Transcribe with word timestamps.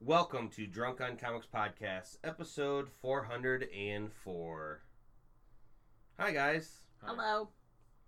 Welcome 0.00 0.48
to 0.50 0.66
Drunk 0.66 1.00
on 1.00 1.16
Comics 1.16 1.46
Podcast, 1.52 2.16
episode 2.24 2.88
404. 3.02 4.80
Hi, 6.18 6.30
guys. 6.32 6.70
Hello. 7.04 7.50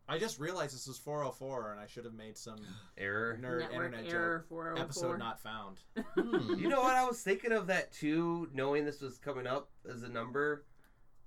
I 0.09 0.19
just 0.19 0.41
realized 0.41 0.75
this 0.75 0.87
was 0.89 0.99
404 0.99 1.73
and 1.73 1.81
I 1.81 1.87
should 1.87 2.05
have 2.05 2.15
made 2.15 2.37
some 2.39 2.57
Error. 2.99 3.39
nerd 3.41 3.61
Network 3.61 3.73
internet 3.95 4.13
error 4.13 4.39
joke. 4.39 4.49
404. 4.49 4.85
Episode 4.85 5.19
not 5.19 5.41
found. 5.43 5.79
Hmm. 6.15 6.58
You 6.58 6.69
know 6.69 6.81
what? 6.81 6.94
I 6.94 7.04
was 7.04 7.21
thinking 7.21 7.53
of 7.53 7.67
that 7.69 7.93
too, 7.93 8.49
knowing 8.54 8.85
this 8.85 9.01
was 9.01 9.19
coming 9.19 9.47
up 9.47 9.71
as 9.90 10.03
a 10.03 10.09
number. 10.09 10.65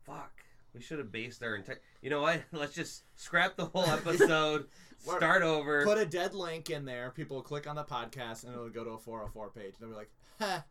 Fuck. 0.05 0.31
We 0.73 0.81
should 0.81 0.99
have 0.99 1.11
based 1.11 1.41
our 1.43 1.55
entire. 1.55 1.79
You 2.01 2.09
know 2.09 2.21
what? 2.21 2.41
Let's 2.51 2.73
just 2.73 3.03
scrap 3.15 3.55
the 3.55 3.65
whole 3.65 3.85
episode, 3.89 4.61
What- 4.61 4.69
start 4.97 5.43
over. 5.43 5.83
Put 5.85 5.97
a 5.97 6.05
dead 6.05 6.33
link 6.33 6.69
in 6.69 6.85
there. 6.85 7.11
People 7.11 7.37
will 7.37 7.43
click 7.43 7.67
on 7.67 7.75
the 7.75 7.83
podcast 7.83 8.43
and 8.43 8.53
it'll 8.53 8.69
go 8.69 8.83
to 8.83 8.91
a 8.91 8.97
404 8.97 9.49
page. 9.51 9.73
They'll 9.79 9.89
be 9.89 9.95
like, 9.95 10.11
ha. 10.39 10.63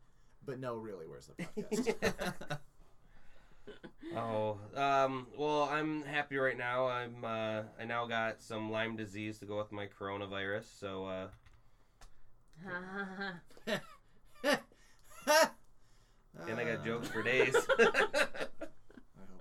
But 0.47 0.61
no, 0.61 0.77
really, 0.77 1.07
where's 1.07 1.27
the 1.27 1.45
podcast? 1.45 2.59
Oh, 4.17 4.59
um, 4.77 5.27
well, 5.37 5.65
I'm 5.65 6.05
happy 6.05 6.37
right 6.37 6.57
now. 6.57 6.87
I'm, 6.87 7.25
uh, 7.25 7.63
I 7.81 7.85
now 7.85 8.07
got 8.07 8.41
some 8.41 8.71
Lyme 8.71 8.97
disease 8.97 9.39
to 9.39 9.45
go 9.45 9.57
with 9.57 9.73
my 9.73 9.89
coronavirus, 9.89 10.67
so, 10.79 11.07
uh, 11.07 11.27
and 16.47 16.61
I 16.61 16.65
got 16.65 16.85
jokes 16.85 17.09
for 17.09 17.23
days. 17.23 17.57
I 17.57 17.85
hope 17.85 18.07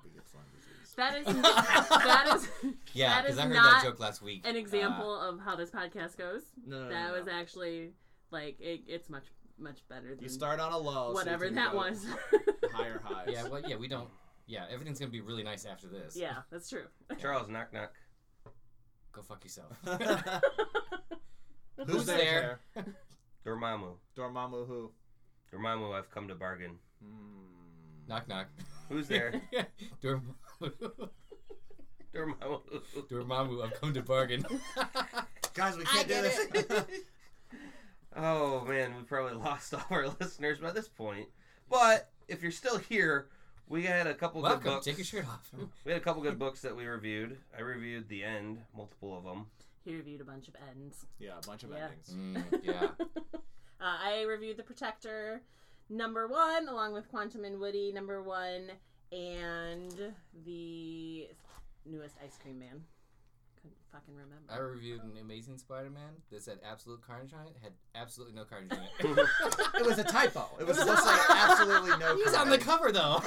he 0.04 0.10
gets 0.16 0.34
Lyme 0.34 0.46
disease. 0.56 0.83
That 0.96 1.18
is 1.18 1.26
that 1.26 2.34
is 2.36 2.48
Yeah, 2.94 3.22
because 3.22 3.38
I 3.38 3.44
heard 3.44 3.54
not 3.54 3.82
that 3.82 3.90
joke 3.90 4.00
last 4.00 4.22
week. 4.22 4.42
an 4.48 4.56
example 4.56 5.20
of 5.20 5.40
how 5.40 5.56
this 5.56 5.70
podcast 5.72 6.18
goes. 6.18 6.42
No, 6.66 6.78
no, 6.78 6.84
no, 6.86 6.90
that 6.90 7.08
no, 7.10 7.14
was 7.18 7.26
no. 7.26 7.32
actually 7.34 7.92
like 8.32 8.60
it, 8.60 8.82
it's 8.88 9.10
much 9.10 9.26
much 9.60 9.88
better 9.88 10.16
than 10.16 10.24
You 10.24 10.30
start 10.30 10.60
on 10.60 10.72
a 10.72 10.78
low. 10.78 11.14
whatever 11.14 11.46
can 11.46 11.56
that 11.56 11.72
go 11.72 11.78
was. 11.78 12.06
Higher 12.74 13.02
highs. 13.04 13.28
Yeah, 13.32 13.48
well, 13.48 13.62
yeah, 13.68 13.76
we 13.76 13.88
don't. 13.88 14.10
Yeah, 14.48 14.66
everything's 14.72 15.00
gonna 15.00 15.12
be 15.12 15.22
really 15.22 15.44
nice 15.44 15.66
after 15.66 15.88
this. 15.88 16.16
yeah, 16.16 16.38
that's 16.52 16.70
true. 16.70 16.86
Charles, 17.22 17.48
knock 17.50 17.72
knock. 17.74 17.94
Go 19.12 19.22
fuck 19.22 19.44
yourself. 19.44 19.78
Who's, 21.78 21.88
Who's 21.88 22.06
there? 22.06 22.60
there? 22.76 22.86
Dormammu. 23.46 23.94
Dormammu 24.18 24.68
who? 24.68 24.92
Dormammu, 25.54 25.94
I've 25.98 26.10
come 26.10 26.28
to 26.28 26.36
bargain. 26.36 26.78
Hmm. 27.04 28.08
knock 28.08 28.28
knock. 28.28 28.48
Who's 28.90 29.08
there? 29.08 29.42
Dormammu. 30.04 30.34
Dormammu. 32.14 32.62
Dormammu, 33.10 33.64
I've 33.64 33.80
come 33.82 33.94
to 33.94 34.02
bargain. 34.02 34.46
Guys, 35.54 35.78
we 35.78 35.86
can't 35.86 36.08
do 36.08 36.22
this. 36.22 36.86
Oh 38.16 38.64
man, 38.66 38.96
we 38.96 39.02
probably 39.02 39.34
lost 39.34 39.74
all 39.74 39.84
our 39.90 40.06
listeners 40.20 40.60
by 40.60 40.70
this 40.70 40.88
point. 40.88 41.26
But 41.68 42.12
if 42.28 42.44
you're 42.44 42.52
still 42.52 42.78
here, 42.78 43.26
we 43.68 43.86
had 43.86 44.06
a 44.06 44.14
couple 44.14 44.44
good 44.44 44.62
books. 44.62 44.86
Take 44.86 45.00
your 45.00 45.06
shirt 45.06 45.26
off. 45.28 45.50
We 45.84 45.92
had 45.92 46.00
a 46.00 46.04
couple 46.04 46.22
good 46.22 46.38
books 46.38 46.62
that 46.62 46.76
we 46.76 46.86
reviewed. 46.86 47.38
I 47.58 47.62
reviewed 47.62 48.08
The 48.10 48.24
End, 48.24 48.60
multiple 48.78 49.18
of 49.18 49.24
them. 49.24 49.48
He 49.84 49.96
reviewed 49.96 50.22
a 50.22 50.26
bunch 50.26 50.48
of 50.48 50.54
ends. 50.70 51.08
yeah, 51.18 51.40
a 51.44 51.48
bunch 51.48 51.64
of 51.64 51.72
Yeah. 51.72 51.88
endings. 51.88 52.44
Mm, 52.54 52.64
yeah. 52.64 52.90
Uh, 53.34 53.40
I 53.82 54.22
reviewed 54.28 54.58
The 54.58 54.64
Protector 54.64 55.42
number 55.90 56.28
one, 56.28 56.68
along 56.68 56.94
with 56.94 57.10
Quantum 57.10 57.44
and 57.46 57.60
Woody 57.60 57.92
number 57.92 58.22
one, 58.22 58.68
and 59.14 60.14
the 60.46 61.28
newest 61.86 62.16
Ice 62.24 62.38
Cream 62.42 62.60
Man. 62.60 62.84
Couldn't 63.62 63.78
fucking 63.92 64.14
remember. 64.16 64.52
I 64.52 64.58
reviewed 64.58 65.04
an 65.04 65.12
Amazing 65.22 65.58
Spider-Man 65.58 66.10
that 66.32 66.44
said 66.44 66.58
absolute 66.70 67.02
carnage 67.06 67.32
on 67.34 67.48
it. 67.48 67.54
Had 67.62 67.72
absolutely 67.96 68.36
no 68.36 68.44
carnage 68.44 68.72
in 68.72 68.80
it. 68.80 69.30
It 69.80 69.86
was 69.86 70.00
a 70.00 70.04
typo. 70.04 70.46
It 70.60 70.68
was 70.68 70.78
supposed 70.78 71.04
to 71.04 71.10
say 71.10 71.20
absolutely 71.30 71.98
no. 71.98 72.16
He's 72.18 72.34
on 72.34 72.50
the 72.50 72.58
carnage. 72.58 72.64
cover 72.66 72.92
though. 72.92 73.22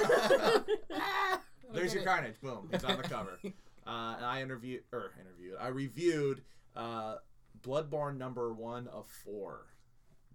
Ah, 0.93 1.39
There's 1.73 1.93
your 1.93 2.03
carnage. 2.03 2.39
Boom. 2.41 2.69
It's 2.71 2.83
on 2.83 2.97
the 2.97 3.03
cover. 3.03 3.39
Uh, 3.87 4.15
and 4.17 4.25
I 4.25 4.41
interviewed, 4.41 4.81
or 4.91 5.13
interviewed, 5.17 5.55
I 5.61 5.69
reviewed 5.69 6.41
uh, 6.75 7.15
Bloodborne 7.61 8.17
number 8.17 8.51
one 8.53 8.89
of 8.89 9.07
four. 9.23 9.67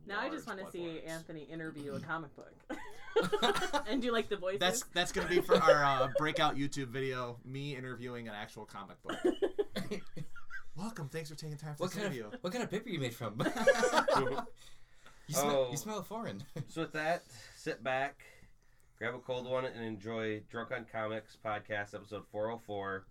now 0.06 0.20
I 0.20 0.30
just 0.30 0.46
want 0.46 0.58
to 0.64 0.70
see 0.70 0.78
Bloodbornes. 0.78 1.10
Anthony 1.10 1.42
interview 1.42 1.92
a 1.92 2.00
comic 2.00 2.34
book. 2.34 2.54
and 3.88 4.00
do 4.02 4.12
like 4.12 4.28
the 4.28 4.36
voices. 4.36 4.60
That's 4.60 4.82
that's 4.94 5.12
gonna 5.12 5.28
be 5.28 5.40
for 5.40 5.56
our 5.56 5.84
uh, 5.84 6.08
breakout 6.18 6.56
YouTube 6.56 6.88
video. 6.88 7.38
Me 7.44 7.76
interviewing 7.76 8.28
an 8.28 8.34
actual 8.34 8.64
comic 8.64 8.96
book. 9.02 9.16
Welcome. 10.76 11.08
Thanks 11.08 11.28
for 11.28 11.34
taking 11.36 11.56
time 11.58 11.74
for 11.74 11.82
What 11.84 11.90
this 11.90 11.98
kind 12.02 12.06
interview. 12.14 12.26
of 12.32 12.34
what 12.40 12.52
kind 12.52 12.64
of 12.64 12.70
paper 12.70 12.88
you 12.88 12.98
made 12.98 13.14
from? 13.14 13.40
you, 13.40 14.38
Oh. 15.36 15.40
smell, 15.40 15.68
you 15.70 15.76
smell 15.76 16.02
foreign. 16.02 16.42
So 16.68 16.80
with 16.82 16.92
that, 16.92 17.24
sit 17.56 17.82
back, 17.84 18.22
grab 18.98 19.14
a 19.14 19.18
cold 19.18 19.46
one, 19.48 19.64
and 19.66 19.84
enjoy 19.84 20.40
Drunk 20.50 20.72
on 20.72 20.86
Comics 20.90 21.36
podcast 21.44 21.94
episode 21.94 22.24
404. 22.32 23.04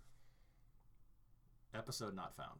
Episode 1.75 2.15
not 2.15 2.35
found. 2.35 2.59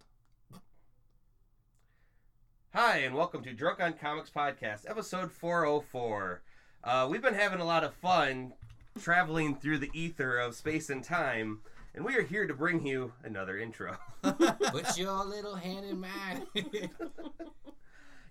Hi, 2.74 3.00
and 3.00 3.14
welcome 3.16 3.44
to 3.44 3.52
Drunk 3.54 3.82
on 3.82 3.94
Comics 3.94 4.30
podcast 4.30 4.90
episode 4.90 5.32
404. 5.32 6.42
Uh, 6.84 7.08
we've 7.10 7.22
been 7.22 7.34
having 7.34 7.60
a 7.60 7.66
lot 7.66 7.84
of 7.84 7.94
fun 7.94 8.54
traveling 9.00 9.56
through 9.56 9.78
the 9.78 9.92
ether 9.94 10.38
of 10.38 10.56
space 10.56 10.90
and 10.90 11.04
time, 11.04 11.60
and 11.94 12.04
we 12.04 12.16
are 12.16 12.24
here 12.24 12.48
to 12.48 12.54
bring 12.54 12.86
you 12.86 13.14
another 13.24 13.58
intro. 13.58 13.98
Put 14.24 14.98
your 14.98 15.24
little 15.24 15.56
hand 15.56 15.86
in 15.86 16.00
mine. 16.00 16.48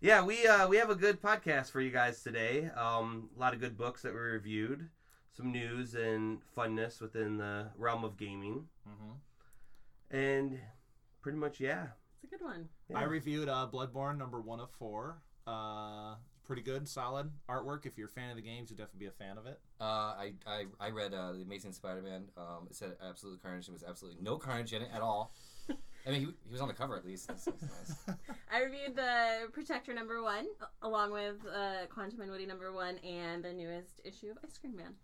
Yeah, 0.03 0.25
we 0.25 0.47
uh, 0.47 0.67
we 0.67 0.79
have 0.79 0.89
a 0.89 0.95
good 0.95 1.21
podcast 1.21 1.71
for 1.71 1.83
you 1.83 1.91
guys 1.91 2.23
today. 2.23 2.71
Um, 2.75 3.29
a 3.37 3.39
lot 3.39 3.53
of 3.53 3.61
good 3.61 3.77
books 3.77 4.01
that 4.01 4.15
we 4.15 4.19
reviewed, 4.19 4.89
some 5.37 5.53
news 5.53 5.95
and 5.95 6.39
funness 6.57 7.03
within 7.03 7.37
the 7.37 7.67
realm 7.77 8.03
of 8.03 8.17
gaming, 8.17 8.67
hmm 8.87 9.11
and 10.11 10.59
pretty 11.21 11.37
much 11.37 11.61
yeah. 11.61 11.89
it's 12.15 12.33
a 12.33 12.37
good 12.39 12.43
one. 12.43 12.67
I 12.95 13.05
reviewed 13.05 13.51
uh, 13.51 13.69
Bloodborne 13.71 14.17
number 14.17 14.41
one 14.41 14.59
of 14.59 14.71
four. 14.71 15.21
Uh, 15.47 16.15
pretty 16.51 16.63
good, 16.63 16.89
solid 16.89 17.31
artwork. 17.49 17.87
If 17.87 17.97
you're 17.97 18.09
a 18.09 18.11
fan 18.11 18.29
of 18.29 18.35
the 18.35 18.43
games, 18.43 18.71
you'll 18.71 18.77
definitely 18.77 19.07
be 19.07 19.07
a 19.07 19.13
fan 19.13 19.39
of 19.39 19.47
it. 19.47 19.61
Uh, 19.81 19.85
I, 19.85 20.33
I 20.45 20.65
I 20.81 20.91
read 20.91 21.15
uh, 21.15 21.31
the 21.31 21.43
Amazing 21.43 21.75
Spider-Man. 21.75 22.25
Um, 22.37 22.67
it 22.69 22.75
said 22.75 22.97
absolute 23.09 23.41
carnage. 23.41 23.67
There 23.67 23.73
was 23.73 23.85
absolutely 23.85 24.21
no 24.21 24.37
carnage 24.37 24.73
in 24.73 24.83
it 24.83 24.89
at 24.93 25.01
all. 25.01 25.33
I 25.71 26.11
mean, 26.11 26.21
he, 26.23 26.27
he 26.27 26.51
was 26.51 26.61
on 26.61 26.67
the 26.67 26.75
cover 26.75 26.97
at 26.97 27.07
least. 27.07 27.29
That's, 27.29 27.45
that's 27.45 27.63
nice. 27.63 28.17
I 28.53 28.65
reviewed 28.65 28.97
the 28.97 29.49
Protector 29.53 29.95
number 29.95 30.25
one, 30.25 30.47
along 30.83 31.13
with 31.13 31.37
uh, 31.47 31.87
Quantum 31.89 32.21
and 32.23 32.33
Woody 32.33 32.47
number 32.47 32.73
one, 32.73 32.99
and 32.99 33.45
the 33.45 33.53
newest 33.53 34.01
issue 34.05 34.33
of 34.33 34.39
Ice 34.45 34.59
Cream 34.59 34.75
Man. 34.75 34.95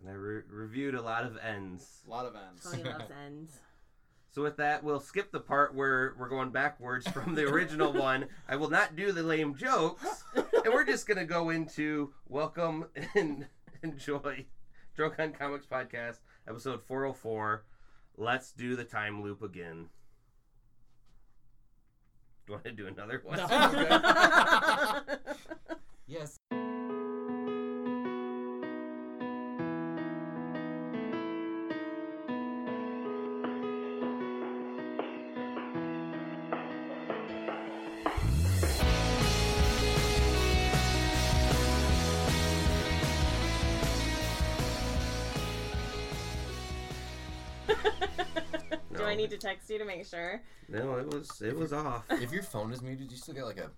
And 0.00 0.08
I 0.08 0.14
re- 0.14 0.44
reviewed 0.48 0.94
a 0.94 1.02
lot 1.02 1.24
of 1.24 1.36
ends. 1.46 2.00
a 2.06 2.10
lot 2.10 2.24
of 2.24 2.34
ends. 2.36 2.64
Tony 2.64 2.84
loves 2.84 3.10
ends. 3.26 3.58
So 4.32 4.42
with 4.42 4.56
that, 4.58 4.84
we'll 4.84 5.00
skip 5.00 5.32
the 5.32 5.40
part 5.40 5.74
where 5.74 6.14
we're 6.16 6.28
going 6.28 6.50
backwards 6.50 7.08
from 7.08 7.34
the 7.34 7.46
original 7.46 7.92
one. 8.00 8.26
I 8.48 8.54
will 8.54 8.70
not 8.70 8.94
do 8.94 9.10
the 9.10 9.24
lame 9.24 9.56
jokes, 9.56 10.22
and 10.34 10.72
we're 10.72 10.84
just 10.84 11.08
gonna 11.08 11.24
go 11.24 11.50
into 11.50 12.14
welcome 12.28 12.86
and 13.16 13.48
enjoy 13.82 14.46
Drunk 14.94 15.18
on 15.18 15.32
Comics 15.32 15.66
podcast 15.66 16.18
episode 16.48 16.80
404. 16.82 17.64
Let's 18.16 18.52
do 18.52 18.76
the 18.76 18.84
time 18.84 19.20
loop 19.22 19.42
again. 19.42 19.88
Do 22.46 22.52
you 22.52 22.54
want 22.54 22.64
to 22.64 22.72
do 22.72 22.86
another 22.86 23.20
one? 23.24 23.36
No. 23.38 25.00
yes. 26.06 26.38
Need 49.30 49.40
to 49.40 49.46
text 49.46 49.70
you 49.70 49.78
to 49.78 49.84
make 49.84 50.06
sure? 50.06 50.42
No, 50.68 50.96
it 50.96 51.06
was 51.06 51.40
it 51.42 51.56
was 51.56 51.72
off. 51.72 52.04
If 52.10 52.32
your 52.32 52.42
phone 52.42 52.72
is 52.72 52.82
muted, 52.82 53.10
you 53.10 53.16
still 53.16 53.34
get 53.34 53.44
like 53.44 53.58
a 53.58 53.70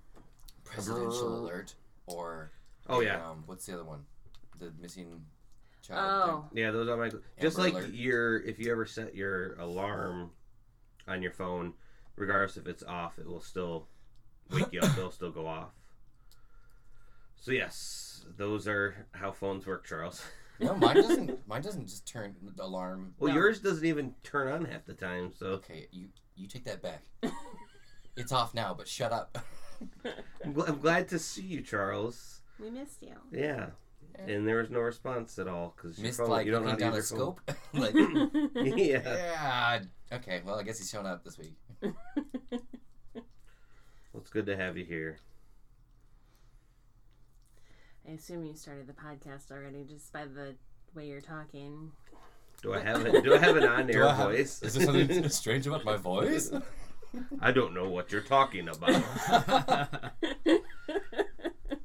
presidential 0.64 1.40
alert 1.40 1.74
or 2.06 2.50
Oh 2.88 3.00
a, 3.00 3.04
yeah, 3.04 3.28
Um, 3.30 3.44
what's 3.46 3.66
the 3.66 3.74
other 3.74 3.84
one? 3.84 4.04
The 4.58 4.72
missing 4.80 5.24
child. 5.86 6.44
Oh, 6.44 6.50
yeah. 6.52 6.70
Those 6.70 6.88
are 6.88 6.96
my 6.96 7.10
just 7.40 7.58
like 7.58 7.74
Alert. 7.74 7.92
your 7.92 8.40
if 8.42 8.58
you 8.58 8.70
ever 8.72 8.86
set 8.86 9.14
your 9.14 9.54
alarm 9.54 10.30
on 11.06 11.22
your 11.22 11.32
phone, 11.32 11.74
regardless 12.16 12.56
if 12.56 12.66
it's 12.66 12.82
off, 12.82 13.18
it 13.18 13.26
will 13.26 13.40
still 13.40 13.86
wake 14.50 14.72
you 14.72 14.80
up. 14.80 14.90
It'll 14.98 15.10
still 15.10 15.30
go 15.30 15.46
off. 15.46 15.70
So 17.36 17.50
yes, 17.52 18.24
those 18.36 18.68
are 18.68 19.06
how 19.12 19.32
phones 19.32 19.66
work, 19.66 19.84
Charles. 19.86 20.22
Thing. 20.68 20.80
No, 20.80 20.86
mine 20.86 20.96
doesn't. 20.96 21.48
Mine 21.48 21.62
doesn't 21.62 21.86
just 21.86 22.06
turn 22.06 22.34
the 22.56 22.64
alarm. 22.64 23.14
Well, 23.18 23.32
No. 23.32 23.40
yours 23.40 23.60
doesn't 23.60 23.84
even 23.84 24.14
turn 24.22 24.52
on 24.52 24.64
half 24.64 24.84
the 24.84 24.94
time. 24.94 25.32
So 25.36 25.46
Okay, 25.46 25.88
you 25.90 26.08
you 26.36 26.46
take 26.48 26.64
that 26.64 26.82
back. 26.82 27.02
it's 28.16 28.32
off 28.32 28.54
now, 28.54 28.74
but 28.74 28.88
shut 28.88 29.12
up. 29.12 29.38
I'm, 30.44 30.54
gl- 30.54 30.68
I'm 30.68 30.78
glad 30.80 31.08
to 31.08 31.18
see 31.18 31.42
you, 31.42 31.60
Charles. 31.60 32.40
We 32.60 32.70
missed 32.70 33.02
you. 33.02 33.14
Yeah. 33.32 33.70
And 34.18 34.46
there 34.46 34.58
was 34.58 34.70
no 34.70 34.78
response 34.80 35.38
at 35.38 35.48
all 35.48 35.74
because 35.76 35.98
Missed 35.98 36.20
like 36.20 36.44
you 36.46 36.52
don't 36.52 36.64
looking 36.64 36.78
know 36.80 36.86
how 36.86 36.92
down 36.92 36.92
to 36.92 36.94
the 36.96 36.98
use 36.98 37.10
your 37.10 37.18
scope. 37.18 37.40
like, 37.72 37.94
yeah. 38.76 39.16
yeah. 39.16 39.80
Okay. 40.12 40.42
Well, 40.44 40.58
I 40.58 40.62
guess 40.62 40.78
he's 40.78 40.90
showing 40.90 41.06
up 41.06 41.24
this 41.24 41.38
week. 41.38 41.56
Well, 41.82 41.94
it's 44.20 44.30
good 44.30 44.46
to 44.46 44.56
have 44.56 44.76
you 44.76 44.84
here. 44.84 45.18
I 48.08 48.12
assume 48.12 48.44
you 48.44 48.54
started 48.54 48.86
the 48.86 48.92
podcast 48.92 49.50
already 49.50 49.84
just 49.84 50.12
by 50.12 50.24
the 50.24 50.54
way 50.94 51.06
you're 51.06 51.20
talking. 51.20 51.92
Do 52.62 52.74
I 52.74 52.80
have 52.80 53.04
it? 53.06 53.24
Do 53.24 53.34
I 53.34 53.38
have 53.38 53.56
an 53.56 53.64
on-air 53.68 54.06
I 54.08 54.14
have- 54.14 54.30
voice? 54.30 54.62
Is 54.62 54.74
there 54.74 54.86
something 54.86 55.28
strange 55.30 55.66
about 55.66 55.84
my 55.84 55.96
voice? 55.96 56.52
I 57.40 57.52
don't 57.52 57.74
know 57.74 57.88
what 57.88 58.10
you're 58.10 58.22
talking 58.22 58.68
about. 58.68 59.02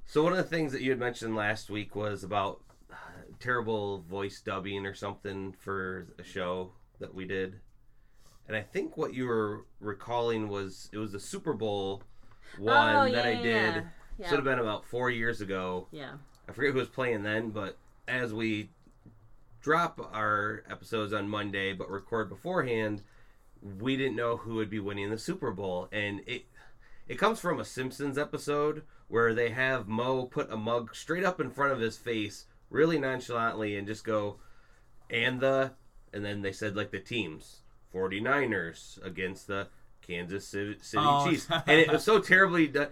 So 0.10 0.24
one 0.24 0.32
of 0.32 0.38
the 0.38 0.44
things 0.44 0.72
that 0.72 0.82
you 0.82 0.90
had 0.90 1.00
mentioned 1.00 1.36
last 1.36 1.70
week 1.70 1.94
was 1.94 2.24
about 2.24 2.62
uh, 2.90 2.96
terrible 3.42 4.00
voice 4.10 4.42
dubbing 4.42 4.86
or 4.86 4.94
something 4.94 5.52
for 5.52 6.08
a 6.18 6.24
show 6.24 6.72
that 7.00 7.14
we 7.14 7.26
did. 7.26 7.60
And 8.48 8.56
I 8.56 8.62
think 8.62 8.96
what 8.96 9.14
you 9.14 9.28
were 9.28 9.66
recalling 9.82 10.48
was 10.48 10.90
it 10.94 10.98
was 10.98 11.12
the 11.12 11.20
Super 11.20 11.52
Bowl 11.54 12.04
one 12.58 12.96
oh, 12.96 13.12
that 13.12 13.26
I 13.26 13.36
did. 13.36 13.76
Yeah. 13.76 13.84
Yeah. 14.18 14.28
Should 14.30 14.36
have 14.38 14.46
been 14.46 14.60
about 14.60 14.86
four 14.86 15.10
years 15.10 15.42
ago. 15.42 15.88
yeah. 15.92 16.14
I 16.50 16.54
forget 16.54 16.72
who 16.74 16.80
was 16.80 16.88
playing 16.90 17.24
then, 17.24 17.50
but 17.50 17.78
as 18.08 18.34
we 18.34 18.70
drop 19.62 20.00
our 20.14 20.64
episodes 20.70 21.12
on 21.14 21.28
Monday 21.28 21.74
but 21.74 21.90
record 21.90 22.30
beforehand, 22.30 23.02
we 23.80 23.98
didn't 23.98 24.16
know 24.16 24.38
who 24.38 24.56
would 24.56 24.70
be 24.70 24.80
winning 24.80 25.10
the 25.10 25.18
Super 25.18 25.52
Bowl. 25.52 25.90
And 25.92 26.22
it 26.26 26.46
it 27.08 27.16
comes 27.20 27.40
from 27.40 27.60
a 27.60 27.66
Simpsons 27.66 28.18
episode 28.18 28.84
where 29.10 29.34
they 29.34 29.50
have 29.50 29.88
Moe 29.88 30.26
put 30.26 30.52
a 30.52 30.58
mug 30.58 30.96
straight 30.96 31.24
up 31.24 31.40
in 31.42 31.50
front 31.50 31.72
of 31.74 31.80
his 31.80 31.98
face 31.98 32.46
really 32.70 32.98
nonchalantly 33.00 33.76
and 33.78 33.88
just 33.88 34.04
go 34.06 34.38
and 35.10 35.40
the 35.40 35.72
and 36.14 36.24
then 36.24 36.42
they 36.42 36.52
said 36.52 36.76
like 36.76 36.92
the 36.92 37.00
teams 37.00 37.62
49ers 37.94 39.04
against 39.06 39.48
the 39.48 39.68
Kansas 40.06 40.48
City, 40.48 40.78
City 40.82 41.04
Oh. 41.06 41.30
Chiefs. 41.30 41.48
And 41.68 41.80
it 41.82 41.92
was 41.92 42.04
so 42.04 42.20
terribly 42.20 42.68
done 42.68 42.88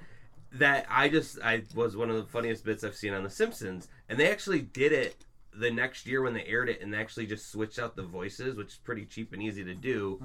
that 0.60 0.86
I 0.90 1.10
just 1.10 1.40
I 1.44 1.64
was 1.74 1.96
one 1.96 2.10
of 2.10 2.16
the 2.16 2.24
funniest 2.24 2.64
bits 2.64 2.84
I've 2.84 2.96
seen 2.96 3.14
on 3.14 3.24
The 3.24 3.30
Simpsons, 3.30 3.88
and 4.10 4.20
they 4.20 4.32
actually 4.32 4.62
did 4.62 4.92
it 4.92 5.16
the 5.54 5.72
next 5.72 6.06
year 6.06 6.22
when 6.22 6.34
they 6.34 6.44
aired 6.46 6.70
it, 6.70 6.82
and 6.82 6.94
they 6.94 6.98
actually 6.98 7.28
just 7.28 7.52
switched 7.52 7.80
out 7.80 7.96
the 7.96 8.04
voices, 8.04 8.56
which 8.56 8.70
is 8.70 8.76
pretty 8.76 9.06
cheap 9.06 9.34
and 9.34 9.42
easy 9.42 9.64
to 9.64 9.74
do. 9.74 10.22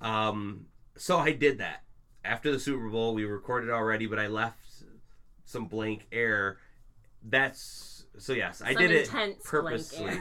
Um, 0.00 0.66
so 0.96 1.18
I 1.18 1.32
did 1.32 1.58
that 1.58 1.82
after 2.24 2.50
the 2.52 2.58
Super 2.58 2.88
Bowl. 2.88 3.14
We 3.14 3.24
recorded 3.24 3.70
already, 3.70 4.06
but 4.06 4.18
I 4.18 4.26
left 4.28 4.58
some 5.44 5.66
blank 5.66 6.06
air. 6.12 6.58
That's 7.22 8.04
so 8.18 8.32
yes, 8.32 8.62
I 8.64 8.74
did 8.74 8.90
it 8.90 9.10
purposely. 9.44 10.20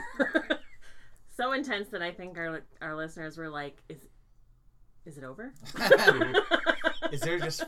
so 1.37 1.51
intense 1.51 1.89
that 1.89 2.01
I 2.01 2.11
think 2.11 2.37
our 2.37 2.61
our 2.81 2.95
listeners 2.95 3.37
were 3.37 3.49
like, 3.49 3.77
"Is 3.89 4.07
is 5.05 5.17
it 5.17 5.23
over?" 5.23 5.53
Is 7.11 7.21
there 7.21 7.39
just 7.39 7.63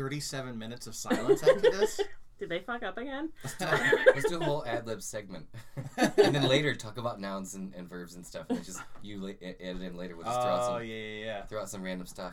37 0.00 0.56
minutes 0.58 0.86
of 0.86 0.94
silence 0.94 1.42
after 1.42 1.60
this? 1.60 2.00
Did 2.38 2.48
they 2.48 2.60
fuck 2.60 2.82
up 2.82 2.96
again? 2.96 3.28
Let's 3.44 4.30
do 4.30 4.40
a 4.40 4.44
whole 4.44 4.64
ad 4.64 4.86
lib 4.86 5.02
segment, 5.02 5.46
and 5.98 6.34
then 6.34 6.48
later 6.48 6.74
talk 6.74 6.96
about 6.96 7.20
nouns 7.20 7.54
and, 7.54 7.74
and 7.74 7.86
verbs 7.86 8.14
and 8.14 8.24
stuff, 8.26 8.46
and 8.48 8.64
just 8.64 8.80
you 9.02 9.18
la- 9.20 9.28
edit 9.42 9.60
in 9.82 9.94
later. 9.94 10.16
We'll 10.16 10.24
just 10.24 10.40
throw 10.40 10.50
out 10.50 10.60
Oh 10.62 10.78
some 10.78 10.86
yeah, 10.86 10.94
yeah, 10.94 11.24
yeah. 11.26 11.42
throw 11.44 11.60
out 11.60 11.68
some 11.68 11.82
random 11.82 12.06
stuff. 12.06 12.32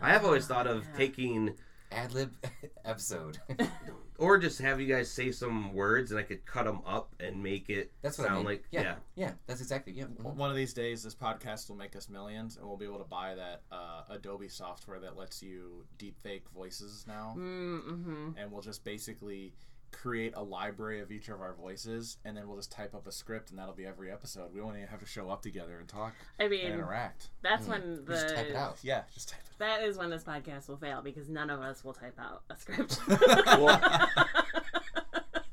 I 0.00 0.10
have 0.10 0.24
always 0.24 0.46
thought 0.46 0.68
of 0.68 0.84
Yeah. 0.84 0.96
taking 0.96 1.54
Ad 1.92 2.12
lib 2.12 2.32
episode. 2.84 3.38
or 4.18 4.38
just 4.38 4.60
have 4.60 4.80
you 4.80 4.86
guys 4.86 5.10
say 5.10 5.30
some 5.32 5.72
words, 5.72 6.10
and 6.10 6.18
I 6.20 6.22
could 6.22 6.44
cut 6.46 6.64
them 6.64 6.80
up 6.86 7.14
and 7.20 7.42
make 7.42 7.68
it 7.70 7.92
That's 8.02 8.18
what 8.18 8.26
sound 8.26 8.34
I 8.34 8.38
mean. 8.38 8.46
like 8.46 8.64
yeah, 8.70 8.82
yeah. 8.82 8.94
yeah, 9.14 9.30
that's 9.46 9.60
exactly 9.60 9.92
yeah. 9.92 10.04
W- 10.18 10.36
One 10.36 10.50
of 10.50 10.56
these 10.56 10.72
days, 10.72 11.02
this 11.02 11.14
podcast 11.14 11.68
will 11.68 11.76
make 11.76 11.94
us 11.96 12.08
millions, 12.08 12.56
and 12.56 12.66
we'll 12.66 12.76
be 12.76 12.86
able 12.86 12.98
to 12.98 13.04
buy 13.08 13.34
that 13.34 13.62
uh, 13.70 14.02
Adobe 14.10 14.48
software 14.48 15.00
that 15.00 15.16
lets 15.16 15.42
you 15.42 15.84
deepfake 15.98 16.42
voices 16.54 17.04
now. 17.06 17.34
Mm-hmm. 17.38 18.30
And 18.36 18.50
we'll 18.52 18.62
just 18.62 18.84
basically 18.84 19.52
create 19.92 20.32
a 20.36 20.42
library 20.42 21.00
of 21.00 21.10
each 21.10 21.28
of 21.28 21.40
our 21.40 21.54
voices, 21.54 22.18
and 22.24 22.36
then 22.36 22.46
we'll 22.48 22.56
just 22.56 22.70
type 22.72 22.94
up 22.94 23.06
a 23.06 23.12
script, 23.12 23.50
and 23.50 23.58
that'll 23.58 23.74
be 23.74 23.86
every 23.86 24.10
episode. 24.10 24.52
We 24.54 24.60
won't 24.60 24.76
even 24.76 24.88
have 24.88 25.00
to 25.00 25.06
show 25.06 25.30
up 25.30 25.42
together 25.42 25.78
and 25.78 25.88
talk 25.88 26.14
I 26.38 26.44
and 26.44 26.50
mean, 26.50 26.66
interact. 26.66 27.28
that's 27.42 27.66
Mm. 27.66 27.70
when 27.70 28.04
the 28.04 28.12
just 28.12 28.34
type 28.34 28.46
it 28.50 28.56
out. 28.56 28.78
Yeah, 28.82 29.02
just 29.14 29.28
type 29.30 29.40
that 29.58 29.82
is 29.82 29.96
when 29.96 30.10
this 30.10 30.22
podcast 30.22 30.68
will 30.68 30.76
fail 30.76 31.00
because 31.02 31.28
none 31.30 31.48
of 31.48 31.60
us 31.60 31.82
will 31.82 31.94
type 31.94 32.18
out 32.18 32.42
a 32.50 32.56
script. 32.56 33.00
Well, 33.08 33.80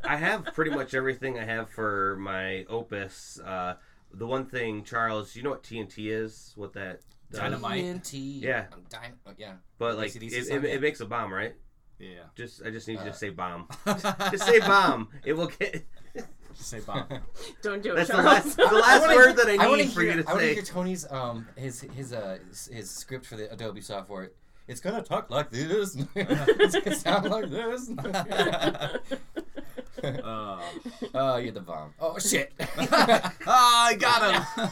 I 0.03 0.17
have 0.17 0.45
pretty 0.53 0.71
much 0.71 0.93
everything 0.93 1.39
I 1.39 1.45
have 1.45 1.69
for 1.69 2.17
my 2.19 2.65
opus. 2.65 3.39
Uh, 3.39 3.75
the 4.13 4.27
one 4.27 4.45
thing, 4.45 4.83
Charles, 4.83 5.35
you 5.35 5.43
know 5.43 5.49
what 5.51 5.63
TNT 5.63 6.11
is? 6.11 6.51
What 6.55 6.73
that 6.73 6.99
does? 7.31 7.39
Dynamite. 7.39 7.83
TNT. 7.83 8.41
Yeah. 8.41 8.65
I'm 8.73 8.83
dying. 8.89 9.13
oh, 9.25 9.31
yeah. 9.37 9.53
But 9.79 9.97
like, 9.97 10.15
it, 10.15 10.21
it, 10.23 10.63
it 10.65 10.81
makes 10.81 10.99
a 10.99 11.05
bomb, 11.05 11.33
right? 11.33 11.55
Yeah. 12.03 12.23
Just 12.35 12.61
I 12.65 12.69
just 12.71 12.87
need 12.87 12.95
you 12.95 12.99
Uh, 12.99 13.05
to 13.05 13.13
say 13.13 13.29
bomb. 13.29 13.67
just 13.85 14.03
Just 14.31 14.45
say 14.45 14.59
bomb. 14.59 15.09
It 15.25 15.33
will 15.33 15.47
get. 15.47 15.85
Just 16.55 16.69
say 16.69 16.79
bomb. 16.81 17.05
Don't 17.63 17.81
do 17.81 17.93
it, 17.93 17.95
That's 17.95 18.09
the 18.09 18.13
Charles. 18.21 18.25
last, 18.45 18.57
the 18.57 18.63
last 18.65 19.01
wanna- 19.01 19.15
word 19.15 19.35
that 19.37 19.47
I 19.47 19.55
I 19.63 19.67
want 19.67 19.81
need 19.81 19.87
to 19.89 19.93
for 19.95 20.01
hear. 20.01 20.15
you 20.17 20.23
to 20.23 20.29
I 20.29 20.31
want 20.33 20.41
to 20.43 20.47
say. 20.49 20.53
hear 20.55 20.63
Tony's 20.63 21.11
um 21.11 21.47
his 21.55 21.81
his 21.81 22.13
uh 22.13 22.37
his, 22.49 22.67
his 22.67 22.89
script 22.91 23.25
for 23.25 23.35
the 23.37 23.51
Adobe 23.51 23.81
software. 23.81 24.31
It's 24.67 24.79
gonna 24.79 25.01
talk 25.03 25.29
like 25.29 25.49
this. 25.49 25.97
it's 26.15 26.75
gonna 26.79 26.95
sound 26.95 27.29
like 27.29 27.49
this. 27.49 27.89
Uh, 30.03 30.59
oh, 31.15 31.37
you're 31.37 31.51
the 31.53 31.61
bomb. 31.61 31.93
Oh 31.99 32.17
shit. 32.19 32.51
ah, 32.59 33.85
I 33.87 33.95
got 33.95 34.21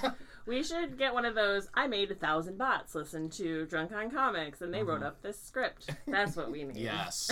him. 0.04 0.12
We 0.46 0.64
should 0.64 0.98
get 0.98 1.14
one 1.14 1.26
of 1.26 1.36
those. 1.36 1.68
I 1.74 1.88
made 1.88 2.12
a 2.12 2.16
thousand 2.16 2.58
bots 2.58 2.96
listen 2.96 3.30
to 3.32 3.66
Drunk 3.68 3.92
on 3.92 4.10
Comics, 4.12 4.62
and 4.62 4.74
they 4.74 4.84
wrote 4.84 5.04
up 5.04 5.22
this 5.22 5.40
script. 5.42 5.90
That's 6.08 6.36
what 6.36 6.52
we 6.52 6.64
need. 6.66 6.78
yes, 6.78 7.30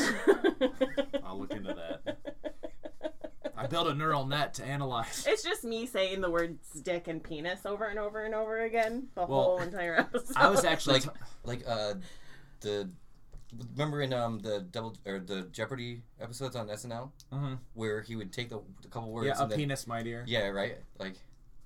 I'll 1.23 1.39
look 1.39 1.51
into 1.51 1.73
that. 1.73 2.17
I 3.57 3.67
built 3.67 3.87
a 3.87 3.93
neural 3.93 4.25
net 4.25 4.53
to 4.55 4.63
analyze. 4.65 5.25
It's 5.27 5.43
just 5.43 5.63
me 5.65 5.85
saying 5.85 6.21
the 6.21 6.29
words 6.29 6.79
dick 6.81 7.07
and 7.09 7.21
penis 7.21 7.65
over 7.65 7.85
and 7.85 7.99
over 7.99 8.23
and 8.23 8.33
over 8.33 8.61
again 8.63 9.07
the 9.15 9.25
Well, 9.25 9.43
whole 9.43 9.59
entire 9.59 9.99
episode. 9.99 10.37
I 10.37 10.49
was 10.49 10.63
actually 10.63 11.01
like 11.01 11.03
like 11.43 11.63
uh 11.67 11.95
the 12.61 12.89
remember 13.73 14.01
in 14.01 14.13
um 14.13 14.39
the 14.39 14.61
double 14.71 14.95
or 15.05 15.19
the 15.19 15.41
Jeopardy 15.51 16.03
episodes 16.21 16.55
on 16.55 16.67
SNL 16.69 17.11
Mhm. 17.33 17.57
where 17.73 18.01
he 18.01 18.15
would 18.15 18.31
take 18.31 18.49
the, 18.49 18.59
a 18.59 18.87
couple 18.89 19.11
words 19.11 19.27
yeah, 19.27 19.43
a 19.43 19.47
then 19.47 19.57
penis, 19.57 19.87
my 19.87 20.03
dear. 20.03 20.23
yeah 20.25 20.47
right 20.47 20.77
like 20.97 21.15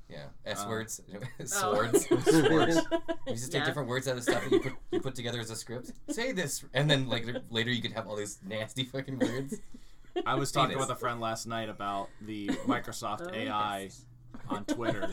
yeah 0.09 0.25
S 0.45 0.63
Uh, 0.63 0.67
words 0.69 1.01
Oh. 1.39 1.45
swords 1.45 2.07
swords. 2.25 2.77
You 3.27 3.33
just 3.33 3.51
take 3.51 3.61
Yeah. 3.61 3.65
different 3.65 3.87
words 3.89 4.07
out 4.07 4.17
of 4.17 4.23
stuff 4.23 4.43
that 4.43 4.51
you 4.51 4.59
put 4.59 4.73
you 4.91 4.99
put 4.99 5.15
together 5.15 5.39
as 5.39 5.49
a 5.49 5.55
script. 5.55 5.91
Say 6.09 6.31
this, 6.33 6.63
and 6.73 6.89
then 6.89 7.07
like 7.07 7.25
later 7.49 7.71
you 7.71 7.81
could 7.81 7.93
have 7.93 8.07
all 8.07 8.15
these 8.15 8.39
nasty 8.47 8.83
fucking 8.83 9.19
words. 9.19 9.55
I 10.25 10.35
was 10.35 10.51
talking 10.51 10.75
Penis. 10.75 10.87
with 10.87 10.95
a 10.97 10.99
friend 10.99 11.19
last 11.19 11.47
night 11.47 11.69
about 11.69 12.09
the 12.21 12.47
Microsoft 12.67 13.27
Oh, 13.31 13.33
AI 13.33 13.81
yes. 13.83 14.05
on 14.49 14.63
Twitter 14.65 15.09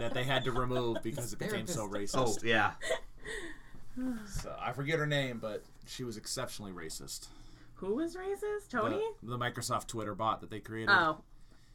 that 0.00 0.14
they 0.14 0.24
had 0.24 0.44
to 0.44 0.52
remove 0.52 1.02
because 1.02 1.32
it 1.34 1.38
became 1.38 1.66
so 1.66 1.86
racist. 1.86 2.16
Oh 2.16 2.24
racist. 2.24 2.42
yeah. 2.44 2.72
So 4.26 4.54
I 4.60 4.72
forget 4.72 4.98
her 4.98 5.06
name, 5.06 5.38
but 5.40 5.62
she 5.86 6.04
was 6.04 6.16
exceptionally 6.18 6.70
racist. 6.72 7.28
Who 7.76 7.94
was 7.96 8.14
racist? 8.14 8.68
Tony? 8.70 9.00
The, 9.22 9.30
the 9.30 9.38
Microsoft 9.38 9.86
Twitter 9.86 10.14
bot 10.14 10.40
that 10.42 10.50
they 10.50 10.60
created. 10.60 10.90
oh, 10.90 11.18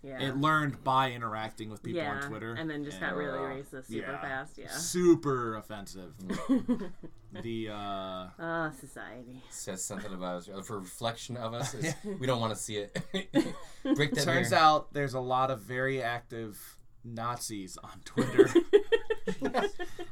yeah. 0.04 0.20
It 0.20 0.38
learned 0.38 0.84
by 0.84 1.12
interacting 1.12 1.70
with 1.70 1.84
people 1.84 2.02
yeah, 2.02 2.16
on 2.16 2.30
Twitter. 2.30 2.54
and 2.56 2.70
then 2.70 2.84
just 2.84 3.00
got 3.00 3.16
really 3.16 3.38
uh, 3.38 3.42
racist 3.42 3.88
super 3.88 4.12
yeah. 4.12 4.22
fast. 4.22 4.58
Yeah. 4.58 4.70
Super 4.72 5.58
offensive. 5.58 6.14
the 7.44 7.70
uh 7.70 8.28
Ah, 8.40 8.72
society. 8.80 9.42
Says 9.52 9.84
something 9.84 10.12
about 10.12 10.38
us. 10.38 10.50
For 10.66 10.80
reflection 10.80 11.38
of 11.38 11.54
us, 11.54 11.74
is, 11.76 11.94
we 12.20 12.26
don't 12.26 12.42
want 12.42 12.54
to 12.54 12.60
see 12.60 12.78
it. 12.78 13.00
Break 13.96 14.14
that 14.16 14.24
turns 14.24 14.50
mirror. 14.52 14.62
out 14.62 14.94
there's 14.94 15.14
a 15.14 15.20
lot 15.20 15.52
of 15.52 15.62
very 15.62 16.02
active 16.02 16.60
Nazis 17.04 17.78
on 17.84 18.02
Twitter. 18.04 18.50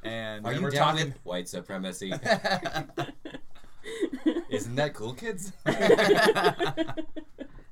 and 0.04 0.46
Are 0.46 0.52
they 0.52 0.58
you 0.58 0.64
were 0.64 0.70
down 0.70 0.96
talking 0.96 1.08
with 1.08 1.26
white 1.26 1.50
supremacy? 1.50 2.14
Isn't 4.52 4.76
that 4.76 4.94
cool, 4.94 5.14
kids? 5.14 5.52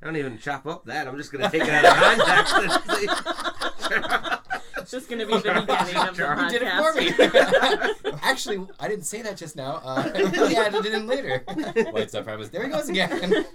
I 0.08 0.10
don't 0.10 0.20
even 0.20 0.38
chop 0.38 0.66
up 0.66 0.86
that. 0.86 1.06
I'm 1.06 1.18
just 1.18 1.34
gonna 1.34 1.52
take 1.52 1.64
it 1.64 1.70
out 1.70 1.84
of 1.84 1.94
context. 1.94 2.56
and 2.56 2.72
say- 2.72 4.38
It's 4.78 4.92
just 4.96 5.10
gonna 5.10 5.26
be 5.26 5.34
the 5.34 5.40
beginning 5.40 5.58
of 5.58 6.16
the 6.16 6.24
podcast. 6.24 6.44
You 6.54 6.60
did 6.60 6.62
it 6.66 8.02
for 8.02 8.06
me. 8.08 8.14
Actually, 8.24 8.66
I 8.80 8.88
didn't 8.88 9.04
say 9.04 9.22
that 9.24 9.36
just 9.36 9.58
now. 9.58 9.82
Uh, 9.84 10.10
we 10.16 10.56
added 10.56 10.86
it 10.86 10.94
in 10.94 11.08
later. 11.08 11.44
White 11.92 12.10
supremacy. 12.10 12.52
There 12.54 12.64
he 12.64 12.70
goes 12.70 12.88
again. 12.88 13.46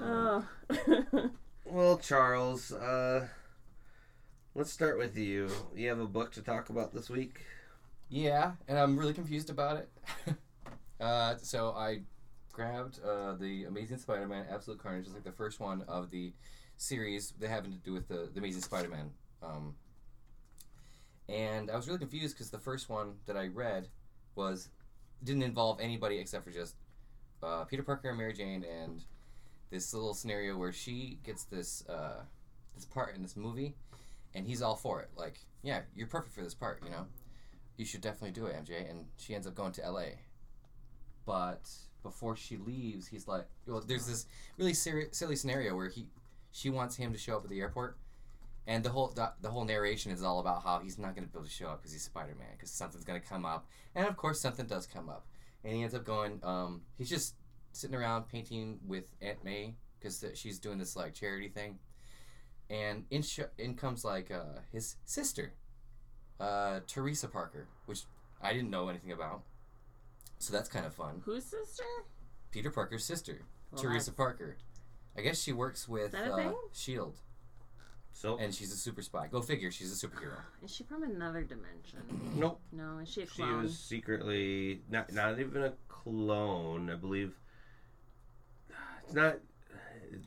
oh. 0.00 0.44
well, 1.64 1.98
Charles, 1.98 2.72
uh, 2.72 3.28
let's 4.56 4.72
start 4.72 4.98
with 4.98 5.16
you. 5.16 5.48
You 5.76 5.90
have 5.90 6.00
a 6.00 6.08
book 6.08 6.32
to 6.32 6.42
talk 6.42 6.70
about 6.70 6.92
this 6.92 7.08
week. 7.08 7.38
Yeah, 8.08 8.54
and 8.66 8.76
I'm 8.76 8.98
really 8.98 9.14
confused 9.14 9.48
about 9.48 9.76
it. 9.76 10.34
Uh, 11.00 11.36
so 11.36 11.70
I 11.70 12.00
grabbed 12.60 13.00
uh, 13.02 13.32
the 13.40 13.64
Amazing 13.64 13.96
Spider-Man 13.96 14.44
Absolute 14.50 14.82
Carnage, 14.82 15.04
just 15.04 15.16
like 15.16 15.24
the 15.24 15.32
first 15.32 15.60
one 15.60 15.82
of 15.88 16.10
the 16.10 16.34
series 16.76 17.32
that 17.40 17.48
having 17.48 17.72
to 17.72 17.78
do 17.78 17.94
with 17.94 18.06
the, 18.06 18.28
the 18.34 18.38
Amazing 18.38 18.60
Spider-Man. 18.60 19.10
Um, 19.42 19.76
and 21.26 21.70
I 21.70 21.76
was 21.76 21.86
really 21.86 22.00
confused 22.00 22.34
because 22.34 22.50
the 22.50 22.58
first 22.58 22.90
one 22.90 23.14
that 23.24 23.34
I 23.34 23.46
read 23.46 23.88
was 24.34 24.68
didn't 25.24 25.42
involve 25.42 25.80
anybody 25.80 26.18
except 26.18 26.44
for 26.44 26.50
just 26.50 26.74
uh, 27.42 27.64
Peter 27.64 27.82
Parker 27.82 28.10
and 28.10 28.18
Mary 28.18 28.34
Jane 28.34 28.62
and 28.64 29.04
this 29.70 29.94
little 29.94 30.12
scenario 30.12 30.54
where 30.58 30.72
she 30.72 31.18
gets 31.24 31.44
this 31.44 31.82
uh, 31.88 32.20
this 32.74 32.84
part 32.84 33.16
in 33.16 33.22
this 33.22 33.36
movie, 33.38 33.74
and 34.34 34.46
he's 34.46 34.60
all 34.60 34.76
for 34.76 35.00
it. 35.00 35.08
Like, 35.16 35.38
yeah, 35.62 35.80
you're 35.96 36.08
perfect 36.08 36.34
for 36.34 36.42
this 36.42 36.54
part. 36.54 36.82
You 36.84 36.90
know, 36.90 37.06
you 37.78 37.86
should 37.86 38.02
definitely 38.02 38.32
do 38.32 38.44
it, 38.44 38.54
MJ. 38.62 38.90
And 38.90 39.06
she 39.16 39.34
ends 39.34 39.46
up 39.46 39.54
going 39.54 39.72
to 39.72 39.84
L.A. 39.84 40.18
But 41.24 41.70
before 42.02 42.36
she 42.36 42.56
leaves, 42.56 43.06
he's 43.06 43.28
like, 43.28 43.46
well, 43.66 43.82
there's 43.86 44.06
this 44.06 44.26
really 44.58 44.74
seri- 44.74 45.08
silly 45.12 45.36
scenario 45.36 45.74
where 45.74 45.88
he 45.88 46.06
she 46.52 46.70
wants 46.70 46.96
him 46.96 47.12
to 47.12 47.18
show 47.18 47.36
up 47.36 47.44
at 47.44 47.50
the 47.50 47.60
airport. 47.60 47.96
And 48.66 48.84
the 48.84 48.90
whole 48.90 49.08
the, 49.08 49.32
the 49.40 49.50
whole 49.50 49.64
narration 49.64 50.12
is 50.12 50.22
all 50.22 50.38
about 50.38 50.62
how 50.62 50.80
he's 50.80 50.98
not 50.98 51.14
going 51.14 51.26
to 51.26 51.32
be 51.32 51.38
able 51.38 51.46
to 51.46 51.52
show 51.52 51.68
up 51.68 51.80
because 51.80 51.92
he's 51.92 52.02
Spider 52.02 52.34
Man 52.38 52.48
because 52.52 52.70
something's 52.70 53.04
going 53.04 53.20
to 53.20 53.26
come 53.26 53.44
up, 53.44 53.66
and 53.94 54.06
of 54.06 54.16
course 54.16 54.40
something 54.40 54.66
does 54.66 54.86
come 54.86 55.08
up, 55.08 55.26
and 55.64 55.74
he 55.74 55.82
ends 55.82 55.94
up 55.94 56.04
going. 56.04 56.40
Um, 56.42 56.82
he's 56.98 57.08
just 57.08 57.34
sitting 57.72 57.96
around 57.96 58.28
painting 58.28 58.78
with 58.86 59.04
Aunt 59.20 59.42
May 59.44 59.74
because 59.98 60.24
she's 60.34 60.58
doing 60.58 60.78
this 60.78 60.94
like 60.94 61.14
charity 61.14 61.48
thing, 61.48 61.78
and 62.68 63.04
in 63.10 63.22
sh- 63.22 63.40
in 63.58 63.74
comes 63.74 64.04
like 64.04 64.30
uh, 64.30 64.60
his 64.70 64.96
sister, 65.04 65.54
uh, 66.38 66.80
Teresa 66.86 67.28
Parker, 67.28 67.66
which 67.86 68.02
I 68.42 68.52
didn't 68.52 68.70
know 68.70 68.88
anything 68.88 69.12
about, 69.12 69.42
so 70.40 70.52
that's 70.52 70.68
kind 70.68 70.84
of 70.86 70.92
fun. 70.94 71.22
Whose 71.24 71.44
sister? 71.44 71.84
Peter 72.50 72.70
Parker's 72.72 73.04
sister, 73.04 73.42
Well, 73.70 73.80
Teresa 73.80 74.10
that's- 74.10 74.16
Parker. 74.16 74.56
I 75.16 75.20
guess 75.22 75.40
she 75.40 75.52
works 75.52 75.88
with 75.88 76.10
that 76.12 76.26
a 76.28 76.32
uh, 76.32 76.36
thing? 76.36 76.54
Shield, 76.72 77.16
So 78.12 78.38
and 78.38 78.52
she's 78.54 78.72
a 78.72 78.76
super 78.76 79.02
spy. 79.02 79.26
Go 79.28 79.40
figure, 79.42 79.70
she's 79.70 79.92
a 79.92 80.06
superhero. 80.06 80.38
Is 80.64 80.70
she 80.74 80.82
from 80.84 81.02
another 81.04 81.42
dimension? 81.42 82.00
nope. 82.36 82.60
No, 82.72 82.98
is 82.98 83.08
she 83.08 83.22
a 83.22 83.26
clone? 83.26 83.48
She 83.48 83.62
was 83.62 83.78
secretly 83.78 84.82
not 84.90 85.12
not 85.12 85.38
even 85.38 85.62
a 85.64 85.72
clone. 85.88 86.90
I 86.90 86.94
believe 86.96 87.32
it's 89.04 89.14
not. 89.14 89.36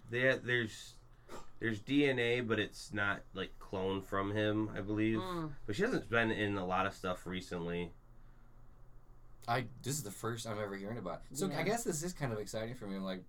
There, 0.09 0.37
there's 0.37 0.95
there's 1.59 1.79
DNA, 1.81 2.45
but 2.47 2.59
it's 2.59 2.93
not 2.93 3.21
like 3.33 3.51
cloned 3.59 4.03
from 4.05 4.31
him. 4.35 4.69
I 4.75 4.81
believe, 4.81 5.17
Mm. 5.19 5.51
but 5.65 5.75
she 5.75 5.81
hasn't 5.83 6.09
been 6.09 6.29
in 6.31 6.57
a 6.57 6.65
lot 6.65 6.85
of 6.85 6.93
stuff 6.93 7.25
recently. 7.25 7.93
I 9.47 9.65
this 9.81 9.95
is 9.95 10.03
the 10.03 10.11
first 10.11 10.45
I'm 10.47 10.59
ever 10.59 10.75
hearing 10.75 10.97
about. 10.97 11.21
it. 11.31 11.37
So 11.37 11.47
Yeah. 11.47 11.59
I 11.59 11.63
guess 11.63 11.83
this 11.83 12.03
is 12.03 12.13
kind 12.13 12.31
of 12.33 12.39
exciting 12.39 12.75
for 12.75 12.85
me. 12.87 12.95
I'm 12.95 13.03
like, 13.03 13.23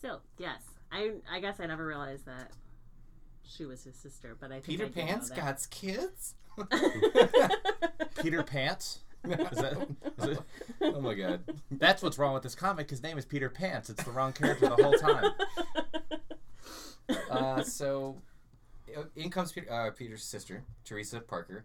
so 0.00 0.20
yes. 0.38 0.62
I 0.92 1.12
I 1.30 1.40
guess 1.40 1.60
I 1.60 1.66
never 1.66 1.86
realized 1.86 2.26
that 2.26 2.50
she 3.42 3.64
was 3.64 3.82
his 3.84 3.96
sister, 3.96 4.36
but 4.38 4.50
I 4.50 4.54
think 4.54 4.64
Peter 4.66 4.84
I 4.84 4.88
did 4.88 4.96
know 4.96 5.04
Pan's 5.06 5.28
that. 5.30 5.36
got 5.38 5.66
kids. 5.70 6.34
Peter 8.22 8.42
Pants. 8.42 9.00
Is 9.24 9.58
that? 9.58 9.88
Is 10.18 10.24
it? 10.26 10.38
oh 10.80 11.00
my 11.00 11.14
god. 11.14 11.40
That's 11.70 12.02
what's 12.02 12.18
wrong 12.18 12.32
with 12.34 12.42
this 12.42 12.54
comic. 12.54 12.88
His 12.88 13.02
name 13.02 13.18
is 13.18 13.24
Peter 13.24 13.50
Pants. 13.50 13.90
It's 13.90 14.02
the 14.02 14.10
wrong 14.12 14.32
character 14.32 14.68
the 14.68 14.82
whole 14.82 14.94
time. 14.94 15.32
Uh, 17.28 17.60
so 17.62 18.16
uh, 18.96 19.02
in 19.16 19.30
comes 19.30 19.50
Peter, 19.50 19.70
uh, 19.72 19.90
Peter's 19.90 20.22
sister, 20.22 20.62
Teresa 20.84 21.18
Parker, 21.20 21.64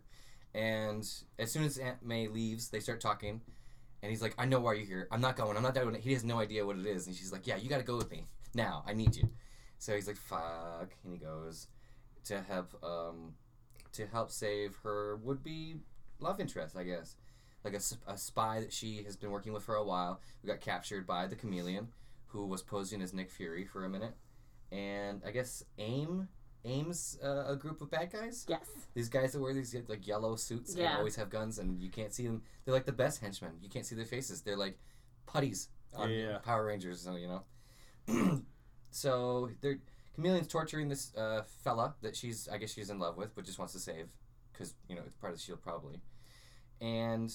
and 0.55 1.05
as 1.37 1.51
soon 1.51 1.65
as 1.65 1.77
Aunt 1.77 2.03
May 2.03 2.27
leaves, 2.27 2.69
they 2.69 2.79
start 2.79 3.01
talking. 3.01 3.41
And 4.01 4.09
he's 4.09 4.21
like, 4.21 4.35
"I 4.37 4.45
know 4.45 4.59
why 4.59 4.73
you're 4.73 4.85
here. 4.85 5.07
I'm 5.11 5.21
not 5.21 5.35
going. 5.35 5.57
I'm 5.57 5.63
not 5.63 5.75
doing 5.75 5.95
it." 5.95 6.01
He 6.01 6.13
has 6.13 6.23
no 6.23 6.39
idea 6.39 6.65
what 6.65 6.77
it 6.77 6.85
is, 6.85 7.07
and 7.07 7.15
she's 7.15 7.31
like, 7.31 7.45
"Yeah, 7.45 7.57
you 7.57 7.69
got 7.69 7.79
to 7.79 7.83
go 7.83 7.97
with 7.97 8.11
me 8.11 8.25
now. 8.53 8.83
I 8.87 8.93
need 8.93 9.15
you." 9.15 9.29
So 9.79 9.93
he's 9.93 10.07
like, 10.07 10.17
"Fuck," 10.17 10.95
and 11.03 11.11
he 11.11 11.17
goes 11.17 11.67
to 12.25 12.41
help 12.41 12.73
um, 12.83 13.33
to 13.93 14.07
help 14.07 14.31
save 14.31 14.77
her 14.83 15.17
would-be 15.17 15.77
love 16.19 16.39
interest, 16.39 16.77
I 16.77 16.83
guess, 16.83 17.15
like 17.63 17.73
a 17.73 18.17
spy 18.17 18.59
that 18.61 18.71
she 18.71 19.03
has 19.03 19.17
been 19.17 19.31
working 19.31 19.53
with 19.53 19.63
for 19.63 19.75
a 19.75 19.83
while. 19.83 20.21
We 20.43 20.47
got 20.47 20.61
captured 20.61 21.05
by 21.05 21.27
the 21.27 21.35
Chameleon, 21.35 21.89
who 22.27 22.45
was 22.45 22.61
posing 22.61 23.01
as 23.01 23.13
Nick 23.13 23.31
Fury 23.31 23.65
for 23.65 23.83
a 23.83 23.89
minute, 23.89 24.15
and 24.71 25.21
I 25.25 25.31
guess 25.31 25.63
AIM 25.77 26.29
AIM's 26.65 27.17
uh, 27.23 27.45
a 27.47 27.55
group 27.55 27.81
of 27.81 27.89
bad 27.91 28.11
guys. 28.11 28.45
yes. 28.49 28.65
These 28.93 29.09
guys 29.09 29.33
that 29.33 29.39
wear 29.39 29.53
these 29.53 29.75
like 29.87 30.07
yellow 30.07 30.35
suits 30.35 30.73
and 30.73 30.83
always 30.97 31.15
have 31.15 31.29
guns, 31.29 31.59
and 31.59 31.79
you 31.79 31.89
can't 31.89 32.13
see 32.13 32.25
them. 32.25 32.41
They're 32.63 32.73
like 32.73 32.85
the 32.85 32.91
best 32.91 33.21
henchmen. 33.21 33.51
You 33.61 33.69
can't 33.69 33.85
see 33.85 33.95
their 33.95 34.05
faces. 34.05 34.41
They're 34.41 34.57
like 34.57 34.77
putties 35.27 35.69
on 35.93 36.09
Yeah. 36.09 36.39
Power 36.39 36.65
Rangers, 36.65 37.01
so 37.01 37.15
you 37.15 37.27
know. 37.27 38.41
so 38.91 39.49
they're 39.61 39.79
Chameleon's 40.15 40.47
torturing 40.47 40.87
this 40.89 41.13
uh, 41.15 41.43
fella 41.63 41.95
that 42.01 42.15
she's, 42.15 42.47
I 42.47 42.57
guess 42.57 42.73
she's 42.73 42.89
in 42.89 42.99
love 42.99 43.17
with, 43.17 43.35
but 43.35 43.43
just 43.45 43.59
wants 43.59 43.73
to 43.73 43.79
save 43.79 44.07
because 44.53 44.73
you 44.87 44.95
know 44.95 45.01
it's 45.05 45.15
part 45.15 45.33
of 45.33 45.37
the 45.39 45.43
Shield 45.43 45.61
probably. 45.61 46.01
And 46.81 47.33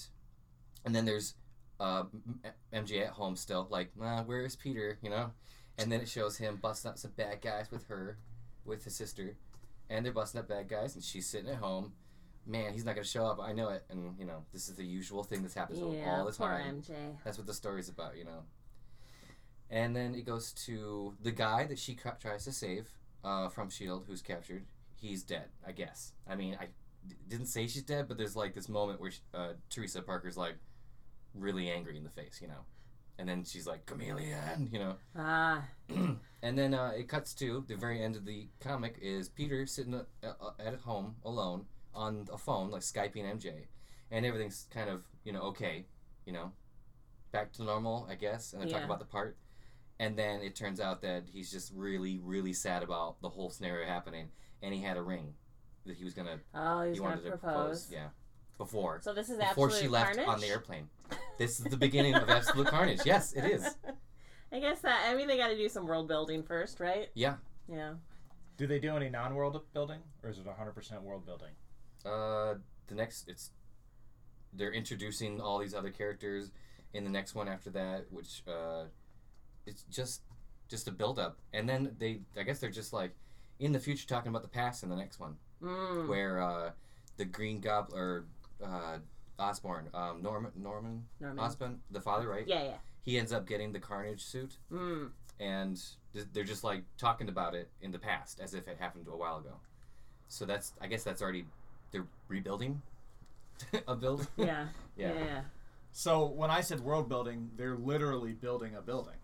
and 0.84 0.94
then 0.94 1.04
there's 1.04 1.34
uh, 1.78 2.04
MJ 2.72 3.02
at 3.02 3.10
home 3.10 3.36
still, 3.36 3.66
like, 3.70 3.90
uh, 4.02 4.22
where 4.22 4.44
is 4.44 4.56
Peter? 4.56 4.98
You 5.02 5.10
know. 5.10 5.30
And 5.78 5.90
then 5.90 6.00
it 6.00 6.08
shows 6.08 6.36
him 6.36 6.58
busting 6.60 6.90
up 6.90 6.98
some 6.98 7.12
bad 7.16 7.40
guys 7.40 7.70
with 7.70 7.86
her, 7.86 8.18
with 8.70 8.84
his 8.84 8.94
sister, 8.94 9.36
and 9.90 10.04
they're 10.06 10.12
busting 10.12 10.40
up 10.40 10.48
bad 10.48 10.68
guys, 10.68 10.94
and 10.94 11.04
she's 11.04 11.26
sitting 11.26 11.50
at 11.50 11.56
home. 11.56 11.92
Man, 12.46 12.72
he's 12.72 12.84
not 12.86 12.94
gonna 12.94 13.04
show 13.06 13.26
up. 13.26 13.38
I 13.40 13.52
know 13.52 13.68
it, 13.68 13.84
and 13.90 14.18
you 14.18 14.24
know 14.24 14.44
this 14.52 14.68
is 14.70 14.76
the 14.76 14.84
usual 14.84 15.22
thing 15.22 15.42
that 15.42 15.52
happens 15.52 15.78
Yeah, 15.78 15.84
all 16.18 16.24
the 16.24 16.32
poor 16.32 16.48
time. 16.48 16.80
MJ. 16.82 16.94
That's 17.24 17.36
what 17.36 17.46
the 17.46 17.52
story's 17.54 17.88
about, 17.90 18.16
you 18.16 18.24
know. 18.24 18.44
And 19.68 19.94
then 19.94 20.14
it 20.14 20.24
goes 20.26 20.52
to 20.66 21.14
the 21.22 21.30
guy 21.30 21.66
that 21.66 21.78
she 21.78 21.94
ca- 21.94 22.16
tries 22.18 22.44
to 22.44 22.52
save 22.52 22.88
uh, 23.22 23.48
from 23.48 23.68
Shield, 23.70 24.04
who's 24.08 24.22
captured. 24.22 24.64
He's 24.96 25.22
dead, 25.22 25.44
I 25.66 25.72
guess. 25.72 26.12
I 26.28 26.34
mean, 26.34 26.56
I 26.60 26.66
d- 27.06 27.14
didn't 27.28 27.46
say 27.46 27.66
she's 27.66 27.82
dead, 27.84 28.08
but 28.08 28.16
there's 28.18 28.34
like 28.34 28.54
this 28.54 28.68
moment 28.68 29.00
where 29.00 29.10
sh 29.12 29.20
uh, 29.34 29.52
Teresa 29.68 30.02
Parker's 30.02 30.36
like 30.36 30.56
really 31.34 31.70
angry 31.70 31.96
in 31.96 32.04
the 32.04 32.10
face, 32.10 32.40
you 32.42 32.48
know. 32.48 32.64
And 33.20 33.28
then 33.28 33.44
she's 33.44 33.66
like, 33.66 33.84
chameleon, 33.84 34.70
you 34.72 34.78
know. 34.78 34.94
Ah, 35.14 35.62
and 36.42 36.58
then 36.58 36.72
uh, 36.72 36.92
it 36.96 37.06
cuts 37.06 37.34
to 37.34 37.62
the 37.68 37.76
very 37.76 38.02
end 38.02 38.16
of 38.16 38.24
the 38.24 38.48
comic 38.60 38.96
is 39.02 39.28
Peter 39.28 39.66
sitting 39.66 39.94
uh, 39.94 40.04
uh, 40.24 40.50
at 40.58 40.74
home 40.80 41.16
alone 41.22 41.66
on 41.94 42.26
a 42.32 42.38
phone, 42.38 42.70
like 42.70 42.80
Skyping 42.80 43.24
MJ, 43.30 43.66
and 44.10 44.24
everything's 44.24 44.66
kind 44.70 44.88
of 44.88 45.02
you 45.22 45.32
know 45.34 45.42
okay, 45.42 45.84
you 46.24 46.32
know, 46.32 46.50
back 47.30 47.52
to 47.52 47.62
normal, 47.62 48.06
I 48.10 48.14
guess. 48.14 48.54
And 48.54 48.62
they 48.62 48.66
talk 48.66 48.80
Yeah. 48.80 48.86
about 48.86 49.00
the 49.00 49.04
part, 49.04 49.36
and 49.98 50.16
then 50.16 50.40
it 50.40 50.56
turns 50.56 50.80
out 50.80 51.02
that 51.02 51.24
he's 51.30 51.50
just 51.50 51.70
really, 51.74 52.18
really 52.22 52.54
sad 52.54 52.82
about 52.82 53.20
the 53.20 53.28
whole 53.28 53.50
scenario 53.50 53.86
happening, 53.86 54.30
and 54.62 54.72
he 54.72 54.80
had 54.80 54.96
a 54.96 55.02
ring 55.02 55.34
that 55.84 55.96
he 55.96 56.04
was 56.04 56.14
gonna 56.14 56.38
oh, 56.54 56.84
he's 56.84 56.94
he 56.94 56.98
gonna 57.00 57.10
wanted 57.10 57.24
to 57.24 57.30
propose. 57.36 57.52
propose, 57.86 57.88
yeah, 57.92 58.08
before 58.56 59.00
So 59.02 59.12
this 59.12 59.28
is 59.28 59.36
before 59.36 59.70
she 59.70 59.88
left 59.88 60.14
carnage? 60.14 60.26
on 60.28 60.40
the 60.40 60.46
airplane. 60.46 60.88
This 61.40 61.58
is 61.58 61.64
the 61.64 61.76
beginning 61.78 62.14
of 62.16 62.28
Absolute 62.28 62.66
Carnage. 62.66 63.00
Yes, 63.06 63.32
it 63.32 63.46
is. 63.46 63.64
I 64.52 64.58
guess 64.60 64.80
that. 64.82 65.06
I 65.08 65.14
mean, 65.14 65.26
they 65.26 65.38
got 65.38 65.48
to 65.48 65.56
do 65.56 65.70
some 65.70 65.86
world 65.86 66.06
building 66.06 66.42
first, 66.42 66.80
right? 66.80 67.08
Yeah. 67.14 67.36
Yeah. 67.66 67.94
Do 68.58 68.66
they 68.66 68.78
do 68.78 68.94
any 68.94 69.08
non-world 69.08 69.58
building, 69.72 70.00
or 70.22 70.28
is 70.28 70.36
it 70.36 70.44
100% 70.44 71.00
world 71.00 71.24
building? 71.24 71.48
Uh, 72.04 72.56
the 72.88 72.94
next 72.94 73.26
it's 73.26 73.52
they're 74.52 74.72
introducing 74.74 75.40
all 75.40 75.58
these 75.58 75.72
other 75.74 75.88
characters 75.88 76.50
in 76.92 77.04
the 77.04 77.10
next 77.10 77.34
one 77.34 77.48
after 77.48 77.70
that, 77.70 78.04
which 78.10 78.42
uh, 78.46 78.84
it's 79.64 79.84
just 79.84 80.20
just 80.68 80.88
a 80.88 80.90
build 80.92 81.18
up, 81.18 81.38
and 81.54 81.66
then 81.66 81.96
they 81.98 82.20
I 82.38 82.42
guess 82.42 82.58
they're 82.58 82.68
just 82.70 82.92
like 82.92 83.14
in 83.60 83.72
the 83.72 83.80
future 83.80 84.06
talking 84.06 84.28
about 84.28 84.42
the 84.42 84.48
past 84.48 84.82
in 84.82 84.90
the 84.90 84.96
next 84.96 85.18
one, 85.18 85.36
Mm. 85.62 86.06
where 86.06 86.42
uh, 86.42 86.70
the 87.16 87.24
Green 87.24 87.60
Goblin 87.60 87.98
or 87.98 88.24
uh, 88.62 88.98
Osborn, 89.40 89.88
um, 89.94 90.22
Norman 90.22 90.52
Norman 90.54 91.04
Norman. 91.20 91.38
Osborn, 91.38 91.80
the 91.90 92.00
father, 92.00 92.28
right? 92.28 92.46
Yeah, 92.46 92.62
yeah. 92.62 92.76
He 93.02 93.18
ends 93.18 93.32
up 93.32 93.46
getting 93.46 93.72
the 93.72 93.80
Carnage 93.80 94.22
suit, 94.22 94.58
Mm. 94.70 95.10
and 95.40 95.80
th- 96.12 96.26
they're 96.32 96.44
just 96.44 96.62
like 96.64 96.84
talking 96.98 97.28
about 97.28 97.54
it 97.54 97.70
in 97.80 97.90
the 97.90 97.98
past 97.98 98.40
as 98.40 98.54
if 98.54 98.68
it 98.68 98.78
happened 98.78 99.06
a 99.08 99.16
while 99.16 99.38
ago. 99.38 99.54
So 100.28 100.44
that's 100.44 100.74
I 100.80 100.86
guess 100.86 101.02
that's 101.02 101.22
already 101.22 101.46
they're 101.90 102.06
rebuilding 102.28 102.82
a 103.88 103.96
build. 103.96 104.28
Yeah. 104.36 104.68
Yeah. 104.96 105.12
yeah. 105.14 105.24
Yeah. 105.24 105.40
So 105.92 106.26
when 106.26 106.50
I 106.50 106.60
said 106.60 106.80
world 106.80 107.08
building, 107.08 107.50
they're 107.56 107.76
literally 107.76 108.32
building 108.32 108.74
a 108.76 108.82
building. 108.82 109.16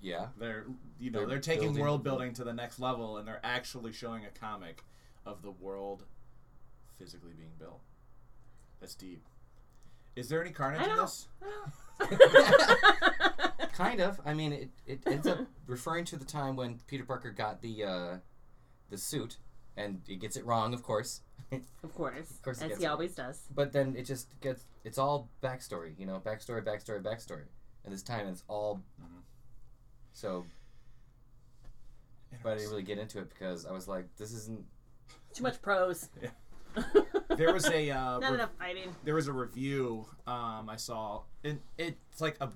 Yeah. 0.00 0.28
They're 0.38 0.64
you 0.98 1.10
know 1.10 1.20
They're 1.20 1.28
they're, 1.28 1.38
taking 1.38 1.64
building- 1.68 1.82
world 1.82 2.02
building 2.02 2.32
to 2.34 2.44
the 2.44 2.52
next 2.54 2.80
level, 2.80 3.18
and 3.18 3.28
they're 3.28 3.40
actually 3.44 3.92
showing 3.92 4.24
a 4.24 4.30
comic 4.30 4.82
of 5.26 5.42
the 5.42 5.50
world 5.50 6.04
physically 6.98 7.32
being 7.36 7.52
built. 7.58 7.80
That's 8.80 8.94
deep. 8.94 9.22
Is 10.16 10.28
there 10.28 10.40
any 10.42 10.50
carnage 10.50 10.80
I 10.82 10.90
in 10.90 10.96
know. 10.96 11.02
this? 11.02 11.28
Kind 13.74 14.00
of. 14.00 14.20
I 14.26 14.34
mean, 14.34 14.52
it, 14.52 14.70
it 14.86 15.00
ends 15.06 15.26
up 15.26 15.38
referring 15.66 16.04
to 16.06 16.16
the 16.16 16.24
time 16.24 16.56
when 16.56 16.80
Peter 16.86 17.04
Parker 17.04 17.30
got 17.30 17.62
the 17.62 17.84
uh, 17.84 18.16
the 18.90 18.98
suit, 18.98 19.36
and 19.76 20.00
he 20.06 20.16
gets 20.16 20.36
it 20.36 20.44
wrong, 20.44 20.74
of 20.74 20.82
course. 20.82 21.20
of 21.52 21.94
course. 21.94 22.30
of 22.30 22.42
course 22.42 22.58
he 22.58 22.64
as 22.64 22.68
gets 22.70 22.80
he 22.80 22.86
it. 22.86 22.88
always 22.88 23.14
does. 23.14 23.42
But 23.54 23.72
then 23.72 23.94
it 23.96 24.04
just 24.04 24.38
gets 24.40 24.64
it's 24.84 24.98
all 24.98 25.28
backstory, 25.42 25.92
you 25.98 26.06
know, 26.06 26.20
backstory, 26.24 26.62
backstory, 26.62 27.02
backstory. 27.02 27.44
and 27.84 27.92
this 27.92 28.02
time 28.02 28.26
it's 28.28 28.42
all. 28.48 28.82
Mhm. 29.00 29.06
So, 30.12 30.44
but 32.42 32.50
I 32.52 32.54
didn't 32.56 32.70
really 32.70 32.82
get 32.82 32.98
into 32.98 33.18
it 33.20 33.30
because 33.30 33.64
I 33.64 33.72
was 33.72 33.88
like, 33.88 34.04
this 34.16 34.32
isn't. 34.32 34.64
Too 35.32 35.42
much 35.44 35.62
prose. 35.62 36.08
There 37.36 37.52
was 37.52 37.66
a 37.68 37.90
uh, 37.90 38.18
Not 38.18 38.22
re- 38.30 38.34
enough 38.34 38.50
fighting. 38.58 38.94
there 39.04 39.14
was 39.14 39.28
a 39.28 39.32
review 39.32 40.06
um, 40.26 40.68
I 40.68 40.76
saw, 40.76 41.22
and 41.44 41.60
it's 41.78 42.20
like 42.20 42.36
a 42.40 42.48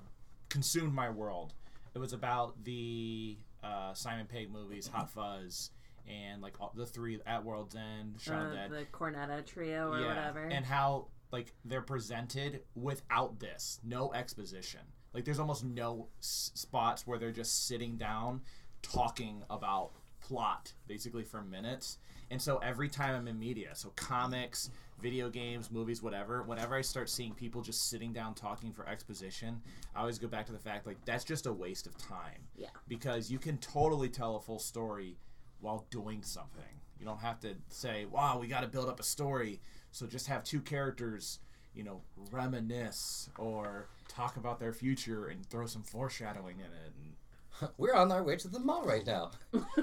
consumed 0.49 0.93
my 0.93 1.09
world. 1.09 1.53
It 1.93 1.99
was 1.99 2.13
about 2.13 2.63
the 2.63 3.37
uh, 3.63 3.93
Simon 3.93 4.25
Pegg 4.27 4.51
movies, 4.51 4.87
Hot 4.93 5.09
Fuzz, 5.09 5.71
and 6.07 6.41
like 6.41 6.59
all, 6.59 6.73
the 6.75 6.85
three 6.85 7.19
at 7.25 7.43
World's 7.43 7.75
End, 7.75 8.15
Shaun 8.19 8.47
Uh, 8.47 8.53
Dead, 8.53 8.71
the 8.71 8.85
Cornetto 8.91 9.45
trio 9.45 9.91
or 9.93 10.05
whatever. 10.05 10.43
and 10.43 10.65
how 10.65 11.07
like 11.31 11.53
they're 11.65 11.81
presented 11.81 12.61
without 12.75 13.39
this, 13.39 13.79
no 13.83 14.13
exposition. 14.13 14.81
Like 15.13 15.25
there's 15.25 15.39
almost 15.39 15.63
no 15.63 16.07
s- 16.19 16.51
spots 16.53 17.07
where 17.07 17.17
they're 17.17 17.31
just 17.31 17.67
sitting 17.67 17.97
down 17.97 18.41
talking 18.81 19.41
about 19.49 19.91
plot 20.21 20.73
basically 20.87 21.23
for 21.23 21.41
minutes. 21.41 21.97
And 22.31 22.41
so 22.41 22.57
every 22.57 22.89
time 22.89 23.15
I'm 23.15 23.27
in 23.27 23.39
media, 23.39 23.69
so 23.73 23.91
comics, 23.95 24.69
video 25.01 25.29
games, 25.29 25.69
movies, 25.71 26.01
whatever, 26.01 26.43
whenever 26.43 26.75
I 26.75 26.81
start 26.81 27.09
seeing 27.09 27.33
people 27.33 27.61
just 27.61 27.89
sitting 27.89 28.13
down 28.13 28.33
talking 28.33 28.71
for 28.71 28.87
exposition, 28.87 29.61
I 29.95 29.99
always 29.99 30.17
go 30.17 30.27
back 30.27 30.45
to 30.47 30.51
the 30.51 30.59
fact 30.59 30.87
like 30.87 30.97
that's 31.05 31.23
just 31.23 31.45
a 31.45 31.53
waste 31.53 31.85
of 31.87 31.97
time. 31.97 32.47
Yeah. 32.57 32.69
Because 32.87 33.29
you 33.29 33.37
can 33.37 33.57
totally 33.59 34.09
tell 34.09 34.35
a 34.35 34.41
full 34.41 34.59
story 34.59 35.17
while 35.59 35.85
doing 35.91 36.23
something. 36.23 36.63
You 36.99 37.05
don't 37.05 37.19
have 37.19 37.39
to 37.41 37.55
say, 37.69 38.05
"Wow, 38.05 38.39
we 38.39 38.47
got 38.47 38.61
to 38.61 38.67
build 38.67 38.87
up 38.87 38.99
a 38.99 39.03
story." 39.03 39.61
So 39.91 40.07
just 40.07 40.27
have 40.27 40.43
two 40.43 40.61
characters, 40.61 41.39
you 41.73 41.83
know, 41.83 42.01
reminisce 42.31 43.29
or 43.37 43.89
talk 44.07 44.37
about 44.37 44.59
their 44.59 44.73
future 44.73 45.27
and 45.27 45.45
throw 45.45 45.65
some 45.65 45.83
foreshadowing 45.83 46.59
in 46.59 46.65
it. 46.65 46.93
And, 47.01 47.14
We're 47.77 47.93
on 47.93 48.11
our 48.11 48.23
way 48.23 48.35
to 48.37 48.47
the 48.47 48.59
mall 48.59 48.83
right 48.85 49.05
now. 49.05 49.31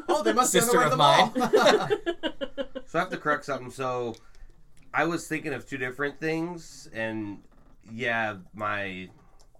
oh, 0.08 0.22
they 0.22 0.32
must 0.32 0.52
be 0.52 0.60
on 0.60 0.66
the 0.66 0.70
Sister 0.70 0.82
have 0.82 0.92
of 0.92 0.98
mine. 0.98 1.32
So 2.86 2.98
I 2.98 3.02
have 3.02 3.10
to 3.10 3.16
correct 3.16 3.46
something. 3.46 3.70
So 3.70 4.14
I 4.92 5.04
was 5.04 5.26
thinking 5.26 5.54
of 5.54 5.66
two 5.66 5.78
different 5.78 6.20
things, 6.20 6.90
and 6.92 7.38
yeah, 7.90 8.36
my 8.54 9.08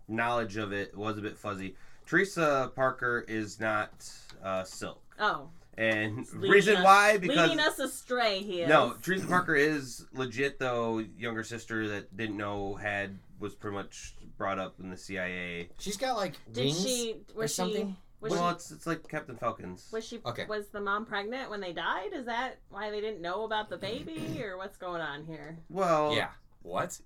knowledge 0.06 0.58
of 0.58 0.72
it 0.72 0.94
was 0.94 1.16
a 1.16 1.22
bit 1.22 1.38
fuzzy. 1.38 1.74
Teresa 2.06 2.70
Parker 2.76 3.24
is 3.26 3.58
not 3.58 4.06
uh, 4.44 4.64
Silk, 4.64 5.00
oh, 5.18 5.48
and 5.78 6.26
leading 6.34 6.50
reason 6.50 6.76
us- 6.76 6.84
why 6.84 7.18
because 7.18 7.36
leading 7.36 7.60
us 7.60 7.78
astray 7.78 8.40
here. 8.42 8.68
no, 8.68 8.94
Teresa 9.02 9.26
Parker 9.26 9.54
is 9.54 10.06
legit 10.12 10.58
though. 10.58 10.98
Younger 11.18 11.44
sister 11.44 11.88
that 11.88 12.16
didn't 12.16 12.36
know 12.36 12.74
had 12.74 13.18
was 13.40 13.54
pretty 13.54 13.74
much 13.76 14.14
brought 14.36 14.58
up 14.58 14.74
in 14.80 14.90
the 14.90 14.96
CIA. 14.96 15.68
She's 15.78 15.96
got 15.96 16.16
like 16.16 16.34
Did 16.52 16.64
wings. 16.66 16.82
she? 16.82 17.16
Was 17.34 17.50
she? 17.50 17.54
something? 17.54 17.96
Was 18.20 18.32
well, 18.32 18.50
she? 18.50 18.54
it's 18.54 18.70
it's 18.70 18.86
like 18.86 19.08
Captain 19.08 19.36
Falcons. 19.36 19.88
Was 19.92 20.06
she? 20.06 20.20
Okay. 20.24 20.44
Was 20.46 20.68
the 20.68 20.80
mom 20.80 21.06
pregnant 21.06 21.50
when 21.50 21.60
they 21.60 21.72
died? 21.72 22.10
Is 22.12 22.26
that 22.26 22.58
why 22.70 22.90
they 22.90 23.00
didn't 23.00 23.20
know 23.22 23.44
about 23.44 23.68
the 23.70 23.76
baby, 23.78 24.40
or 24.44 24.56
what's 24.56 24.76
going 24.76 25.00
on 25.00 25.24
here? 25.24 25.58
Well, 25.68 26.14
Yeah. 26.14 26.28
What? 26.62 27.00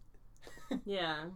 Yeah, 0.84 1.26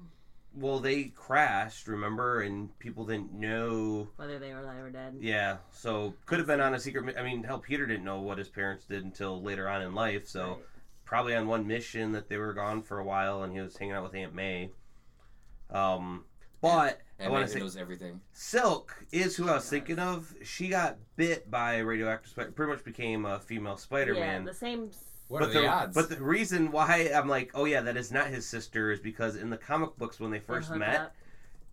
Well, 0.55 0.81
they 0.81 1.05
crashed, 1.05 1.87
remember, 1.87 2.41
and 2.43 2.77
people 2.81 3.05
didn't 3.07 3.33
know 3.33 4.09
whether 4.17 4.39
they 4.39 4.53
were 4.53 4.61
alive 4.61 4.83
or 4.85 4.91
dead. 4.91 5.17
Yeah, 5.21 5.59
so 5.71 6.15
could 6.27 6.39
have 6.39 6.47
been 6.49 6.61
on 6.61 6.75
a 6.75 6.81
secret. 6.81 7.05
mi- 7.05 7.17
I 7.17 7.23
mean, 7.23 7.45
hell, 7.45 7.61
Peter 7.61 7.87
didn't 7.87 8.05
know 8.05 8.21
what 8.21 8.39
his 8.39 8.49
parents 8.49 8.85
did 8.85 9.05
until 9.05 9.41
later 9.43 9.69
on 9.69 9.81
in 9.83 9.95
life. 9.95 10.27
So 10.27 10.49
Right. 10.49 10.59
probably 11.05 11.37
on 11.37 11.47
one 11.47 11.67
mission 11.67 12.13
that 12.13 12.29
they 12.29 12.37
were 12.37 12.53
gone 12.53 12.83
for 12.83 12.99
a 12.99 13.05
while, 13.05 13.43
and 13.45 13.53
he 13.53 13.61
was 13.61 13.77
hanging 13.77 13.95
out 13.95 14.03
with 14.03 14.15
Aunt 14.15 14.35
May. 14.35 14.71
Um, 15.71 16.25
but 16.61 17.01
I 17.21 17.29
want 17.29 17.47
to 17.47 17.53
say 17.53 17.61
knows 17.61 17.77
everything. 17.77 18.21
Silk 18.33 19.05
is 19.13 19.37
who 19.37 19.49
I 19.49 19.55
was 19.55 19.69
thinking 19.71 19.99
of. 20.01 20.35
She 20.43 20.69
got 20.69 20.99
bit 21.17 21.49
by 21.51 21.75
a 21.75 21.85
radioactive 21.85 22.31
spider. 22.31 22.51
Pretty 22.51 22.73
much 22.73 22.85
became 22.85 23.25
a 23.25 23.39
female 23.39 23.77
Spider-Man. 23.77 24.45
the 24.45 24.53
same. 24.55 24.91
What 25.31 25.41
but 25.41 25.49
are 25.51 25.53
the, 25.53 25.61
the, 25.61 25.67
odds? 25.69 25.95
but 25.95 26.09
the 26.11 26.23
reason 26.23 26.73
why 26.73 27.11
I'm 27.15 27.29
like, 27.29 27.53
oh 27.55 27.65
yeah, 27.65 27.81
that 27.83 27.97
is 27.97 28.11
not 28.11 28.27
his 28.27 28.47
sister, 28.47 28.91
is 28.91 28.99
because 28.99 29.37
in 29.37 29.49
the 29.49 29.57
comic 29.57 29.97
books 29.97 30.19
when 30.19 30.31
they 30.33 30.39
they 30.39 30.45
first 30.45 30.69
hook 30.69 30.79
met, 30.79 30.97
up. 31.01 31.15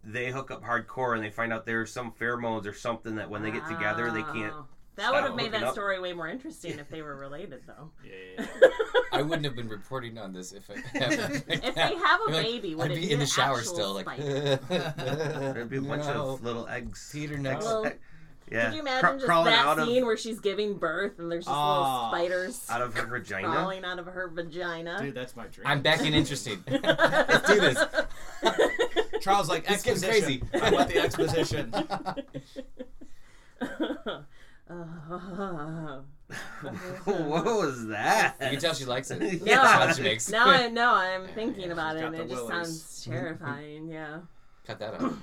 they 0.04 0.32
hook 0.32 0.52
up 0.52 0.64
hardcore 0.64 1.16
and 1.16 1.24
they 1.24 1.32
find 1.32 1.52
out 1.52 1.66
there's 1.66 1.92
some 1.92 2.12
pheromones 2.12 2.68
or 2.68 2.74
something 2.74 3.16
that 3.16 3.30
when 3.30 3.42
they 3.42 3.50
get 3.52 3.68
together 3.68 4.12
they 4.12 4.22
can't. 4.22 4.54
That 4.96 5.12
would 5.14 5.24
have 5.24 5.36
made 5.36 5.52
that 5.52 5.62
up. 5.64 5.74
story 5.74 6.00
way 6.00 6.14
more 6.14 6.28
interesting 6.28 6.80
if 6.80 6.90
they 6.90 7.04
were 7.04 7.16
related, 7.16 7.62
though. 7.68 7.92
Yeah. 8.04 8.46
I 9.12 9.22
wouldn't 9.22 9.46
have 9.46 9.56
been 9.56 9.70
reporting 9.70 10.18
on 10.18 10.34
this 10.34 10.52
if 10.54 10.70
it 10.70 10.78
happened. 10.94 11.44
If 11.48 11.76
they 11.76 11.96
have 11.96 12.20
a 12.28 12.32
Like, 12.32 12.46
baby, 12.46 12.76
would 12.76 12.86
I'd 12.86 12.92
it 12.92 13.02
be 13.02 13.08
be 13.08 13.14
in 13.14 13.20
the 13.20 13.26
shower 13.26 13.62
still, 13.62 13.94
like? 13.94 14.18
There'd 14.18 15.70
be 15.70 15.78
a 15.78 15.82
bunch 15.82 16.06
No. 16.06 16.32
of 16.32 16.44
little 16.44 16.68
eggs. 16.68 17.10
Peter 17.14 17.38
next. 17.38 17.66
Well, 17.66 17.92
yeah. 18.52 18.66
Could 18.66 18.74
you 18.76 18.80
imagine 18.82 19.00
cra- 19.02 19.14
just 19.16 19.26
crawling 19.26 19.52
that 19.52 19.66
out 19.66 19.78
scene 19.86 19.98
of 20.04 20.06
where 20.06 20.18
she's 20.18 20.40
giving 20.40 20.78
birth 20.78 21.20
and 21.20 21.32
there's 21.32 21.46
just 21.46 21.56
Oh. 21.56 21.74
little 21.74 22.10
spiders 22.12 22.66
out 22.70 22.82
of 22.82 22.94
her 22.96 23.06
vagina? 23.08 23.48
crawling 23.50 23.84
out 23.86 24.00
of 24.00 24.06
her 24.08 24.28
vagina? 24.30 25.00
Dude, 25.02 25.14
that's 25.16 25.36
my 25.36 25.48
dream. 25.48 25.68
I'm 25.68 25.82
back 25.82 26.02
in 26.02 26.14
interesting. 26.14 26.64
Let's 26.70 27.48
do 27.48 27.60
this. 27.60 27.84
Charles 29.22 29.50
like 29.50 29.70
It's 29.70 29.84
getting 29.84 30.04
exposition. 30.04 30.48
crazy. 30.50 30.66
I 30.66 30.72
want 30.72 30.90
the 30.90 31.00
exposition. 31.00 31.74
Oh. 34.70 36.04
what 37.06 37.46
was 37.46 37.88
that? 37.88 38.36
You 38.42 38.50
can 38.52 38.60
tell 38.60 38.74
she 38.74 38.86
likes 38.86 39.10
it. 39.12 39.22
Yeah. 39.22 39.56
No, 39.56 39.62
That's 39.64 39.88
what 39.88 39.96
she 39.98 40.04
makes. 40.04 40.30
now 40.30 40.48
I 40.50 40.68
know 40.68 40.94
I'm 40.94 41.28
thinking 41.30 41.68
yeah, 41.68 41.72
about 41.72 41.96
it, 41.96 42.02
got 42.02 42.08
and 42.08 42.16
the 42.16 42.22
it 42.24 42.30
just 42.30 42.46
willies. 42.46 42.68
sounds 42.68 43.06
terrifying. 43.06 43.88
Yeah. 43.88 44.20
Cut 44.66 44.80
that 44.80 44.96
out. 45.02 45.14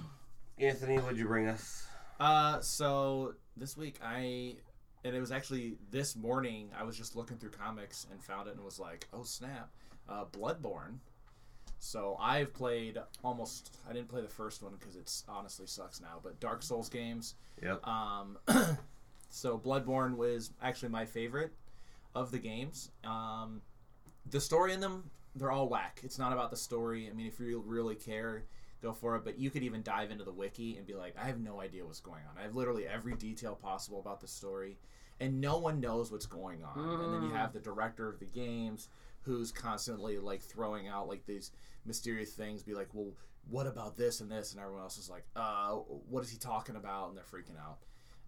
Anthony, 0.58 0.96
what'd 0.98 1.18
you 1.18 1.26
bring 1.26 1.46
us? 1.48 1.86
Uh, 2.20 2.60
so 2.60 3.34
this 3.56 3.76
week 3.76 3.98
I, 4.04 4.56
and 5.04 5.14
it 5.14 5.20
was 5.20 5.32
actually 5.32 5.76
this 5.90 6.16
morning. 6.16 6.70
I 6.78 6.84
was 6.84 6.96
just 6.96 7.16
looking 7.16 7.36
through 7.36 7.50
comics 7.50 8.06
and 8.10 8.22
found 8.22 8.48
it 8.48 8.54
and 8.54 8.64
was 8.64 8.78
like, 8.78 9.06
oh 9.12 9.24
snap, 9.24 9.70
uh, 10.08 10.24
Bloodborne. 10.26 10.98
So 11.78 12.16
I've 12.18 12.54
played 12.54 12.98
almost. 13.22 13.76
I 13.88 13.92
didn't 13.92 14.08
play 14.08 14.22
the 14.22 14.28
first 14.28 14.62
one 14.62 14.72
because 14.78 14.96
it's 14.96 15.22
honestly 15.28 15.66
sucks 15.66 16.00
now. 16.00 16.18
But 16.22 16.40
Dark 16.40 16.62
Souls 16.62 16.88
games. 16.88 17.34
Yep. 17.62 17.86
Um, 17.86 18.38
so 19.28 19.58
Bloodborne 19.58 20.16
was 20.16 20.50
actually 20.62 20.88
my 20.88 21.04
favorite 21.04 21.52
of 22.14 22.30
the 22.30 22.38
games. 22.38 22.90
Um, 23.04 23.60
the 24.30 24.40
story 24.40 24.72
in 24.72 24.80
them, 24.80 25.10
they're 25.36 25.50
all 25.50 25.68
whack. 25.68 26.00
It's 26.02 26.18
not 26.18 26.32
about 26.32 26.50
the 26.50 26.56
story. 26.56 27.08
I 27.10 27.12
mean, 27.12 27.26
if 27.26 27.38
you 27.38 27.62
really 27.66 27.96
care, 27.96 28.44
go 28.84 28.92
for 28.92 29.16
it. 29.16 29.24
But 29.24 29.38
you 29.38 29.50
could 29.50 29.62
even 29.62 29.82
dive 29.82 30.10
into 30.10 30.24
the 30.24 30.32
wiki 30.32 30.76
and 30.76 30.86
be 30.86 30.94
like, 30.94 31.16
I 31.20 31.26
have 31.26 31.40
no 31.40 31.60
idea 31.60 31.84
what's 31.84 32.00
going 32.00 32.22
on. 32.30 32.38
I 32.38 32.42
have 32.42 32.54
literally 32.54 32.86
every 32.86 33.14
detail 33.16 33.54
possible 33.56 33.98
about 34.00 34.20
the 34.20 34.28
story, 34.28 34.78
and 35.20 35.40
no 35.40 35.58
one 35.58 35.80
knows 35.80 36.12
what's 36.12 36.26
going 36.26 36.62
on. 36.62 36.78
And 37.02 37.12
then 37.12 37.22
you 37.22 37.30
Mm. 37.32 37.36
have 37.36 37.52
the 37.52 37.60
director 37.60 38.08
of 38.08 38.18
the 38.20 38.26
games 38.26 38.88
who's 39.22 39.50
constantly 39.50 40.18
like 40.18 40.42
throwing 40.42 40.86
out 40.86 41.08
like 41.08 41.24
these 41.26 41.50
mysterious 41.84 42.34
things, 42.34 42.62
be 42.62 42.74
like, 42.74 42.88
well, 42.92 43.12
what 43.50 43.66
about 43.66 43.96
this 43.96 44.20
and 44.20 44.30
this, 44.30 44.52
and 44.52 44.60
everyone 44.60 44.82
else 44.82 44.98
is 44.98 45.10
like, 45.10 45.24
uh, 45.36 45.72
what 46.10 46.22
is 46.22 46.30
he 46.30 46.38
talking 46.38 46.76
about? 46.76 47.08
And 47.08 47.16
they're 47.16 47.24
freaking 47.24 47.58
out. 47.58 47.78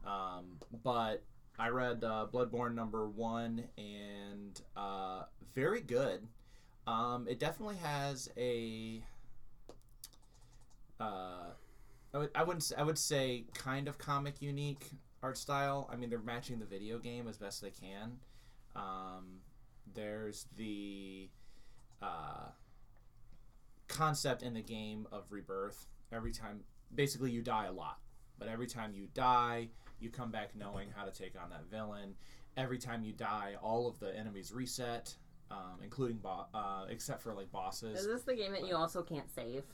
Um, 0.07 0.59
but 0.83 1.23
I 1.59 1.69
read 1.69 2.05
uh, 2.05 2.27
Bloodborne 2.33 2.75
number 2.75 3.09
one, 3.09 3.65
and 3.79 4.61
uh, 4.77 5.23
very 5.55 5.81
good. 5.81 6.27
Um, 6.87 7.27
it 7.29 7.39
definitely 7.39 7.77
has 7.77 8.31
a. 8.37 9.03
Uh, 11.01 11.51
I 12.15 12.19
would 12.19 12.31
I 12.35 12.43
wouldn't 12.45 12.73
I 12.77 12.83
would 12.83 12.99
say 12.99 13.45
kind 13.55 13.89
of 13.89 13.99
comic 13.99 14.41
unique 14.41 14.91
art 15.23 15.37
style. 15.37 15.89
I 15.93 15.97
mean 15.97 16.11
they're 16.11 16.19
matching 16.19 16.59
the 16.59 16.67
video 16.67 16.99
game 16.99 17.29
as 17.29 17.37
best 17.37 17.61
they 17.63 17.71
can. 17.71 18.19
Um, 18.75 19.41
there's 19.95 20.47
the 20.57 21.29
uh, 22.03 22.51
concept 23.89 24.43
in 24.43 24.55
the 24.55 24.63
game 24.63 25.07
of 25.13 25.25
rebirth. 25.31 25.87
Every 26.13 26.33
time, 26.33 26.61
basically, 26.95 27.31
you 27.31 27.43
die 27.43 27.67
a 27.67 27.73
lot, 27.73 27.99
but 28.39 28.49
every 28.49 28.67
time 28.67 28.93
you 28.95 29.09
die, 29.15 29.69
you 29.99 30.11
come 30.11 30.31
back 30.31 30.51
knowing 30.55 30.89
how 30.95 31.05
to 31.05 31.11
take 31.11 31.35
on 31.41 31.51
that 31.51 31.65
villain. 31.71 32.15
Every 32.57 32.79
time 32.79 33.03
you 33.03 33.13
die, 33.13 33.55
all 33.63 33.89
of 33.89 33.99
the 33.99 34.17
enemies 34.17 34.53
reset, 34.53 35.15
um, 35.51 35.81
including 35.83 36.19
bo- 36.19 36.47
uh, 36.55 36.87
except 36.89 37.23
for 37.23 37.35
like 37.35 37.51
bosses. 37.51 38.01
Is 38.01 38.07
this 38.07 38.23
the 38.23 38.35
game 38.35 38.53
that 38.53 38.67
you 38.67 38.77
also 38.77 39.03
can't 39.03 39.31
save? 39.35 39.65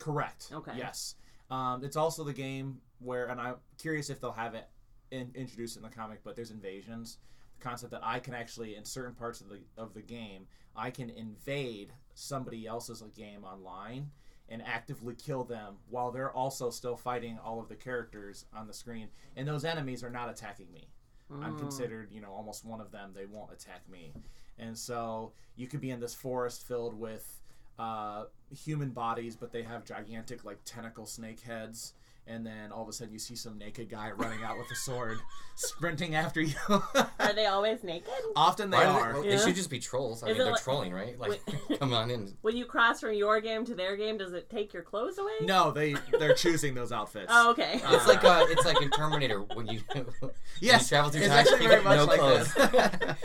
Correct. 0.00 0.48
Okay. 0.52 0.72
Yes. 0.76 1.14
Um, 1.50 1.84
it's 1.84 1.96
also 1.96 2.24
the 2.24 2.32
game 2.32 2.80
where, 2.98 3.26
and 3.26 3.40
I'm 3.40 3.56
curious 3.78 4.10
if 4.10 4.20
they'll 4.20 4.32
have 4.32 4.54
it 4.54 4.68
in, 5.12 5.30
introduced 5.36 5.76
in 5.76 5.82
the 5.82 5.88
comic, 5.88 6.20
but 6.24 6.34
there's 6.34 6.50
invasions. 6.50 7.18
The 7.58 7.62
concept 7.64 7.92
that 7.92 8.00
I 8.04 8.18
can 8.18 8.34
actually, 8.34 8.74
in 8.76 8.84
certain 8.84 9.14
parts 9.14 9.40
of 9.40 9.48
the 9.48 9.60
of 9.76 9.94
the 9.94 10.02
game, 10.02 10.46
I 10.74 10.90
can 10.90 11.10
invade 11.10 11.92
somebody 12.14 12.66
else's 12.66 13.02
game 13.16 13.44
online 13.44 14.10
and 14.48 14.62
actively 14.62 15.14
kill 15.14 15.44
them 15.44 15.76
while 15.88 16.10
they're 16.10 16.32
also 16.32 16.70
still 16.70 16.96
fighting 16.96 17.38
all 17.44 17.60
of 17.60 17.68
the 17.68 17.76
characters 17.76 18.46
on 18.52 18.66
the 18.66 18.72
screen, 18.74 19.08
and 19.36 19.46
those 19.46 19.64
enemies 19.64 20.02
are 20.02 20.10
not 20.10 20.28
attacking 20.30 20.72
me. 20.72 20.88
I'm 21.42 21.54
Mm. 21.54 21.58
considered, 21.58 22.10
you 22.10 22.20
know, 22.20 22.32
almost 22.32 22.64
one 22.64 22.80
of 22.80 22.90
them. 22.90 23.12
They 23.14 23.26
won't 23.26 23.52
attack 23.52 23.88
me, 23.88 24.12
and 24.58 24.76
so 24.76 25.32
you 25.54 25.68
could 25.68 25.80
be 25.80 25.90
in 25.90 26.00
this 26.00 26.14
forest 26.14 26.66
filled 26.66 26.94
with 26.94 27.39
uh, 27.80 28.24
human 28.64 28.90
bodies, 28.90 29.36
but 29.36 29.52
they 29.52 29.62
have 29.62 29.84
gigantic 29.84 30.44
like 30.44 30.58
tentacle 30.64 31.06
snake 31.06 31.40
heads. 31.40 31.94
And 32.26 32.46
then 32.46 32.70
all 32.70 32.82
of 32.82 32.88
a 32.88 32.92
sudden, 32.92 33.12
you 33.12 33.18
see 33.18 33.34
some 33.34 33.58
naked 33.58 33.88
guy 33.90 34.10
running 34.12 34.44
out 34.44 34.56
with 34.56 34.70
a 34.70 34.74
sword, 34.76 35.18
sprinting 35.56 36.14
after 36.14 36.40
you. 36.40 36.54
Are 36.68 37.32
they 37.34 37.46
always 37.46 37.82
naked? 37.82 38.12
Often 38.36 38.70
they 38.70 38.76
Why 38.76 38.84
do 38.84 38.90
are. 38.90 39.12
well, 39.14 39.24
Yeah. 39.24 39.36
They 39.36 39.42
should 39.42 39.56
just 39.56 39.70
be 39.70 39.80
trolls. 39.80 40.22
I 40.22 40.26
Is 40.28 40.36
mean, 40.36 40.44
they're 40.44 40.52
like- 40.52 40.62
trolling, 40.62 40.92
right? 40.92 41.18
Like, 41.18 41.40
come 41.80 41.92
on 41.92 42.08
in. 42.10 42.32
When 42.42 42.56
you 42.56 42.66
cross 42.66 43.00
from 43.00 43.14
your 43.14 43.40
game 43.40 43.64
to 43.64 43.74
their 43.74 43.96
game, 43.96 44.16
does 44.18 44.32
it 44.32 44.48
take 44.48 44.72
your 44.72 44.82
clothes 44.82 45.18
away? 45.18 45.32
No, 45.42 45.72
they 45.72 45.96
they're 46.20 46.34
choosing 46.34 46.74
those 46.74 46.92
outfits. 46.92 47.32
Oh, 47.34 47.50
okay. 47.52 47.80
Uh, 47.84 47.96
It's 47.96 48.06
like 48.06 48.22
uh, 48.22 48.44
it's 48.48 48.66
like 48.66 48.80
in 48.80 48.90
Terminator 48.90 49.40
when 49.54 49.66
you 49.66 49.80
when 49.92 50.06
yes, 50.60 50.82
you 50.82 50.88
travel 50.88 51.10
through 51.10 51.22
it's 51.22 51.30
time. 51.30 51.38
actually 51.38 51.62
you 51.64 51.68
very 51.68 51.82
much 51.82 51.96
no 51.96 52.04
like 52.04 52.20
clothes. 52.20 53.16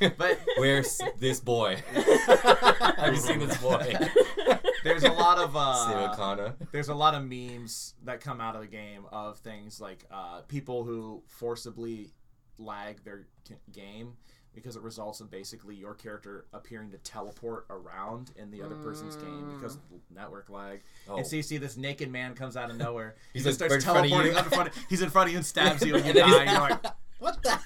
But- 0.16 0.40
where's 0.58 1.00
this 1.18 1.40
boy? 1.40 1.82
Have 1.92 3.14
you 3.14 3.20
seen 3.20 3.40
this 3.40 3.56
boy? 3.58 3.94
there's 4.84 5.04
a 5.04 5.12
lot 5.12 5.38
of 5.38 5.56
uh, 5.56 6.52
there's 6.72 6.88
a 6.88 6.94
lot 6.94 7.14
of 7.14 7.24
memes 7.24 7.94
that 8.04 8.20
come 8.20 8.40
out 8.40 8.54
of 8.54 8.60
the 8.60 8.68
game 8.68 9.04
of 9.12 9.38
things 9.38 9.80
like 9.80 10.04
uh, 10.10 10.42
people 10.42 10.84
who 10.84 11.22
forcibly 11.26 12.10
lag 12.58 13.02
their 13.04 13.26
game 13.72 14.14
because 14.54 14.76
it 14.76 14.82
results 14.82 15.20
in 15.20 15.26
basically 15.28 15.74
your 15.74 15.94
character 15.94 16.46
appearing 16.52 16.90
to 16.90 16.98
teleport 16.98 17.66
around 17.70 18.32
in 18.36 18.50
the 18.50 18.62
other 18.62 18.74
person's 18.76 19.14
game 19.16 19.54
because 19.54 19.76
of 19.76 19.82
network 20.14 20.50
lag. 20.50 20.80
Oh. 21.08 21.16
And 21.16 21.26
so 21.26 21.36
you 21.36 21.42
see 21.42 21.58
this 21.58 21.76
naked 21.76 22.10
man 22.10 22.34
comes 22.34 22.56
out 22.56 22.70
of 22.70 22.76
nowhere. 22.76 23.16
he 23.32 23.40
just 23.40 23.60
like 23.60 23.70
starts 23.70 23.72
right 23.72 23.76
in 23.76 23.82
front 23.82 24.06
of 24.06 24.10
teleporting 24.10 24.32
you. 24.32 24.38
up 24.38 24.44
in 24.46 24.50
front. 24.50 24.68
Of, 24.70 24.86
he's 24.88 25.02
in 25.02 25.10
front 25.10 25.28
of 25.28 25.32
you 25.32 25.38
and 25.38 25.46
stabs 25.46 25.84
you, 25.84 25.94
and 25.94 26.04
you 26.04 26.12
die. 26.12 26.44
You're 26.50 26.60
like, 26.60 26.84
what 27.18 27.42
the? 27.42 27.58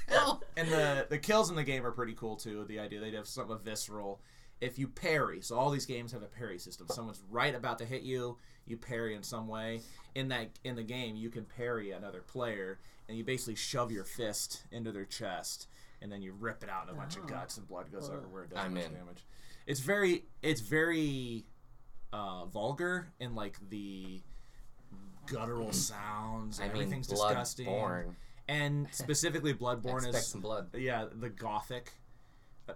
And 0.57 0.69
the 0.69 1.07
the 1.11 1.19
kills 1.19 1.51
in 1.51 1.57
the 1.57 1.65
game 1.65 1.85
are 1.87 1.93
pretty 1.93 2.15
cool 2.15 2.37
too. 2.37 2.65
The 2.65 2.79
idea 2.79 3.01
they 3.01 3.11
have 3.13 3.27
some 3.27 3.51
of 3.51 3.63
visceral. 3.63 4.21
If 4.61 4.79
you 4.79 4.87
parry, 4.87 5.41
so 5.41 5.57
all 5.59 5.71
these 5.71 5.87
games 5.87 6.13
have 6.13 6.23
a 6.23 6.27
parry 6.27 6.59
system. 6.59 6.87
Someone's 6.89 7.21
right 7.31 7.53
about 7.53 7.79
to 7.79 7.85
hit 7.85 8.03
you, 8.03 8.39
you 8.65 8.77
parry 8.77 9.17
in 9.17 9.25
some 9.25 9.49
way. 9.49 9.81
In 10.15 10.29
that 10.29 10.51
in 10.63 10.77
the 10.77 10.85
game, 10.85 11.17
you 11.17 11.31
can 11.31 11.45
parry 11.45 11.91
another 11.91 12.21
player, 12.21 12.79
and 13.09 13.19
you 13.19 13.25
basically 13.25 13.57
shove 13.57 13.91
your 13.91 14.05
fist 14.05 14.63
into 14.71 14.93
their 14.93 15.05
chest, 15.05 15.67
and 16.01 16.13
then 16.13 16.23
you 16.23 16.33
rip 16.39 16.63
it 16.63 16.69
out, 16.71 16.83
and 16.89 16.91
a 16.97 17.01
bunch 17.01 17.17
of 17.17 17.25
Oh. 17.25 17.27
guts 17.27 17.57
and 17.57 17.67
blood 17.67 17.91
goes 17.91 18.07
Cool. 18.07 18.19
everywhere. 18.19 18.45
It 18.45 18.51
does 18.51 18.59
I'm 18.61 18.75
much 18.75 18.85
in. 18.85 18.93
damage. 18.95 19.27
It's 19.67 19.81
very 19.81 20.27
it's 20.43 20.61
very 20.61 21.45
uh, 22.13 22.45
vulgar 22.45 23.09
in 23.19 23.35
like 23.35 23.59
the 23.69 24.21
guttural 25.27 25.73
sounds. 25.73 26.61
I 26.61 26.65
And 26.65 26.73
mean, 26.73 26.83
everything's 26.83 27.07
disgusting. 27.09 27.67
Bloodborne. 27.67 28.15
And 28.49 28.89
specifically, 28.93 29.55
Bloodborne 29.55 30.07
is 30.09 30.27
some 30.27 30.41
blood. 30.41 30.69
yeah 30.75 31.07
the 31.13 31.29
gothic 31.29 31.93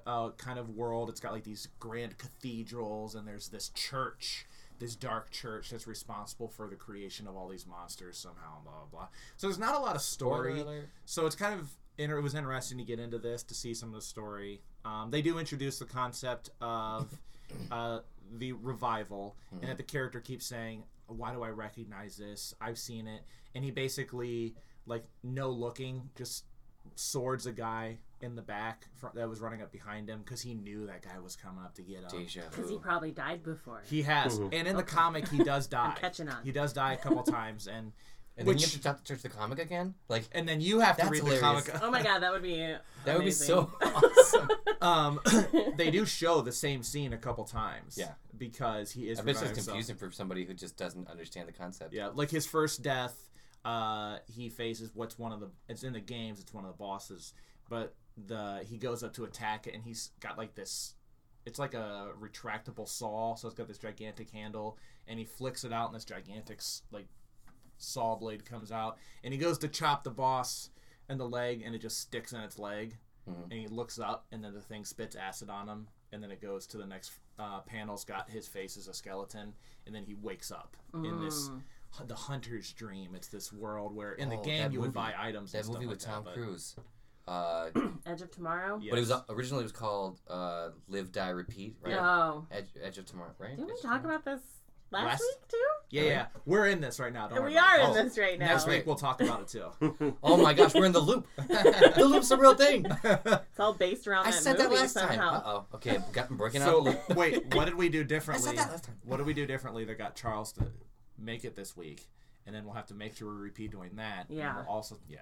uh, 0.06 0.30
kind 0.30 0.58
of 0.58 0.70
world. 0.70 1.08
It's 1.08 1.20
got 1.20 1.32
like 1.32 1.44
these 1.44 1.68
grand 1.78 2.16
cathedrals 2.18 3.14
and 3.14 3.26
there's 3.26 3.48
this 3.48 3.70
church 3.70 4.46
this 4.78 4.94
dark 4.94 5.30
church 5.30 5.70
that's 5.70 5.86
responsible 5.86 6.48
for 6.48 6.68
the 6.68 6.76
creation 6.76 7.26
of 7.26 7.34
all 7.34 7.48
these 7.48 7.66
monsters 7.66 8.18
somehow 8.18 8.62
blah 8.62 8.72
blah 8.72 8.86
blah. 8.90 9.08
So 9.36 9.46
there's 9.46 9.58
not 9.58 9.74
a 9.74 9.78
lot 9.78 9.96
of 9.96 10.02
story. 10.02 10.60
Spoiler 10.60 10.90
so 11.04 11.26
it's 11.26 11.36
kind 11.36 11.58
of 11.58 11.70
inter- 11.98 12.18
it 12.18 12.22
was 12.22 12.34
interesting 12.34 12.78
to 12.78 12.84
get 12.84 12.98
into 12.98 13.18
this 13.18 13.42
to 13.44 13.54
see 13.54 13.74
some 13.74 13.88
of 13.88 13.94
the 13.94 14.02
story. 14.02 14.60
Um, 14.84 15.10
they 15.10 15.22
do 15.22 15.38
introduce 15.38 15.78
the 15.78 15.86
concept 15.86 16.50
of 16.60 17.08
uh, 17.70 18.00
the 18.36 18.52
revival 18.52 19.36
and 19.52 19.70
that 19.70 19.76
the 19.76 19.82
character 19.82 20.20
keeps 20.20 20.44
saying 20.46 20.82
why 21.08 21.32
do 21.32 21.42
i 21.42 21.48
recognize 21.48 22.16
this? 22.16 22.54
I've 22.60 22.78
seen 22.78 23.06
it. 23.06 23.22
And 23.54 23.64
he 23.64 23.70
basically 23.70 24.54
like 24.86 25.04
no 25.22 25.50
looking 25.50 26.08
just 26.16 26.44
swords 26.94 27.46
a 27.46 27.52
guy 27.52 27.98
in 28.22 28.34
the 28.36 28.42
back 28.42 28.86
fr- 28.94 29.08
that 29.14 29.28
was 29.28 29.40
running 29.40 29.60
up 29.60 29.70
behind 29.70 30.08
him 30.08 30.20
because 30.24 30.40
he 30.40 30.54
knew 30.54 30.86
that 30.86 31.02
guy 31.02 31.18
was 31.22 31.36
coming 31.36 31.62
up 31.64 31.74
to 31.74 31.82
get 31.82 31.98
him 32.10 32.26
Because 32.50 32.70
he 32.70 32.78
probably 32.78 33.10
died 33.10 33.42
before. 33.42 33.82
he 33.88 34.02
has 34.02 34.38
and 34.38 34.52
in 34.54 34.76
the 34.76 34.82
comic 34.82 35.28
he 35.28 35.38
does 35.42 35.66
die 35.68 35.88
I'm 35.88 35.96
catching 35.96 36.28
on. 36.28 36.42
he 36.44 36.52
does 36.52 36.72
die 36.72 36.94
a 36.94 36.96
couple 36.96 37.22
times 37.24 37.66
and 37.66 37.92
And 38.38 38.46
then 38.46 38.54
which- 38.54 38.62
you 38.62 38.68
have 38.72 38.82
to 38.82 38.88
have 38.88 39.04
to 39.04 39.14
search 39.14 39.22
the 39.22 39.28
comic 39.28 39.58
again. 39.58 39.94
Like 40.08 40.24
and 40.32 40.48
then 40.48 40.60
you 40.62 40.80
have 40.80 40.96
to 40.96 41.02
That's 41.02 41.12
read 41.12 41.24
hilarious. 41.24 41.64
the 41.64 41.72
comic 41.72 41.84
oh 41.84 41.90
my 41.90 42.02
god, 42.02 42.20
that 42.20 42.32
would 42.32 42.42
be 42.42 42.56
that 43.04 43.16
would 43.16 43.24
be 43.24 43.30
so 43.32 43.70
awesome. 43.82 44.48
um, 44.80 45.20
they 45.76 45.90
do 45.90 46.06
show 46.06 46.40
the 46.40 46.52
same 46.52 46.82
scene 46.82 47.12
a 47.12 47.18
couple 47.18 47.44
times. 47.44 47.96
Yeah. 47.98 48.12
because 48.38 48.90
he 48.92 49.08
is. 49.10 49.18
I 49.18 49.22
bet 49.22 49.30
it's 49.32 49.40
reviving 49.40 49.54
just 49.56 49.56
himself. 49.56 49.66
confusing 49.74 49.96
for 49.96 50.10
somebody 50.10 50.44
who 50.44 50.54
just 50.54 50.76
doesn't 50.78 51.08
understand 51.08 51.48
the 51.48 51.52
concept. 51.52 51.92
Yeah, 51.94 52.08
like 52.14 52.30
his 52.30 52.46
first 52.46 52.82
death, 52.82 53.25
uh, 53.66 54.18
he 54.26 54.48
faces 54.48 54.90
what's 54.94 55.18
one 55.18 55.32
of 55.32 55.40
the. 55.40 55.50
It's 55.68 55.82
in 55.82 55.92
the 55.92 56.00
games. 56.00 56.40
It's 56.40 56.54
one 56.54 56.64
of 56.64 56.70
the 56.70 56.76
bosses, 56.78 57.34
but 57.68 57.94
the 58.26 58.64
he 58.66 58.78
goes 58.78 59.02
up 59.02 59.12
to 59.14 59.24
attack 59.24 59.66
it, 59.66 59.74
and 59.74 59.82
he's 59.82 60.10
got 60.20 60.38
like 60.38 60.54
this. 60.54 60.94
It's 61.44 61.58
like 61.58 61.74
a 61.74 62.08
retractable 62.20 62.88
saw, 62.88 63.34
so 63.36 63.46
it's 63.48 63.56
got 63.56 63.68
this 63.68 63.78
gigantic 63.78 64.30
handle, 64.30 64.78
and 65.06 65.18
he 65.18 65.24
flicks 65.24 65.64
it 65.64 65.72
out, 65.72 65.86
and 65.86 65.94
this 65.96 66.04
gigantic 66.04 66.60
like 66.90 67.06
saw 67.78 68.14
blade 68.16 68.44
comes 68.44 68.72
out, 68.72 68.98
and 69.22 69.32
he 69.34 69.38
goes 69.38 69.58
to 69.58 69.68
chop 69.68 70.02
the 70.04 70.10
boss 70.10 70.70
in 71.08 71.18
the 71.18 71.28
leg, 71.28 71.62
and 71.64 71.74
it 71.74 71.80
just 71.80 72.00
sticks 72.00 72.32
in 72.32 72.40
its 72.40 72.58
leg, 72.58 72.96
Mhm. 73.28 73.42
and 73.44 73.52
he 73.52 73.66
looks 73.68 73.98
up, 73.98 74.26
and 74.32 74.42
then 74.42 74.54
the 74.54 74.60
thing 74.62 74.84
spits 74.84 75.14
acid 75.14 75.50
on 75.50 75.68
him, 75.68 75.88
and 76.12 76.22
then 76.22 76.30
it 76.30 76.40
goes 76.40 76.66
to 76.68 76.78
the 76.78 76.86
next 76.86 77.12
uh, 77.38 77.60
panel's 77.60 78.02
got 78.04 78.30
his 78.30 78.48
face 78.48 78.76
as 78.78 78.88
a 78.88 78.94
skeleton, 78.94 79.54
and 79.84 79.94
then 79.94 80.04
he 80.04 80.14
wakes 80.14 80.50
up 80.50 80.74
in 80.94 81.20
this 81.20 81.48
Mm. 81.50 81.62
The 82.06 82.14
hunter's 82.14 82.72
dream. 82.72 83.14
It's 83.14 83.28
this 83.28 83.52
world 83.52 83.94
where 83.94 84.12
in 84.12 84.28
the 84.28 84.36
Oh, 84.36 84.42
game 84.42 84.62
that 84.62 84.72
you 84.72 84.80
would 84.80 84.88
movie. 84.94 84.94
buy 84.96 85.14
items. 85.18 85.52
That 85.52 85.58
and 85.58 85.64
stuff 85.66 85.74
movie 85.74 85.86
like 85.86 85.96
with 85.96 86.04
Tom 86.04 86.24
that, 86.24 86.34
but- 86.34 86.34
Cruise. 86.34 86.76
Uh, 87.28 87.70
Edge 88.06 88.22
of 88.22 88.30
Tomorrow. 88.30 88.78
Yes. 88.80 88.90
But 88.90 88.96
it 88.98 89.00
was 89.00 89.10
uh, 89.10 89.22
originally 89.30 89.62
it 89.62 89.64
was 89.64 89.72
called 89.72 90.20
uh, 90.28 90.68
Live 90.88 91.10
Die 91.10 91.28
Repeat, 91.30 91.76
right? 91.82 91.94
No. 91.94 92.46
Edge, 92.52 92.68
Edge 92.80 92.98
of 92.98 93.06
Tomorrow, 93.06 93.32
right? 93.38 93.50
Didn't 93.50 93.66
we 93.66 93.72
Edge 93.72 93.78
of 93.78 93.82
talk 93.82 94.02
Tomorrow? 94.02 94.20
about 94.20 94.24
this 94.36 94.42
last, 94.92 95.04
Last- 95.06 95.20
week 95.22 95.48
too? 95.48 95.56
Yeah, 95.90 96.02
yeah, 96.02 96.26
we're 96.44 96.66
in 96.68 96.80
this 96.80 97.00
right 97.00 97.12
now. 97.12 97.26
Don't 97.28 97.40
worry 97.40 97.50
we 97.52 97.56
about 97.56 97.68
are 97.68 97.78
it. 97.78 97.82
in 97.84 97.90
Oh, 97.90 97.94
this 98.04 98.18
right 98.18 98.38
now. 98.38 98.46
Next 98.46 98.66
week 98.68 98.86
we'll 98.86 98.94
talk 98.96 99.20
about 99.20 99.40
it 99.40 99.48
too. 99.48 100.14
Oh 100.22 100.36
my 100.36 100.52
gosh, 100.52 100.74
we're 100.74 100.84
in 100.84 100.92
the 100.92 101.00
loop. 101.00 101.26
the 101.36 102.04
loop's 102.08 102.30
a 102.30 102.36
real 102.36 102.54
thing. 102.54 102.86
It's 103.04 103.58
all 103.60 103.72
based 103.72 104.06
around 104.06 104.26
I 104.26 104.30
that 104.32 104.42
said 104.42 104.58
that 104.58 104.68
movie 104.68 104.80
last 104.82 104.94
time. 104.94 105.08
somehow. 105.08 105.32
Uh 105.34 105.42
oh. 105.46 105.64
Okay, 105.76 105.98
got 106.12 106.28
breaking 106.30 106.62
out. 106.62 106.66
so 106.66 106.80
the 106.82 106.90
loop. 106.90 107.16
wait, 107.16 107.54
what 107.56 107.64
did 107.64 107.74
we 107.74 107.88
do 107.88 108.00
I 108.00 108.04
differently? 108.04 108.50
said 108.50 108.58
that 108.58 108.70
last 108.70 108.84
time. 108.84 108.96
What 109.04 109.16
did 109.16 109.26
we 109.26 109.34
do 109.34 109.46
differently 109.46 109.84
that 109.86 109.96
got 109.98 110.14
Charles 110.14 110.52
to 110.52 110.66
make 111.18 111.44
it 111.44 111.56
this 111.56 111.76
week? 111.76 112.06
And 112.46 112.54
then 112.54 112.64
we'll 112.64 112.74
have 112.74 112.86
to 112.86 112.94
make 112.94 113.16
sure 113.16 113.28
we 113.34 113.40
repeat 113.40 113.72
doing 113.72 113.96
that. 113.96 114.28
and 114.28 114.38
Yeah. 114.38 114.56
we'll 114.56 114.66
also, 114.68 114.98
yeah. 115.08 115.18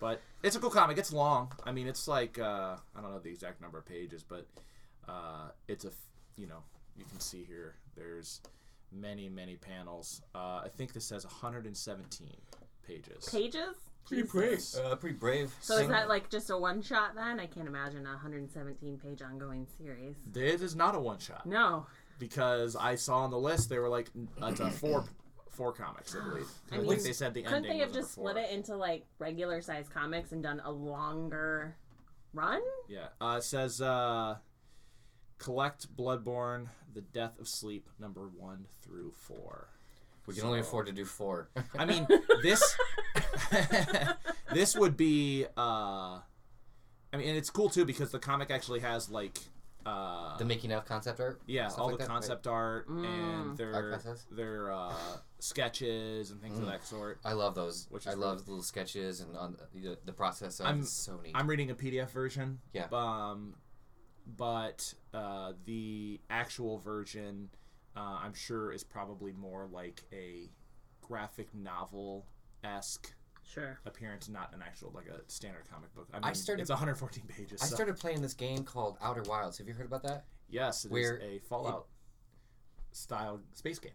But 0.00 0.20
it's 0.42 0.56
a 0.56 0.58
cool 0.60 0.70
comic. 0.70 0.98
It's 0.98 1.12
long. 1.12 1.52
I 1.64 1.72
mean, 1.72 1.86
it's 1.86 2.08
like 2.08 2.38
uh, 2.38 2.76
I 2.96 3.00
don't 3.00 3.12
know 3.12 3.20
the 3.20 3.30
exact 3.30 3.60
number 3.60 3.78
of 3.78 3.86
pages, 3.86 4.22
but 4.24 4.46
uh, 5.08 5.50
it's 5.68 5.84
a 5.84 5.92
you 6.36 6.46
know 6.46 6.58
you 6.96 7.04
can 7.04 7.20
see 7.20 7.44
here. 7.44 7.76
There's 7.96 8.40
many 8.92 9.28
many 9.28 9.54
panels. 9.56 10.20
Uh, 10.34 10.62
I 10.64 10.68
think 10.76 10.92
this 10.92 11.04
says 11.06 11.24
117 11.24 12.28
pages. 12.86 13.28
Pages? 13.30 13.76
Pretty 14.04 14.24
brave. 14.24 14.62
Uh, 14.84 14.96
pretty 14.96 15.16
brave. 15.16 15.54
So 15.60 15.78
is 15.78 15.88
that 15.88 16.08
like 16.08 16.28
just 16.28 16.50
a 16.50 16.58
one 16.58 16.82
shot 16.82 17.14
then? 17.14 17.40
I 17.40 17.46
can't 17.46 17.68
imagine 17.68 18.04
a 18.04 18.10
117 18.10 18.98
page 18.98 19.22
ongoing 19.22 19.66
series. 19.78 20.16
This 20.30 20.60
is 20.60 20.76
not 20.76 20.94
a 20.94 21.00
one 21.00 21.18
shot 21.18 21.46
No. 21.46 21.86
Because 22.18 22.76
I 22.76 22.94
saw 22.94 23.18
on 23.18 23.30
the 23.30 23.38
list 23.38 23.68
they 23.68 23.78
were 23.78 23.88
like 23.88 24.08
uh, 24.42 24.46
it's 24.46 24.60
a 24.60 24.70
four 24.70 25.04
four 25.50 25.72
comics 25.72 26.14
I 26.14 26.28
believe. 26.28 26.46
I, 26.70 26.74
I 26.74 26.78
mean, 26.78 26.88
think 26.88 27.02
they 27.02 27.12
said 27.12 27.34
the 27.34 27.42
Couldn't 27.42 27.58
ending 27.58 27.72
they 27.72 27.78
have 27.78 27.92
just 27.92 28.12
split 28.12 28.36
it 28.36 28.50
into 28.50 28.76
like 28.76 29.04
regular 29.18 29.60
size 29.62 29.86
comics 29.92 30.32
and 30.32 30.42
done 30.42 30.60
a 30.64 30.70
longer 30.70 31.76
run? 32.32 32.60
Yeah. 32.88 33.06
Uh, 33.20 33.36
it 33.38 33.44
says 33.44 33.80
uh, 33.80 34.36
collect 35.38 35.94
Bloodborne, 35.96 36.68
The 36.92 37.00
Death 37.02 37.38
of 37.38 37.48
Sleep, 37.48 37.88
number 38.00 38.28
one 38.36 38.66
through 38.82 39.12
four. 39.12 39.68
we 40.26 40.34
can 40.34 40.44
only 40.44 40.60
afford 40.60 40.86
to 40.86 40.92
do 40.92 41.04
four. 41.04 41.48
I 41.78 41.84
mean, 41.84 42.06
this 42.42 42.76
this 44.52 44.76
would 44.76 44.96
be. 44.96 45.46
Uh, 45.56 46.18
I 47.12 47.16
mean, 47.16 47.28
and 47.28 47.36
it's 47.36 47.50
cool 47.50 47.68
too 47.68 47.84
because 47.84 48.10
the 48.10 48.18
comic 48.18 48.50
actually 48.50 48.80
has 48.80 49.08
like. 49.10 49.38
Uh, 49.86 50.36
the 50.38 50.44
making 50.44 50.72
of 50.72 50.84
concept 50.86 51.20
art. 51.20 51.40
yeah, 51.46 51.68
all 51.76 51.86
like 51.88 51.92
the 51.94 51.98
that, 51.98 52.08
right? 52.08 52.14
concept 52.14 52.46
art 52.46 52.88
Mm. 52.88 53.04
and 53.04 53.56
their 53.58 53.90
process? 53.92 54.26
their 54.30 54.72
uh, 54.72 54.94
sketches 55.40 56.30
and 56.30 56.40
things 56.40 56.58
of 56.58 56.64
Mm. 56.64 56.70
that 56.70 56.84
sort. 56.86 57.20
I 57.24 57.32
love 57.34 57.54
those. 57.54 57.86
Which 57.90 58.06
I 58.06 58.12
is 58.12 58.16
love 58.16 58.44
the 58.44 58.50
little 58.50 58.62
sketches 58.64 59.20
and 59.20 59.36
on 59.36 59.56
the, 59.74 59.98
the 60.04 60.12
process 60.12 60.60
of 60.60 60.66
I'm- 60.66 60.80
it's 60.80 60.90
so 60.90 61.20
neat. 61.20 61.32
I'm 61.34 61.46
reading 61.48 61.70
a 61.70 61.74
PDF 61.74 62.10
version. 62.10 62.60
Yeah. 62.72 62.86
Um, 62.92 63.56
but 64.26 64.94
uh, 65.12 65.52
the 65.64 66.20
actual 66.30 66.78
version, 66.78 67.50
uh, 67.96 68.18
I'm 68.22 68.32
sure, 68.34 68.72
is 68.72 68.82
probably 68.82 69.32
more 69.32 69.66
like 69.70 70.02
a 70.12 70.48
graphic 71.02 71.54
novel 71.54 72.26
esque 72.62 73.12
Sure. 73.54 73.78
appearance, 73.86 74.28
not 74.28 74.52
an 74.52 74.62
actual 74.62 74.90
like 74.94 75.06
a 75.06 75.20
standard 75.30 75.68
comic 75.70 75.94
book. 75.94 76.08
I, 76.12 76.16
mean, 76.16 76.24
I 76.24 76.32
started- 76.32 76.62
It's 76.62 76.70
114 76.70 77.24
pages. 77.28 77.62
I 77.62 77.66
so- 77.66 77.74
started 77.76 77.96
playing 77.96 78.20
this 78.20 78.34
game 78.34 78.64
called 78.64 78.98
Outer 79.00 79.22
Wilds. 79.22 79.58
Have 79.58 79.68
you 79.68 79.74
heard 79.74 79.86
about 79.86 80.02
that? 80.02 80.24
Yes, 80.48 80.84
it 80.84 80.88
is 80.88 80.92
where 80.92 81.20
a 81.22 81.38
Fallout 81.40 81.86
style 82.92 83.40
space 83.54 83.78
game. 83.78 83.92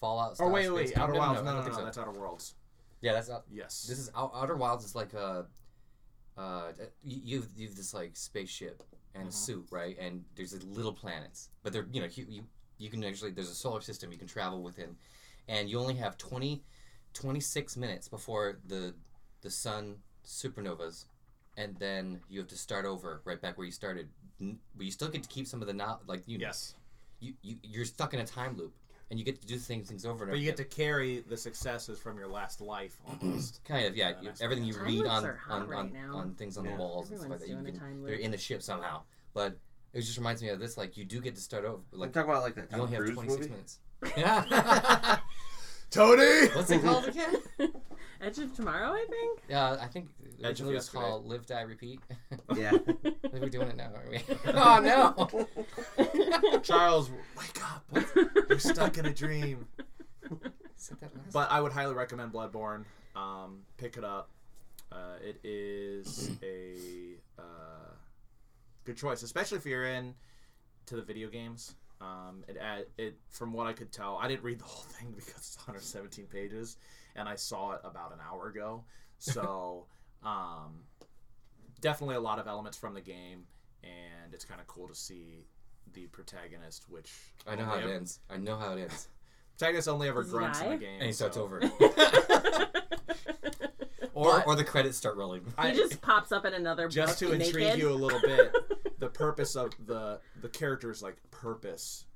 Fallout. 0.00 0.32
Or 0.32 0.34
style 0.34 0.50
wait, 0.50 0.64
space 0.64 0.74
wait, 0.74 0.94
game? 0.94 1.02
Outer 1.02 1.12
No, 1.12 1.18
no, 1.18 1.24
Wilds. 1.26 1.42
No, 1.42 1.52
no, 1.54 1.62
no, 1.62 1.68
no, 1.78 1.84
that's 1.84 1.98
Outer 1.98 2.10
Worlds. 2.12 2.54
Yeah, 3.00 3.12
that's 3.12 3.28
not. 3.28 3.44
Yes. 3.50 3.84
This 3.88 3.98
is 3.98 4.10
Out- 4.14 4.32
Outer 4.34 4.56
Wilds 4.56 4.84
is 4.84 4.94
like 4.94 5.12
a. 5.14 5.46
Uh, 6.36 6.72
you 7.02 7.20
you've, 7.24 7.48
you've 7.56 7.76
this 7.76 7.94
like 7.94 8.14
spaceship 8.14 8.82
and 9.14 9.28
Mhm. 9.28 9.32
suit 9.32 9.66
right, 9.70 9.96
and 9.98 10.22
there's 10.34 10.52
like 10.52 10.62
little 10.64 10.92
planets, 10.92 11.48
but 11.62 11.72
they're 11.72 11.86
you 11.90 12.00
know 12.02 12.08
hu- 12.08 12.26
you 12.28 12.46
you 12.76 12.90
can 12.90 13.02
actually 13.04 13.30
there's 13.30 13.48
a 13.48 13.54
solar 13.54 13.80
system 13.80 14.12
you 14.12 14.18
can 14.18 14.26
travel 14.26 14.62
within, 14.62 14.98
and 15.48 15.70
you 15.70 15.78
only 15.78 15.94
have 15.94 16.18
20, 16.18 16.62
26 17.16 17.76
minutes 17.76 18.08
before 18.08 18.58
the 18.66 18.94
the 19.42 19.50
sun 19.50 19.96
supernovas, 20.24 21.04
and 21.56 21.76
then 21.78 22.20
you 22.28 22.38
have 22.40 22.48
to 22.48 22.56
start 22.56 22.84
over 22.84 23.20
right 23.24 23.40
back 23.40 23.56
where 23.58 23.64
you 23.66 23.72
started. 23.72 24.08
But 24.40 24.84
you 24.84 24.90
still 24.90 25.08
get 25.08 25.22
to 25.22 25.28
keep 25.28 25.46
some 25.46 25.60
of 25.62 25.66
the 25.68 25.74
no- 25.74 25.98
like 26.06 26.22
you 26.26 26.38
Yes. 26.38 26.74
you, 27.20 27.34
you 27.42 27.56
you're 27.62 27.84
stuck 27.84 28.12
in 28.14 28.20
a 28.20 28.26
time 28.26 28.56
loop, 28.56 28.74
and 29.10 29.18
you 29.18 29.24
get 29.24 29.40
to 29.40 29.46
do 29.46 29.56
things 29.58 29.88
things 29.88 30.04
over 30.04 30.24
and 30.24 30.30
over. 30.30 30.30
But 30.32 30.40
you 30.40 30.44
get 30.44 30.56
to 30.58 30.64
carry 30.64 31.20
the 31.20 31.36
successes 31.36 31.98
from 31.98 32.18
your 32.18 32.28
last 32.28 32.60
life 32.60 32.98
almost. 33.06 33.64
kind 33.70 33.86
of 33.86 33.96
yeah. 33.96 34.10
Yeah, 34.10 34.22
you, 34.22 34.30
everything 34.42 34.64
you 34.64 34.74
Time 34.74 34.84
read 34.84 34.98
loops 34.98 35.10
on 35.10 35.24
are 35.24 35.36
hot 35.36 35.62
on, 35.62 35.68
right 35.68 35.78
on, 35.78 35.92
now. 35.92 36.16
on 36.16 36.34
things 36.34 36.58
on 36.58 36.64
Yeah. 36.66 36.72
the 36.72 36.76
walls 36.78 37.10
and 37.10 37.18
stuff 37.18 37.30
like 37.30 37.40
Everyone's 37.40 37.42
that. 37.42 37.48
You 37.48 37.54
doing 37.54 37.66
a 37.66 37.70
can, 37.72 37.80
time 37.80 38.02
they're 38.02 38.16
loop. 38.16 38.24
in 38.24 38.30
the 38.30 38.38
ship 38.38 38.62
somehow, 38.62 39.02
but 39.32 39.56
it 39.94 40.00
just 40.02 40.18
reminds 40.18 40.42
me 40.42 40.50
of 40.50 40.58
this. 40.60 40.76
Like 40.76 40.96
you 40.98 41.04
do 41.06 41.20
get 41.20 41.34
to 41.36 41.40
start 41.40 41.64
over. 41.64 41.80
Like 41.92 42.00
Like 42.00 42.12
talk 42.12 42.24
about 42.26 42.42
like 42.42 42.54
that 42.56 42.62
you 42.64 42.68
Tom 42.72 42.80
only 42.82 42.92
have 42.94 43.04
Cruise 43.04 43.14
26 43.14 43.38
movie. 43.40 43.50
minutes. 43.50 43.78
Yeah. 44.18 45.18
Tony. 45.96 46.48
What's 46.48 46.70
it 46.70 46.82
called 46.82 47.08
again? 47.08 47.36
Edge 48.20 48.38
of 48.38 48.54
Tomorrow, 48.54 48.92
I 48.92 49.06
think. 49.08 49.40
Yeah, 49.48 49.78
I 49.80 49.86
think 49.86 50.08
Edge 50.42 50.60
of 50.60 50.66
originally 50.66 50.72
it 50.72 50.76
was 50.76 50.84
Yesterday. 50.86 51.02
called 51.04 51.26
Live, 51.26 51.46
Die, 51.46 51.60
Repeat. 51.62 52.00
Yeah. 52.54 52.72
I 52.72 52.78
think 53.30 53.32
we're 53.32 53.48
doing 53.48 53.68
it 53.68 53.76
now, 53.76 53.90
aren't 53.94 54.10
we? 54.10 54.20
oh 54.52 55.48
no! 55.98 56.58
Charles, 56.60 57.10
wake 57.38 57.60
up! 57.64 57.86
You're 58.48 58.58
stuck 58.58 58.98
in 58.98 59.06
a 59.06 59.14
dream. 59.14 59.66
Said 60.76 60.98
that 61.00 61.16
last 61.16 61.32
But 61.32 61.50
I 61.50 61.60
would 61.62 61.72
highly 61.72 61.94
recommend 61.94 62.32
Bloodborne. 62.32 62.84
Um, 63.14 63.60
pick 63.78 63.96
it 63.96 64.04
up. 64.04 64.28
Uh, 64.92 65.16
it 65.24 65.40
is 65.44 66.30
a 66.42 67.16
uh, 67.38 67.94
good 68.84 68.96
choice, 68.98 69.22
especially 69.22 69.58
if 69.58 69.64
you're 69.64 69.86
in 69.86 70.14
to 70.86 70.96
the 70.96 71.02
video 71.02 71.28
games. 71.28 71.74
Um, 72.00 72.44
it, 72.46 72.56
add, 72.60 72.86
it 72.98 73.16
from 73.30 73.52
what 73.54 73.66
I 73.66 73.72
could 73.72 73.90
tell, 73.90 74.18
I 74.20 74.28
didn't 74.28 74.42
read 74.44 74.58
the 74.58 74.64
whole 74.66 74.84
thing 74.84 75.12
because 75.16 75.36
it's 75.38 75.56
117 75.58 76.26
pages, 76.26 76.76
and 77.14 77.28
I 77.28 77.34
saw 77.36 77.72
it 77.72 77.80
about 77.84 78.12
an 78.12 78.18
hour 78.30 78.48
ago. 78.48 78.84
So 79.18 79.86
um, 80.22 80.80
definitely 81.80 82.16
a 82.16 82.20
lot 82.20 82.38
of 82.38 82.46
elements 82.46 82.76
from 82.76 82.92
the 82.94 83.00
game, 83.00 83.44
and 83.82 84.32
it's 84.34 84.44
kind 84.44 84.60
of 84.60 84.66
cool 84.66 84.88
to 84.88 84.94
see 84.94 85.46
the 85.94 86.06
protagonist, 86.08 86.84
which 86.90 87.12
I 87.46 87.54
know 87.56 87.64
how 87.64 87.76
only 87.76 87.90
it 87.92 87.94
ends. 87.96 88.20
I 88.28 88.36
know 88.36 88.56
how 88.56 88.72
it 88.76 88.80
ends. 88.82 89.08
Protagonist 89.58 89.88
only 89.88 90.08
ever 90.08 90.22
Does 90.22 90.32
he 90.32 90.36
grunts 90.38 90.60
in 90.60 90.68
the 90.70 90.76
game, 90.76 90.96
And 90.98 91.04
he 91.06 91.12
starts 91.12 91.36
so- 91.36 91.44
over. 91.44 91.62
or 94.12 94.42
or 94.44 94.54
the 94.54 94.64
credits 94.64 94.96
start 94.98 95.16
rolling. 95.16 95.42
he 95.44 95.52
I- 95.56 95.74
just 95.74 96.00
pops 96.02 96.32
up 96.32 96.44
in 96.44 96.52
another 96.54 96.88
just 96.88 97.20
book 97.20 97.30
to 97.30 97.34
intrigue 97.42 97.78
you 97.78 97.90
a 97.90 97.94
little 97.94 98.20
bit 98.20 98.54
the 98.98 99.08
purpose 99.08 99.56
of 99.56 99.72
the 99.86 100.20
the 100.40 100.48
character's 100.48 101.02
like 101.02 101.16
purpose 101.30 102.06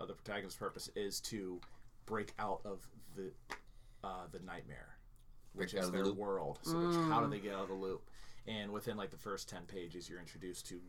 of 0.00 0.08
the 0.08 0.14
protagonist's 0.14 0.58
purpose 0.58 0.90
is 0.94 1.20
to 1.20 1.60
break 2.06 2.32
out 2.38 2.60
of 2.64 2.86
the 3.16 3.30
uh, 4.04 4.26
the 4.30 4.38
nightmare 4.40 4.96
which 5.54 5.72
Break 5.72 5.82
is 5.82 5.88
of 5.88 5.94
the 5.94 6.02
their 6.04 6.12
world. 6.12 6.58
So 6.62 6.78
which, 6.78 6.96
how 7.10 7.20
do 7.20 7.28
they 7.28 7.40
get 7.40 7.54
out 7.54 7.62
of 7.62 7.68
the 7.68 7.74
loop? 7.74 8.08
And 8.46 8.70
within 8.70 8.96
like 8.96 9.10
the 9.10 9.16
first 9.16 9.48
10 9.48 9.62
pages 9.66 10.08
you're 10.08 10.20
introduced 10.20 10.66
to 10.68 10.80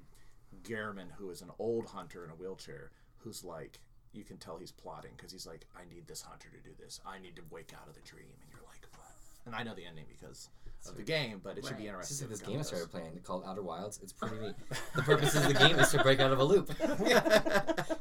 Gehrman 0.63 1.11
who 1.17 1.29
is 1.29 1.41
an 1.41 1.49
old 1.59 1.85
hunter 1.87 2.23
in 2.23 2.31
a 2.31 2.35
wheelchair 2.35 2.91
who's 3.17 3.43
like 3.43 3.79
you 4.11 4.23
can 4.23 4.37
tell 4.37 4.57
he's 4.57 4.71
plotting 4.71 5.11
because 5.15 5.31
he's 5.31 5.45
like 5.45 5.65
I 5.75 5.81
need 5.93 6.07
this 6.07 6.21
hunter 6.21 6.49
to 6.49 6.69
do 6.69 6.75
this. 6.79 6.99
I 7.05 7.19
need 7.19 7.35
to 7.35 7.43
wake 7.49 7.73
out 7.79 7.87
of 7.87 7.95
the 7.95 8.01
dream. 8.01 8.25
And 8.41 8.49
you're 8.51 8.61
like 8.67 8.85
what 8.88 8.88
and 9.45 9.55
I 9.55 9.63
know 9.63 9.73
the 9.75 9.85
ending 9.85 10.05
because 10.09 10.49
of 10.87 10.95
the 10.95 11.03
game 11.03 11.41
but 11.43 11.57
it 11.57 11.65
should 11.65 11.77
be 11.77 11.89
Right. 11.89 11.99
It's 11.99 12.21
interesting 12.21 12.29
just 12.29 12.29
like 12.29 12.29
this 12.29 12.41
game 12.47 12.59
I 12.59 12.63
started 12.63 12.89
playing 12.91 13.19
called 13.23 13.43
Outer 13.45 13.61
Wilds. 13.61 13.99
It's 14.01 14.13
pretty 14.13 14.37
neat. 14.39 14.55
The 14.95 15.01
purpose 15.01 15.35
of 15.35 15.43
the 15.47 15.53
game 15.53 15.77
is 15.79 15.89
to 15.91 16.01
break 16.03 16.19
out 16.19 16.31
of 16.31 16.39
a 16.39 16.43
loop. 16.43 16.71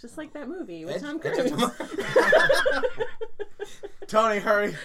Just 0.00 0.18
like 0.18 0.32
that 0.34 0.48
movie 0.48 0.84
with 0.84 0.96
Edge- 0.96 1.02
Tom 1.02 1.20
Edge 1.24 1.52
Cruise. 1.52 1.70
Tony 4.06 4.38
hurry 4.38 4.76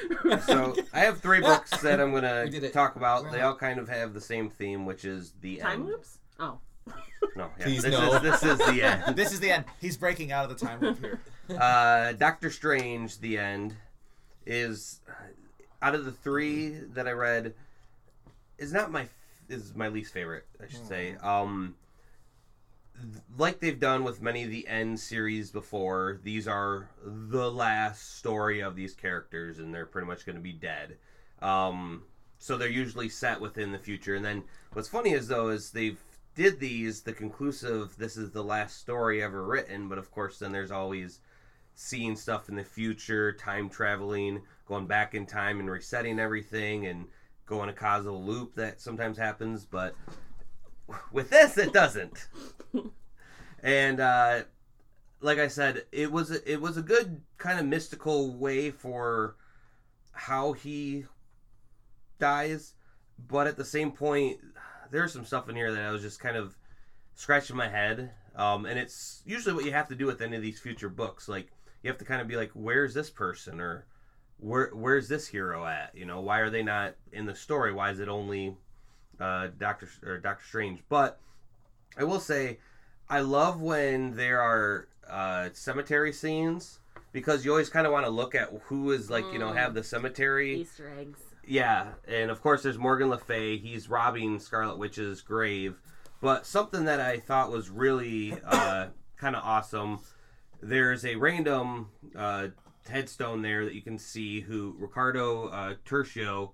So 0.46 0.74
I 0.94 1.02
have 1.02 1.20
three 1.20 1.42
books 1.42 1.70
that 1.82 2.00
I'm 2.00 2.14
We 2.14 2.22
gonna 2.22 2.46
it. 2.46 2.74
talk 2.74 2.96
about. 2.96 3.30
They 3.32 3.42
all 3.42 3.56
kind 3.56 3.80
of 3.80 3.90
have 3.90 4.14
the 4.14 4.22
same 4.22 4.50
theme, 4.50 4.86
which 4.86 5.04
is 5.04 5.34
the 5.42 5.58
Time 5.58 5.82
end. 5.82 5.86
loops? 5.88 6.20
Oh. 6.40 6.60
No, 7.36 7.50
yeah, 7.60 7.64
Please 7.66 7.84
this 7.84 7.92
no. 7.92 8.14
is 8.16 8.22
this 8.22 8.44
is 8.44 8.58
the 8.60 8.82
end. 8.82 9.16
this 9.18 9.34
is 9.34 9.40
the 9.42 9.52
end. 9.52 9.66
He's 9.82 9.98
breaking 9.98 10.32
out 10.32 10.50
of 10.50 10.58
the 10.58 10.66
time 10.66 10.80
loop 10.80 11.00
here. 11.00 11.20
Uh, 11.56 12.14
Doctor 12.14 12.50
Strange, 12.50 13.20
the 13.20 13.38
end, 13.38 13.76
is 14.50 15.00
out 15.82 15.96
of 15.96 16.06
the 16.06 16.12
three 16.12 16.70
that 16.94 17.08
I 17.08 17.12
read, 17.12 17.54
is 18.58 18.74
not 18.74 18.92
my 18.92 19.08
is 19.48 19.76
my 19.76 19.88
least 19.88 20.14
favorite. 20.14 20.46
I 20.62 20.68
should 20.68 20.88
say. 20.88 21.16
Um, 21.22 21.76
th- 23.00 23.24
like 23.38 23.60
they've 23.60 23.80
done 23.80 24.04
with 24.04 24.22
many 24.22 24.44
of 24.44 24.50
the 24.50 24.68
end 24.68 25.00
series 25.00 25.52
before, 25.52 26.20
these 26.24 26.48
are 26.48 26.90
the 27.06 27.50
last 27.50 28.18
story 28.18 28.62
of 28.62 28.76
these 28.76 28.94
characters, 28.94 29.60
and 29.60 29.74
they're 29.74 29.86
pretty 29.86 30.08
much 30.08 30.26
going 30.26 30.36
to 30.36 30.42
be 30.42 30.54
dead. 30.54 30.98
Um, 31.42 32.04
so 32.40 32.58
they're 32.58 32.70
usually 32.70 33.10
set 33.10 33.40
within 33.40 33.72
the 33.72 33.78
future. 33.78 34.16
And 34.16 34.26
then 34.26 34.44
what's 34.74 34.90
funny 34.90 35.12
is 35.12 35.28
though 35.28 35.50
is 35.50 35.72
they've 35.72 36.00
did 36.36 36.60
these 36.60 37.02
the 37.02 37.14
conclusive. 37.14 37.96
This 37.98 38.18
is 38.18 38.32
the 38.32 38.44
last 38.44 38.80
story 38.80 39.22
ever 39.22 39.44
written, 39.44 39.90
but 39.90 39.98
of 39.98 40.10
course 40.12 40.40
then 40.40 40.52
there's 40.52 40.72
always 40.72 41.20
seeing 41.82 42.14
stuff 42.14 42.50
in 42.50 42.56
the 42.56 42.64
future, 42.64 43.32
time 43.32 43.70
traveling, 43.70 44.42
going 44.68 44.86
back 44.86 45.16
in 45.16 45.26
time 45.26 45.62
and 45.62 45.72
resetting 45.72 46.20
everything, 46.20 46.88
and 46.88 47.06
going 47.46 47.70
a 47.70 47.74
causal 47.74 48.22
loop 48.22 48.54
that 48.56 48.82
sometimes 48.82 49.18
happens. 49.18 49.64
But 49.64 49.96
with 51.14 51.30
this, 51.30 51.58
it 51.58 51.72
doesn't. 51.72 52.28
and 53.64 54.02
uh, 54.02 54.42
like 55.22 55.40
I 55.40 55.48
said, 55.48 55.86
it 55.94 56.12
was 56.12 56.32
a, 56.32 56.52
it 56.52 56.60
was 56.60 56.76
a 56.76 56.82
good 56.82 57.22
kind 57.38 57.58
of 57.58 57.66
mystical 57.66 58.36
way 58.36 58.72
for 58.72 59.38
how 60.12 60.52
he 60.52 61.06
dies, 62.20 62.74
but 63.30 63.48
at 63.48 63.56
the 63.56 63.64
same 63.64 63.94
point, 63.94 64.38
there's 64.92 65.14
some 65.14 65.24
stuff 65.24 65.48
in 65.48 65.56
here 65.56 65.72
that 65.72 65.86
I 65.86 65.92
was 65.92 66.02
just 66.02 66.20
kind 66.20 66.36
of 66.36 66.58
scratching 67.16 67.56
my 67.56 67.70
head. 67.70 68.12
Um, 68.36 68.66
and 68.66 68.78
it's 68.78 69.22
usually 69.26 69.56
what 69.56 69.64
you 69.64 69.72
have 69.72 69.88
to 69.88 69.96
do 69.96 70.06
with 70.06 70.22
any 70.22 70.36
of 70.36 70.42
these 70.42 70.60
future 70.60 70.90
books. 70.90 71.30
Like 71.30 71.48
you 71.84 71.90
have 71.90 71.98
to 72.00 72.06
kind 72.06 72.22
of 72.22 72.28
be 72.28 72.36
like, 72.36 72.52
where's 72.54 72.94
this 72.94 73.10
person 73.10 73.60
or 73.60 73.86
where 74.40 74.72
where's 74.74 75.08
this 75.08 75.28
hero 75.28 75.66
at? 75.66 75.92
You 75.96 76.06
know, 76.06 76.22
why 76.22 76.40
are 76.40 76.50
they 76.50 76.64
not 76.64 76.96
in 77.12 77.26
the 77.26 77.36
story? 77.36 77.74
Why 77.74 77.92
is 77.92 78.00
it 78.00 78.08
only 78.10 78.56
uh, 79.20 79.50
Doctor 79.58 79.90
or 80.06 80.18
Doctor 80.18 80.46
Strange? 80.48 80.82
But 80.90 81.20
I 81.98 82.04
will 82.04 82.20
say, 82.20 82.60
I 83.10 83.22
love 83.22 83.62
when 83.62 84.16
there 84.16 84.42
are 84.42 84.88
uh, 85.10 85.50
cemetery 85.54 86.14
scenes 86.14 86.80
because 87.12 87.44
you 87.44 87.52
always 87.52 87.70
kind 87.70 87.88
of 87.88 87.92
want 87.94 88.06
to 88.06 88.12
look 88.12 88.36
at 88.36 88.50
who 88.66 88.92
is 88.92 89.10
like 89.10 89.26
you 89.34 89.40
know 89.40 89.50
Mm. 89.52 89.56
have 89.58 89.74
the 89.74 89.84
cemetery. 89.84 90.62
Easter 90.62 90.92
eggs. 91.00 91.20
Yeah, 91.46 91.88
and 92.08 92.30
of 92.30 92.42
course 92.42 92.62
there's 92.64 92.78
Morgan 92.78 93.10
Le 93.10 93.18
Fay. 93.18 93.58
He's 93.58 93.90
robbing 93.90 94.40
Scarlet 94.40 94.78
Witch's 94.78 95.22
grave. 95.22 95.76
But 96.22 96.46
something 96.46 96.86
that 96.86 97.00
I 97.00 97.18
thought 97.18 97.50
was 97.52 97.70
really 97.70 98.38
uh, 98.46 98.88
kind 99.18 99.36
of 99.36 99.44
awesome. 99.44 100.00
There's 100.62 101.06
a 101.06 101.16
random 101.16 101.90
uh, 102.16 102.48
headstone 102.88 103.42
there 103.42 103.66
that 103.66 103.74
you 103.74 103.82
can 103.82 103.98
see 103.98 104.42
who 104.42 104.76
Ricardo 104.78 105.48
uh, 105.48 105.74
Tercio, 105.86 106.52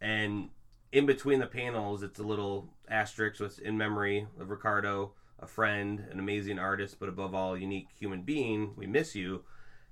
and 0.00 0.50
in 0.92 1.06
between 1.06 1.40
the 1.40 1.46
panels, 1.46 2.02
it's 2.02 2.18
a 2.18 2.22
little 2.22 2.68
asterisk 2.88 3.40
with 3.40 3.58
in 3.60 3.76
memory 3.76 4.26
of 4.38 4.50
Ricardo, 4.50 5.12
a 5.38 5.46
friend, 5.46 6.04
an 6.10 6.18
amazing 6.18 6.58
artist, 6.58 6.98
but 6.98 7.08
above 7.08 7.34
all, 7.34 7.54
a 7.54 7.58
unique 7.58 7.88
human 7.98 8.22
being. 8.22 8.72
We 8.76 8.86
miss 8.86 9.14
you. 9.14 9.44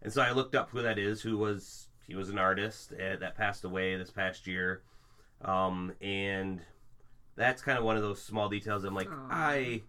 And 0.02 0.12
so 0.12 0.22
I 0.22 0.32
looked 0.32 0.54
up 0.54 0.70
who 0.70 0.82
that 0.82 0.98
is. 0.98 1.22
Who 1.22 1.38
was 1.38 1.88
he 2.06 2.14
was 2.14 2.28
an 2.28 2.38
artist 2.38 2.92
uh, 2.92 3.16
that 3.16 3.36
passed 3.36 3.64
away 3.64 3.96
this 3.96 4.10
past 4.10 4.46
year, 4.46 4.82
um, 5.42 5.92
and 6.00 6.60
that's 7.36 7.62
kind 7.62 7.78
of 7.78 7.84
one 7.84 7.96
of 7.96 8.02
those 8.02 8.22
small 8.22 8.48
details. 8.48 8.84
I'm 8.84 8.94
like, 8.94 9.10
Aw. 9.10 9.28
I, 9.30 9.82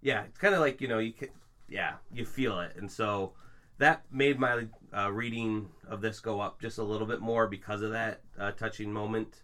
yeah, 0.00 0.24
it's 0.24 0.38
kind 0.38 0.54
of 0.54 0.60
like 0.60 0.80
you 0.80 0.88
know 0.88 0.98
you 0.98 1.12
can, 1.12 1.28
yeah, 1.72 1.94
you 2.12 2.24
feel 2.24 2.60
it, 2.60 2.76
and 2.76 2.90
so 2.90 3.32
that 3.78 4.02
made 4.12 4.38
my 4.38 4.66
uh, 4.96 5.10
reading 5.10 5.68
of 5.88 6.00
this 6.00 6.20
go 6.20 6.40
up 6.40 6.60
just 6.60 6.78
a 6.78 6.82
little 6.82 7.06
bit 7.06 7.20
more 7.20 7.48
because 7.48 7.82
of 7.82 7.92
that 7.92 8.20
uh, 8.38 8.52
touching 8.52 8.92
moment. 8.92 9.42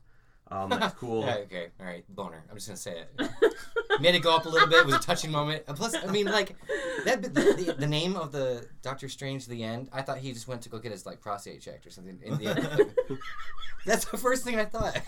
Um, 0.51 0.71
that's 0.71 0.95
cool. 0.99 1.25
Yeah, 1.25 1.37
okay, 1.39 1.69
all 1.81 1.87
right, 1.87 2.05
boner. 2.09 2.45
I'm 2.51 2.57
just 2.57 2.69
gonna 2.69 2.77
say 2.77 3.03
it. 3.19 3.31
Made 4.01 4.15
it 4.15 4.23
go 4.23 4.35
up 4.37 4.45
a 4.45 4.49
little 4.49 4.69
bit. 4.69 4.81
It 4.81 4.87
was 4.87 4.95
a 4.95 5.01
touching 5.01 5.31
moment. 5.31 5.65
And 5.67 5.77
plus, 5.77 5.95
I 5.95 6.07
mean, 6.07 6.27
like 6.27 6.57
that. 7.05 7.23
The, 7.23 7.29
the, 7.29 7.75
the 7.79 7.87
name 7.87 8.17
of 8.17 8.33
the 8.33 8.67
Doctor 8.83 9.09
Strange, 9.09 9.47
the 9.47 9.65
end. 9.65 9.89
I 9.93 10.03
thought 10.03 10.19
he 10.19 10.33
just 10.33 10.47
went 10.47 10.63
to 10.63 10.69
go 10.69 10.79
get 10.79 10.93
his 10.93 11.05
like 11.05 11.21
prostate 11.21 11.61
checked 11.61 11.87
or 11.87 11.91
something. 11.91 12.19
In 12.23 12.39
the 12.39 12.47
end. 12.47 13.19
That's 13.87 14.05
the 14.05 14.19
first 14.19 14.45
thing 14.45 14.59
I 14.59 14.67
thought. 14.67 15.01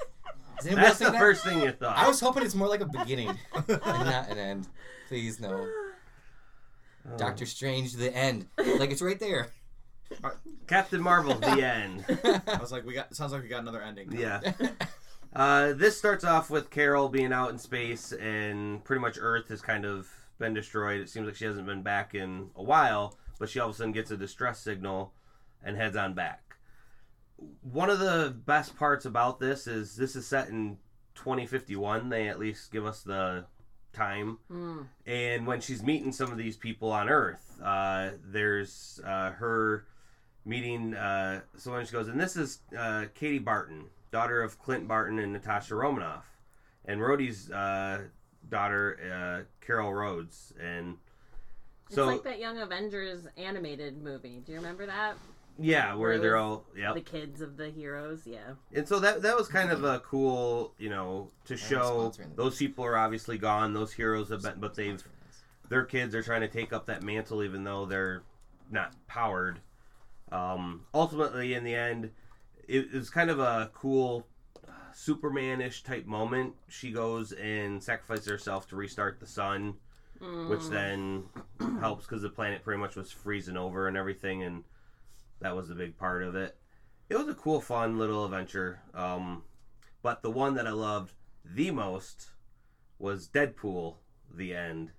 That's 0.62 0.98
the 0.98 1.10
that? 1.10 1.18
first 1.18 1.44
thing 1.44 1.62
you 1.62 1.72
thought. 1.72 1.96
I 1.96 2.08
was 2.08 2.20
hoping 2.20 2.42
it's 2.42 2.54
more 2.54 2.68
like 2.68 2.80
a 2.80 2.86
beginning 2.86 3.36
and 3.54 3.80
not 3.84 4.28
an 4.28 4.38
end. 4.38 4.68
Please 5.08 5.40
no. 5.40 5.66
Oh. 7.06 7.16
Doctor 7.16 7.46
Strange, 7.46 7.94
the 7.94 8.14
end. 8.14 8.46
Like 8.58 8.90
it's 8.90 9.02
right 9.02 9.18
there. 9.18 9.48
Captain 10.66 11.00
Marvel, 11.00 11.34
the 11.34 11.46
end. 11.62 12.04
I 12.46 12.58
was 12.60 12.72
like, 12.72 12.84
we 12.84 12.94
got. 12.94 13.14
Sounds 13.14 13.32
like 13.32 13.42
we 13.42 13.48
got 13.48 13.60
another 13.62 13.82
ending. 13.82 14.12
Yeah. 14.12 14.40
Uh, 15.32 15.72
this 15.74 15.96
starts 15.96 16.24
off 16.24 16.50
with 16.50 16.70
Carol 16.70 17.08
being 17.08 17.32
out 17.32 17.50
in 17.50 17.58
space, 17.58 18.10
and 18.10 18.82
pretty 18.82 19.00
much 19.00 19.16
Earth 19.20 19.48
has 19.48 19.62
kind 19.62 19.84
of 19.84 20.08
been 20.40 20.54
destroyed. 20.54 21.00
It 21.00 21.08
seems 21.08 21.26
like 21.26 21.36
she 21.36 21.44
hasn't 21.44 21.66
been 21.66 21.82
back 21.82 22.16
in 22.16 22.50
a 22.56 22.62
while, 22.64 23.16
but 23.38 23.48
she 23.48 23.60
all 23.60 23.68
of 23.68 23.74
a 23.76 23.78
sudden 23.78 23.92
gets 23.92 24.10
a 24.10 24.16
distress 24.16 24.58
signal 24.58 25.12
and 25.62 25.76
heads 25.76 25.94
on 25.96 26.14
back. 26.14 26.56
One 27.62 27.90
of 27.90 28.00
the 28.00 28.34
best 28.44 28.76
parts 28.76 29.04
about 29.04 29.38
this 29.38 29.68
is 29.68 29.94
this 29.94 30.16
is 30.16 30.26
set 30.26 30.48
in 30.48 30.78
2051. 31.14 32.08
They 32.08 32.26
at 32.26 32.40
least 32.40 32.72
give 32.72 32.84
us 32.84 33.02
the 33.02 33.44
time 33.92 34.38
Mm. 34.50 34.86
and 35.06 35.46
when 35.46 35.60
she's 35.60 35.82
meeting 35.82 36.12
some 36.12 36.30
of 36.30 36.38
these 36.38 36.56
people 36.56 36.90
on 36.92 37.08
Earth, 37.08 37.60
uh, 37.62 38.10
there's 38.24 39.00
uh, 39.04 39.30
her 39.32 39.84
meeting 40.44 40.94
uh, 40.94 41.40
someone. 41.56 41.84
She 41.84 41.92
goes, 41.92 42.08
and 42.08 42.20
this 42.20 42.36
is 42.36 42.60
uh, 42.76 43.06
Katie 43.14 43.38
Barton, 43.38 43.84
daughter 44.10 44.42
of 44.42 44.58
Clint 44.58 44.88
Barton 44.88 45.18
and 45.18 45.32
Natasha 45.32 45.74
Romanoff, 45.74 46.24
and 46.84 47.00
Rhodey's 47.00 47.50
uh, 47.50 48.02
daughter, 48.48 49.44
uh, 49.44 49.64
Carol 49.64 49.92
Rhodes, 49.92 50.52
and 50.60 50.96
so 51.90 52.08
it's 52.08 52.24
like 52.24 52.32
that 52.32 52.38
Young 52.40 52.58
Avengers 52.58 53.26
animated 53.36 54.00
movie. 54.02 54.42
Do 54.46 54.52
you 54.52 54.58
remember 54.58 54.86
that? 54.86 55.16
Yeah, 55.60 55.90
where 55.90 55.98
where 56.10 56.18
they're 56.18 56.36
all 56.36 56.64
yeah, 56.76 56.92
The 56.92 57.00
kids 57.00 57.40
of 57.40 57.56
the 57.56 57.70
heroes. 57.70 58.22
Yeah. 58.26 58.54
and 58.74 58.86
so 58.88 58.98
that 59.00 59.22
that 59.22 59.36
was 59.36 59.48
kind 59.48 59.70
of 59.70 59.84
a 59.84 60.00
cool, 60.00 60.74
you 60.78 60.88
know, 60.88 61.30
to 61.46 61.56
show 61.56 62.12
those 62.36 62.56
people 62.56 62.84
are 62.84 62.96
obviously 62.96 63.38
gone. 63.38 63.72
Those 63.74 63.92
heroes 63.92 64.30
have 64.30 64.42
been, 64.42 64.58
but 64.58 64.74
they've 64.74 65.02
their 65.68 65.84
kids 65.84 66.14
are 66.14 66.22
trying 66.22 66.40
to 66.40 66.48
take 66.48 66.72
up 66.72 66.86
that 66.86 67.02
mantle 67.02 67.42
even 67.44 67.62
though 67.64 67.86
they're 67.86 68.22
not 68.70 68.92
powered. 69.06 69.60
Um, 70.32 70.86
ultimately, 70.94 71.54
in 71.54 71.64
the 71.64 71.74
end, 71.74 72.10
it, 72.68 72.86
it 72.92 72.94
was 72.94 73.10
kind 73.10 73.30
of 73.30 73.38
a 73.40 73.70
cool 73.74 74.26
uh, 74.68 74.72
Superman-ish 74.94 75.82
type 75.82 76.06
moment. 76.06 76.54
She 76.68 76.90
goes 76.92 77.32
and 77.32 77.82
sacrifices 77.82 78.26
herself 78.26 78.68
to 78.68 78.76
restart 78.76 79.18
the 79.20 79.26
sun, 79.26 79.74
which 80.20 80.60
Mm. 80.60 80.70
then 80.70 81.24
helps 81.80 82.04
because 82.06 82.22
the 82.22 82.28
planet 82.30 82.62
pretty 82.62 82.78
much 82.80 82.94
was 82.96 83.10
freezing 83.10 83.56
over 83.56 83.88
and 83.88 83.96
everything, 83.96 84.42
and 84.44 84.64
that 85.40 85.56
was 85.56 85.70
a 85.70 85.74
big 85.74 85.96
part 85.96 86.22
of 86.22 86.34
it. 86.34 86.56
It 87.08 87.16
was 87.16 87.28
a 87.28 87.34
cool, 87.34 87.60
fun 87.60 87.98
little 87.98 88.24
adventure. 88.24 88.80
Um, 88.94 89.42
but 90.02 90.22
the 90.22 90.30
one 90.30 90.54
that 90.54 90.66
I 90.66 90.70
loved 90.70 91.12
the 91.44 91.70
most 91.70 92.30
was 92.98 93.28
Deadpool: 93.28 93.96
The 94.32 94.54
End 94.54 94.92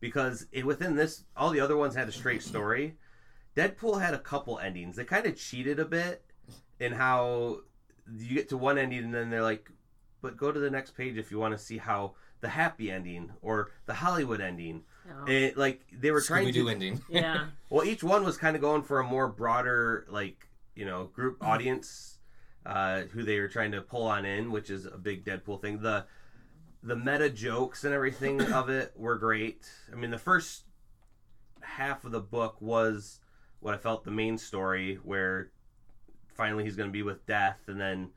because 0.00 0.46
it, 0.52 0.66
within 0.66 0.94
this, 0.96 1.24
all 1.36 1.50
the 1.50 1.60
other 1.60 1.76
ones 1.76 1.94
had 1.94 2.08
a 2.08 2.12
straight 2.12 2.42
story. 2.42 2.96
Deadpool 3.56 4.00
had 4.00 4.14
a 4.14 4.18
couple 4.18 4.58
endings. 4.58 4.96
They 4.96 5.04
kind 5.04 5.26
of 5.26 5.36
cheated 5.36 5.78
a 5.78 5.84
bit 5.84 6.24
in 6.78 6.92
how 6.92 7.60
you 8.18 8.34
get 8.34 8.48
to 8.50 8.56
one 8.56 8.78
ending 8.78 9.04
and 9.04 9.14
then 9.14 9.30
they're 9.30 9.42
like, 9.42 9.70
but 10.22 10.36
go 10.36 10.52
to 10.52 10.60
the 10.60 10.70
next 10.70 10.96
page 10.96 11.16
if 11.16 11.30
you 11.30 11.38
want 11.38 11.56
to 11.56 11.64
see 11.64 11.78
how 11.78 12.14
the 12.40 12.48
happy 12.48 12.90
ending 12.90 13.32
or 13.42 13.70
the 13.86 13.94
Hollywood 13.94 14.40
ending. 14.40 14.82
Oh. 15.08 15.30
It, 15.30 15.56
like 15.56 15.82
they 15.92 16.10
were 16.10 16.20
trying 16.20 16.48
Scooby 16.48 16.52
Doo 16.52 16.64
to. 16.64 16.70
ending. 16.70 17.02
yeah. 17.08 17.46
Well, 17.68 17.84
each 17.84 18.04
one 18.04 18.24
was 18.24 18.36
kind 18.36 18.54
of 18.54 18.62
going 18.62 18.82
for 18.82 19.00
a 19.00 19.04
more 19.04 19.26
broader, 19.26 20.06
like 20.08 20.46
you 20.76 20.84
know, 20.84 21.04
group 21.04 21.42
audience 21.42 22.18
uh, 22.64 23.02
who 23.12 23.24
they 23.24 23.40
were 23.40 23.48
trying 23.48 23.72
to 23.72 23.80
pull 23.80 24.04
on 24.04 24.24
in, 24.24 24.52
which 24.52 24.70
is 24.70 24.86
a 24.86 24.98
big 24.98 25.24
Deadpool 25.24 25.60
thing. 25.60 25.80
The 25.80 26.06
the 26.82 26.96
meta 26.96 27.28
jokes 27.28 27.82
and 27.84 27.92
everything 27.92 28.40
of 28.52 28.68
it 28.68 28.92
were 28.96 29.16
great. 29.16 29.68
I 29.92 29.96
mean, 29.96 30.10
the 30.10 30.18
first 30.18 30.64
half 31.60 32.04
of 32.04 32.12
the 32.12 32.20
book 32.20 32.60
was 32.60 33.20
what 33.60 33.74
I 33.74 33.78
felt 33.78 34.04
the 34.04 34.10
main 34.12 34.38
story, 34.38 35.00
where 35.02 35.50
finally 36.34 36.62
he's 36.64 36.76
going 36.76 36.88
to 36.88 36.92
be 36.92 37.02
with 37.02 37.26
Death, 37.26 37.60
and 37.66 37.80
then 37.80 38.10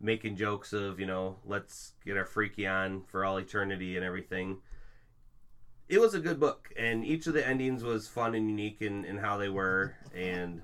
making 0.00 0.36
jokes 0.36 0.72
of 0.72 0.98
you 0.98 1.06
know, 1.06 1.36
let's 1.44 1.92
get 2.04 2.16
our 2.16 2.24
freaky 2.24 2.66
on 2.66 3.02
for 3.02 3.24
all 3.24 3.36
eternity 3.36 3.96
and 3.96 4.04
everything 4.04 4.58
it 5.88 6.00
was 6.00 6.14
a 6.14 6.20
good 6.20 6.38
book, 6.38 6.70
and 6.76 7.04
each 7.04 7.26
of 7.26 7.34
the 7.34 7.46
endings 7.46 7.82
was 7.82 8.08
fun 8.08 8.34
and 8.34 8.48
unique 8.48 8.82
in, 8.82 9.04
in 9.04 9.16
how 9.18 9.36
they 9.36 9.48
were, 9.48 9.94
and 10.14 10.60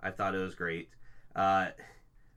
I 0.00 0.10
thought 0.10 0.34
it 0.34 0.38
was 0.38 0.54
great. 0.54 0.90
Uh, 1.34 1.68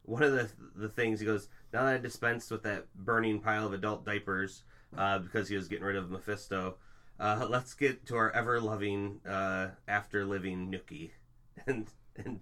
one 0.04 0.24
of 0.24 0.32
the 0.32 0.50
the 0.76 0.90
things 0.90 1.20
he 1.20 1.26
goes, 1.26 1.50
now 1.74 1.84
that 1.84 1.94
I 1.96 1.98
dispensed 1.98 2.50
with 2.50 2.64
that 2.64 2.88
burning 2.96 3.40
pile 3.40 3.66
of 3.66 3.74
adult 3.74 4.06
diapers 4.06 4.64
uh, 4.98 5.20
because 5.20 5.48
he 5.50 5.56
was 5.56 5.68
getting 5.68 5.86
rid 5.86 5.96
of 5.96 6.10
Mephisto, 6.10 6.78
uh, 7.20 7.46
let's 7.50 7.74
get 7.74 8.06
to 8.08 8.16
our 8.16 8.32
ever 8.32 8.60
loving, 8.60 9.20
uh, 9.28 9.70
after 9.88 10.26
living 10.26 10.72
Nookie, 10.72 11.12
and 11.68 11.88
and 12.16 12.40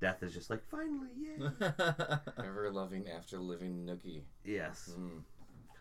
Death 0.00 0.22
is 0.22 0.32
just 0.32 0.48
like 0.48 0.62
finally, 0.70 1.10
yeah, 1.18 1.50
Ever 2.38 2.70
loving 2.72 3.06
after 3.08 3.38
living 3.38 3.84
Nookie. 3.84 4.22
yes. 4.44 4.94
Mm. 4.98 5.22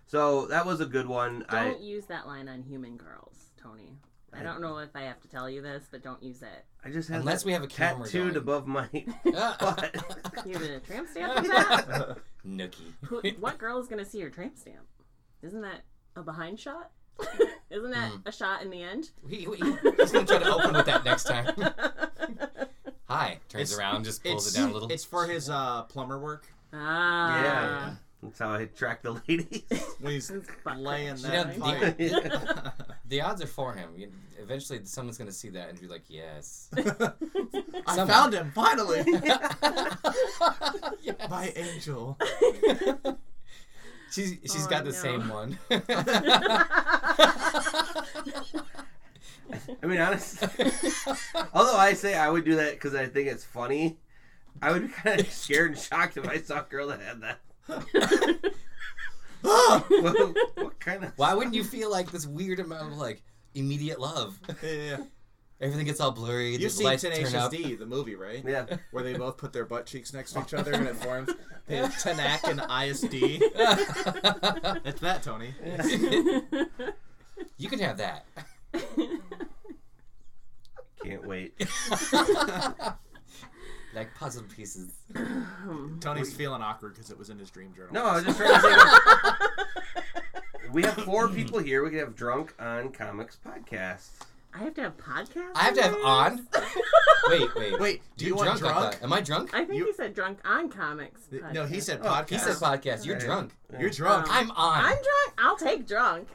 So 0.09 0.47
that 0.47 0.65
was 0.65 0.81
a 0.81 0.85
good 0.87 1.05
one. 1.07 1.45
I 1.49 1.65
Don't 1.65 1.81
use 1.81 2.05
that 2.07 2.25
line 2.27 2.49
on 2.49 2.63
human 2.63 2.97
girls, 2.97 3.51
Tony. 3.61 3.95
I 4.33 4.41
don't 4.43 4.59
know 4.61 4.77
if 4.79 4.89
I 4.95 5.01
have 5.01 5.19
to 5.21 5.27
tell 5.27 5.49
you 5.49 5.61
this, 5.61 5.83
but 5.91 6.03
don't 6.03 6.21
use 6.21 6.41
it. 6.41 6.65
I 6.83 6.89
just 6.89 7.09
have 7.09 7.19
Unless 7.21 7.45
we 7.45 7.51
have 7.53 7.63
a 7.63 7.67
camera 7.67 8.05
tattooed 8.05 8.33
going. 8.33 8.37
above 8.37 8.67
my 8.67 8.87
butt. 9.25 9.95
You 10.45 10.53
have 10.53 10.61
a 10.63 10.79
tramp 10.79 11.07
stamp 11.09 11.37
of 11.37 11.43
that? 11.45 12.17
Nookie. 12.47 12.93
Who, 13.05 13.21
what 13.39 13.57
girl 13.57 13.79
is 13.79 13.87
going 13.87 14.03
to 14.03 14.09
see 14.09 14.19
your 14.19 14.29
tramp 14.29 14.57
stamp? 14.57 14.85
Isn't 15.41 15.61
that 15.61 15.81
a 16.15 16.21
behind 16.23 16.59
shot? 16.59 16.91
Isn't 17.69 17.91
that 17.91 18.11
Mm. 18.13 18.21
a 18.25 18.31
shot 18.31 18.61
in 18.63 18.69
the 18.71 18.81
end? 18.81 19.09
He, 19.27 19.37
he, 19.37 19.45
he's 19.45 20.11
gonna 20.11 20.25
try 20.25 20.39
to 20.39 20.53
open 20.55 20.73
with 20.73 20.85
that 20.85 21.03
next 21.05 21.25
time. 21.25 21.53
Hi. 23.07 23.39
Turns 23.49 23.71
It's- 23.71 23.77
around, 23.77 24.05
just 24.05 24.23
pulls 24.23 24.51
it 24.53 24.57
down 24.57 24.69
a 24.69 24.73
little. 24.73 24.91
It's 24.91 25.03
for 25.05 25.27
his 25.27 25.49
uh, 25.49 25.83
plumber 25.83 26.17
work 26.19 26.47
ah. 26.73 27.43
Yeah. 27.43 27.89
That's 28.21 28.39
how 28.39 28.49
I 28.51 28.61
attract 28.61 29.03
the 29.03 29.11
ladies. 29.27 29.63
when 30.01 30.13
he's 30.13 30.31
laying 30.77 31.15
that. 31.15 31.21
that 31.21 31.53
You 31.53 31.59
know, 31.59 31.65
pipe. 31.65 31.95
Yeah. 31.99 32.71
The 33.09 33.21
odds 33.21 33.41
are 33.41 33.47
for 33.47 33.73
him. 33.73 33.89
You, 33.97 34.11
eventually, 34.37 34.81
someone's 34.83 35.17
gonna 35.17 35.31
see 35.31 35.49
that 35.49 35.69
and 35.69 35.79
be 35.81 35.87
like, 35.87 36.03
"Yes." 36.09 36.69
I 36.77 36.83
Someone. 37.95 38.07
found 38.07 38.33
him 38.35 38.51
finally. 38.53 39.03
Yes. 41.01 41.15
My 41.27 41.51
angel. 41.55 42.19
She's 44.11 44.37
she's 44.43 44.67
Oh, 44.67 44.69
got 44.69 44.83
the 44.83 44.91
no. 44.91 44.95
same 44.95 45.27
one. 45.29 45.57
I 49.81 49.85
mean, 49.87 49.99
honestly, 49.99 50.47
although 51.53 51.77
I 51.77 51.93
say 51.93 52.15
I 52.15 52.29
would 52.29 52.45
do 52.45 52.55
that 52.57 52.73
because 52.73 52.93
I 52.93 53.07
think 53.07 53.27
it's 53.27 53.43
funny, 53.43 53.97
I 54.61 54.71
would 54.71 54.83
be 54.87 54.93
kind 54.93 55.19
of 55.19 55.31
scared 55.31 55.71
and 55.71 55.79
shocked 55.79 56.17
if 56.17 56.27
I 56.27 56.37
saw 56.41 56.59
a 56.59 56.63
girl 56.69 56.87
that 56.89 57.01
had 57.01 57.21
that. 57.21 57.39
What, 59.41 60.37
what 60.55 60.79
kind 60.79 61.03
of? 61.03 61.13
Why 61.15 61.33
wouldn't 61.33 61.55
you 61.55 61.63
feel 61.63 61.89
like 61.91 62.11
this 62.11 62.25
weird 62.25 62.59
amount 62.59 62.91
of 62.93 62.97
like 62.97 63.21
immediate 63.55 63.99
love? 63.99 64.39
Yeah, 64.63 64.71
yeah. 64.71 64.97
Everything 65.61 65.85
gets 65.87 65.99
all 65.99 66.11
blurry. 66.11 66.51
You've 66.51 66.61
the 66.61 66.69
seen 66.69 66.85
lights 66.85 67.01
Tenacious. 67.03 67.49
D, 67.49 67.75
the 67.75 67.85
movie, 67.85 68.15
right? 68.15 68.41
Yeah. 68.47 68.65
Where 68.91 69.03
they 69.03 69.13
both 69.13 69.35
put 69.35 69.51
their 69.51 69.65
butt 69.65 69.85
cheeks 69.85 70.13
next 70.13 70.31
to 70.31 70.41
each 70.41 70.53
other 70.53 70.71
and 70.71 70.87
it 70.87 70.95
forms 70.95 71.29
the 71.67 71.75
Tanak 71.75 72.45
and 72.49 72.61
ISD. 72.89 73.43
It's 74.85 75.01
that, 75.01 75.21
Tony. 75.21 75.53
you 77.57 77.67
can 77.69 77.79
have 77.79 77.97
that. 77.97 78.25
Can't 81.03 81.27
wait. 81.27 81.53
like 83.93 84.13
puzzle 84.15 84.43
pieces. 84.55 84.91
Tony's 85.99 86.33
feeling 86.33 86.61
awkward 86.61 86.93
because 86.95 87.09
it 87.11 87.17
was 87.17 87.29
in 87.29 87.39
his 87.39 87.49
dream 87.49 87.73
journal. 87.75 87.93
No, 87.93 88.05
I 88.05 88.15
was 88.15 88.23
just 88.25 88.37
trying 88.37 88.53
to 88.53 88.61
say. 88.61 88.69
that 88.75 89.37
we 90.71 90.83
have 90.83 90.93
four 91.03 91.27
people 91.29 91.59
here. 91.59 91.83
We 91.83 91.89
could 91.89 91.99
have 91.99 92.15
drunk 92.15 92.53
on 92.59 92.91
comics 92.91 93.37
podcast. 93.45 94.09
I 94.53 94.59
have 94.59 94.73
to 94.75 94.81
have 94.81 94.97
podcasts. 94.97 95.51
I 95.55 95.63
have 95.65 95.73
to 95.75 95.83
have 95.83 95.95
on. 96.03 96.47
Wait, 97.29 97.53
wait, 97.55 97.79
Wait, 97.79 98.01
do 98.17 98.25
you 98.25 98.29
You're 98.29 98.37
want 98.37 98.59
drunk? 98.59 98.63
I 98.75 98.79
drunk? 98.79 98.93
thought. 98.95 99.03
Am 99.03 99.13
I 99.13 99.21
drunk? 99.21 99.53
I 99.53 99.63
think 99.63 99.77
You- 99.77 99.85
he 99.85 99.93
said 99.93 100.15
drunk 100.15 100.39
on 100.43 100.69
comics. 100.69 101.21
No, 101.53 101.65
he 101.67 101.77
podcast. 101.77 101.81
said 101.83 101.99
Oh, 102.01 102.07
podcast. 102.07 102.29
He 102.29 102.37
said 102.39 102.55
podcast. 102.55 103.05
You're 103.05 103.17
Okay. 103.17 103.25
drunk. 103.27 103.51
You're 103.79 103.89
drunk. 103.91 104.23
Um, 104.27 104.31
I'm 104.31 104.51
on. 104.51 104.79
I'm 104.79 104.85
drunk. 104.93 105.33
I'll 105.37 105.57
take 105.57 105.87
drunk. 105.87 106.27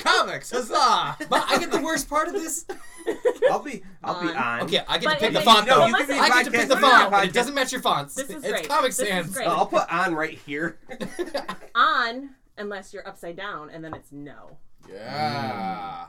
Comics, 0.00 0.50
huzzah! 0.50 1.16
But 1.28 1.44
I 1.48 1.58
get 1.58 1.70
the 1.72 1.80
worst 1.80 2.08
part 2.08 2.28
of 2.28 2.34
this. 2.34 2.64
I'll 3.50 3.60
be. 3.62 3.82
I'll 4.04 4.20
be 4.20 4.28
On. 4.28 4.36
on. 4.36 4.60
Okay, 4.62 4.82
I 4.86 4.98
get 4.98 5.04
But 5.04 5.14
to 5.14 5.18
pick 5.20 5.28
if 5.28 5.32
the 5.34 5.40
it- 5.40 5.44
font 5.44 5.66
no, 5.66 5.78
though. 5.80 5.86
you 5.86 5.94
can 5.94 6.06
be 6.06 6.12
I 6.14 6.28
get 6.28 6.44
to 6.46 6.50
pick 6.50 6.68
the 6.68 6.74
you 6.74 6.80
font, 6.80 7.10
but 7.10 7.24
it 7.26 7.32
doesn't 7.32 7.54
match 7.54 7.72
your 7.72 7.80
fonts. 7.80 8.14
This 8.14 8.28
is 8.30 8.36
it's 8.36 8.48
great. 8.48 8.68
Comic 8.68 8.90
This 8.90 9.00
is 9.00 9.08
Sans. 9.08 9.34
great. 9.34 9.46
I'll 9.48 9.66
put 9.66 9.90
on 9.92 10.14
right 10.14 10.36
here. 10.46 10.78
on 11.74 12.30
unless 12.58 12.92
you're 12.92 13.06
upside 13.06 13.36
down, 13.36 13.70
and 13.70 13.82
then 13.84 13.94
it's 13.94 14.12
no. 14.12 14.58
Yeah. 14.90 16.06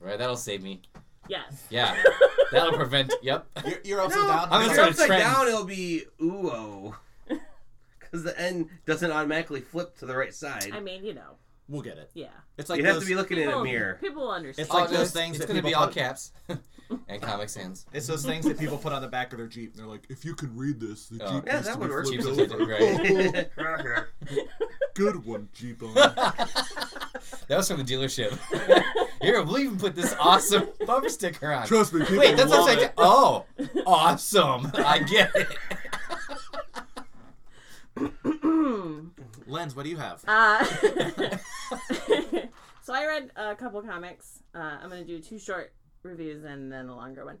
Right, 0.00 0.18
that'll 0.18 0.36
save 0.36 0.62
me. 0.62 0.82
Yes. 1.28 1.66
Yeah, 1.70 1.96
that'll 2.52 2.72
prevent. 2.76 3.14
Yep. 3.22 3.46
You're, 3.64 3.78
you're 3.84 4.00
upside 4.00 4.20
No, 4.22 4.26
down. 4.28 4.38
I'm 4.38 4.44
if 4.44 4.50
gonna 4.50 4.64
you're 4.66 4.74
start 4.74 4.88
a 4.88 4.90
upside 4.90 5.06
trend. 5.06 5.22
down, 5.22 5.48
it'll 5.48 5.64
be 5.64 6.02
ooh 6.20 6.94
Because 8.00 8.24
the 8.24 8.38
N 8.38 8.68
doesn't 8.86 9.10
automatically 9.10 9.60
flip 9.60 9.96
to 9.98 10.06
the 10.06 10.16
right 10.16 10.34
side. 10.34 10.70
I 10.74 10.80
mean, 10.80 11.04
you 11.04 11.14
know, 11.14 11.36
We'll 11.68 11.82
get 11.82 11.96
it. 11.96 12.10
yeah. 12.14 12.26
It's 12.58 12.68
like 12.68 12.78
You'd 12.78 12.86
have 12.86 12.96
those, 12.96 13.04
to 13.04 13.08
be 13.08 13.14
looking 13.14 13.38
in 13.38 13.48
a 13.48 13.62
mirror. 13.62 13.98
People 14.00 14.22
will 14.22 14.32
understand. 14.32 14.66
It's 14.66 14.74
like 14.74 14.84
Oh, 14.84 14.92
those 14.92 14.94
it's- 15.08 15.12
things 15.12 15.36
It's 15.36 15.46
that 15.46 15.52
gonna 15.52 15.62
be 15.66 15.74
all 15.74 15.86
put- 15.86 15.94
caps 15.94 16.32
and 17.08 17.22
Comic 17.22 17.48
Sans. 17.48 17.86
It's 17.94 18.06
those 18.06 18.24
things 18.26 18.44
that 18.44 18.58
people 18.58 18.76
put 18.76 18.92
on 18.92 19.00
the 19.00 19.08
back 19.08 19.32
of 19.32 19.38
their 19.38 19.46
Jeep. 19.46 19.70
And 19.72 19.80
they're 19.80 19.86
like, 19.86 20.04
if 20.10 20.24
you 20.24 20.34
can 20.34 20.54
read 20.56 20.80
this, 20.80 21.06
the 21.08 21.24
Oh. 21.24 21.32
Jeep 21.34 21.44
Yeah, 21.46 21.54
needs 21.54 21.66
that 21.66 21.74
to 21.74 21.78
would 21.78 21.86
be 21.88 21.92
work. 21.94 22.06
flipped 22.06 22.50
Jeep's 22.50 22.52
over. 22.52 22.66
right. 23.66 24.06
Good 24.94 25.24
one, 25.24 25.48
Jeep. 25.54 25.82
On. 25.84 25.94
That 25.94 27.48
was 27.48 27.68
from 27.68 27.82
the 27.82 27.84
dealership. 27.84 28.36
Here, 29.22 29.40
we'll 29.42 29.58
even 29.60 29.78
put 29.78 29.94
this 29.94 30.14
awesome 30.18 30.68
bumper 30.84 31.08
sticker 31.08 31.50
on. 31.52 31.66
Trust 31.66 31.94
me, 31.94 32.00
people 32.00 32.18
Wait, 32.18 32.36
that's 32.36 32.50
love 32.50 32.60
what 32.66 32.72
I'm 32.72 32.78
saying. 32.78 32.90
Oh, 32.98 33.46
awesome! 33.86 34.70
I 34.74 34.98
get 34.98 35.30
it. 35.34 35.48
Lens, 39.46 39.74
what 39.74 39.84
do 39.84 39.90
you 39.90 39.96
have? 39.96 40.22
Uh, 40.26 40.64
so 42.82 42.94
I 42.94 43.06
read 43.06 43.30
a 43.36 43.54
couple 43.54 43.82
comics. 43.82 44.42
Uh, 44.54 44.78
I'm 44.82 44.88
gonna 44.88 45.04
do 45.04 45.20
two 45.20 45.38
short 45.38 45.72
reviews 46.02 46.44
and 46.44 46.72
then 46.72 46.88
a 46.88 46.96
longer 46.96 47.24
one. 47.24 47.38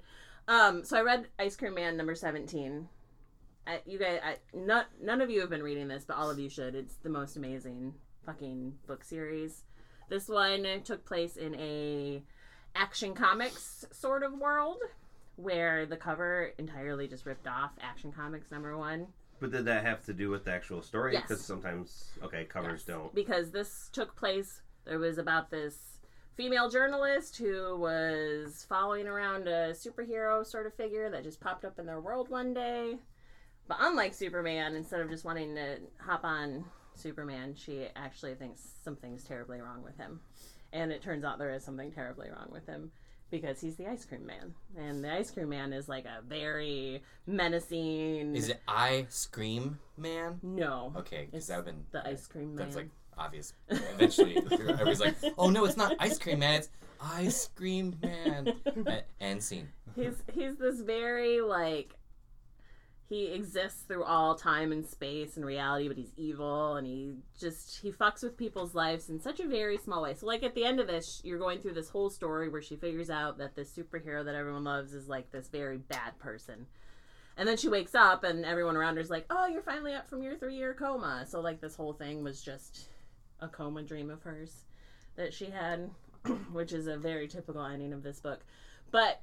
Um, 0.48 0.84
so 0.84 0.96
I 0.96 1.02
read 1.02 1.28
Ice 1.38 1.56
Cream 1.56 1.74
Man 1.74 1.96
number 1.96 2.14
17. 2.14 2.88
I, 3.66 3.80
you 3.86 3.98
guys, 3.98 4.18
I, 4.24 4.36
not, 4.52 4.86
none 5.00 5.20
of 5.20 5.30
you 5.30 5.40
have 5.40 5.50
been 5.50 5.62
reading 5.62 5.86
this, 5.86 6.04
but 6.04 6.16
all 6.16 6.30
of 6.30 6.38
you 6.38 6.48
should. 6.48 6.74
It's 6.74 6.96
the 6.96 7.08
most 7.08 7.36
amazing 7.36 7.94
fucking 8.26 8.74
book 8.86 9.04
series. 9.04 9.62
This 10.08 10.28
one 10.28 10.66
took 10.84 11.04
place 11.04 11.36
in 11.36 11.54
a 11.54 12.22
action 12.74 13.14
comics 13.14 13.84
sort 13.92 14.22
of 14.22 14.32
world 14.32 14.78
where 15.36 15.86
the 15.86 15.96
cover 15.96 16.52
entirely 16.58 17.08
just 17.08 17.26
ripped 17.26 17.46
off 17.46 17.72
Action 17.80 18.12
Comics 18.12 18.50
number 18.50 18.76
one. 18.76 19.06
But 19.42 19.50
did 19.50 19.64
that 19.64 19.84
have 19.84 20.04
to 20.04 20.12
do 20.12 20.30
with 20.30 20.44
the 20.44 20.52
actual 20.52 20.82
story? 20.82 21.14
Yes. 21.14 21.22
Because 21.22 21.44
sometimes, 21.44 22.10
okay, 22.22 22.44
covers 22.44 22.84
Yes, 22.86 22.96
don't. 22.96 23.12
Because 23.12 23.50
this 23.50 23.90
took 23.92 24.14
place, 24.14 24.62
there 24.84 25.00
was 25.00 25.18
about 25.18 25.50
this 25.50 25.98
female 26.36 26.70
journalist 26.70 27.38
who 27.38 27.76
was 27.76 28.64
following 28.68 29.08
around 29.08 29.48
a 29.48 29.72
superhero 29.72 30.46
sort 30.46 30.66
of 30.66 30.74
figure 30.74 31.10
that 31.10 31.24
just 31.24 31.40
popped 31.40 31.64
up 31.64 31.80
in 31.80 31.86
their 31.86 32.00
world 32.00 32.30
one 32.30 32.54
day. 32.54 32.98
But 33.66 33.78
unlike 33.80 34.14
Superman, 34.14 34.76
instead 34.76 35.00
of 35.00 35.10
just 35.10 35.24
wanting 35.24 35.56
to 35.56 35.78
hop 35.98 36.22
on 36.22 36.64
Superman, 36.94 37.56
she 37.56 37.88
actually 37.96 38.36
thinks 38.36 38.60
something's 38.84 39.24
terribly 39.24 39.60
wrong 39.60 39.82
with 39.82 39.96
him. 39.96 40.20
And 40.72 40.92
it 40.92 41.02
turns 41.02 41.24
out 41.24 41.40
there 41.40 41.52
is 41.52 41.64
something 41.64 41.90
terribly 41.90 42.28
wrong 42.30 42.50
with 42.52 42.66
him 42.66 42.92
because 43.32 43.60
he's 43.60 43.74
the 43.74 43.88
ice 43.88 44.04
cream 44.04 44.24
man. 44.24 44.54
And 44.78 45.02
the 45.02 45.12
ice 45.12 45.32
cream 45.32 45.48
man 45.48 45.72
is 45.72 45.88
like 45.88 46.04
a 46.04 46.22
very 46.22 47.02
menacing. 47.26 48.36
Is 48.36 48.50
it 48.50 48.60
ice 48.68 49.26
cream 49.26 49.80
Man? 49.96 50.38
No. 50.42 50.92
Okay, 50.96 51.26
because 51.28 51.48
that 51.48 51.56
would 51.56 51.66
have 51.66 51.74
been 51.74 51.84
the 51.90 52.06
ice 52.06 52.26
cream 52.28 52.54
man. 52.54 52.64
That's 52.64 52.76
like 52.76 52.90
obvious. 53.18 53.54
Eventually, 53.68 54.36
everybody's 54.52 55.00
like, 55.00 55.16
"Oh 55.36 55.50
no, 55.50 55.64
it's 55.64 55.76
not 55.76 55.96
ice 55.98 56.18
cream 56.18 56.38
man. 56.38 56.54
It's 56.54 56.68
ice 57.00 57.48
cream 57.56 57.98
man." 58.00 58.52
Uh, 58.86 59.00
and 59.20 59.42
scene. 59.42 59.68
he's 59.94 60.22
he's 60.32 60.56
this 60.56 60.80
very 60.80 61.40
like 61.40 61.94
he 63.12 63.26
exists 63.26 63.82
through 63.82 64.04
all 64.04 64.34
time 64.34 64.72
and 64.72 64.86
space 64.86 65.36
and 65.36 65.44
reality 65.44 65.86
but 65.86 65.98
he's 65.98 66.14
evil 66.16 66.76
and 66.76 66.86
he 66.86 67.12
just 67.38 67.80
he 67.82 67.92
fucks 67.92 68.22
with 68.22 68.38
people's 68.38 68.74
lives 68.74 69.10
in 69.10 69.20
such 69.20 69.38
a 69.38 69.46
very 69.46 69.76
small 69.76 70.02
way. 70.02 70.14
So 70.14 70.26
like 70.26 70.42
at 70.42 70.54
the 70.54 70.64
end 70.64 70.80
of 70.80 70.86
this 70.86 71.20
you're 71.22 71.38
going 71.38 71.58
through 71.58 71.74
this 71.74 71.90
whole 71.90 72.08
story 72.08 72.48
where 72.48 72.62
she 72.62 72.76
figures 72.76 73.10
out 73.10 73.36
that 73.36 73.54
this 73.54 73.70
superhero 73.70 74.24
that 74.24 74.34
everyone 74.34 74.64
loves 74.64 74.94
is 74.94 75.08
like 75.08 75.30
this 75.30 75.48
very 75.48 75.76
bad 75.76 76.18
person. 76.18 76.66
And 77.36 77.46
then 77.46 77.58
she 77.58 77.68
wakes 77.68 77.94
up 77.94 78.24
and 78.24 78.46
everyone 78.46 78.76
around 78.76 78.96
her's 78.96 79.10
like 79.10 79.26
oh 79.28 79.46
you're 79.46 79.62
finally 79.62 79.92
up 79.92 80.08
from 80.08 80.22
your 80.22 80.36
three 80.36 80.56
year 80.56 80.72
coma. 80.72 81.26
So 81.28 81.40
like 81.40 81.60
this 81.60 81.76
whole 81.76 81.92
thing 81.92 82.24
was 82.24 82.42
just 82.42 82.88
a 83.40 83.48
coma 83.48 83.82
dream 83.82 84.08
of 84.08 84.22
hers 84.22 84.64
that 85.16 85.34
she 85.34 85.50
had 85.50 85.90
which 86.52 86.72
is 86.72 86.86
a 86.86 86.96
very 86.96 87.28
typical 87.28 87.62
ending 87.62 87.92
of 87.92 88.02
this 88.02 88.20
book. 88.20 88.40
But 88.90 89.20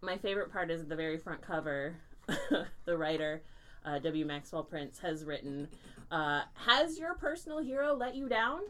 my 0.00 0.16
favorite 0.16 0.50
part 0.50 0.70
is 0.70 0.86
the 0.86 0.96
very 0.96 1.18
front 1.18 1.42
cover. 1.42 1.96
the 2.84 2.96
writer, 2.96 3.42
uh, 3.84 3.98
W. 3.98 4.24
Maxwell 4.24 4.62
Prince, 4.64 4.98
has 5.00 5.24
written 5.24 5.68
uh, 6.10 6.42
Has 6.54 6.98
your 6.98 7.14
personal 7.14 7.58
hero 7.58 7.94
let 7.94 8.14
you 8.14 8.28
down? 8.28 8.60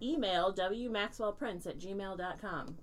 Email 0.00 0.52
wmaxwellprince 0.52 1.66
at 1.66 1.78
gmail.com. 1.78 2.76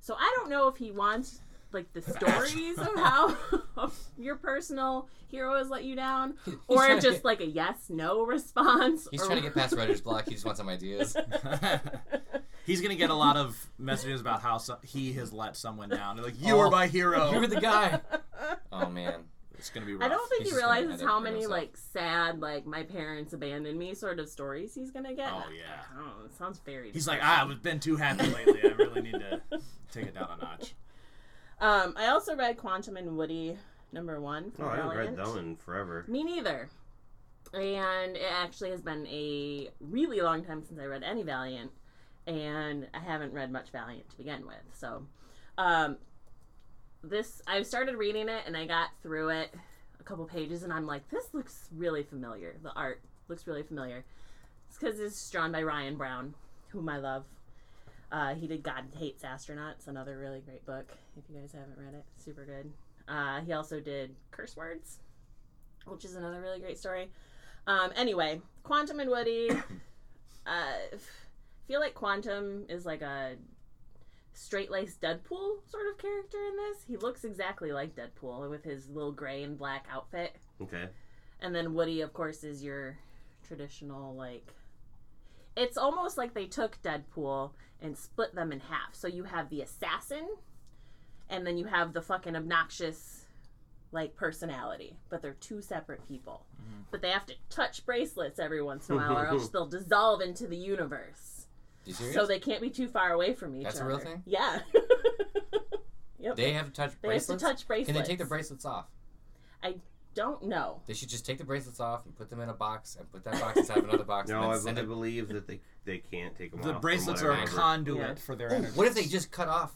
So 0.00 0.14
I 0.14 0.34
don't 0.36 0.50
know 0.50 0.68
if 0.68 0.76
he 0.76 0.90
wants 0.90 1.40
like 1.72 1.92
the 1.92 2.02
stories 2.02 2.78
of 2.78 2.94
how 2.96 3.36
your 4.18 4.36
personal 4.36 5.08
hero 5.28 5.56
has 5.56 5.70
let 5.70 5.84
you 5.84 5.96
down, 5.96 6.34
or 6.68 6.88
just 7.00 7.04
get- 7.04 7.24
like 7.24 7.40
a 7.40 7.46
yes 7.46 7.86
no 7.88 8.24
response. 8.24 9.08
He's 9.10 9.22
or- 9.22 9.26
trying 9.26 9.38
to 9.38 9.42
get 9.44 9.54
past 9.54 9.74
writer's 9.74 10.00
block. 10.00 10.26
He 10.26 10.32
just 10.34 10.44
wants 10.44 10.58
some 10.58 10.68
ideas. 10.68 11.16
He's 12.64 12.80
gonna 12.80 12.94
get 12.94 13.10
a 13.10 13.14
lot 13.14 13.36
of 13.36 13.56
messages 13.78 14.20
about 14.20 14.40
how 14.42 14.58
so- 14.58 14.78
he 14.82 15.12
has 15.14 15.32
let 15.32 15.56
someone 15.56 15.88
down. 15.88 16.16
They're 16.16 16.24
like, 16.24 16.40
you 16.40 16.54
Oh, 16.54 16.60
are 16.60 16.70
my 16.70 16.86
hero. 16.86 17.30
You're 17.32 17.46
the 17.46 17.60
guy. 17.60 18.00
Oh 18.72 18.88
man. 18.88 19.24
It's 19.58 19.70
gonna 19.70 19.86
be 19.86 19.94
rough. 19.94 20.06
I 20.06 20.08
don't 20.08 20.28
think 20.28 20.42
He's 20.42 20.50
he 20.50 20.56
realizes 20.56 21.00
how 21.00 21.20
many 21.20 21.46
like 21.46 21.76
sad, 21.92 22.40
like 22.40 22.66
my 22.66 22.82
parents 22.82 23.32
abandoned 23.32 23.78
me 23.78 23.94
sort 23.94 24.18
of 24.18 24.28
stories 24.28 24.74
he's 24.74 24.90
gonna 24.90 25.14
get. 25.14 25.30
Oh 25.30 25.44
yeah. 25.56 25.82
Oh, 25.96 26.24
it 26.24 26.34
sounds 26.34 26.58
very. 26.64 26.90
He's 26.90 27.06
like, 27.06 27.20
ah, 27.22 27.48
I've 27.48 27.62
been 27.62 27.78
too 27.78 27.94
happy 27.96 28.26
lately. 28.26 28.60
I 28.64 28.74
really 28.74 29.02
need 29.02 29.12
to 29.12 29.40
take 29.92 30.06
it 30.06 30.14
down 30.14 30.28
a 30.36 30.42
notch. 30.42 30.74
Um, 31.60 31.94
I 31.96 32.06
also 32.08 32.34
read 32.34 32.56
Quantum 32.56 32.96
and 32.96 33.16
Woody 33.16 33.56
number 33.92 34.20
one. 34.20 34.50
Oh, 34.54 34.62
From 34.62 34.68
I 34.70 34.76
haven't 34.76 34.96
read 34.96 35.16
that 35.16 35.26
one 35.28 35.54
forever. 35.56 36.04
Me 36.08 36.24
neither. 36.24 36.68
And 37.54 38.16
it 38.16 38.32
actually 38.32 38.70
has 38.70 38.80
been 38.80 39.06
a 39.06 39.68
really 39.78 40.20
long 40.22 40.42
time 40.44 40.64
since 40.64 40.80
I 40.80 40.86
read 40.86 41.04
any 41.04 41.22
Valiant, 41.22 41.70
and 42.26 42.86
I 42.94 43.00
haven't 43.00 43.32
read 43.32 43.50
much 43.50 43.70
Valiant 43.70 44.08
to 44.10 44.16
begin 44.16 44.46
with. 44.46 44.62
So, 44.72 45.06
um, 45.58 45.96
this 47.02 47.42
I 47.46 47.62
started 47.62 47.96
reading 47.96 48.28
it 48.28 48.42
and 48.46 48.56
I 48.56 48.66
got 48.66 48.90
through 49.02 49.30
it 49.30 49.52
a 50.02 50.04
couple 50.04 50.24
pages, 50.24 50.62
and 50.62 50.72
I'm 50.72 50.86
like, 50.86 51.08
this 51.10 51.32
looks 51.32 51.68
really 51.74 52.02
familiar. 52.02 52.56
The 52.62 52.72
art 52.72 53.02
looks 53.28 53.46
really 53.46 53.62
familiar. 53.62 54.04
It's 54.68 54.78
because 54.78 55.00
it's 55.00 55.30
drawn 55.30 55.52
by 55.52 55.62
Ryan 55.62 55.96
Browne, 55.96 56.34
whom 56.68 56.88
I 56.88 56.98
love. 56.98 57.24
Uh, 58.10 58.34
he 58.34 58.46
did 58.46 58.62
God 58.62 58.84
Hates 58.98 59.22
Astronauts, 59.22 59.86
another 59.86 60.18
really 60.18 60.40
great 60.40 60.66
book. 60.66 60.92
If 61.16 61.24
you 61.30 61.40
guys 61.40 61.52
haven't 61.52 61.78
read 61.78 61.94
it, 61.94 62.04
super 62.18 62.44
good. 62.44 62.70
Uh, 63.08 63.40
he 63.40 63.52
also 63.52 63.80
did 63.80 64.14
Curse 64.30 64.56
Words, 64.56 64.98
which 65.86 66.04
is 66.04 66.14
another 66.14 66.40
really 66.40 66.60
great 66.60 66.78
story. 66.78 67.10
Um, 67.66 67.90
anyway, 67.96 68.40
Quantum 68.64 69.00
and 69.00 69.08
Woody. 69.08 69.50
uh, 70.46 70.96
feel 71.66 71.80
like 71.80 71.94
Quantum 71.94 72.66
is 72.68 72.84
like 72.86 73.02
a 73.02 73.36
straight 74.34 74.70
laced 74.70 75.00
Deadpool 75.00 75.68
sort 75.68 75.86
of 75.90 75.98
character 75.98 76.38
in 76.38 76.56
this. 76.56 76.84
He 76.86 76.96
looks 76.96 77.24
exactly 77.24 77.72
like 77.72 77.94
Deadpool 77.94 78.48
with 78.50 78.64
his 78.64 78.88
little 78.88 79.12
gray 79.12 79.42
and 79.42 79.58
black 79.58 79.86
outfit. 79.90 80.36
Okay. 80.60 80.88
And 81.40 81.54
then 81.54 81.74
Woody, 81.74 82.00
of 82.00 82.12
course, 82.12 82.44
is 82.44 82.62
your 82.62 82.98
traditional 83.46 84.14
like. 84.14 84.54
It's 85.56 85.76
almost 85.76 86.16
like 86.16 86.32
they 86.32 86.46
took 86.46 86.80
Deadpool 86.82 87.50
and 87.82 87.98
split 87.98 88.34
them 88.34 88.52
in 88.52 88.60
half. 88.60 88.94
So 88.94 89.08
you 89.08 89.24
have 89.24 89.50
the 89.50 89.60
assassin, 89.60 90.26
and 91.28 91.46
then 91.46 91.58
you 91.58 91.66
have 91.66 91.92
the 91.92 92.00
fucking 92.00 92.36
obnoxious, 92.36 93.26
like 93.90 94.16
personality. 94.16 94.96
But 95.10 95.20
they're 95.20 95.34
two 95.34 95.60
separate 95.60 96.06
people. 96.08 96.46
Mm-hmm. 96.60 96.82
But 96.90 97.02
they 97.02 97.10
have 97.10 97.26
to 97.26 97.34
touch 97.50 97.84
bracelets 97.84 98.38
every 98.38 98.62
once 98.62 98.88
in 98.88 98.94
a 98.94 98.98
while, 98.98 99.18
or 99.18 99.26
else 99.26 99.48
they'll 99.52 99.66
dissolve 99.66 100.22
into 100.22 100.46
the 100.46 100.56
universe. 100.56 101.31
You 101.84 101.92
serious? 101.94 102.14
So 102.14 102.26
they 102.26 102.38
can't 102.38 102.60
be 102.60 102.70
too 102.70 102.88
far 102.88 103.12
away 103.12 103.34
from 103.34 103.56
each 103.56 103.64
That's 103.64 103.78
a 103.78 103.80
other. 103.82 103.88
real 103.88 103.98
thing? 103.98 104.22
Yeah. 104.26 104.60
yep. 106.18 106.36
they 106.36 106.52
have 106.52 106.66
to 106.66 106.72
touch 106.72 106.76
They 106.76 106.84
have 106.84 106.92
to 106.92 106.98
bracelets. 107.08 107.42
touch 107.42 107.66
bracelets. 107.66 107.86
Can 107.92 107.96
they 108.02 108.06
take 108.06 108.18
the 108.18 108.24
bracelets 108.24 108.64
off? 108.64 108.86
I 109.62 109.76
don't 110.14 110.44
know. 110.44 110.80
They 110.86 110.94
should 110.94 111.08
just 111.08 111.24
take 111.24 111.38
the 111.38 111.44
bracelets 111.44 111.80
off 111.80 112.04
and 112.04 112.14
put 112.16 112.30
them 112.30 112.40
in 112.40 112.48
a 112.48 112.54
box 112.54 112.96
and 112.98 113.10
put 113.10 113.24
that 113.24 113.40
box 113.40 113.58
inside 113.58 113.78
of 113.78 113.84
another 113.88 114.04
box. 114.04 114.28
No, 114.28 114.36
and 114.42 114.46
I, 114.46 114.52
then 114.54 114.60
send 114.62 114.78
I 114.78 114.82
it. 114.82 114.88
believe 114.88 115.28
that 115.28 115.46
they 115.46 115.60
they 115.84 115.98
can't 115.98 116.36
take 116.36 116.52
them 116.52 116.62
The 116.62 116.68
off. 116.70 116.74
The 116.76 116.80
bracelets 116.80 117.22
are 117.22 117.32
a 117.32 117.46
conduit 117.46 117.98
Yeah. 117.98 118.14
for 118.16 118.36
their 118.36 118.52
Oh, 118.52 118.56
energy. 118.56 118.74
what 118.76 118.86
if 118.86 118.94
they 118.94 119.04
just 119.04 119.30
cut 119.32 119.48
off 119.48 119.72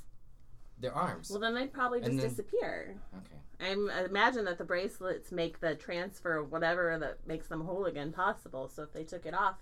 their 0.79 0.93
arms? 0.95 1.31
Well, 1.31 1.41
then 1.41 1.55
they'd 1.55 1.73
probably 1.73 2.01
just 2.01 2.13
then- 2.13 2.21
disappear. 2.29 2.97
okay. 3.17 3.37
I 3.59 3.73
im- 3.73 3.91
I 3.91 4.05
imagine 4.05 4.45
that 4.45 4.59
the 4.59 4.65
bracelets 4.65 5.33
make 5.33 5.61
the 5.61 5.75
transfer 5.75 6.37
of 6.37 6.53
whatever 6.53 6.99
that 6.99 7.27
makes 7.27 7.49
them 7.49 7.63
whole 7.65 7.87
again 7.87 8.13
possible. 8.13 8.69
So 8.69 8.83
if 8.83 8.93
they 8.93 9.03
took 9.05 9.25
it 9.25 9.33
off, 9.33 9.55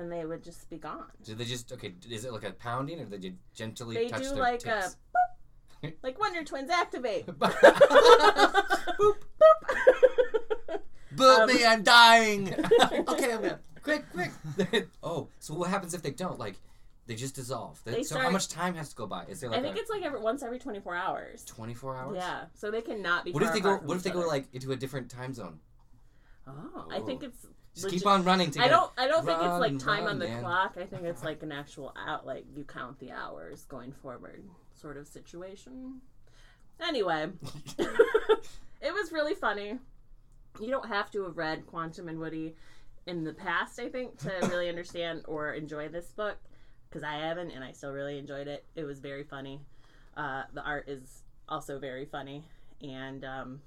then 0.00 0.08
they 0.08 0.24
would 0.24 0.42
just 0.42 0.68
be 0.70 0.76
gone. 0.78 1.04
Do 1.24 1.34
they 1.34 1.44
just 1.44 1.70
okay? 1.72 1.94
Is 2.08 2.24
it 2.24 2.32
like 2.32 2.44
a 2.44 2.52
pounding, 2.52 3.00
or 3.00 3.04
they 3.04 3.18
ju- 3.18 3.34
gently 3.54 3.94
They 3.94 4.08
touch 4.08 4.22
do 4.22 4.30
their 4.30 4.38
like 4.38 4.60
tips? 4.60 4.96
a 5.82 5.86
boop, 5.86 5.92
like 6.02 6.18
Wonder 6.18 6.42
Twins 6.44 6.70
activate. 6.70 7.26
Boop. 7.38 7.38
boop. 8.98 9.16
Boop 11.14 11.40
Um, 11.40 11.48
me, 11.48 11.64
I'm 11.66 11.82
dying. 11.82 12.54
okay, 13.08 13.32
I'm 13.32 13.42
gonna, 13.42 13.58
Quick, 13.82 14.04
quick. 14.12 14.30
oh, 15.02 15.28
so 15.38 15.54
what 15.54 15.70
happens 15.70 15.94
if 15.94 16.02
they 16.02 16.10
don't? 16.10 16.38
Like, 16.38 16.54
they 17.06 17.14
just 17.14 17.34
dissolve. 17.34 17.80
They- 17.84 17.92
They 17.92 18.02
so 18.04 18.18
how 18.18 18.30
much 18.30 18.48
time 18.48 18.74
has 18.74 18.90
to 18.90 18.94
go 18.96 19.06
by? 19.06 19.24
Is 19.24 19.40
there 19.40 19.50
I 19.50 19.54
like 19.54 19.62
think 19.62 19.76
a 19.76 19.80
it's 19.80 19.90
like 19.90 20.02
every 20.02 20.20
once 20.20 20.42
every 20.42 20.58
twenty 20.58 20.80
four 20.80 20.94
hours. 20.94 21.44
24 21.44 21.96
hours? 21.96 22.16
Yeah, 22.16 22.44
so 22.54 22.70
they 22.70 22.82
cannot 22.82 23.24
be. 23.24 23.32
What 23.32 23.42
if 23.42 23.52
they 23.52 23.60
go? 23.60 23.76
What 23.78 23.96
if 23.96 24.02
they 24.02 24.10
go 24.10 24.20
like 24.20 24.46
into 24.52 24.70
a 24.72 24.76
different 24.76 25.10
time 25.10 25.32
zone? 25.34 25.58
Oh, 26.46 26.88
I 26.90 27.00
think 27.00 27.22
it's. 27.22 27.46
Just 27.74 27.84
legit- 27.84 28.00
keep 28.00 28.06
on 28.06 28.24
running. 28.24 28.50
To 28.52 28.62
I 28.62 28.68
don't. 28.68 28.90
I 28.98 29.06
don't 29.06 29.24
think 29.24 29.38
it's 29.40 29.60
like 29.60 29.78
time 29.78 30.04
run, 30.04 30.14
on 30.14 30.18
the 30.18 30.26
man. 30.28 30.40
clock. 30.40 30.76
I 30.80 30.84
think 30.84 31.04
it's 31.04 31.22
like 31.22 31.42
an 31.42 31.52
actual 31.52 31.94
out. 31.96 32.26
Like 32.26 32.44
you 32.54 32.64
count 32.64 32.98
the 32.98 33.12
hours 33.12 33.64
going 33.68 33.92
forward, 33.92 34.42
sort 34.74 34.96
of 34.96 35.06
situation. 35.06 36.00
Anyway, 36.80 37.28
it 37.78 38.92
was 38.94 39.12
really 39.12 39.34
funny. 39.34 39.78
You 40.60 40.68
don't 40.68 40.88
have 40.88 41.10
to 41.12 41.24
have 41.24 41.36
read 41.36 41.66
Quantum 41.66 42.08
and 42.08 42.18
Woody 42.18 42.56
in 43.06 43.24
the 43.24 43.32
past, 43.32 43.78
I 43.78 43.88
think, 43.88 44.18
to 44.20 44.32
really 44.50 44.68
understand 44.68 45.22
or 45.26 45.52
enjoy 45.52 45.88
this 45.88 46.06
book. 46.08 46.38
because 46.88 47.02
I 47.04 47.14
haven't, 47.14 47.50
and 47.52 47.62
I 47.62 47.72
still 47.72 47.92
really 47.92 48.18
enjoyed 48.18 48.48
it. 48.48 48.64
It 48.74 48.84
was 48.84 48.98
very 48.98 49.24
funny. 49.24 49.60
Uh, 50.16 50.42
the 50.52 50.62
art 50.62 50.88
is 50.88 51.22
also 51.48 51.78
very 51.78 52.04
funny, 52.04 52.44
and 52.82 53.24
um, 53.24 53.60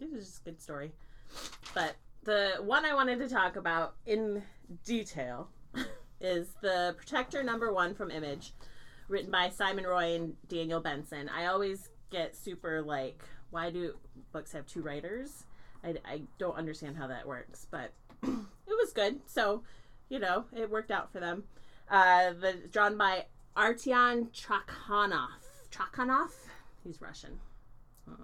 it 0.00 0.12
was 0.12 0.26
just 0.26 0.40
a 0.42 0.44
good 0.44 0.60
story. 0.60 0.92
But 1.74 1.96
the 2.24 2.56
one 2.60 2.84
I 2.84 2.94
wanted 2.94 3.18
to 3.20 3.28
talk 3.28 3.56
about 3.56 3.94
in 4.06 4.42
detail 4.84 5.48
is 6.20 6.48
the 6.60 6.94
Protector 6.96 7.42
number 7.42 7.72
one 7.72 7.94
from 7.94 8.10
Image, 8.10 8.52
written 9.08 9.30
by 9.30 9.48
Simon 9.50 9.84
Roy 9.84 10.14
and 10.14 10.34
Daniel 10.48 10.80
Bensen. 10.80 11.28
I 11.28 11.46
always 11.46 11.88
get 12.10 12.36
super 12.36 12.82
like, 12.82 13.22
why 13.50 13.70
do 13.70 13.94
books 14.32 14.52
have 14.52 14.66
two 14.66 14.82
writers? 14.82 15.44
I, 15.84 15.94
I 16.04 16.22
don't 16.38 16.56
understand 16.56 16.96
how 16.96 17.06
that 17.06 17.26
works, 17.26 17.66
but 17.70 17.92
it 18.22 18.36
was 18.66 18.92
good. 18.92 19.20
So, 19.26 19.62
you 20.08 20.18
know, 20.18 20.44
it 20.54 20.70
worked 20.70 20.90
out 20.90 21.12
for 21.12 21.20
them. 21.20 21.44
Uh, 21.90 22.32
the 22.32 22.54
drawn 22.70 22.96
by 22.98 23.26
Artyom 23.56 24.28
Trakhanov. 24.32 25.28
Trakhanov? 25.70 26.30
He's 26.84 27.00
Russian. 27.00 27.38
Uh, 28.10 28.14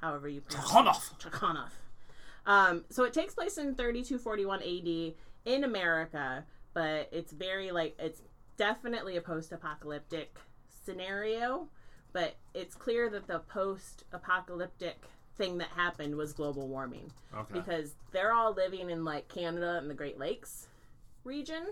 however 0.00 0.28
you 0.28 0.40
pronounce 0.40 1.10
it. 1.10 1.18
Trakhanov. 1.18 1.70
Um, 2.46 2.84
so 2.90 3.04
it 3.04 3.12
takes 3.14 3.34
place 3.34 3.56
in 3.58 3.74
3241 3.74 4.62
AD 4.62 5.14
in 5.54 5.64
America, 5.64 6.44
but 6.74 7.08
it's 7.12 7.32
very 7.32 7.70
like 7.70 7.96
it's 7.98 8.20
definitely 8.56 9.16
a 9.16 9.20
post-apocalyptic 9.20 10.36
scenario, 10.84 11.68
but 12.12 12.36
it's 12.54 12.74
clear 12.74 13.08
that 13.10 13.26
the 13.26 13.38
post-apocalyptic 13.40 15.04
thing 15.36 15.58
that 15.58 15.68
happened 15.68 16.14
was 16.14 16.32
global 16.32 16.68
warming 16.68 17.10
Okay. 17.34 17.54
because 17.54 17.94
they're 18.12 18.32
all 18.32 18.52
living 18.54 18.90
in 18.90 19.04
like 19.04 19.28
Canada 19.28 19.78
and 19.78 19.90
the 19.90 19.94
Great 19.94 20.18
Lakes 20.18 20.68
region, 21.24 21.66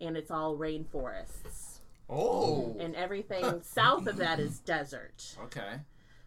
and 0.00 0.16
it's 0.16 0.30
all 0.30 0.58
rainforests, 0.58 1.78
Oh. 2.10 2.76
and 2.78 2.94
everything 2.96 3.62
south 3.62 4.06
of 4.06 4.16
that 4.16 4.38
is 4.40 4.58
desert. 4.58 5.36
Okay. 5.44 5.76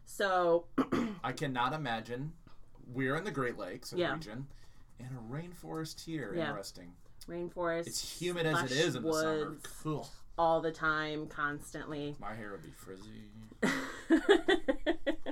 So 0.05 0.65
I 1.23 1.31
cannot 1.33 1.73
imagine 1.73 2.33
we're 2.93 3.15
in 3.15 3.23
the 3.23 3.31
Great 3.31 3.57
Lakes 3.57 3.93
Yeah. 3.95 4.13
region 4.13 4.47
and 4.99 5.09
a 5.17 5.33
rainforest 5.33 6.03
here. 6.05 6.33
Yeah. 6.35 6.49
Interesting. 6.49 6.93
Rainforest. 7.27 7.87
It's 7.87 8.21
humid 8.21 8.45
as 8.45 8.63
it 8.63 8.71
is 8.71 8.95
in 8.95 9.03
the 9.03 9.13
summer. 9.13 9.55
Cool. 9.83 10.07
all 10.37 10.59
the 10.61 10.71
time, 10.71 11.27
constantly. 11.27 12.15
My 12.21 12.33
hair 12.35 12.51
would 12.51 12.61
be 12.63 12.71
frizzy. 12.71 13.23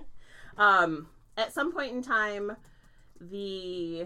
um, 0.57 1.07
at 1.37 1.53
some 1.53 1.71
point 1.73 1.93
in 1.93 2.01
time, 2.01 2.55
the 3.19 4.05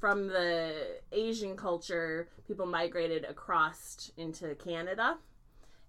from 0.00 0.28
the 0.28 0.98
Asian 1.10 1.56
culture, 1.56 2.28
people 2.46 2.66
migrated 2.66 3.24
across 3.24 4.10
into 4.18 4.54
Canada 4.56 5.16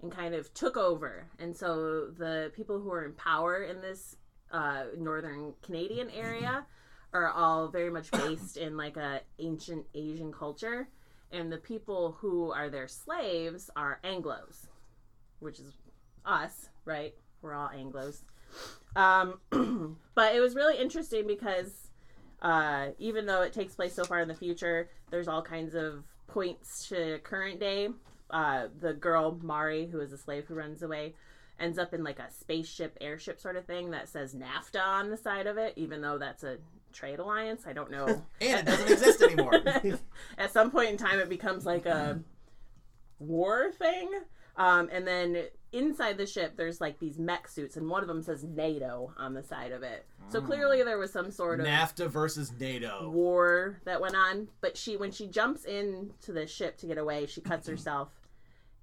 and 0.01 0.11
kind 0.11 0.33
of 0.33 0.51
took 0.53 0.77
over. 0.77 1.25
And 1.39 1.55
so 1.55 2.07
the 2.07 2.51
people 2.55 2.79
who 2.79 2.91
are 2.91 3.03
in 3.03 3.13
power 3.13 3.63
in 3.63 3.81
this 3.81 4.15
uh, 4.51 4.83
northern 4.97 5.53
Canadian 5.61 6.09
area 6.11 6.65
are 7.13 7.29
all 7.29 7.67
very 7.67 7.89
much 7.89 8.11
based 8.25 8.57
in 8.57 8.77
like 8.77 8.97
a 8.97 9.21
ancient 9.39 9.85
Asian 9.93 10.31
culture. 10.31 10.87
And 11.31 11.51
the 11.51 11.57
people 11.57 12.17
who 12.19 12.51
are 12.51 12.69
their 12.69 12.87
slaves 12.87 13.69
are 13.75 13.99
Anglos, 14.03 14.67
which 15.39 15.59
is 15.59 15.73
us, 16.25 16.69
right? 16.85 17.13
We're 17.41 17.53
all 17.53 17.69
Anglos. 17.69 18.21
Um, 18.95 19.39
but 20.15 20.35
it 20.35 20.39
was 20.39 20.55
really 20.55 20.77
interesting 20.77 21.27
because 21.27 21.89
uh, 22.41 22.87
even 22.97 23.25
though 23.25 23.41
it 23.41 23.53
takes 23.53 23.75
place 23.75 23.93
so 23.93 24.03
far 24.03 24.21
in 24.21 24.27
the 24.27 24.35
future, 24.35 24.89
there's 25.09 25.27
all 25.27 25.41
kinds 25.41 25.75
of 25.75 26.03
points 26.27 26.87
to 26.89 27.19
current 27.23 27.59
day. 27.59 27.89
Uh, 28.29 28.67
the 28.79 28.93
girl 28.93 29.39
Mari, 29.41 29.87
who 29.87 29.99
is 30.01 30.11
a 30.11 30.17
slave 30.17 30.45
who 30.47 30.53
runs 30.53 30.83
away, 30.83 31.13
ends 31.59 31.77
up 31.77 31.93
in 31.93 32.03
like 32.03 32.19
a 32.19 32.31
spaceship, 32.31 32.97
airship 33.01 33.39
sort 33.39 33.55
of 33.55 33.65
thing 33.65 33.91
that 33.91 34.09
says 34.09 34.35
NAFTA 34.35 34.81
on 34.81 35.09
the 35.09 35.17
side 35.17 35.47
of 35.47 35.57
it, 35.57 35.73
even 35.75 36.01
though 36.01 36.17
that's 36.17 36.43
a 36.43 36.57
trade 36.93 37.19
alliance. 37.19 37.63
I 37.67 37.73
don't 37.73 37.91
know. 37.91 38.23
And 38.41 38.59
it 38.59 38.65
doesn't 38.65 38.91
exist 38.91 39.21
anymore. 39.21 39.61
At 40.37 40.51
some 40.51 40.71
point 40.71 40.89
in 40.89 40.97
time, 40.97 41.19
it 41.19 41.29
becomes 41.29 41.65
like 41.65 41.85
a 41.85 42.19
war 43.19 43.71
thing. 43.71 44.11
Um, 44.55 44.89
and 44.91 45.07
then 45.07 45.45
inside 45.71 46.17
the 46.17 46.25
ship, 46.25 46.55
there's 46.57 46.81
like 46.81 46.99
these 46.99 47.19
mech 47.19 47.47
suits, 47.47 47.77
and 47.77 47.89
one 47.89 48.01
of 48.01 48.07
them 48.07 48.23
says 48.23 48.43
NATO 48.43 49.13
on 49.17 49.33
the 49.33 49.43
side 49.43 49.71
of 49.71 49.83
it. 49.83 50.05
So 50.29 50.41
clearly, 50.41 50.83
there 50.83 50.97
was 50.97 51.11
some 51.11 51.31
sort 51.31 51.59
of 51.59 51.67
NAFTA 51.67 52.09
versus 52.09 52.51
NATO. 52.59 53.09
war 53.09 53.79
that 53.85 54.01
went 54.01 54.15
on. 54.15 54.47
But 54.61 54.75
she, 54.75 54.97
when 54.97 55.11
she 55.11 55.27
jumps 55.27 55.63
into 55.65 56.33
the 56.33 56.47
ship 56.47 56.77
to 56.79 56.87
get 56.87 56.97
away, 56.97 57.27
she 57.27 57.41
cuts 57.41 57.67
herself, 57.67 58.09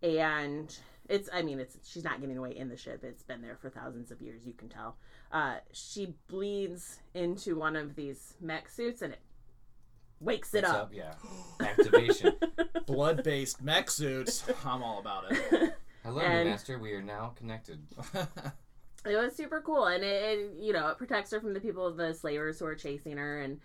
and 0.02 0.76
it's. 1.08 1.28
I 1.32 1.42
mean, 1.42 1.60
it's. 1.60 1.76
She's 1.84 2.04
not 2.04 2.20
getting 2.20 2.36
away 2.36 2.56
in 2.56 2.68
the 2.68 2.76
ship. 2.76 3.04
It's 3.04 3.22
been 3.22 3.42
there 3.42 3.56
for 3.60 3.70
thousands 3.70 4.10
of 4.10 4.20
years. 4.22 4.46
You 4.46 4.52
can 4.52 4.68
tell. 4.68 4.96
Uh, 5.32 5.56
she 5.72 6.14
bleeds 6.28 6.98
into 7.14 7.56
one 7.56 7.76
of 7.76 7.94
these 7.96 8.34
mech 8.40 8.68
suits, 8.68 9.02
and 9.02 9.12
it 9.12 9.20
wakes 10.20 10.54
it 10.54 10.64
up. 10.64 10.76
up? 10.76 10.92
Yeah. 10.94 11.14
Activation. 11.60 12.34
Blood 12.86 13.22
based 13.24 13.62
mech 13.62 13.90
suits. 13.90 14.44
I'm 14.64 14.82
all 14.82 14.98
about 14.98 15.30
it. 15.32 15.74
Hello, 16.02 16.20
And- 16.20 16.44
new 16.44 16.50
master. 16.50 16.78
We 16.78 16.92
are 16.92 17.02
now 17.02 17.32
connected. 17.36 17.80
It 19.06 19.16
was 19.16 19.36
super 19.36 19.60
cool, 19.60 19.84
and 19.84 20.02
it, 20.02 20.38
it 20.38 20.50
you 20.58 20.72
know 20.72 20.88
it 20.88 20.96
protects 20.96 21.30
her 21.32 21.38
from 21.40 21.52
the 21.52 21.60
people, 21.60 21.92
the 21.92 22.14
slavers 22.14 22.58
who 22.58 22.64
are 22.64 22.74
chasing 22.74 23.18
her, 23.18 23.38
and 23.42 23.60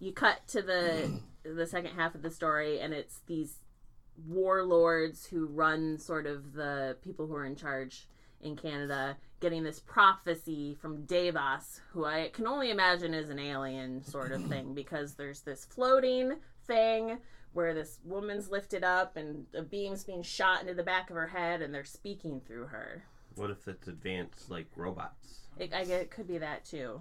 you 0.00 0.12
cut 0.12 0.40
to 0.48 0.60
the 0.60 1.20
the 1.44 1.68
second 1.68 1.92
half 1.92 2.16
of 2.16 2.22
the 2.22 2.32
story, 2.32 2.80
and 2.80 2.92
it's 2.92 3.20
these 3.28 3.58
warlords 4.26 5.26
who 5.26 5.46
run 5.46 5.98
sort 5.98 6.26
of 6.26 6.52
the 6.52 6.96
people 7.02 7.26
who 7.26 7.34
are 7.34 7.44
in 7.44 7.56
charge 7.56 8.08
in 8.40 8.56
Canada, 8.56 9.16
getting 9.40 9.62
this 9.62 9.80
prophecy 9.80 10.76
from 10.80 11.04
Davos, 11.04 11.80
who 11.92 12.04
I 12.04 12.30
can 12.32 12.46
only 12.46 12.70
imagine 12.70 13.14
is 13.14 13.30
an 13.30 13.38
alien 13.38 14.02
sort 14.02 14.32
of 14.32 14.44
thing, 14.46 14.74
because 14.74 15.14
there's 15.14 15.40
this 15.40 15.64
floating 15.64 16.34
thing 16.66 17.18
where 17.52 17.74
this 17.74 17.98
woman's 18.04 18.50
lifted 18.50 18.82
up 18.82 19.16
and 19.16 19.46
a 19.54 19.62
beam's 19.62 20.04
being 20.04 20.22
shot 20.22 20.62
into 20.62 20.74
the 20.74 20.82
back 20.82 21.10
of 21.10 21.16
her 21.16 21.26
head, 21.28 21.62
and 21.62 21.74
they're 21.74 21.84
speaking 21.84 22.40
through 22.46 22.66
her. 22.66 23.04
What 23.36 23.50
if 23.50 23.68
it's 23.68 23.88
advanced 23.88 24.50
like 24.50 24.66
robots? 24.76 25.40
It, 25.58 25.72
I 25.72 25.82
it 25.82 26.10
could 26.10 26.26
be 26.26 26.38
that 26.38 26.64
too. 26.64 27.00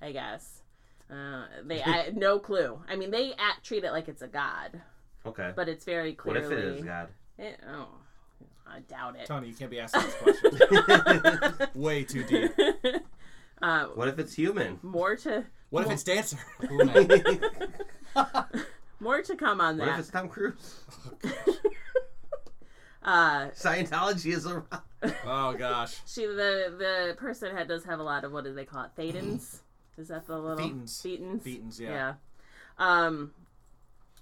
I 0.00 0.12
guess. 0.12 0.62
Uh, 1.10 1.44
they 1.64 1.82
I 1.82 2.10
no 2.14 2.38
clue. 2.38 2.80
I 2.88 2.96
mean, 2.96 3.10
they 3.10 3.32
act, 3.32 3.64
treat 3.64 3.84
it 3.84 3.92
like 3.92 4.08
it's 4.08 4.22
a 4.22 4.28
god, 4.28 4.80
Okay. 5.26 5.52
but 5.56 5.68
it's 5.68 5.84
very 5.84 6.12
clearly. 6.14 6.42
what 6.42 6.52
if 6.52 6.58
it 6.58 6.64
is 6.64 6.84
God? 6.84 7.08
It- 7.38 7.60
oh, 7.68 7.88
I 8.66 8.80
doubt 8.80 9.16
it. 9.16 9.26
Tony, 9.26 9.48
you 9.48 9.54
can't 9.54 9.70
be 9.70 9.80
asking 9.80 10.02
this 10.02 10.14
question. 10.16 11.68
Way 11.74 12.04
too 12.04 12.24
deep. 12.24 12.52
uh, 13.62 13.86
What 13.94 14.08
if 14.08 14.18
it's 14.18 14.34
human? 14.34 14.78
more 14.82 15.16
to 15.16 15.44
What 15.70 15.84
if 15.86 15.90
it's 15.92 16.02
Dancer? 16.04 16.38
More 19.00 19.22
to 19.22 19.36
come 19.36 19.60
on 19.60 19.76
that. 19.78 19.86
What 19.86 19.92
if 19.94 19.98
it's 20.00 20.10
Tom 20.10 20.28
Cruise? 20.28 20.80
Uh, 23.02 23.48
Scientology 23.50 24.32
is 24.32 24.46
a 24.46 24.62
Oh 25.26 25.52
gosh. 25.58 26.00
she 26.06 26.24
the 26.24 26.74
the 26.78 27.14
person 27.18 27.54
had 27.54 27.68
does 27.68 27.84
have 27.84 27.98
a 28.00 28.02
lot 28.02 28.24
of 28.24 28.32
what 28.32 28.44
do 28.44 28.54
they 28.54 28.64
call 28.64 28.84
it? 28.84 28.90
Thetans. 28.98 29.58
Is 29.98 30.08
that 30.08 30.26
the 30.26 30.38
little 30.38 30.56
Thetans. 30.66 31.02
Thetans. 31.02 31.42
Thetans, 31.42 31.80
yeah. 31.80 31.90
Yeah. 31.90 32.14
Um, 32.78 33.32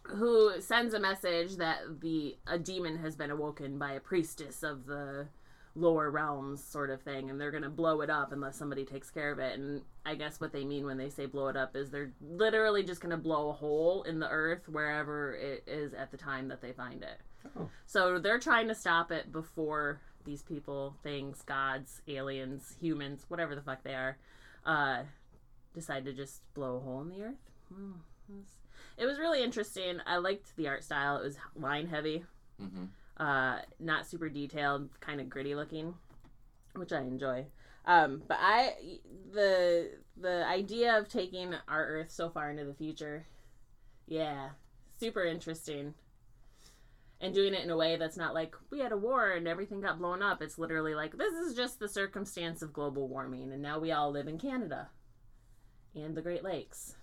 who 0.05 0.61
sends 0.61 0.95
a 0.95 1.01
message 1.01 1.57
that 1.57 2.01
the 2.01 2.37
a 2.47 2.59
demon 2.59 2.99
has 2.99 3.17
been 3.17 3.31
awoken 3.31 3.79
by 3.79 3.93
a 3.93 4.01
priestess 4.01 4.63
of 4.63 4.87
the 4.87 5.29
lower 5.75 6.11
realms, 6.11 6.63
sort 6.63 6.91
of 6.91 7.01
thing, 7.01 7.31
and 7.31 7.41
they're 7.41 7.51
gonna 7.51 7.71
blow 7.71 8.03
it 8.03 8.11
up 8.11 8.33
unless 8.33 8.57
somebody 8.57 8.85
takes 8.85 9.11
care 9.11 9.33
of 9.33 9.39
it. 9.39 9.59
And 9.59 9.83
I 10.05 10.15
guess 10.15 10.41
what 10.41 10.53
they 10.53 10.65
mean 10.65 10.85
when 10.85 10.99
they 10.99 11.09
say 11.09 11.27
blow 11.27 11.49
it 11.49 11.57
up 11.57 11.75
is 11.77 11.91
they're 11.91 12.13
literally 12.21 12.83
just 12.83 13.01
gonna 13.01 13.17
blow 13.17 13.49
a 13.49 13.53
hole 13.53 14.03
in 14.03 14.19
the 14.19 14.29
earth 14.29 14.69
wherever 14.69 15.35
it 15.35 15.65
is 15.67 15.95
at 15.95 16.11
the 16.11 16.17
time 16.17 16.49
that 16.49 16.61
they 16.61 16.73
find 16.73 17.03
it. 17.03 17.21
Oh. 17.57 17.69
So 17.87 18.19
they're 18.19 18.39
trying 18.39 18.69
to 18.69 18.75
stop 18.75 19.11
it 19.11 19.33
before 19.33 20.01
these 20.25 20.43
people, 20.43 20.97
things, 21.03 21.43
gods, 21.43 22.03
aliens, 22.07 22.77
humans, 22.81 23.25
whatever 23.29 23.55
the 23.55 23.63
fuck 23.63 23.83
they 23.83 23.95
are, 23.95 24.19
uh, 24.65 25.03
decide 25.75 26.05
to 26.05 26.13
just 26.13 26.43
blow 26.55 26.77
a 26.77 26.81
hole 26.81 27.01
in 27.01 27.09
the 27.09 27.23
earth. 27.23 27.51
Hmm, 27.73 27.93
it 28.97 29.07
was 29.07 29.18
really 29.18 29.43
interesting. 29.43 30.01
I 30.07 30.16
liked 30.16 30.57
the 30.57 30.68
art 30.68 30.84
style. 30.84 31.18
It 31.18 31.24
was 31.24 31.36
line 31.57 31.88
heavy, 31.88 32.24
hmm 32.59 32.84
uh, 33.16 33.59
not 33.78 34.07
super 34.07 34.28
detailed, 34.28 34.88
kind 35.01 35.20
of 35.20 35.28
gritty 35.28 35.55
looking, 35.55 35.95
which 36.74 36.93
I 36.93 37.03
enjoy. 37.03 37.47
Um, 37.84 38.22
but 38.26 38.38
I 38.40 38.74
the 39.32 39.90
the 40.16 40.47
idea 40.47 40.99
of 40.99 41.09
taking 41.09 41.55
our 41.68 41.84
Earth 41.84 42.11
so 42.11 42.30
far 42.30 42.51
into 42.51 42.64
the 42.64 42.74
future, 42.74 43.26
yeah, 44.07 44.51
super 44.99 45.24
interesting. 45.24 45.95
And 47.20 47.32
doing 47.32 47.55
it 47.55 47.62
in 47.62 47.70
a 47.70 47.76
way 47.76 47.95
that's 47.95 48.16
not 48.16 48.34
like 48.34 48.57
we 48.70 48.80
had 48.80 48.90
a 48.90 48.97
war 48.97 49.30
and 49.30 49.47
everything 49.47 49.80
got 49.80 50.01
blown 50.01 50.22
up. 50.24 50.43
It's 50.43 50.59
literally 50.59 50.97
like 50.97 51.16
this 51.16 51.34
is 51.34 51.55
just 51.55 51.78
the 51.78 51.88
circumstance 51.88 52.62
of 52.62 52.72
global 52.72 53.07
warming, 53.07 53.53
and 53.53 53.62
now 53.62 53.78
we 53.78 53.93
all 53.93 54.11
live 54.11 54.26
in 54.26 54.38
Canada 54.38 54.88
and 55.95 56.16
the 56.16 56.22
Great 56.22 56.43
Lakes 56.43 56.97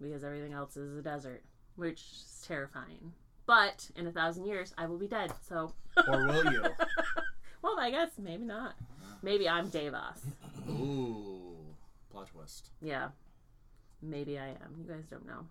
because 0.00 0.24
everything 0.24 0.52
else 0.52 0.76
is 0.76 0.96
a 0.96 1.02
desert, 1.02 1.42
which 1.76 2.00
is 2.00 2.44
terrifying. 2.46 3.12
But 3.46 3.90
in 3.96 4.06
a 4.06 4.12
thousand 4.12 4.46
years, 4.46 4.72
I 4.78 4.86
will 4.86 4.98
be 4.98 5.08
dead. 5.08 5.32
So, 5.48 5.72
Or 6.08 6.26
will 6.26 6.52
you? 6.52 6.62
well, 7.62 7.78
I 7.78 7.90
guess 7.90 8.10
maybe 8.18 8.44
not. 8.44 8.74
Maybe 9.22 9.48
I'm 9.48 9.68
Davos. 9.68 10.20
Ooh, 10.68 11.56
plot 12.10 12.28
twist. 12.32 12.70
Yeah, 12.80 13.08
maybe 14.00 14.38
I 14.38 14.48
am. 14.48 14.76
You 14.78 14.84
guys 14.92 15.04
don't 15.10 15.26
know. 15.26 15.46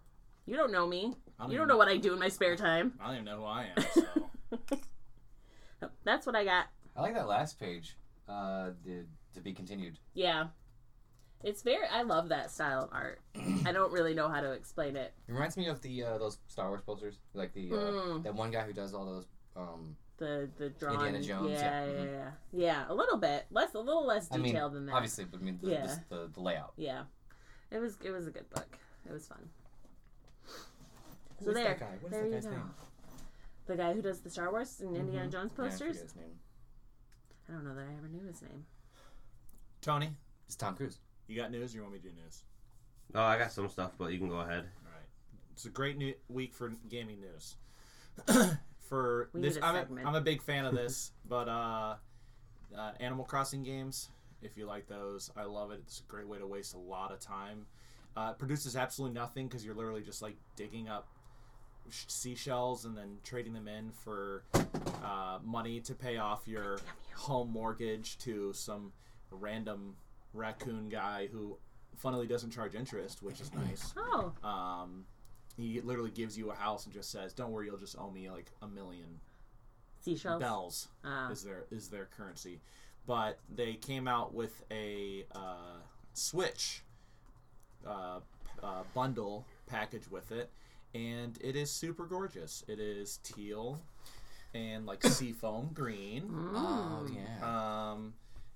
You 0.45 0.55
don't 0.55 0.71
know 0.71 0.87
me. 0.87 1.13
Don't 1.39 1.51
You 1.51 1.57
don't 1.57 1.67
know 1.67 1.77
what 1.77 1.89
I 1.89 1.97
do 1.97 2.13
in 2.13 2.19
my 2.19 2.29
spare 2.29 2.55
time. 2.55 2.93
I 2.99 3.07
don't 3.07 3.15
even 3.15 3.25
know 3.25 3.37
who 3.37 3.45
I 3.45 3.67
am. 3.75 4.59
So 5.79 5.89
That's 6.03 6.25
what 6.25 6.35
I 6.35 6.43
got. 6.43 6.65
I 6.95 7.01
like 7.01 7.13
that 7.13 7.27
last 7.27 7.57
page. 7.59 7.95
Uh, 8.27 8.71
the 8.83 9.05
to 9.33 9.41
be 9.41 9.53
continued. 9.53 9.97
Yeah. 10.13 10.47
It's 11.43 11.61
very 11.61 11.87
I 11.87 12.01
love 12.01 12.29
that 12.29 12.51
style 12.51 12.83
of 12.83 12.89
art. 12.91 13.21
I 13.65 13.71
don't 13.71 13.91
really 13.93 14.13
know 14.13 14.27
how 14.27 14.41
to 14.41 14.51
explain 14.51 14.95
it. 14.95 15.13
It 15.27 15.31
reminds 15.31 15.55
me 15.57 15.67
of 15.67 15.81
the 15.81 16.03
uh, 16.03 16.17
those 16.17 16.37
Star 16.47 16.67
Wars 16.69 16.81
posters, 16.81 17.15
like 17.33 17.53
the 17.53 17.71
uh, 17.71 17.75
Mm. 17.75 18.23
that 18.23 18.35
one 18.35 18.51
guy 18.51 18.61
who 18.63 18.73
does 18.73 18.93
all 18.93 19.05
those. 19.05 19.25
Um, 19.55 19.95
The 20.17 20.49
the 20.57 20.69
drawn 20.71 20.95
Indiana 20.95 21.21
Jones, 21.23 21.51
Yeah, 21.51 21.85
yeah. 21.85 21.91
yeah, 21.91 21.99
Mhm. 21.99 22.11
yeah. 22.11 22.31
Yeah, 22.51 22.85
a 22.89 22.93
little 22.93 23.17
bit. 23.17 23.45
Less 23.51 23.73
a 23.73 23.79
little 23.79 24.05
less 24.05 24.27
I 24.31 24.35
mean, 24.37 24.51
detailed 24.53 24.73
than 24.73 24.85
that. 24.87 24.95
obviously, 24.95 25.23
but 25.25 25.39
I 25.39 25.43
mean 25.43 25.59
the, 25.61 25.69
Yeah. 25.71 25.81
just 25.83 26.09
the, 26.09 26.29
the 26.33 26.41
layout. 26.41 26.73
Yeah. 26.75 27.03
It 27.71 27.79
was 27.79 27.97
it 28.03 28.11
was 28.11 28.27
a 28.27 28.31
good 28.31 28.49
book. 28.49 28.77
It 29.05 29.11
was 29.13 29.25
fun. 29.27 29.49
Who 31.39 31.45
So 31.45 31.49
is 31.51 31.55
there. 31.55 31.63
that 31.69 31.79
guy? 31.79 31.95
What 32.01 32.05
is 32.05 32.11
there 32.11 32.21
that 32.21 32.27
you 32.27 32.33
guy's 32.33 32.45
go. 32.45 32.51
name? 32.51 32.73
The 33.67 33.75
guy 33.77 33.93
who 33.93 34.01
does 34.01 34.19
the 34.21 34.29
Star 34.29 34.51
Wars 34.51 34.81
and 34.81 34.97
Indiana 34.97 35.27
Mhm. 35.29 35.31
Jones 35.31 35.51
Yeah, 35.57 35.63
I 35.63 35.67
posters? 35.69 36.01
his 36.01 36.15
name. 36.17 36.37
I 37.47 37.53
don't 37.53 37.63
know 37.63 37.75
that 37.75 37.87
I 37.87 37.93
ever 37.97 38.07
knew 38.09 38.25
his 38.25 38.41
name. 38.41 38.65
Tony, 39.81 40.17
It's 40.47 40.55
Tom 40.57 40.75
Cruise. 40.75 40.99
You 41.29 41.35
got 41.35 41.51
news? 41.51 41.73
Or 41.73 41.77
you 41.77 41.81
want 41.83 41.93
me 41.93 41.99
to 41.99 42.09
do 42.09 42.13
news? 42.23 42.43
Oh, 43.15 43.21
I 43.21 43.37
got 43.37 43.51
some 43.51 43.67
stuff, 43.69 43.91
but 43.97 44.11
you 44.11 44.19
can 44.19 44.29
go 44.29 44.39
ahead. 44.39 44.65
All 44.85 44.91
right. 44.93 45.07
It's 45.53 45.65
a 45.65 45.69
great 45.69 45.97
new 45.97 46.13
week 46.29 46.53
for 46.53 46.71
gaming 46.89 47.17
news. 47.21 47.55
for 48.87 49.29
We 49.33 49.41
this, 49.41 49.55
need 49.55 49.61
a 49.61 49.65
I'm 49.65 49.75
a, 49.75 49.79
segment. 49.79 50.07
I'm 50.07 50.15
a 50.15 50.21
big 50.21 50.41
fan 50.41 50.65
of 50.65 50.73
this, 50.75 51.11
but 51.29 51.47
uh, 51.47 51.95
uh, 52.77 52.91
Animal 52.99 53.25
Crossing 53.25 53.63
games. 53.63 54.09
If 54.41 54.55
you 54.57 54.65
like 54.65 54.87
those, 54.87 55.29
I 55.35 55.43
love 55.43 55.71
it. 55.71 55.81
It's 55.85 55.99
a 55.99 56.03
great 56.03 56.27
way 56.27 56.37
to 56.37 56.47
waste 56.47 56.73
a 56.73 56.77
lot 56.77 57.11
of 57.11 57.19
time. 57.19 57.65
Uh, 58.15 58.29
it 58.31 58.39
produces 58.39 58.75
absolutely 58.75 59.13
nothing 59.13 59.47
because 59.47 59.65
you're 59.65 59.75
literally 59.75 60.01
just 60.01 60.21
like 60.21 60.35
digging 60.55 60.87
up 60.87 61.07
sh- 61.89 62.05
seashells 62.07 62.85
and 62.85 62.97
then 62.97 63.17
trading 63.23 63.53
them 63.53 63.67
in 63.67 63.91
for 63.91 64.43
uh, 65.03 65.39
money 65.43 65.81
to 65.81 65.93
pay 65.93 66.17
off 66.17 66.47
your 66.47 66.79
home 67.15 67.51
mortgage 67.51 68.17
to 68.19 68.53
some 68.53 68.93
random 69.29 69.95
raccoon 70.33 70.89
guy 70.89 71.27
who, 71.31 71.57
funnily, 71.97 72.27
doesn't 72.27 72.51
charge 72.51 72.75
interest, 72.75 73.21
which 73.23 73.41
is 73.41 73.53
nice. 73.53 73.93
Oh, 73.97 74.33
Um, 74.43 75.05
he 75.57 75.81
literally 75.81 76.11
gives 76.11 76.37
you 76.37 76.51
a 76.51 76.55
house 76.55 76.85
and 76.85 76.93
just 76.93 77.11
says, 77.11 77.33
"Don't 77.33 77.51
worry, 77.51 77.65
you'll 77.67 77.77
just 77.77 77.97
owe 77.99 78.09
me 78.09 78.29
like 78.29 78.51
a 78.61 78.67
million 78.67 79.19
seashells. 80.01 80.39
bells." 80.39 80.87
Ah. 81.03 81.29
Is 81.31 81.43
their 81.43 81.65
is 81.71 81.89
their 81.89 82.05
currency? 82.05 82.61
But 83.05 83.39
they 83.53 83.73
came 83.73 84.07
out 84.07 84.33
with 84.33 84.63
a 84.71 85.25
uh, 85.33 85.79
Switch 86.13 86.83
uh, 87.85 88.19
uh, 88.63 88.83
bundle 88.93 89.45
package 89.67 90.09
with 90.09 90.31
it, 90.31 90.49
and 90.93 91.37
it 91.41 91.55
is 91.55 91.71
super 91.71 92.05
gorgeous. 92.05 92.63
It 92.67 92.79
is 92.79 93.17
teal 93.23 93.81
and 94.53 94.85
like 94.85 95.03
seafoam 95.05 95.71
green. 95.73 96.23
Mm. 96.23 96.51
Oh 96.55 97.07
yeah. 97.13 97.91
Um, 97.91 98.13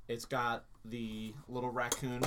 it's 0.08 0.26
got 0.26 0.66
the 0.86 1.34
little 1.47 1.70
raccoon 1.70 2.22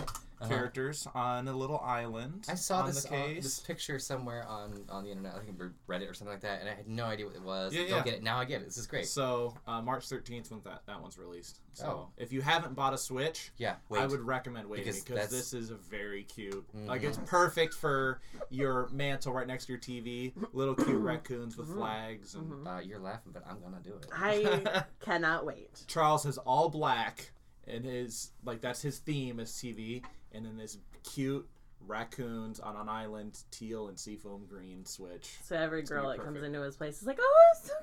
characters 0.48 1.06
on 1.14 1.48
a 1.48 1.52
little 1.52 1.78
island. 1.80 2.44
Uh-huh. 2.46 2.52
I 2.52 2.54
saw 2.56 2.80
on 2.80 2.86
this 2.86 3.04
the 3.04 3.14
uh, 3.16 3.26
this 3.36 3.58
picture 3.60 3.98
somewhere 3.98 4.46
on 4.46 4.84
on 4.90 5.04
the 5.04 5.10
internet. 5.10 5.34
I 5.34 5.38
think 5.44 5.58
Reddit 5.88 6.10
or 6.10 6.14
something 6.14 6.32
like 6.34 6.42
that, 6.42 6.60
and 6.60 6.68
I 6.68 6.74
had 6.74 6.88
no 6.88 7.04
idea 7.04 7.26
what 7.26 7.34
it 7.36 7.42
was. 7.42 7.74
Yeah, 7.74 7.82
Don't 7.88 7.90
yeah. 7.98 8.02
get 8.04 8.14
it 8.14 8.22
now. 8.22 8.38
I 8.38 8.44
get 8.44 8.60
it. 8.60 8.66
This 8.66 8.76
is 8.78 8.86
great. 8.86 9.06
So 9.06 9.54
uh, 9.66 9.80
March 9.82 10.06
thirteenth 10.08 10.50
when 10.50 10.60
that 10.64 10.82
that 10.86 11.00
one's 11.00 11.18
released. 11.18 11.60
So 11.72 11.86
Oh. 11.86 12.08
if 12.16 12.32
you 12.32 12.40
haven't 12.42 12.74
bought 12.74 12.94
a 12.94 12.98
Switch, 12.98 13.50
yeah. 13.58 13.76
Wait. 13.88 14.00
I 14.00 14.06
would 14.06 14.20
recommend 14.20 14.68
waiting 14.68 14.86
Because 14.86 15.02
because, 15.04 15.30
this 15.30 15.52
is 15.54 15.70
a 15.70 15.74
very 15.76 16.24
cute. 16.24 16.66
Mhm. 16.74 16.86
Like 16.86 17.02
it's 17.02 17.18
perfect 17.26 17.74
for 17.74 18.20
your 18.50 18.88
mantle 18.92 19.32
right 19.32 19.46
next 19.46 19.66
to 19.66 19.72
your 19.72 19.80
TV. 19.80 20.32
Little 20.52 20.74
cute 20.74 20.88
raccoons 21.00 21.56
with 21.56 21.68
Mhm. 21.68 21.74
flags 21.76 22.34
and. 22.34 22.50
Mhm. 22.50 22.76
Uh, 22.76 22.80
you're 22.80 22.98
laughing, 22.98 23.32
but 23.32 23.42
I'm 23.48 23.60
gonna 23.60 23.80
do 23.82 23.94
it. 23.94 24.06
I 24.12 24.84
cannot 25.00 25.44
wait. 25.46 25.84
Charles 25.86 26.24
has 26.24 26.36
all 26.38 26.68
black 26.68 27.32
and 27.66 27.84
his 27.84 28.30
like 28.44 28.60
that's 28.60 28.82
his 28.82 28.98
theme 28.98 29.40
is 29.40 29.50
TV, 29.50 30.02
and 30.32 30.44
then 30.44 30.56
this 30.56 30.78
cute 31.04 31.48
raccoons 31.86 32.58
on 32.60 32.74
an 32.76 32.88
island, 32.88 33.38
teal 33.50 33.88
and 33.88 33.98
seafoam 33.98 34.44
green 34.48 34.84
switch. 34.84 35.36
So 35.44 35.56
every 35.56 35.82
gonna 35.82 36.00
girl 36.02 36.10
that 36.10 36.24
comes 36.24 36.42
into 36.42 36.60
his 36.62 36.76
place 36.76 37.00
is 37.00 37.06
like, 37.06 37.18
"Oh, 37.20 37.36
it's 37.52 37.66
so 37.68 37.74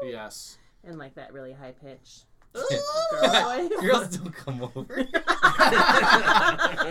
cute," 0.00 0.12
Yes. 0.12 0.58
and 0.84 0.98
like 0.98 1.14
that 1.14 1.32
really 1.32 1.52
high 1.52 1.72
pitch. 1.72 2.20
Girl, 2.54 3.68
Girls 3.80 4.08
don't 4.16 4.32
come 4.34 4.62
over. 4.74 5.06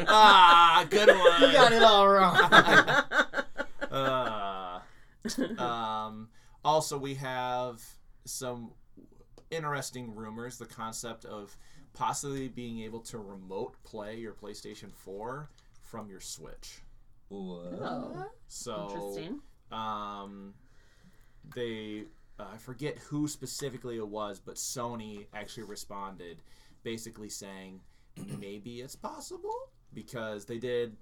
ah, 0.07 0.85
good 0.89 1.07
one. 1.09 1.41
you 1.41 1.51
got 1.51 1.71
it 1.73 1.81
all 1.83 2.07
wrong. 2.07 2.37
Uh, 3.91 4.79
um, 5.61 6.29
also, 6.63 6.97
we 6.97 7.15
have 7.15 7.81
some 8.25 8.71
interesting 9.49 10.13
rumors. 10.15 10.57
The 10.57 10.65
concept 10.65 11.25
of 11.25 11.57
possibly 11.97 12.47
being 12.47 12.81
able 12.81 12.99
to 12.99 13.17
remote 13.17 13.73
play 13.83 14.17
your 14.17 14.33
PlayStation 14.33 14.91
4 14.93 15.49
from 15.81 16.09
your 16.09 16.19
Switch. 16.19 16.79
what? 17.29 17.79
Oh, 17.81 18.25
So, 18.47 18.87
interesting. 19.15 19.39
um, 19.71 20.53
they 21.55 22.03
uh, 22.39 22.45
I 22.53 22.57
forget 22.57 22.99
who 22.99 23.27
specifically 23.27 23.97
it 23.97 24.07
was, 24.07 24.39
but 24.39 24.55
Sony 24.55 25.25
actually 25.33 25.63
responded, 25.63 26.37
basically 26.83 27.29
saying 27.29 27.81
maybe 28.39 28.81
it's 28.81 28.95
possible 28.95 29.69
because 29.93 30.45
they 30.45 30.59
did 30.59 30.95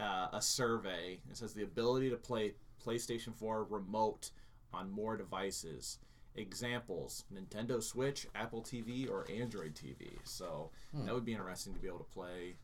uh, 0.00 0.28
a 0.34 0.42
survey. 0.42 1.18
It 1.30 1.36
says 1.38 1.54
the 1.54 1.62
ability 1.62 2.10
to 2.10 2.16
play 2.16 2.52
PlayStation 2.84 3.34
4 3.34 3.64
remote 3.70 4.30
on 4.74 4.90
more 4.90 5.16
devices. 5.16 5.98
Examples: 6.34 7.24
Nintendo 7.32 7.82
Switch, 7.82 8.26
Apple 8.34 8.62
TV, 8.62 9.08
or 9.08 9.30
Android 9.30 9.74
TV. 9.74 10.18
So 10.24 10.70
Hmm. 10.92 11.04
that 11.06 11.14
would 11.14 11.24
be 11.24 11.32
interesting 11.32 11.74
to 11.74 11.80
be 11.80 11.88
able 11.88 11.98
to 11.98 12.04
play 12.12 12.54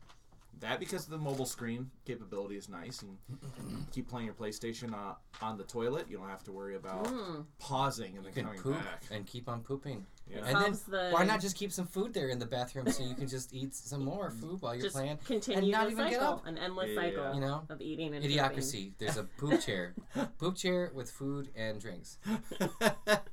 that 0.59 0.79
because 0.79 1.05
the 1.05 1.17
mobile 1.17 1.45
screen 1.45 1.89
capability 2.05 2.57
is 2.57 2.67
nice 2.67 3.01
and 3.01 3.17
keep 3.91 4.09
playing 4.09 4.25
your 4.25 4.35
PlayStation 4.35 4.93
uh, 4.93 5.13
on 5.41 5.57
the 5.57 5.63
toilet. 5.63 6.07
You 6.09 6.17
don't 6.17 6.27
have 6.29 6.43
to 6.45 6.51
worry 6.51 6.75
about 6.75 7.05
Mm. 7.05 7.45
pausing 7.59 8.17
and 8.17 8.25
then 8.25 8.33
can 8.33 8.45
coming 8.45 8.61
poop 8.61 8.73
back. 8.75 9.03
and 9.11 9.25
keep 9.25 9.47
on 9.47 9.61
pooping. 9.61 10.05
Yeah. 10.29 10.39
And 10.39 10.45
then 10.47 10.55
Solves 10.75 10.81
the 10.83 11.09
why 11.11 11.23
not 11.23 11.39
just 11.41 11.55
keep 11.55 11.71
some 11.71 11.87
food 11.87 12.13
there 12.13 12.27
in 12.29 12.37
the 12.39 12.45
bathroom 12.45 12.91
so 12.91 13.03
you 13.03 13.15
can 13.15 13.27
just 13.27 13.53
eat 13.53 13.73
some 13.73 14.03
more 14.03 14.29
food 14.31 14.61
while 14.61 14.75
you're 14.75 14.83
just 14.83 14.95
playing? 14.95 15.17
continue 15.25 15.71
not 15.71 15.85
the 15.85 15.91
even 15.93 16.05
get 16.09 16.19
cycle, 16.19 16.33
up? 16.35 16.45
an 16.45 16.57
endless 16.57 16.89
Yeah, 16.89 17.01
yeah, 17.01 17.09
cycle. 17.15 17.33
You 17.35 17.41
know? 17.41 17.63
of 17.69 17.81
eating 17.81 18.13
and 18.13 18.23
Idiocracy. 18.25 18.91
There's 18.99 19.17
a 19.17 19.23
poop 19.23 19.61
chair. 19.65 19.95
poop 20.37 20.55
chair 20.57 20.91
with 20.93 21.09
food 21.09 21.49
and 21.55 21.79
drinks. 21.79 22.17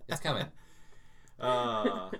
It's 0.08 0.20
coming. 0.20 0.46
uh, 1.40 2.10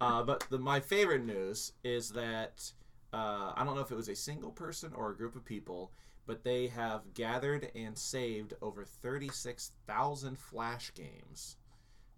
uh, 0.00 0.22
but 0.22 0.44
the, 0.50 0.58
my 0.58 0.80
favorite 0.80 1.24
news 1.24 1.72
is 1.82 2.10
that 2.10 2.72
uh, 3.12 3.52
I 3.56 3.64
don't 3.64 3.74
know 3.74 3.82
if 3.82 3.90
it 3.90 3.96
was 3.96 4.08
a 4.08 4.16
single 4.16 4.50
person 4.50 4.92
or 4.94 5.10
a 5.10 5.16
group 5.16 5.36
of 5.36 5.44
people, 5.44 5.90
but 6.26 6.44
they 6.44 6.68
have 6.68 7.14
gathered 7.14 7.70
and 7.74 7.96
saved 7.98 8.54
over 8.62 8.84
36,000 8.84 10.38
Flash 10.38 10.92
games 10.94 11.56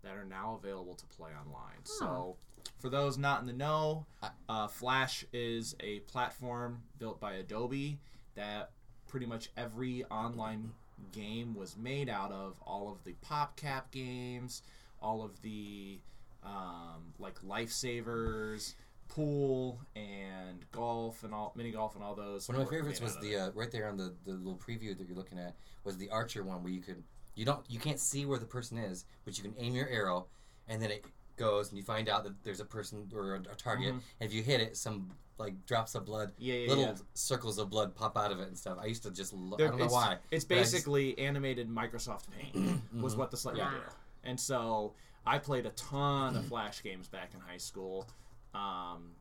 that 0.03 0.17
are 0.17 0.25
now 0.25 0.59
available 0.63 0.95
to 0.95 1.07
play 1.07 1.31
online. 1.31 1.85
So, 1.85 2.37
for 2.79 2.89
those 2.89 3.17
not 3.17 3.41
in 3.41 3.47
the 3.47 3.53
know, 3.53 4.07
uh, 4.49 4.67
Flash 4.67 5.25
is 5.33 5.75
a 5.81 6.01
platform 6.01 6.83
built 6.99 7.21
by 7.21 7.35
Adobe 7.35 7.99
that 8.35 8.71
pretty 9.07 9.27
much 9.27 9.51
every 9.57 10.05
online 10.05 10.73
game 11.13 11.55
was 11.55 11.77
made 11.77 12.09
out 12.09 12.33
of. 12.33 12.55
All 12.67 12.91
of 12.91 13.03
the 13.05 13.15
PopCap 13.27 13.91
games, 13.91 14.63
all 15.01 15.23
of 15.23 15.41
the 15.43 15.99
um, 16.45 17.13
like 17.19 17.41
lifesavers, 17.43 18.75
pool 19.15 19.81
and 19.95 20.65
golf 20.73 21.23
and 21.25 21.35
all 21.35 21.53
mini 21.57 21.71
golf 21.71 21.95
and 21.95 22.03
all 22.05 22.15
those. 22.15 22.49
One 22.49 22.57
of 22.57 22.61
my 22.61 22.65
were 22.65 22.71
favorites 22.79 23.01
was 23.01 23.17
the 23.19 23.37
uh, 23.37 23.51
right 23.55 23.71
there 23.71 23.89
on 23.89 23.97
the, 23.97 24.15
the 24.25 24.33
little 24.33 24.59
preview 24.59 24.97
that 24.97 25.07
you're 25.07 25.17
looking 25.17 25.39
at 25.39 25.55
was 25.85 25.97
the 25.99 26.09
Archer 26.11 26.43
one 26.45 26.63
where 26.63 26.73
you 26.73 26.81
could 26.81 27.03
you 27.35 27.45
don't 27.45 27.65
you 27.69 27.79
can't 27.79 28.01
see 28.01 28.25
where 28.27 28.39
the 28.39 28.47
person 28.47 28.79
is, 28.79 29.05
but 29.25 29.37
you 29.37 29.43
can 29.45 29.55
aim 29.59 29.75
your 29.75 29.89
arrow, 29.89 30.27
and 30.69 30.81
then 30.81 30.91
it 30.91 31.05
goes 31.37 31.69
and 31.71 31.79
you 31.79 31.85
find 31.85 32.09
out 32.09 32.25
that 32.25 32.43
there's 32.45 32.61
a 32.61 32.65
person 32.65 33.11
or 33.15 33.35
a, 33.37 33.41
a 33.41 33.55
target, 33.57 33.95
Mhm. 33.95 34.01
and 34.21 34.31
if 34.31 34.33
you 34.35 34.43
hit 34.43 34.61
it, 34.61 34.77
some 34.77 35.11
like 35.39 35.65
drops 35.67 35.95
of 35.95 36.05
blood, 36.05 36.31
yeah, 36.39 36.55
yeah, 36.55 36.69
little 36.69 36.85
yeah. 36.85 36.95
circles 37.15 37.59
of 37.59 37.69
blood 37.71 37.95
pop 37.95 38.17
out 38.17 38.31
of 38.33 38.39
it 38.39 38.49
and 38.49 38.57
stuff. 38.57 38.79
I 38.81 38.87
used 38.87 39.03
to 39.03 39.11
just 39.11 39.33
lo- 39.33 39.57
I 39.59 39.67
don't 39.67 39.79
know 39.79 39.87
why. 39.87 40.19
It's 40.31 40.45
but 40.45 40.57
I 40.57 40.61
just- 40.61 40.73
basically 40.73 41.19
animated 41.19 41.69
Microsoft 41.69 42.25
Paint 42.31 42.83
was 42.95 43.15
Mhm. 43.15 43.19
what 43.19 43.31
this 43.31 43.45
let 43.45 43.57
you 43.57 43.63
Yeah. 43.63 43.71
do. 43.71 43.81
And 44.25 44.39
so 44.39 44.93
I 45.27 45.39
played 45.39 45.67
a 45.67 45.71
ton 45.71 46.37
of 46.37 46.47
Flash 46.49 46.83
games 46.83 47.09
back 47.09 47.33
in 47.35 47.41
high 47.41 47.57
school. 47.57 48.07
Um, 48.55 49.13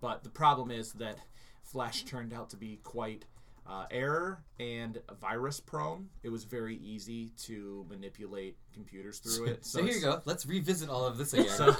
but 0.00 0.24
the 0.24 0.30
problem 0.30 0.70
is 0.70 0.92
that 0.94 1.18
Flash 1.62 2.04
turned 2.04 2.32
out 2.32 2.50
to 2.50 2.56
be 2.56 2.80
quite 2.82 3.24
uh, 3.66 3.86
error 3.90 4.42
and 4.58 4.98
virus 5.20 5.60
prone. 5.60 6.08
It 6.22 6.30
was 6.30 6.44
very 6.44 6.76
easy 6.76 7.30
to 7.44 7.86
manipulate 7.88 8.56
computers 8.72 9.18
through 9.18 9.46
it. 9.46 9.64
So, 9.64 9.82
here 9.82 9.94
you 9.94 10.00
go. 10.00 10.22
Let's 10.24 10.46
revisit 10.46 10.88
all 10.88 11.04
of 11.04 11.18
this 11.18 11.32
again. 11.34 11.48
So, 11.48 11.74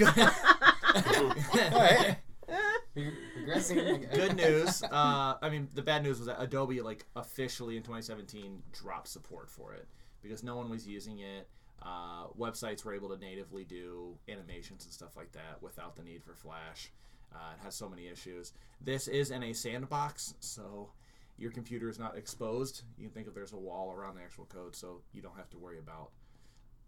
Alright. 0.00 2.16
Re- 2.94 3.12
regressing. 3.38 4.12
good 4.14 4.36
news. 4.36 4.82
Uh, 4.82 5.34
I 5.42 5.48
mean, 5.50 5.68
the 5.74 5.82
bad 5.82 6.02
news 6.02 6.18
was 6.18 6.26
that 6.26 6.40
Adobe 6.40 6.80
like 6.80 7.04
officially 7.16 7.76
in 7.76 7.82
2017 7.82 8.62
dropped 8.72 9.08
support 9.08 9.50
for 9.50 9.74
it 9.74 9.86
because 10.22 10.42
no 10.42 10.56
one 10.56 10.70
was 10.70 10.86
using 10.86 11.18
it. 11.18 11.48
Uh, 11.82 12.28
websites 12.38 12.84
were 12.84 12.94
able 12.94 13.10
to 13.10 13.18
natively 13.18 13.64
do 13.64 14.16
animations 14.28 14.84
and 14.84 14.92
stuff 14.92 15.16
like 15.16 15.32
that 15.32 15.60
without 15.60 15.96
the 15.96 16.02
need 16.02 16.22
for 16.22 16.34
Flash. 16.34 16.90
Uh, 17.34 17.52
it 17.58 17.64
has 17.64 17.74
so 17.74 17.88
many 17.88 18.06
issues. 18.06 18.52
This 18.80 19.08
is 19.08 19.30
in 19.30 19.42
a 19.42 19.52
sandbox, 19.52 20.34
so 20.40 20.90
your 21.36 21.50
computer 21.50 21.88
is 21.88 21.98
not 21.98 22.16
exposed. 22.16 22.82
You 22.96 23.04
can 23.04 23.12
think 23.12 23.26
of 23.26 23.34
there's 23.34 23.52
a 23.52 23.58
wall 23.58 23.92
around 23.92 24.16
the 24.16 24.22
actual 24.22 24.46
code, 24.46 24.76
so 24.76 25.00
you 25.12 25.20
don't 25.20 25.36
have 25.36 25.50
to 25.50 25.58
worry 25.58 25.78
about 25.78 26.10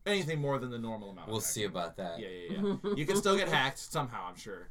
anything 0.07 0.41
more 0.41 0.59
than 0.59 0.71
the 0.71 0.79
normal 0.79 1.11
amount. 1.11 1.29
We'll 1.29 1.41
see 1.41 1.65
about 1.65 1.97
that. 1.97 2.19
Yeah, 2.21 2.29
yeah, 2.29 2.77
yeah. 2.85 2.95
you 2.97 3.05
can 3.05 3.17
still 3.17 3.37
get 3.37 3.49
hacked 3.49 3.79
somehow, 3.93 4.29
I'm 4.29 4.37
sure. 4.37 4.69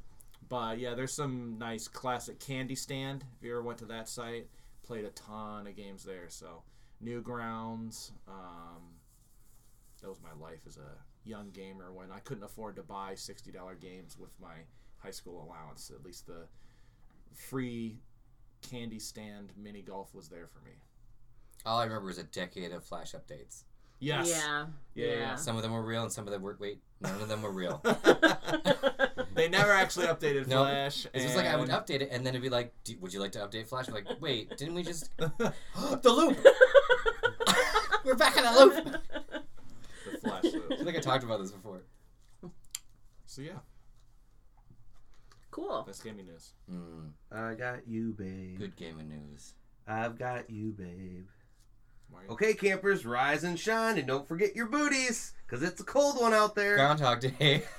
But 0.47 0.79
yeah, 0.79 0.93
there's 0.93 1.13
some 1.13 1.57
nice 1.59 1.87
classic 1.87 2.39
Candystand. 2.39 3.21
If 3.37 3.43
you 3.43 3.51
ever 3.51 3.61
went 3.61 3.79
to 3.79 3.85
that 3.85 4.07
site, 4.07 4.47
played 4.83 5.05
a 5.05 5.09
ton 5.09 5.67
of 5.67 5.75
games 5.75 6.03
there. 6.03 6.29
So 6.29 6.61
Newgrounds. 7.03 8.11
Um, 8.27 8.81
that 10.05 10.09
was 10.11 10.21
my 10.21 10.45
life 10.45 10.59
as 10.67 10.77
a 10.77 11.27
young 11.27 11.49
gamer 11.49 11.91
when 11.91 12.11
I 12.11 12.19
couldn't 12.19 12.43
afford 12.43 12.75
to 12.75 12.83
buy 12.83 13.15
sixty 13.15 13.51
dollar 13.51 13.73
games 13.73 14.17
with 14.19 14.29
my 14.39 14.53
high 14.99 15.09
school 15.09 15.43
allowance. 15.43 15.91
At 15.93 16.05
least 16.05 16.27
the 16.27 16.45
free 17.33 17.97
Candystand 18.61 19.49
mini 19.57 19.81
golf 19.81 20.13
was 20.13 20.29
there 20.29 20.47
for 20.47 20.59
me. 20.59 20.73
All 21.65 21.79
I 21.79 21.85
remember 21.85 22.11
is 22.11 22.19
a 22.19 22.23
decade 22.23 22.71
of 22.71 22.83
Flash 22.83 23.13
updates. 23.13 23.63
Yes. 23.99 24.29
Yeah. 24.29 24.67
Yeah, 24.93 25.15
yeah. 25.15 25.35
Some 25.35 25.55
of 25.55 25.63
them 25.63 25.71
were 25.71 25.83
real, 25.83 26.03
and 26.03 26.11
some 26.11 26.27
of 26.27 26.31
them 26.31 26.43
were 26.43 26.55
wait. 26.59 26.81
None 27.01 27.19
of 27.19 27.27
them 27.27 27.41
were 27.41 27.51
real. 27.51 27.81
they 29.33 29.49
never 29.49 29.71
actually 29.71 30.05
updated 30.05 30.45
No, 30.45 30.65
Flash. 30.65 31.07
It's 31.15 31.23
just 31.23 31.35
like 31.35 31.47
I 31.47 31.55
would 31.55 31.69
update 31.69 32.01
it, 32.01 32.09
and 32.11 32.23
then 32.23 32.35
it'd 32.35 32.43
be 32.43 32.49
like, 32.49 32.75
Do, 32.83 32.95
"Would 33.01 33.11
you 33.11 33.19
like 33.19 33.31
to 33.31 33.39
update 33.39 33.67
Flash?" 33.67 33.87
I'm 33.87 33.95
like, 33.95 34.21
wait, 34.21 34.55
didn't 34.55 34.75
we 34.75 34.83
just 34.83 35.09
the 35.17 35.53
loop? 36.05 36.37
We're 38.05 38.13
back 38.13 38.37
in 38.37 38.43
the 38.43 38.51
loop. 38.51 39.44
The 40.25 40.29
Flash 40.29 40.53
loop. 40.53 40.71
I 40.71 40.83
think 40.83 40.97
I 40.97 40.99
talked 40.99 41.23
about 41.23 41.39
this 41.41 41.51
before. 41.51 41.81
So 43.27 43.41
yeah, 43.41 43.53
cool. 45.51 45.83
that's 45.85 46.01
gaming 46.01 46.27
news. 46.27 46.51
Mm, 46.71 47.11
I 47.31 47.53
got 47.55 47.87
you, 47.87 48.13
babe. 48.13 48.59
good 48.59 48.75
gaming 48.75 49.09
news. 49.09 49.53
I've 49.87 50.17
got 50.17 50.49
you, 50.49 50.71
babe. 50.71 51.27
Mario. 52.11 52.31
Okay, 52.31 52.53
campers, 52.53 53.05
rise 53.05 53.43
and 53.43 53.59
shine, 53.59 53.97
and 53.97 54.07
don't 54.07 54.27
forget 54.27 54.55
your 54.55 54.67
booties, 54.67 55.33
cause 55.47 55.63
it's 55.63 55.81
a 55.81 55.83
cold 55.83 56.19
one 56.21 56.33
out 56.33 56.53
there. 56.55 56.75
Groundhog 56.75 57.21
Day. 57.21 57.63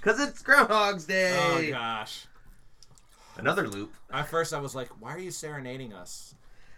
Cause 0.00 0.18
it's 0.20 0.42
Groundhog's 0.42 1.04
Day. 1.06 1.34
Oh 1.38 1.58
Day. 1.60 1.70
gosh. 1.70 2.26
Another 3.36 3.66
loop. 3.68 3.92
At 4.12 4.28
first, 4.28 4.52
I 4.54 4.58
was 4.60 4.74
like, 4.74 4.88
"Why 5.00 5.14
are 5.14 5.18
you 5.18 5.30
serenading 5.30 5.92
us? 5.92 6.34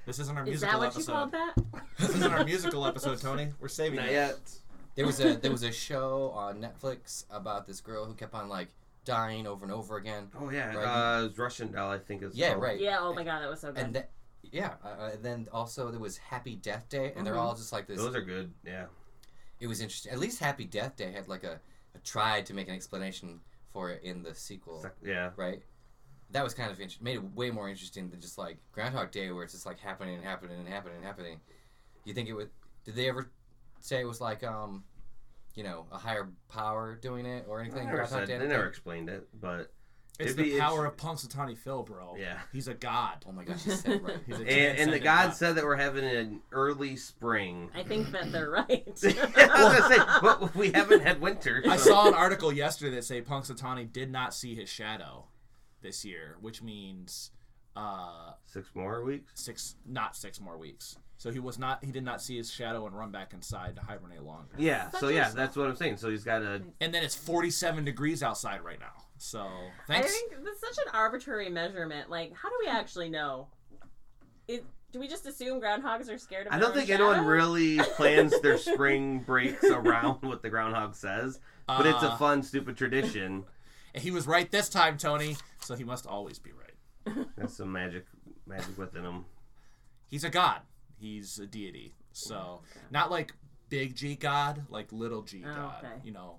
This 0.06 0.18
isn't 0.20 0.36
our 0.36 0.44
Is 0.44 0.48
musical 0.62 0.80
that 0.80 0.86
what 0.86 0.94
you 0.94 1.00
episode. 1.00 1.12
called 1.12 1.32
that? 1.32 1.54
This 1.98 2.10
isn't 2.10 2.32
our 2.32 2.44
musical 2.44 2.86
episode, 2.86 3.20
Tony. 3.20 3.48
We're 3.60 3.68
saving 3.68 3.96
Not 3.98 4.08
it." 4.08 4.12
yet. 4.12 4.38
There 4.96 5.06
was 5.06 5.20
a 5.20 5.34
there 5.36 5.50
was 5.52 5.62
a 5.62 5.72
show 5.86 6.30
on 6.34 6.60
Netflix 6.60 7.24
about 7.30 7.66
this 7.66 7.80
girl 7.80 8.04
who 8.04 8.14
kept 8.14 8.34
on 8.34 8.48
like 8.48 8.68
dying 9.04 9.46
over 9.46 9.64
and 9.64 9.72
over 9.72 9.96
again. 9.96 10.28
Oh 10.38 10.50
yeah, 10.50 10.74
Right. 10.74 10.84
uh, 11.18 11.20
it 11.20 11.28
was 11.28 11.38
Russian 11.38 11.70
doll, 11.72 11.90
I 11.90 11.98
think 11.98 12.22
is. 12.22 12.34
Yeah, 12.34 12.50
called. 12.50 12.62
right. 12.62 12.80
Yeah. 12.80 12.98
Oh 13.00 13.14
my 13.14 13.22
god, 13.24 13.40
that 13.40 13.48
was 13.48 13.60
so 13.60 13.72
good. 13.72 13.84
And 13.84 13.94
th- 13.94 14.06
yeah, 14.50 14.74
uh, 14.84 15.10
and 15.14 15.22
then 15.24 15.48
also 15.52 15.90
there 15.90 16.00
was 16.00 16.16
Happy 16.18 16.56
Death 16.56 16.88
Day, 16.88 17.12
and 17.16 17.26
they're 17.26 17.34
Mhm. 17.34 17.38
all 17.40 17.54
just 17.54 17.72
like 17.72 17.86
this. 17.86 17.98
Those 17.98 18.14
are 18.16 18.22
good. 18.22 18.52
Yeah. 18.64 18.86
it 19.58 19.66
was 19.68 19.80
interesting. 19.80 20.12
At 20.12 20.18
least 20.18 20.38
Happy 20.40 20.64
Death 20.64 20.96
Day 20.96 21.12
had 21.12 21.28
like 21.28 21.42
a, 21.44 21.60
a 21.94 21.98
tried 22.00 22.44
to 22.46 22.54
make 22.54 22.68
an 22.68 22.74
explanation 22.74 23.40
for 23.72 23.90
it 23.90 24.02
in 24.02 24.22
the 24.22 24.34
sequel, 24.34 24.82
Sec- 24.82 24.96
Yeah. 25.02 25.30
right? 25.36 25.62
That 26.30 26.44
was 26.44 26.52
kind 26.54 26.70
of 26.70 26.78
interesting. 26.78 27.04
Made 27.04 27.16
it 27.16 27.34
way 27.34 27.50
more 27.50 27.68
interesting 27.68 28.10
than 28.10 28.20
just 28.20 28.36
like 28.36 28.58
Groundhog 28.72 29.10
Day, 29.12 29.30
where 29.32 29.44
it's 29.44 29.52
just 29.54 29.64
like 29.66 29.78
happening 29.80 30.14
and 30.16 30.24
happening 30.24 30.58
and 30.58 30.68
happening 30.68 30.96
and 30.96 31.04
happening. 31.04 31.40
You 32.04 32.12
think 32.12 32.28
it 32.28 32.34
would? 32.34 32.50
Did 32.84 32.96
they 32.96 33.08
ever 33.08 33.30
say 33.80 34.00
it 34.00 34.06
was 34.06 34.20
like 34.20 34.42
um, 34.44 34.84
you 35.54 35.62
know, 35.64 35.86
a 35.92 35.98
higher 35.98 36.28
power 36.48 36.98
doing 37.00 37.26
it 37.26 37.46
or 37.48 37.58
They 37.58 37.64
anything? 37.64 37.84
never, 37.86 37.96
Groundhog 37.98 38.18
said, 38.20 38.28
Day? 38.28 38.38
they 38.38 38.46
never 38.48 38.66
explained 38.66 39.08
it, 39.08 39.26
but 39.40 39.72
It's 40.18 40.34
the 40.34 40.42
be 40.54 40.58
power 40.58 40.84
interesting. 40.86 41.08
of 41.10 41.16
Punxsutawney 41.46 41.56
Phil, 41.56 41.82
bro. 41.82 42.14
Yeah. 42.18 42.38
He's 42.52 42.68
a 42.68 42.74
god. 42.74 43.24
Oh 43.28 43.32
my 43.32 43.44
gosh, 43.44 43.64
you 43.66 43.72
said 43.72 44.02
right. 44.02 44.18
He's 44.26 44.38
a 44.38 44.42
and, 44.42 44.78
and 44.78 44.92
the 44.92 44.98
god, 44.98 45.26
gods 45.28 45.38
said 45.38 45.54
that 45.56 45.64
we're 45.64 45.76
having 45.76 46.04
an 46.04 46.40
early 46.52 46.96
spring. 46.96 47.70
I 47.74 47.82
think 47.84 48.10
that 48.10 48.32
they're 48.32 48.50
right. 48.50 48.68
I 49.04 49.64
was 49.64 49.78
gonna 49.78 49.94
say, 49.94 49.98
but 50.22 50.54
we 50.54 50.72
haven't 50.72 51.00
had 51.02 51.20
winter. 51.20 51.62
I 51.68 51.76
saw 51.76 52.06
an 52.08 52.14
article 52.14 52.52
yesterday 52.52 52.94
that 52.96 53.04
say 53.04 53.22
Punxsutawney 53.22 53.90
did 53.92 54.10
not 54.10 54.34
see 54.34 54.54
his 54.54 54.68
shadow 54.68 55.24
this 55.82 56.04
year, 56.04 56.36
which 56.40 56.62
means 56.62 57.30
uh, 57.76 58.32
six 58.46 58.68
more 58.74 59.02
weeks. 59.04 59.32
six, 59.34 59.76
not 59.86 60.16
six 60.16 60.40
more 60.40 60.56
weeks. 60.58 60.96
So 61.18 61.30
he 61.30 61.38
was 61.38 61.58
not, 61.58 61.82
he 61.82 61.90
did 61.92 62.04
not 62.04 62.20
see 62.20 62.36
his 62.36 62.50
shadow 62.52 62.86
and 62.86 62.96
run 62.96 63.10
back 63.10 63.32
inside 63.32 63.76
to 63.76 63.82
hibernate 63.82 64.22
longer. 64.22 64.54
Yeah, 64.58 64.90
Such 64.90 65.00
so 65.00 65.08
yeah, 65.08 65.30
that's 65.30 65.56
what 65.56 65.66
I'm 65.66 65.76
saying. 65.76 65.96
So 65.96 66.10
he's 66.10 66.24
got 66.24 66.42
a 66.42 66.62
And 66.80 66.92
then 66.94 67.02
it's 67.02 67.14
47 67.14 67.84
degrees 67.84 68.22
outside 68.22 68.62
right 68.62 68.78
now. 68.78 68.92
So 69.18 69.48
thanks. 69.86 70.08
I 70.08 70.10
think 70.10 70.44
that's 70.44 70.60
such 70.60 70.84
an 70.86 70.92
arbitrary 70.92 71.48
measurement. 71.48 72.10
Like, 72.10 72.34
how 72.34 72.50
do 72.50 72.56
we 72.60 72.68
actually 72.68 73.08
know? 73.08 73.48
It, 74.46 74.64
do 74.92 75.00
we 75.00 75.08
just 75.08 75.26
assume 75.26 75.60
groundhogs 75.60 76.10
are 76.12 76.18
scared 76.18 76.46
of? 76.46 76.52
I 76.52 76.58
don't 76.58 76.70
own 76.70 76.74
think 76.76 76.90
anyone 76.90 77.24
really 77.24 77.78
plans 77.96 78.38
their 78.42 78.58
spring 78.58 79.20
breaks 79.20 79.64
around 79.64 80.18
what 80.22 80.42
the 80.42 80.50
groundhog 80.50 80.94
says, 80.94 81.40
but 81.66 81.86
it's 81.86 82.02
a 82.02 82.12
Uh, 82.12 82.16
fun, 82.16 82.42
stupid 82.42 82.76
tradition. 82.76 83.44
And 83.94 84.02
he 84.02 84.10
was 84.10 84.26
right 84.26 84.50
this 84.50 84.68
time, 84.68 84.98
Tony. 84.98 85.36
So 85.60 85.74
he 85.74 85.82
must 85.84 86.06
always 86.06 86.38
be 86.38 86.50
right. 86.52 87.26
That's 87.36 87.56
some 87.56 87.72
magic, 87.72 88.04
magic 88.46 88.76
within 88.76 89.02
him. 89.04 89.24
He's 90.08 90.22
a 90.24 90.30
god. 90.30 90.60
He's 90.98 91.38
a 91.38 91.46
deity. 91.46 91.94
So 92.12 92.62
not 92.90 93.10
like 93.10 93.32
big 93.68 93.94
G 93.94 94.14
god, 94.16 94.64
like 94.70 94.92
little 94.92 95.22
G 95.22 95.42
Oh, 95.46 95.54
god. 95.54 95.84
okay. 95.84 95.94
You 96.04 96.12
know, 96.12 96.38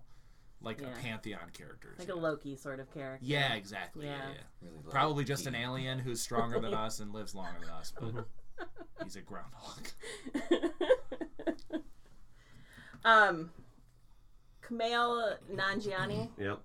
like 0.61 0.81
Yeah. 0.81 0.87
a 0.87 1.01
pantheon 1.01 1.49
character, 1.53 1.93
like 1.99 2.09
a 2.09 2.15
Loki 2.15 2.55
sort 2.55 2.79
of 2.79 2.91
character. 2.93 3.25
yeah, 3.25 3.53
exactly. 3.53 4.05
Yeah. 4.07 4.17
Yeah. 4.17 4.33
yeah. 4.63 4.69
Really 4.69 4.83
Probably 4.89 5.23
just 5.23 5.45
an 5.45 5.53
alien 5.55 5.99
who's 5.99 6.19
stronger 6.21 6.59
than 6.59 6.73
us 6.85 6.99
and 6.99 7.13
lives 7.13 7.35
longer 7.35 7.59
than 7.59 7.69
us, 7.69 7.93
but 7.99 8.25
he's 9.03 9.15
a 9.15 9.21
groundhog. 9.21 9.87
um, 13.05 13.51
Kumail 14.63 15.35
Nanjiani, 15.53 16.29
Yep. 16.39 16.59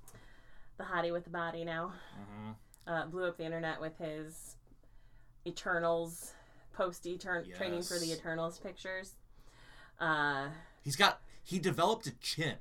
the 0.78 0.84
hottie 0.84 1.12
with 1.12 1.24
the 1.24 1.30
body 1.30 1.64
now, 1.64 1.92
hmm 2.16 2.50
uh, 2.84 3.06
blew 3.06 3.24
up 3.28 3.36
the 3.36 3.44
internet 3.44 3.80
with 3.80 3.96
his 3.98 4.56
Eternals 5.46 6.32
post 6.72 7.04
etern 7.04 7.54
training 7.56 7.82
for 7.82 7.98
the 7.98 8.12
Eternals 8.12 8.58
pictures. 8.58 9.12
Uh, 10.00 10.48
He's 10.82 10.96
got 10.96 11.20
he 11.44 11.58
developed 11.58 12.06
a 12.06 12.12
chin. 12.20 12.56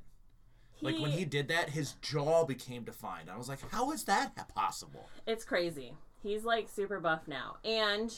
Like 0.82 1.00
when 1.00 1.12
he 1.12 1.26
did 1.26 1.48
that, 1.50 1.70
his 1.70 1.94
jaw 2.02 2.44
became 2.44 2.84
defined. 2.84 3.30
I 3.30 3.38
was 3.38 3.48
like, 3.48 3.60
how 3.70 3.92
is 3.92 4.06
that 4.06 4.36
possible? 4.56 5.08
It's 5.28 5.46
crazy. 5.46 5.94
He's 6.24 6.44
like 6.44 6.68
super 6.70 7.00
buff 7.00 7.28
now. 7.28 7.58
And 7.64 8.12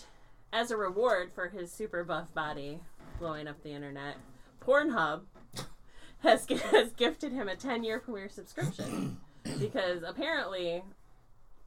as 0.53 0.71
a 0.71 0.77
reward 0.77 1.31
for 1.33 1.49
his 1.49 1.71
super 1.73 2.05
buff 2.05 2.33
body 2.33 2.79
blowing 3.19 3.47
up 3.47 3.61
the 3.63 3.71
internet, 3.71 4.15
Pornhub 4.61 5.23
has, 6.19 6.45
has 6.71 6.91
gifted 6.93 7.33
him 7.33 7.49
a 7.49 7.55
10 7.57 7.83
year 7.83 7.99
premiere 7.99 8.29
subscription. 8.29 9.17
because 9.59 10.03
apparently, 10.03 10.83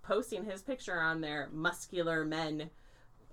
posting 0.02 0.44
his 0.44 0.62
picture 0.62 0.98
on 0.98 1.20
their 1.20 1.50
muscular 1.52 2.24
men 2.24 2.70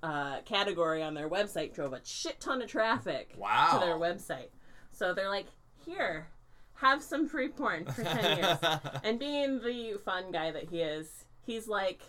uh, 0.04 0.42
category 0.42 1.02
on 1.02 1.14
their 1.16 1.30
website 1.30 1.74
drove 1.74 1.94
a 1.94 2.02
shit 2.04 2.40
ton 2.40 2.62
of 2.62 2.70
traffic 2.70 3.34
Wow. 3.38 3.80
to 3.80 3.86
their 3.86 3.96
website. 3.96 4.50
So 4.92 5.14
they're 5.14 5.30
like, 5.30 5.48
here, 5.86 6.28
have 6.76 7.02
some 7.02 7.28
free 7.28 7.48
porn 7.50 7.86
for 7.86 8.04
10 8.04 8.38
years. 8.38 8.58
And 9.04 9.18
being 9.18 9.60
the 9.62 9.98
fun 10.06 10.32
guy 10.32 10.52
that 10.52 10.70
he 10.70 10.82
is, 10.82 11.26
he's 11.46 11.68
like, 11.68 12.02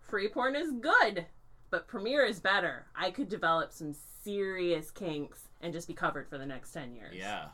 free 0.00 0.28
porn 0.28 0.56
is 0.56 0.72
good, 0.80 1.26
but 1.70 1.86
Premiere 1.86 2.24
is 2.24 2.40
better. 2.40 2.86
I 2.96 3.10
could 3.10 3.28
develop 3.28 3.70
some 3.72 3.94
serious 4.24 4.90
kinks 4.90 5.40
and 5.60 5.72
just 5.72 5.86
be 5.88 5.94
covered 5.94 6.28
for 6.28 6.38
the 6.38 6.46
next 6.46 6.72
10 6.72 6.94
years. 6.94 7.14
yeah, 7.14 7.46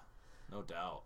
no 0.51 0.63
doubt. 0.63 1.03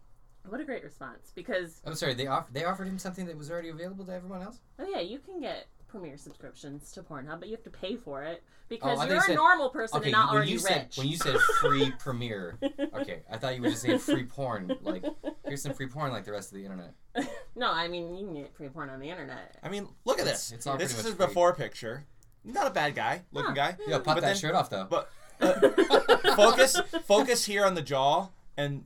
What 0.48 0.60
a 0.60 0.64
great 0.64 0.84
response. 0.84 1.32
Because, 1.34 1.80
I'm 1.84 1.94
sorry, 1.96 2.14
they 2.14 2.28
off- 2.28 2.52
they 2.52 2.64
offered 2.64 2.86
him 2.86 2.98
something 3.00 3.26
that 3.26 3.36
was 3.36 3.50
already 3.50 3.70
available 3.70 4.04
to 4.04 4.12
everyone 4.12 4.42
else. 4.42 4.60
oh 4.78 4.86
yeah, 4.88 5.00
you 5.00 5.18
can 5.18 5.40
get 5.40 5.66
Premiere 5.98 6.16
subscriptions 6.18 6.92
to 6.92 7.02
Pornhub, 7.02 7.38
but 7.40 7.48
you 7.48 7.54
have 7.54 7.64
to 7.64 7.70
pay 7.70 7.96
for 7.96 8.22
it 8.22 8.42
because 8.68 8.98
Oh, 8.98 9.00
I 9.00 9.04
thought 9.04 9.08
you're 9.08 9.14
you 9.16 9.20
a 9.20 9.24
said- 9.24 9.34
normal 9.36 9.70
person 9.70 9.96
Okay, 9.98 10.06
and 10.08 10.12
not 10.12 10.28
when 10.28 10.36
already 10.36 10.50
you 10.52 10.58
rich. 10.58 10.64
said 10.66 10.88
when 10.96 11.08
you 11.08 11.16
said 11.16 11.36
free 11.60 11.90
premiere, 11.98 12.58
okay, 12.94 13.22
I 13.30 13.38
thought 13.38 13.56
you 13.56 13.62
were 13.62 13.70
just 13.70 13.82
saying 13.82 13.98
free 14.00 14.24
porn. 14.24 14.76
Like 14.82 15.04
here's 15.46 15.62
some 15.62 15.72
free 15.72 15.86
porn, 15.86 16.12
like 16.12 16.24
the 16.24 16.32
rest 16.32 16.50
of 16.52 16.58
the 16.58 16.64
internet. 16.64 16.92
no, 17.56 17.72
I 17.72 17.88
mean, 17.88 18.14
you 18.14 18.26
can 18.26 18.34
get 18.34 18.54
free 18.54 18.68
porn 18.68 18.90
on 18.90 19.00
the 19.00 19.08
internet. 19.08 19.56
I 19.62 19.68
mean, 19.70 19.88
look 20.04 20.18
at 20.18 20.26
It's- 20.26 20.48
this. 20.50 20.58
it's 20.58 20.66
all 20.66 20.76
this 20.76 20.92
pretty 20.92 21.00
is 21.00 21.04
much 21.04 21.10
his 21.12 21.16
free. 21.16 21.26
before 21.26 21.54
picture. 21.54 22.04
not 22.44 22.66
a 22.66 22.70
bad 22.70 22.94
guy 22.94 23.22
looking 23.32 23.54
guy. 23.54 23.76
Yo, 23.88 23.98
pop 24.00 24.16
But 24.16 24.20
that 24.20 24.20
then- 24.22 24.36
shirt 24.36 24.54
off 24.54 24.68
though. 24.70 24.86
But 24.90 25.10
uh, 25.40 25.54
focus, 26.36 26.78
focus 27.06 27.44
here 27.46 27.64
on 27.64 27.74
the 27.74 27.82
jaw, 27.82 28.28
and 28.56 28.84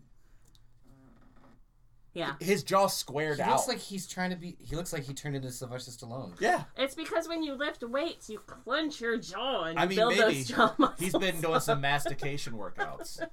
Yeah. 2.12 2.34
his 2.40 2.64
jaw 2.64 2.88
squared 2.88 3.36
he 3.36 3.42
out. 3.42 3.50
looks 3.50 3.68
like 3.68 3.78
he's 3.78 4.06
trying 4.08 4.30
to 4.30 4.36
be. 4.36 4.56
He 4.60 4.74
looks 4.74 4.92
like 4.92 5.04
he 5.04 5.14
turned 5.14 5.36
into 5.36 5.50
Sylvester 5.52 5.92
Stallone. 5.92 6.32
yeah, 6.40 6.64
It's 6.76 6.94
because 6.96 7.28
when 7.28 7.42
you 7.44 7.54
lift 7.54 7.84
weights, 7.84 8.28
you 8.28 8.40
clench 8.40 9.00
your 9.00 9.16
jaw 9.16 9.64
and 9.64 9.78
I 9.78 9.86
mean, 9.86 9.96
build 9.96 10.16
maybe 10.18 10.34
those 10.38 10.48
jaw 10.48 10.74
muscles. 10.76 10.98
he's 10.98 11.14
been 11.16 11.40
doing 11.40 11.60
some 11.60 11.80
mastication 11.90 12.54
workouts, 12.54 13.24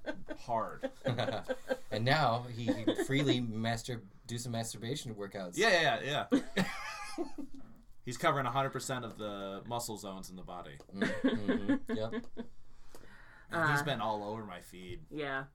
hard. 0.46 0.90
and 1.92 2.06
now 2.06 2.46
he 2.56 2.68
can 2.68 3.04
freely 3.06 3.40
master 3.40 4.04
do 4.28 4.38
some 4.38 4.52
masturbation 4.52 5.16
workouts. 5.16 5.54
Yeah, 5.58 5.98
yeah, 6.04 6.26
yeah. 6.32 6.40
yeah. 6.56 6.64
he's 8.06 8.18
covering 8.18 8.46
100% 8.46 9.04
of 9.04 9.18
the 9.18 9.62
muscle 9.68 9.98
zones 9.98 10.30
in 10.30 10.36
the 10.36 10.44
body. 10.44 10.78
hmm 10.94 11.04
Yep. 11.90 12.14
And 13.50 13.72
he's 13.72 13.82
Uh, 13.82 13.84
been 13.86 14.02
all 14.02 14.24
over 14.30 14.44
my 14.46 14.60
feed. 14.62 15.00
Yeah. 15.10 15.46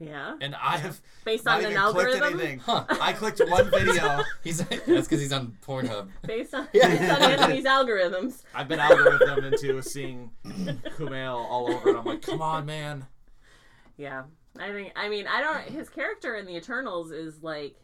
Yeah. 0.00 0.36
And 0.40 0.54
I 0.54 0.78
have 0.78 1.00
Based 1.24 1.46
on 1.46 1.64
an 1.64 1.72
algorithm. 1.72 2.22
anything. 2.22 2.58
Huh. 2.60 2.84
I 3.00 3.12
clicked 3.12 3.40
one 3.48 3.70
video. 3.70 4.22
He's 4.44 4.58
that's 4.58 4.84
because 4.84 5.20
he's 5.20 5.32
on 5.32 5.56
Pornhub. 5.66 6.08
Based 6.26 6.54
on, 6.54 6.68
yeah. 6.72 6.88
based 6.88 7.10
on 7.10 7.30
Anthony's 7.30 7.64
algorithms. 7.64 8.42
I've 8.54 8.68
been 8.68 8.78
algorithm 8.78 9.44
into 9.44 9.82
seeing 9.82 10.30
Kumail 10.46 11.34
all 11.34 11.70
over, 11.70 11.90
and 11.90 11.98
I'm 11.98 12.04
like, 12.04 12.22
come 12.22 12.40
on, 12.40 12.64
man. 12.66 13.06
Yeah. 13.96 14.22
I 14.58 14.72
think 14.72 14.92
I 14.96 15.08
mean 15.08 15.26
I 15.26 15.40
don't 15.40 15.62
his 15.64 15.88
character 15.88 16.36
in 16.36 16.46
the 16.46 16.56
Eternals 16.56 17.12
is 17.12 17.42
like 17.42 17.76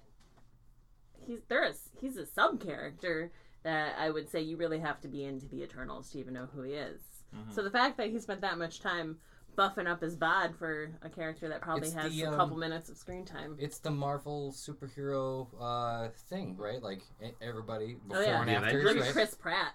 he's 1.19 1.41
there 1.49 1.65
is 1.65 1.79
he's 2.01 2.17
a 2.17 2.27
sub 2.27 2.61
character 2.61 3.31
that 3.63 3.95
I 3.99 4.11
would 4.11 4.29
say 4.29 4.41
you 4.41 4.57
really 4.57 4.81
have 4.81 5.01
to 5.03 5.09
be 5.09 5.25
into 5.25 5.47
the 5.47 5.63
Eternals 5.63 6.11
to 6.11 6.19
even 6.19 6.35
know 6.35 6.49
who 6.53 6.63
he 6.63 6.73
is. 6.73 7.01
Mm-hmm. 7.35 7.53
So 7.53 7.63
the 7.63 7.71
fact 7.71 7.97
that 7.97 8.11
he 8.11 8.19
spent 8.19 8.41
that 8.43 8.59
much 8.59 8.81
time 8.81 9.19
buffing 9.57 9.87
up 9.89 10.03
is 10.03 10.15
bad 10.17 10.55
for 10.57 10.91
a 11.03 11.09
character 11.09 11.49
that 11.49 11.61
probably 11.61 11.89
It's 11.89 11.97
has 11.97 12.13
the, 12.13 12.23
a 12.23 12.31
um, 12.31 12.37
couple 12.37 12.57
minutes 12.57 12.89
of 12.89 12.97
screen 12.97 13.25
time. 13.25 13.57
It's 13.59 13.79
the 13.79 13.91
Marvel 13.91 14.53
superhero 14.53 15.47
uh, 15.61 16.09
thing, 16.29 16.57
right? 16.57 16.83
Like 16.83 17.03
e- 17.23 17.31
everybody 17.41 17.97
before 18.07 18.23
Oh, 18.23 18.27
yeah. 18.27 18.41
and 18.41 18.49
The 18.49 18.55
after, 18.55 18.67
Avengers, 18.81 18.85
Look 18.85 18.97
at 18.97 19.03
right? 19.03 19.13
Chris 19.13 19.35
Pratt, 19.35 19.73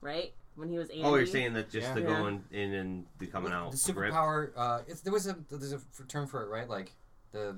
right? 0.00 0.32
When 0.54 0.68
he 0.70 0.78
was 0.78 0.88
Andy. 0.88 1.02
Oh, 1.02 1.14
you're 1.16 1.26
saying 1.26 1.52
that 1.54 1.70
just 1.70 1.88
Yeah. 1.88 1.94
the 1.94 2.00
Yeah. 2.02 2.06
going 2.06 2.44
in 2.50 2.74
and 2.74 3.04
becoming 3.18 3.52
out. 3.52 3.72
the 3.72 3.76
superpower. 3.76 4.50
Uh, 4.56 4.80
it's 4.86 5.00
there 5.02 5.12
was 5.12 5.26
a 5.26 5.36
there's 5.50 5.72
a 5.72 5.76
f- 5.76 6.08
term 6.08 6.26
for 6.26 6.42
it, 6.44 6.48
right? 6.48 6.68
Like 6.68 6.92
the 7.32 7.56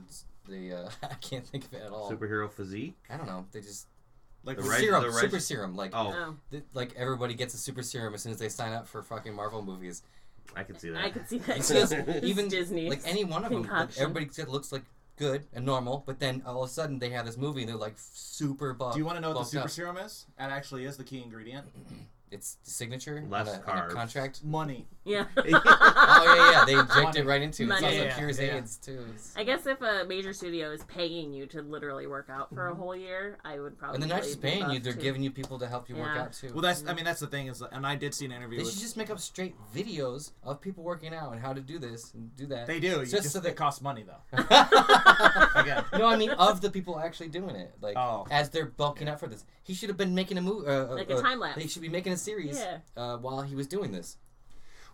the 0.48 0.72
uh, 0.72 0.90
I 1.04 1.14
can't 1.14 1.46
think 1.46 1.66
of 1.66 1.74
it 1.74 1.82
at 1.82 1.90
all. 1.92 2.10
superhero 2.10 2.50
physique. 2.50 2.96
I 3.08 3.16
don't 3.16 3.26
know. 3.26 3.46
They 3.52 3.60
just 3.60 3.86
Like, 4.42 4.56
The 4.56 4.62
the 4.64 4.68
reg- 4.70 4.80
serum, 4.80 5.02
the 5.02 5.10
reg- 5.10 5.20
super 5.20 5.38
serum. 5.40 5.76
Like 5.76 5.92
Oh, 5.94 6.12
Oh, 6.12 6.36
th- 6.50 6.64
like 6.74 6.94
everybody 6.96 7.34
gets 7.34 7.54
a 7.54 7.58
super 7.58 7.82
serum 7.82 8.14
as 8.14 8.22
soon 8.22 8.32
as 8.32 8.38
they 8.38 8.48
sign 8.48 8.72
up 8.72 8.88
for 8.88 9.02
fucking 9.02 9.34
Marvel 9.34 9.62
movies. 9.62 10.02
I 10.56 10.62
can 10.64 10.78
see 10.78 10.90
that. 10.90 11.04
I 11.04 11.10
could 11.10 11.28
see 11.28 11.38
that. 11.38 11.56
It's 11.58 11.68
too. 11.68 11.74
just 11.74 11.94
even 12.22 12.48
Disney. 12.48 12.88
like 12.90 13.02
any 13.04 13.24
one 13.24 13.44
of 13.44 13.50
them, 13.52 13.62
like, 13.62 13.96
everybody 13.98 14.26
just 14.26 14.48
looks 14.48 14.72
like 14.72 14.82
good 15.16 15.44
and 15.52 15.64
normal, 15.64 16.02
but 16.06 16.18
then 16.20 16.42
all 16.46 16.62
of 16.62 16.68
a 16.70 16.72
sudden 16.72 16.98
they 16.98 17.10
have 17.10 17.26
this 17.26 17.36
movie 17.36 17.60
and 17.62 17.68
they're 17.68 17.76
like 17.76 17.94
super 17.96 18.72
buff. 18.72 18.92
do 18.94 18.98
you 18.98 19.04
want 19.04 19.16
to 19.16 19.20
know 19.20 19.30
what 19.30 19.40
the 19.40 19.44
super 19.44 19.64
up. 19.64 19.70
serum 19.70 19.96
is? 19.98 20.26
That 20.38 20.50
actually 20.50 20.84
is 20.84 20.96
the 20.96 21.04
key 21.04 21.22
ingredient. 21.22 21.66
It's 22.30 22.54
the 22.64 22.70
signature 22.70 23.24
Less 23.28 23.48
on, 23.48 23.60
a, 23.66 23.70
on 23.82 23.90
a 23.90 23.94
contract. 23.94 24.44
Money. 24.44 24.86
Yeah. 25.04 25.24
Oh 26.00 26.34
yeah, 26.36 26.50
yeah. 26.60 26.64
They 26.64 26.72
inject 26.74 26.94
Money. 27.02 27.20
it 27.20 27.26
right 27.26 27.42
into 27.42 27.62
it. 27.62 27.66
It's 27.66 27.80
Money. 27.80 27.86
also 27.96 28.04
Yeah, 28.06 28.16
pure 28.16 28.28
as 28.30 28.38
yeah. 28.40 28.56
AIDS 28.56 28.76
too. 28.76 29.04
I 29.36 29.44
guess 29.44 29.66
if 29.66 29.80
a 29.80 30.04
major 30.06 30.32
studio 30.32 30.70
is 30.70 30.82
paying 30.84 31.32
you 31.32 31.46
to 31.46 31.62
literally 31.62 32.06
work 32.06 32.28
out 32.30 32.52
for 32.54 32.68
a 32.68 32.74
whole 32.74 32.94
year, 32.96 33.38
I 33.44 33.58
would 33.58 33.78
probably. 33.78 33.94
And 33.96 34.02
they're 34.02 34.16
not 34.16 34.24
just 34.24 34.40
paying 34.40 34.70
you; 34.70 34.78
they're 34.80 34.92
too. 34.92 35.00
giving 35.00 35.22
you 35.22 35.30
people 35.30 35.58
to 35.58 35.66
help 35.68 35.88
you 35.88 35.96
work 35.96 36.16
out 36.16 36.32
too. 36.32 36.50
Well, 36.52 36.62
that's 36.62 36.84
I 36.86 36.94
mean 36.94 37.04
that's 37.04 37.20
the 37.20 37.26
thing 37.26 37.46
is, 37.48 37.62
and 37.62 37.86
I 37.86 37.96
did 37.96 38.14
see 38.14 38.24
an 38.26 38.32
interview. 38.32 38.58
they 38.58 38.64
with, 38.64 38.72
should 38.72 38.80
just 38.82 38.96
make 38.96 39.10
up 39.10 39.18
straight 39.18 39.54
videos 39.74 40.32
of 40.42 40.60
people 40.60 40.82
working 40.84 41.14
out 41.14 41.32
and 41.32 41.40
how 41.40 41.52
to 41.52 41.60
do 41.60 41.78
this 41.78 42.12
and 42.14 42.34
do 42.36 42.46
that. 42.46 42.66
They 42.66 42.80
do. 42.80 43.00
Just 43.00 43.12
just, 43.12 43.30
so 43.30 43.38
it 43.40 43.42
that- 43.44 43.56
costs 43.56 43.80
money 43.82 44.04
though. 44.04 44.38
Again. 45.54 45.84
No, 45.94 46.06
I 46.06 46.16
mean 46.16 46.30
of 46.30 46.60
the 46.60 46.70
people 46.70 46.98
actually 46.98 47.28
doing 47.28 47.56
it, 47.56 47.74
like 47.80 47.96
Oh. 47.96 48.26
as 48.30 48.50
they're 48.50 48.66
bulking 48.66 49.08
up 49.08 49.20
for 49.20 49.26
this. 49.26 49.44
He 49.62 49.74
should 49.74 49.88
have 49.90 49.98
been 49.98 50.14
making 50.14 50.38
a 50.38 50.40
movie, 50.40 50.66
uh, 50.66 50.86
Like 50.94 51.10
uh, 51.10 51.18
a 51.18 51.22
time 51.22 51.40
lapse. 51.40 51.60
They 51.60 51.66
should 51.68 51.82
be 51.82 51.88
making 51.90 52.12
a 52.20 52.24
series 52.24 52.58
Yeah. 52.58 52.78
uh, 52.96 53.16
while 53.18 53.42
he 53.42 53.54
was 53.54 53.66
doing 53.66 53.92
this. 53.92 54.16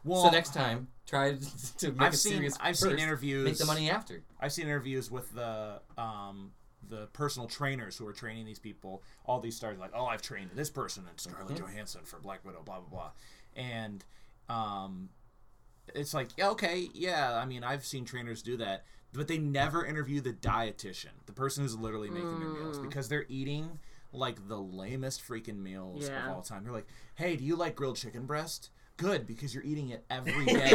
Well, 0.04 0.24
so 0.24 0.30
next 0.30 0.52
time, 0.52 0.88
try 1.06 1.34
to 1.78 1.92
make 1.92 2.00
I've 2.02 2.12
a 2.14 2.16
seen 2.16 2.32
series. 2.34 2.56
I've 2.60 2.78
first, 2.78 2.82
seen 2.82 2.98
interviews. 2.98 3.44
Make 3.44 3.58
the 3.58 3.64
money 3.64 3.90
after. 3.90 4.22
I've 4.40 4.52
seen 4.52 4.66
interviews 4.66 5.10
with 5.10 5.32
the 5.34 5.80
um 5.96 6.52
the 6.86 7.06
personal 7.14 7.48
trainers 7.48 7.96
who 7.96 8.06
are 8.06 8.12
training 8.12 8.44
these 8.44 8.58
people. 8.58 9.02
All 9.24 9.40
these 9.40 9.56
stars 9.56 9.78
like, 9.78 9.92
oh, 9.94 10.04
I've 10.04 10.20
trained 10.20 10.50
this 10.54 10.68
person 10.68 11.04
and 11.08 11.18
Scarlett 11.18 11.54
Mhm. 11.56 11.60
Johansson 11.60 12.02
for 12.04 12.18
Black 12.18 12.44
Widow, 12.44 12.62
blah 12.62 12.80
blah 12.80 12.88
blah, 12.90 13.10
and 13.56 14.04
um, 14.50 15.08
it's 15.94 16.12
like 16.12 16.28
yeah, 16.36 16.50
okay, 16.50 16.88
yeah. 16.92 17.34
I 17.34 17.46
mean, 17.46 17.64
I've 17.64 17.86
seen 17.86 18.04
trainers 18.04 18.42
do 18.42 18.58
that, 18.58 18.84
but 19.14 19.28
they 19.28 19.38
never 19.38 19.86
interview 19.86 20.20
the 20.20 20.34
dietitian, 20.34 21.12
the 21.24 21.32
person 21.32 21.62
who's 21.64 21.76
literally 21.76 22.10
making 22.10 22.40
their 22.40 22.48
meals, 22.50 22.78
Mm. 22.78 22.82
because 22.82 23.08
they're 23.08 23.24
eating 23.30 23.78
like 24.14 24.48
the 24.48 24.56
lamest 24.58 25.26
freaking 25.26 25.58
meals 25.58 26.08
Yeah. 26.08 26.30
of 26.30 26.36
all 26.36 26.42
time. 26.42 26.64
You're 26.64 26.74
like, 26.74 26.86
hey, 27.16 27.36
do 27.36 27.44
you 27.44 27.56
like 27.56 27.74
grilled 27.74 27.96
chicken 27.96 28.26
breast? 28.26 28.70
Good, 28.96 29.26
because 29.26 29.52
you're 29.52 29.64
eating 29.64 29.88
it 29.90 30.04
every 30.08 30.44
day 30.44 30.68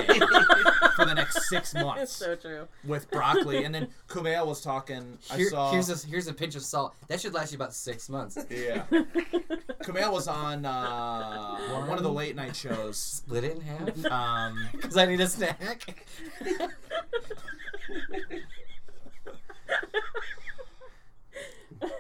for 0.98 1.06
the 1.06 1.14
next 1.16 1.48
six 1.48 1.74
It's 1.74 1.82
months 1.82 2.12
so 2.12 2.36
true. 2.36 2.68
with 2.84 3.10
broccoli. 3.10 3.64
And 3.64 3.74
then 3.74 3.88
Kumail 4.10 4.46
was 4.46 4.60
talking. 4.60 5.18
I 5.32 5.42
saw. 5.46 5.72
Here's 5.72 5.90
a 5.90 6.06
here's 6.06 6.28
a 6.28 6.34
pinch 6.34 6.56
of 6.56 6.64
salt. 6.64 6.96
That 7.08 7.22
should 7.22 7.34
last 7.34 7.54
you 7.54 7.56
about 7.56 7.74
six 7.74 8.10
months. 8.10 8.38
yeah. 8.50 8.84
Kumail 9.84 10.12
was 10.12 10.28
on 10.28 10.66
uh, 10.66 11.58
one 11.88 11.98
of 11.98 12.04
the 12.04 12.12
late 12.12 12.36
night 12.36 12.58
shows. 12.58 12.98
Split 12.98 13.46
it 13.46 13.56
in 13.56 13.62
half. 13.62 14.06
Um, 14.12 14.68
Because 14.74 14.98
I 14.98 15.06
need 15.06 15.22
a 15.22 15.28
snack. 15.28 16.04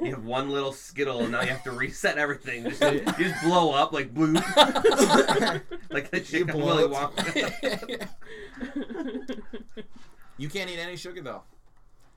You 0.02 0.12
have 0.12 0.24
one 0.24 0.50
little 0.50 0.72
skittle, 0.72 1.20
and 1.22 1.32
now 1.32 1.42
you 1.42 1.50
have 1.50 1.64
to 1.64 1.72
reset 1.72 2.18
everything. 2.18 2.64
Just, 2.70 2.82
you 2.82 3.02
just 3.18 3.44
blow 3.44 3.72
up 3.74 3.92
like 3.92 4.14
blue, 4.14 4.34
like 5.90 6.10
the 6.12 6.22
chick 6.26 6.54
on 6.54 6.62
Willy. 6.62 6.84
Wonka. 6.88 8.10
you 10.38 10.50
can't 10.50 10.70
eat 10.70 10.80
any 10.80 10.96
sugar 10.96 11.22
though. 11.22 11.44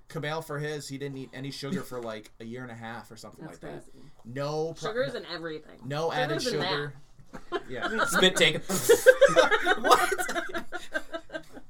Kumail 0.09 0.45
for 0.45 0.59
his, 0.59 0.89
he 0.89 0.99
didn't 0.99 1.17
eat 1.17 1.31
any 1.33 1.51
sugar 1.51 1.83
for 1.83 2.01
like 2.01 2.31
a 2.41 2.45
year 2.45 2.63
and 2.63 2.71
a 2.71 2.75
half 2.75 3.11
or 3.11 3.17
something 3.17 3.45
That's 3.47 3.63
like 3.63 3.73
that. 3.73 3.85
No 4.25 4.75
pro- 4.75 4.91
Sugar's 4.91 5.15
in 5.15 5.25
everything. 5.33 5.81
no 5.85 6.13
added 6.13 6.43
Sugar's 6.43 6.63
in 6.63 6.69
sugar. 6.69 6.95
Yeah. 7.71 8.05
Spit 8.05 8.37
take. 8.37 8.63
what? 8.63 10.13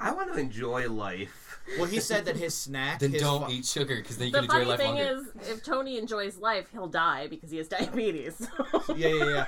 I 0.00 0.12
want 0.12 0.32
to 0.34 0.40
enjoy 0.40 0.90
life. 0.90 1.51
Well, 1.78 1.86
he 1.86 2.00
said 2.00 2.24
that 2.26 2.36
his 2.36 2.54
snack. 2.54 2.98
Then 3.00 3.12
his 3.12 3.22
don't 3.22 3.46
fu- 3.46 3.52
eat 3.52 3.64
sugar 3.64 3.96
because 3.96 4.18
then 4.18 4.28
you 4.28 4.32
The 4.32 4.38
can 4.40 4.44
enjoy 4.44 4.54
funny 4.56 4.70
life 4.70 4.78
thing 4.80 4.94
longer. 4.96 5.28
is, 5.42 5.48
if 5.50 5.64
Tony 5.64 5.98
enjoys 5.98 6.36
life, 6.36 6.68
he'll 6.72 6.86
die 6.88 7.26
because 7.28 7.50
he 7.50 7.58
has 7.58 7.68
diabetes. 7.68 8.46
Yeah, 8.96 9.08
yeah, 9.08 9.24
yeah. 9.24 9.44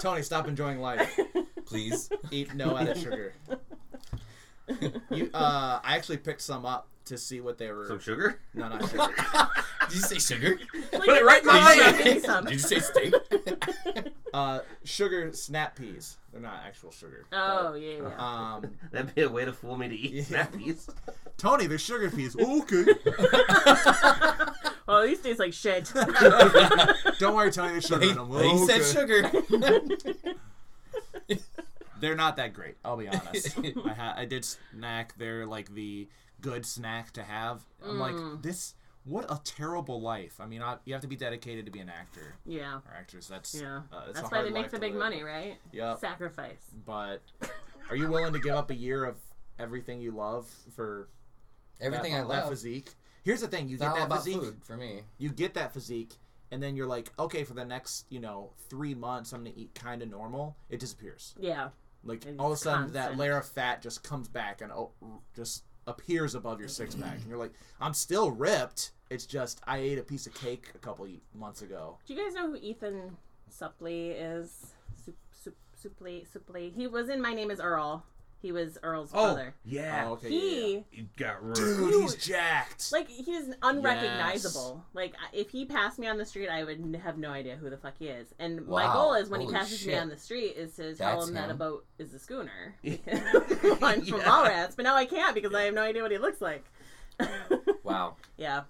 Tony, 0.00 0.22
stop 0.22 0.46
enjoying 0.48 0.80
life. 0.80 1.18
Please. 1.66 2.10
Eat 2.30 2.54
no 2.54 2.76
added 2.76 2.96
sugar. 2.98 3.34
You, 5.10 5.30
uh, 5.34 5.80
I 5.82 5.96
actually 5.96 6.18
picked 6.18 6.40
some 6.42 6.64
up 6.64 6.88
to 7.06 7.18
see 7.18 7.40
what 7.40 7.58
they 7.58 7.70
were. 7.72 7.86
Some 7.88 7.98
sugar? 7.98 8.38
no, 8.54 8.68
not 8.68 8.82
sugar. 8.90 9.08
Did 9.88 9.94
you 9.96 10.00
say 10.00 10.18
suger? 10.18 10.58
Put 10.92 11.08
it 11.08 11.24
right 11.24 11.40
in 11.40 11.46
my 11.46 11.52
eye. 11.54 12.42
Did 12.44 12.52
you 12.52 12.58
say 12.58 12.78
steak? 12.78 13.14
Uh, 14.32 14.60
sugar 14.84 15.32
snap 15.32 15.76
peas. 15.76 16.18
They're 16.32 16.40
not 16.40 16.62
actual 16.64 16.90
sugar. 16.92 17.26
Oh 17.32 17.74
yeah, 17.74 17.98
but, 18.02 18.12
yeah. 18.16 18.54
Um, 18.54 18.70
That'd 18.92 19.14
be 19.14 19.22
a 19.22 19.28
way 19.28 19.44
to 19.44 19.52
fool 19.52 19.76
me 19.76 19.88
to 19.88 19.94
eat 19.94 20.12
Yeah. 20.30 20.46
snappies. 20.46 20.88
Tony, 21.42 21.66
they're 21.66 21.76
sugar 21.76 22.08
peas. 22.08 22.36
okay. 22.40 22.84
Oh, 24.86 25.04
these 25.04 25.18
taste 25.20 25.40
like 25.40 25.52
shit. 25.52 25.92
Don't 27.18 27.34
worry, 27.34 27.50
Tony. 27.50 27.72
There's 27.72 27.84
sugar 27.86 28.04
he 28.04 28.10
in 28.10 28.16
them. 28.16 28.30
he 28.30 28.58
said 28.66 28.84
sugar. 28.84 29.28
They're 32.00 32.14
not 32.14 32.36
that 32.36 32.52
great. 32.52 32.76
I'll 32.84 32.96
be 32.96 33.08
honest. 33.08 33.58
I 33.58 33.92
ha- 33.92 34.14
I 34.16 34.24
did 34.24 34.44
snack. 34.44 35.14
They're 35.18 35.44
like 35.46 35.74
the 35.74 36.08
good 36.40 36.64
snack 36.64 37.12
to 37.14 37.24
have. 37.24 37.62
I'm 37.84 37.96
Mm. 37.96 37.98
like 38.34 38.42
this. 38.42 38.74
What 39.04 39.24
a 39.28 39.40
terrible 39.44 40.00
life. 40.00 40.36
I 40.40 40.46
mean, 40.46 40.62
I, 40.62 40.76
you 40.84 40.92
have 40.92 41.02
to 41.02 41.08
be 41.08 41.16
dedicated 41.16 41.64
to 41.66 41.72
be 41.72 41.80
an 41.80 41.88
actor 41.88 42.36
yeah, 42.46 42.74
or 42.76 42.94
actress. 42.96 43.26
That's 43.26 43.52
yeah. 43.60 43.80
Uh, 43.92 44.02
it's 44.10 44.14
That's 44.14 44.20
a 44.20 44.22
why 44.30 44.36
hard 44.38 44.46
they 44.46 44.52
make 44.52 44.70
the 44.70 44.78
big 44.78 44.92
live. 44.92 45.00
money, 45.00 45.22
right? 45.24 45.56
Yep. 45.72 45.98
Sacrifice. 45.98 46.62
But 46.86 47.20
are 47.90 47.96
you 47.96 48.08
willing 48.08 48.32
to 48.32 48.38
give 48.38 48.54
up 48.54 48.70
a 48.70 48.76
year 48.76 49.04
of 49.04 49.16
everything 49.58 50.00
you 50.00 50.12
love 50.12 50.48
for 50.76 51.08
Everything 51.82 52.12
that, 52.12 52.18
I 52.18 52.22
that 52.22 52.28
love. 52.28 52.48
physique? 52.48 52.94
Here's 53.24 53.40
the 53.40 53.48
thing: 53.48 53.68
you 53.68 53.74
It's 53.76 53.82
get 53.84 53.94
that 53.94 54.06
about 54.06 54.24
physique. 54.24 54.40
food 54.40 54.56
for 54.64 54.76
me. 54.76 55.02
You 55.18 55.30
get 55.30 55.54
that 55.54 55.72
physique, 55.72 56.14
and 56.50 56.62
then 56.62 56.76
you're 56.76 56.86
like, 56.86 57.12
okay, 57.18 57.44
for 57.44 57.54
the 57.54 57.64
next 57.64 58.06
you 58.08 58.20
know 58.20 58.52
three 58.68 58.94
months, 58.94 59.32
I'm 59.32 59.44
gonna 59.44 59.54
eat 59.56 59.74
kind 59.74 60.02
of 60.02 60.10
normal. 60.10 60.56
It 60.70 60.80
disappears. 60.80 61.34
Yeah. 61.38 61.68
Like 62.04 62.26
It's 62.26 62.38
all 62.38 62.46
of 62.48 62.54
a 62.54 62.56
sudden, 62.56 62.92
that 62.94 63.16
layer 63.16 63.36
of 63.36 63.46
fat 63.46 63.80
just 63.80 64.02
comes 64.02 64.26
back 64.28 64.60
and 64.60 64.72
oh, 64.72 64.90
just 65.36 65.62
appears 65.86 66.34
above 66.34 66.58
your 66.58 66.68
six 66.68 66.94
pack, 66.94 67.14
and 67.18 67.26
you're 67.28 67.38
like, 67.38 67.52
I'm 67.80 67.94
still 67.94 68.30
ripped. 68.32 68.90
It's 69.10 69.26
just 69.26 69.60
I 69.66 69.78
ate 69.78 69.98
a 69.98 70.02
piece 70.02 70.26
of 70.26 70.34
cake 70.34 70.70
a 70.74 70.78
couple 70.78 71.06
months 71.34 71.62
ago. 71.62 71.98
Do 72.06 72.14
you 72.14 72.20
guys 72.24 72.34
know 72.34 72.48
who 72.50 72.56
Ethan 72.56 73.16
Suplee 73.50 74.14
is? 74.18 74.72
Sup, 75.04 75.14
sup, 75.30 75.54
Suplee, 75.80 76.26
Suplee. 76.26 76.74
He 76.74 76.86
was 76.86 77.08
in 77.08 77.20
My 77.20 77.34
Name 77.34 77.50
is 77.50 77.60
Earl. 77.60 78.04
He 78.42 78.50
was 78.52 78.76
Earl's 78.82 79.10
Oh, 79.14 79.34
brother. 79.34 79.54
yeah. 79.64 80.06
Oh, 80.08 80.12
okay. 80.14 80.28
he 80.28 80.72
yeah, 80.74 80.80
He 80.90 81.02
got 81.16 81.36
yeah. 81.36 81.36
rude. 81.42 81.56
Dude, 81.56 82.02
he's 82.02 82.14
jacked. 82.16 82.90
like 82.90 83.08
he's 83.08 83.54
unrecognizable. 83.62 84.84
Like 84.94 85.14
if 85.32 85.50
he 85.50 85.64
passed 85.64 85.98
me 86.00 86.08
on 86.08 86.18
the 86.18 86.24
street, 86.26 86.48
I 86.48 86.64
would 86.64 87.00
have 87.04 87.18
no 87.18 87.30
idea 87.30 87.54
who 87.56 87.70
the 87.70 87.76
fuck 87.76 87.94
he 88.00 88.08
is. 88.08 88.26
And 88.40 88.66
my 88.66 88.92
goal 88.92 89.14
is 89.14 89.28
when 89.30 89.40
he 89.40 89.46
Holy 89.46 89.58
passes 89.58 89.86
me 89.86 89.94
on 89.96 90.08
the 90.08 90.16
street 90.16 90.56
is 90.56 90.74
to 90.76 90.94
tell 90.96 91.18
That's 91.18 91.28
him 91.28 91.34
that 91.36 91.50
a 91.50 91.54
boat 91.54 91.84
is 91.98 92.12
a 92.14 92.18
schooner. 92.18 92.74
Yeah. 92.82 92.96
One 93.78 94.04
from 94.04 94.18
Yeah. 94.18 94.24
Mallrats, 94.26 94.74
but 94.76 94.82
now 94.82 94.96
I 94.96 95.06
can't 95.06 95.34
because 95.34 95.54
I 95.54 95.62
have 95.62 95.74
no 95.74 95.82
idea 95.82 96.02
what 96.02 96.10
he 96.10 96.18
looks 96.18 96.40
like. 96.40 96.64
Wow. 97.84 98.16
yeah. 98.36 98.62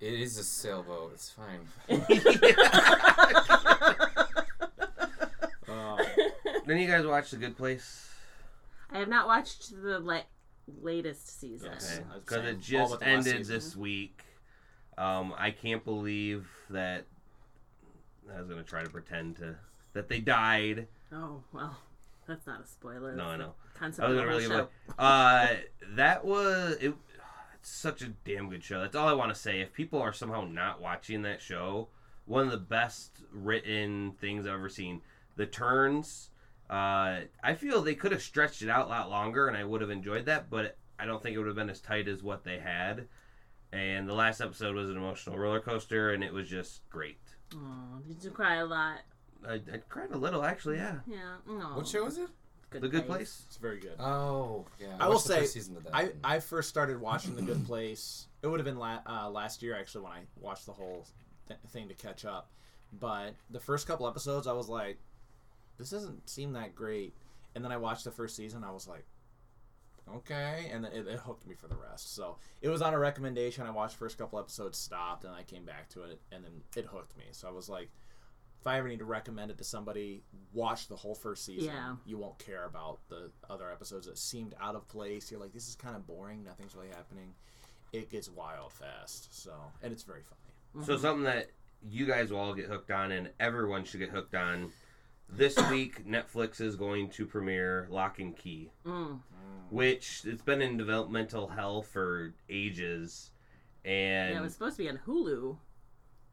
It 0.00 0.14
is 0.14 0.38
a 0.38 0.44
sailboat. 0.44 1.10
It's 1.14 1.30
fine. 1.30 1.66
Oh. 5.68 5.98
Then 6.66 6.78
you 6.78 6.86
guys 6.86 7.04
watch 7.06 7.30
The 7.30 7.36
Good 7.36 7.56
Place? 7.56 8.07
I 8.90 8.98
have 8.98 9.08
not 9.08 9.26
watched 9.26 9.70
the 9.70 9.98
la- 9.98 10.22
latest 10.80 11.40
season. 11.40 11.70
Yes. 11.72 11.98
Okay. 12.00 12.18
Because 12.20 12.44
it 12.46 12.60
just 12.60 12.90
but 12.92 13.00
the 13.00 13.06
last 13.06 13.26
ended 13.26 13.46
this 13.46 13.76
week. 13.76 14.22
Um, 14.96 15.34
I 15.36 15.50
can't 15.50 15.84
believe 15.84 16.48
that. 16.70 17.04
I 18.34 18.40
was 18.40 18.48
gonna 18.48 18.62
try 18.62 18.82
to 18.82 18.90
pretend 18.90 19.36
to 19.36 19.56
that 19.94 20.08
they 20.08 20.20
died. 20.20 20.88
Oh 21.12 21.42
well, 21.52 21.76
that's 22.26 22.46
not 22.46 22.60
a 22.60 22.66
spoiler. 22.66 23.14
No, 23.14 23.24
That's 23.28 23.34
I 23.34 23.36
know. 23.36 23.54
Concept 23.74 24.04
I 24.04 24.10
was 24.10 24.18
of 24.18 24.24
the 24.24 24.30
gonna 24.30 24.36
really 24.36 24.48
show. 24.48 24.68
Uh, 24.98 25.48
that 25.94 26.24
was 26.24 26.76
it. 26.80 26.94
It's 27.54 27.70
such 27.70 28.02
a 28.02 28.08
damn 28.24 28.48
good 28.50 28.62
show. 28.62 28.80
That's 28.80 28.94
all 28.96 29.08
I 29.08 29.12
want 29.14 29.32
to 29.34 29.40
say. 29.40 29.60
If 29.60 29.72
people 29.72 30.00
are 30.00 30.12
somehow 30.12 30.42
not 30.44 30.80
watching 30.80 31.22
that 31.22 31.40
show, 31.40 31.88
one 32.26 32.44
of 32.44 32.50
the 32.50 32.56
best 32.58 33.22
written 33.32 34.12
things 34.20 34.46
I've 34.46 34.54
ever 34.54 34.68
seen. 34.68 35.00
The 35.36 35.46
turns. 35.46 36.30
Uh, 36.70 37.20
I 37.42 37.54
feel 37.54 37.80
they 37.82 37.94
could 37.94 38.12
have 38.12 38.22
stretched 38.22 38.62
it 38.62 38.68
out 38.68 38.86
a 38.86 38.88
lot 38.90 39.10
longer, 39.10 39.48
and 39.48 39.56
I 39.56 39.64
would 39.64 39.80
have 39.80 39.90
enjoyed 39.90 40.26
that. 40.26 40.50
But 40.50 40.76
I 40.98 41.06
don't 41.06 41.22
think 41.22 41.34
it 41.34 41.38
would 41.38 41.46
have 41.46 41.56
been 41.56 41.70
as 41.70 41.80
tight 41.80 42.08
as 42.08 42.22
what 42.22 42.44
they 42.44 42.58
had. 42.58 43.08
And 43.72 44.08
the 44.08 44.14
last 44.14 44.40
episode 44.40 44.74
was 44.74 44.88
an 44.90 44.96
emotional 44.96 45.38
roller 45.38 45.60
coaster, 45.60 46.10
and 46.12 46.24
it 46.24 46.32
was 46.32 46.48
just 46.48 46.88
great. 46.90 47.20
Oh, 47.54 48.00
did 48.06 48.22
you 48.24 48.30
cry 48.30 48.56
a 48.56 48.66
lot? 48.66 49.00
I, 49.46 49.54
I 49.54 49.78
cried 49.88 50.10
a 50.12 50.18
little, 50.18 50.44
actually. 50.44 50.76
Yeah, 50.76 50.96
Yeah. 51.06 51.36
No. 51.46 51.76
What 51.76 51.86
show 51.86 52.06
is 52.06 52.18
it? 52.18 52.28
Good 52.70 52.82
The 52.82 52.88
Good 52.88 53.06
Place. 53.06 53.44
It's 53.46 53.56
very 53.56 53.78
good. 53.78 53.94
Oh, 53.98 54.66
yeah. 54.78 54.88
I 55.00 55.08
will 55.08 55.18
say, 55.18 55.40
first 55.40 55.54
season 55.54 55.76
of 55.76 55.84
that. 55.84 55.94
I, 55.94 56.10
I 56.22 56.38
first 56.40 56.68
started 56.68 57.00
watching 57.00 57.34
The 57.34 57.42
Good 57.42 57.64
Place. 57.66 58.26
It 58.42 58.46
would 58.46 58.60
have 58.60 58.66
been 58.66 58.78
la- 58.78 59.00
uh, 59.06 59.30
last 59.30 59.62
year 59.62 59.74
actually 59.74 60.04
when 60.04 60.12
I 60.12 60.20
watched 60.38 60.66
the 60.66 60.72
whole 60.72 61.06
th- 61.46 61.60
thing 61.70 61.88
to 61.88 61.94
catch 61.94 62.24
up. 62.26 62.50
But 63.00 63.34
the 63.50 63.60
first 63.60 63.86
couple 63.86 64.06
episodes, 64.06 64.46
I 64.46 64.52
was 64.52 64.68
like, 64.68 64.98
this 65.78 65.90
doesn't 65.90 66.28
seem 66.28 66.52
that 66.52 66.74
great. 66.74 67.14
And 67.54 67.64
then 67.64 67.72
I 67.72 67.76
watched 67.76 68.04
the 68.04 68.10
first 68.10 68.36
season. 68.36 68.64
I 68.64 68.70
was 68.70 68.86
like, 68.86 69.06
okay, 70.16 70.70
and 70.72 70.84
then 70.84 70.92
it, 70.92 71.06
it 71.06 71.18
hooked 71.20 71.46
me 71.46 71.54
for 71.54 71.68
the 71.68 71.76
rest. 71.76 72.14
So 72.14 72.36
it 72.60 72.68
was 72.68 72.82
on 72.82 72.94
a 72.94 72.98
recommendation. 72.98 73.66
I 73.66 73.70
watched 73.70 73.94
the 73.94 74.00
first 74.00 74.18
couple 74.18 74.38
episodes, 74.38 74.78
stopped, 74.78 75.24
and 75.24 75.34
I 75.34 75.42
came 75.42 75.64
back 75.64 75.88
to 75.90 76.02
it, 76.02 76.20
and 76.32 76.44
then 76.44 76.62
it 76.76 76.86
hooked 76.86 77.16
me. 77.16 77.24
So 77.32 77.48
I 77.48 77.52
was 77.52 77.68
like. 77.68 77.88
If 78.60 78.66
I 78.66 78.78
ever 78.78 78.88
need 78.88 78.98
to 78.98 79.04
recommend 79.04 79.52
it 79.52 79.58
to 79.58 79.64
somebody, 79.64 80.24
watch 80.52 80.88
the 80.88 80.96
whole 80.96 81.14
first 81.14 81.44
season. 81.44 81.72
Yeah. 81.72 81.94
You 82.04 82.18
won't 82.18 82.40
care 82.40 82.64
about 82.64 82.98
the 83.08 83.30
other 83.48 83.70
episodes 83.70 84.08
that 84.08 84.18
seemed 84.18 84.56
out 84.60 84.74
of 84.74 84.88
place. 84.88 85.30
You're 85.30 85.38
like, 85.38 85.52
this 85.52 85.68
is 85.68 85.76
kind 85.76 85.94
of 85.94 86.08
boring. 86.08 86.42
Nothing's 86.42 86.74
really 86.74 86.88
happening. 86.88 87.34
It 87.92 88.10
gets 88.10 88.28
wild 88.28 88.72
fast. 88.72 89.28
So, 89.40 89.52
and 89.80 89.92
it's 89.92 90.02
very 90.02 90.22
funny. 90.24 90.84
So 90.86 90.96
something 90.96 91.22
that 91.22 91.52
you 91.88 92.04
guys 92.04 92.32
will 92.32 92.40
all 92.40 92.52
get 92.52 92.66
hooked 92.66 92.90
on, 92.90 93.12
and 93.12 93.30
everyone 93.38 93.84
should 93.84 94.00
get 94.00 94.10
hooked 94.10 94.34
on. 94.34 94.72
This 95.30 95.56
week, 95.70 96.06
Netflix 96.06 96.60
is 96.60 96.74
going 96.74 97.10
to 97.10 97.26
premiere 97.26 97.86
Locke 97.90 98.18
and 98.18 98.36
Key, 98.36 98.70
Mm. 98.84 99.20
which 99.70 100.22
it's 100.24 100.42
been 100.42 100.62
in 100.62 100.76
developmental 100.76 101.48
hell 101.48 101.82
for 101.82 102.34
ages, 102.48 103.30
and 103.84 104.32
Yeah, 104.34 104.40
it 104.40 104.42
was 104.42 104.54
supposed 104.54 104.76
to 104.78 104.82
be 104.84 104.88
on 104.88 104.98
Hulu 105.06 105.58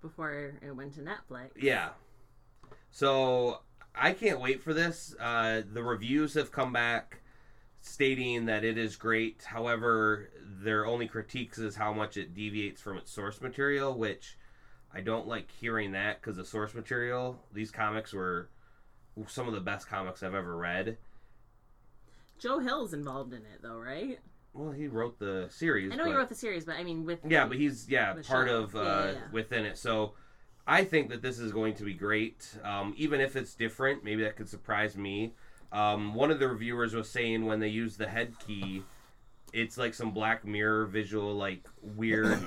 before 0.02 0.32
it 0.62 0.76
went 0.76 0.94
to 0.96 1.02
Netflix. 1.02 1.52
Yeah. 1.56 1.90
So 2.92 3.62
I 3.94 4.14
can't 4.14 4.40
wait 4.40 4.64
for 4.64 4.74
this. 4.74 5.16
Uh, 5.20 5.62
the 5.72 5.84
reviews 5.84 6.34
have 6.36 6.52
come 6.52 6.72
back 6.74 7.22
stating 7.82 8.46
that 8.46 8.64
it 8.64 8.78
is 8.78 8.96
great. 8.96 9.44
However, 9.44 10.32
their 10.42 10.86
only 10.86 11.08
critiques 11.08 11.60
is 11.60 11.76
how 11.76 11.94
much 11.94 12.18
it 12.18 12.34
deviates 12.34 12.82
from 12.82 12.98
its 12.98 13.12
source 13.12 13.42
material, 13.42 13.96
which 13.98 14.38
I 14.92 15.02
don't 15.02 15.28
like 15.28 15.52
hearing 15.52 15.92
that 15.92 16.22
because 16.22 16.38
the 16.38 16.46
source 16.46 16.74
material, 16.74 17.44
these 17.54 17.70
comics 17.70 18.12
were 18.14 18.50
some 19.28 19.48
of 19.48 19.54
the 19.54 19.62
best 19.62 19.88
comics 19.88 20.24
I've 20.24 20.36
ever 20.36 20.56
read. 20.56 20.98
Joe 22.38 22.60
Hill's 22.60 22.94
involved 22.94 23.34
in 23.34 23.40
it, 23.40 23.62
though, 23.62 23.78
right? 23.78 24.20
Well, 24.54 24.72
he 24.72 24.88
wrote 24.88 25.20
the 25.20 25.48
series. 25.50 25.92
I 25.92 25.96
know 25.96 26.06
he 26.06 26.14
wrote 26.14 26.30
the 26.30 26.36
series, 26.36 26.66
but 26.66 26.76
I 26.76 26.84
mean, 26.84 27.06
with 27.06 27.20
Yeah, 27.28 27.46
but 27.46 27.58
he's 27.58 27.90
yeah 27.90 28.14
The 28.14 28.24
part 28.24 28.48
show. 28.48 28.64
of 28.64 28.76
uh, 28.76 28.80
Yeah, 28.80 29.06
yeah, 29.06 29.12
yeah. 29.12 29.18
within 29.32 29.66
it. 29.66 29.78
So 29.78 30.14
I 30.66 30.84
think 30.84 31.10
that 31.10 31.22
this 31.22 31.40
is 31.40 31.52
going 31.52 31.76
to 31.76 31.84
be 31.84 31.94
great. 31.94 32.58
Um, 32.64 32.94
even 32.98 33.20
if 33.20 33.36
it's 33.36 33.54
different, 33.54 34.04
maybe 34.04 34.24
that 34.24 34.36
could 34.38 34.48
surprise 34.50 34.96
me. 34.98 35.34
Um, 35.72 36.14
one 36.14 36.32
of 36.32 36.40
the 36.40 36.48
reviewers 36.48 36.94
was 36.94 37.10
saying 37.10 37.46
when 37.46 37.60
they 37.60 37.68
use 37.68 37.98
the 37.98 38.08
head 38.08 38.34
key, 38.46 38.84
it's 39.52 39.78
like 39.78 39.94
some 39.94 40.12
Black 40.12 40.46
Mirror 40.46 40.86
visual, 40.88 41.36
like 41.36 41.68
weird. 41.82 42.40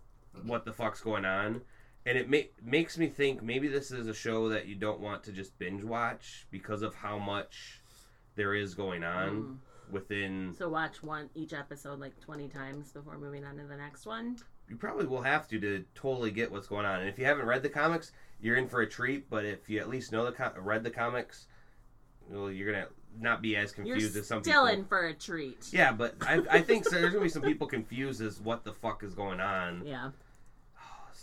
what 0.44 0.64
the 0.64 0.72
fuck's 0.72 1.00
going 1.00 1.24
on? 1.24 1.60
And 2.04 2.18
it 2.18 2.28
ma- 2.28 2.38
makes 2.64 2.98
me 2.98 3.06
think 3.08 3.42
maybe 3.42 3.68
this 3.68 3.90
is 3.92 4.06
a 4.08 4.14
show 4.14 4.48
that 4.48 4.66
you 4.66 4.74
don't 4.74 5.00
want 5.00 5.22
to 5.24 5.32
just 5.32 5.56
binge 5.58 5.84
watch 5.84 6.46
because 6.50 6.82
of 6.82 6.94
how 6.96 7.18
much 7.18 7.80
there 8.34 8.54
is 8.54 8.74
going 8.74 9.04
on 9.04 9.30
Mm. 9.30 9.92
within 9.92 10.54
So 10.58 10.68
watch 10.68 11.02
one 11.02 11.30
each 11.34 11.52
episode 11.52 12.00
like 12.00 12.18
twenty 12.20 12.48
times 12.48 12.90
before 12.92 13.18
moving 13.18 13.44
on 13.44 13.56
to 13.58 13.64
the 13.64 13.76
next 13.76 14.06
one. 14.06 14.36
you 14.68 14.76
probably 14.76 15.06
will 15.06 15.22
have 15.22 15.46
to 15.48 15.60
to 15.60 15.84
totally 15.94 16.30
get 16.30 16.50
what's 16.50 16.66
going 16.66 16.86
on. 16.86 17.00
And 17.00 17.08
if 17.08 17.18
you 17.18 17.24
haven't 17.26 17.44
read 17.46 17.62
the 17.62 17.68
comics, 17.68 18.12
you're 18.40 18.56
in 18.56 18.68
for 18.68 18.80
a 18.80 18.88
treat. 18.88 19.28
But 19.28 19.44
if 19.44 19.68
you 19.68 19.78
at 19.80 19.88
least 19.88 20.12
know 20.12 20.24
the 20.24 20.32
com- 20.32 20.54
read 20.56 20.82
the 20.82 20.90
comics, 20.90 21.46
well, 22.28 22.50
you're 22.50 22.72
gonna 22.72 22.86
not 23.20 23.42
be 23.42 23.54
as 23.56 23.76
You're 23.76 23.84
confused 23.84 24.16
as 24.16 24.26
some 24.26 24.42
still 24.42 24.66
people. 24.66 24.80
in 24.80 24.86
for 24.86 25.06
a 25.06 25.12
treat. 25.14 25.68
Yeah, 25.72 25.92
but 25.92 26.14
I, 26.22 26.40
I 26.50 26.60
think 26.62 26.84
so, 26.86 26.98
there's 26.98 27.12
gonna 27.12 27.22
be 27.24 27.28
some 27.28 27.42
people 27.42 27.66
confused 27.78 28.22
as 28.22 28.40
what 28.40 28.64
the 28.64 28.72
fuck 28.72 29.02
is 29.04 29.14
going 29.14 29.40
on. 29.40 29.82
Yeah. 29.84 30.10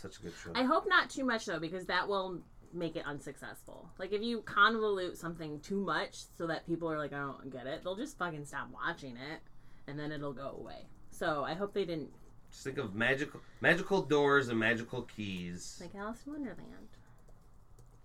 Such 0.00 0.18
a 0.18 0.22
good 0.22 0.32
show. 0.42 0.52
I 0.54 0.62
hope 0.64 0.84
not 0.88 1.10
too 1.10 1.24
much 1.24 1.44
though, 1.46 1.58
because 1.60 1.86
that 1.86 2.08
will 2.08 2.40
make 2.72 2.96
it 2.96 3.04
unsuccessful. 3.04 3.90
Like 3.98 4.12
if 4.12 4.22
you 4.22 4.42
convolute 4.42 5.16
something 5.16 5.60
too 5.60 5.80
much 5.80 6.16
so 6.38 6.46
that 6.46 6.66
people 6.66 6.90
are 6.90 6.98
like, 6.98 7.12
I 7.12 7.18
don't 7.18 7.50
get 7.50 7.66
it, 7.66 7.82
they'll 7.84 7.96
just 7.96 8.16
fucking 8.18 8.44
stop 8.46 8.68
watching 8.72 9.16
it, 9.16 9.40
and 9.86 9.98
then 9.98 10.12
it'll 10.12 10.32
go 10.32 10.56
away. 10.58 10.86
So 11.10 11.44
I 11.44 11.54
hope 11.54 11.74
they 11.74 11.84
didn't 11.84 12.10
Just 12.50 12.64
think 12.64 12.78
of 12.78 12.94
magical 12.94 13.40
magical 13.60 14.02
doors 14.02 14.48
and 14.48 14.58
magical 14.58 15.02
keys, 15.02 15.78
like 15.80 15.94
Alice 15.94 16.22
in 16.26 16.32
Wonderland. 16.32 16.88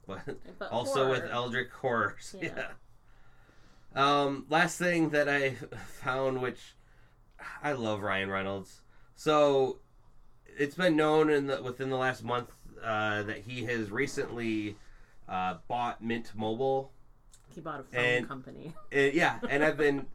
but 0.07 0.25
But 0.59 0.71
also 0.71 1.09
with 1.09 1.21
horror. 1.21 1.31
Eldritch 1.31 1.69
horrors. 1.71 2.35
Yeah. 2.41 2.49
Yeah. 2.57 2.71
Um, 3.95 4.45
last 4.49 4.77
thing 4.77 5.11
that 5.11 5.29
I 5.29 5.51
found, 6.01 6.41
which 6.41 6.75
I 7.63 7.71
love 7.71 8.01
Ryan 8.01 8.29
Reynolds. 8.29 8.81
So 9.15 9.79
it's 10.57 10.75
been 10.75 10.95
known 10.95 11.29
in 11.29 11.47
the 11.47 11.61
within 11.61 11.89
the 11.89 11.97
last 11.97 12.23
month 12.23 12.49
uh, 12.83 13.23
that 13.23 13.39
he 13.39 13.63
has 13.65 13.91
recently 13.91 14.75
uh, 15.27 15.55
bought 15.67 16.03
Mint 16.03 16.31
Mobile. 16.35 16.91
He 17.53 17.61
bought 17.61 17.79
a 17.79 17.83
phone 17.83 17.99
And- 18.03 18.27
company. 18.27 18.73
Uh, 18.95 18.99
yeah, 19.13 19.39
and 19.49 19.63
I've 19.63 19.77
been 19.77 20.05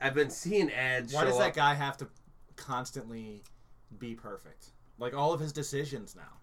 I've 0.00 0.14
been 0.14 0.30
seeing 0.30 0.70
ads. 0.70 1.12
Why 1.12 1.20
show 1.22 1.26
does 1.28 1.38
that 1.38 1.48
up- 1.50 1.54
guy 1.56 1.74
have 1.74 1.96
to 1.98 2.08
constantly 2.56 3.42
be 3.98 4.14
perfect? 4.14 4.70
Like 4.98 5.14
all 5.14 5.32
of 5.32 5.40
his 5.40 5.52
decisions 5.52 6.14
now. 6.16 6.40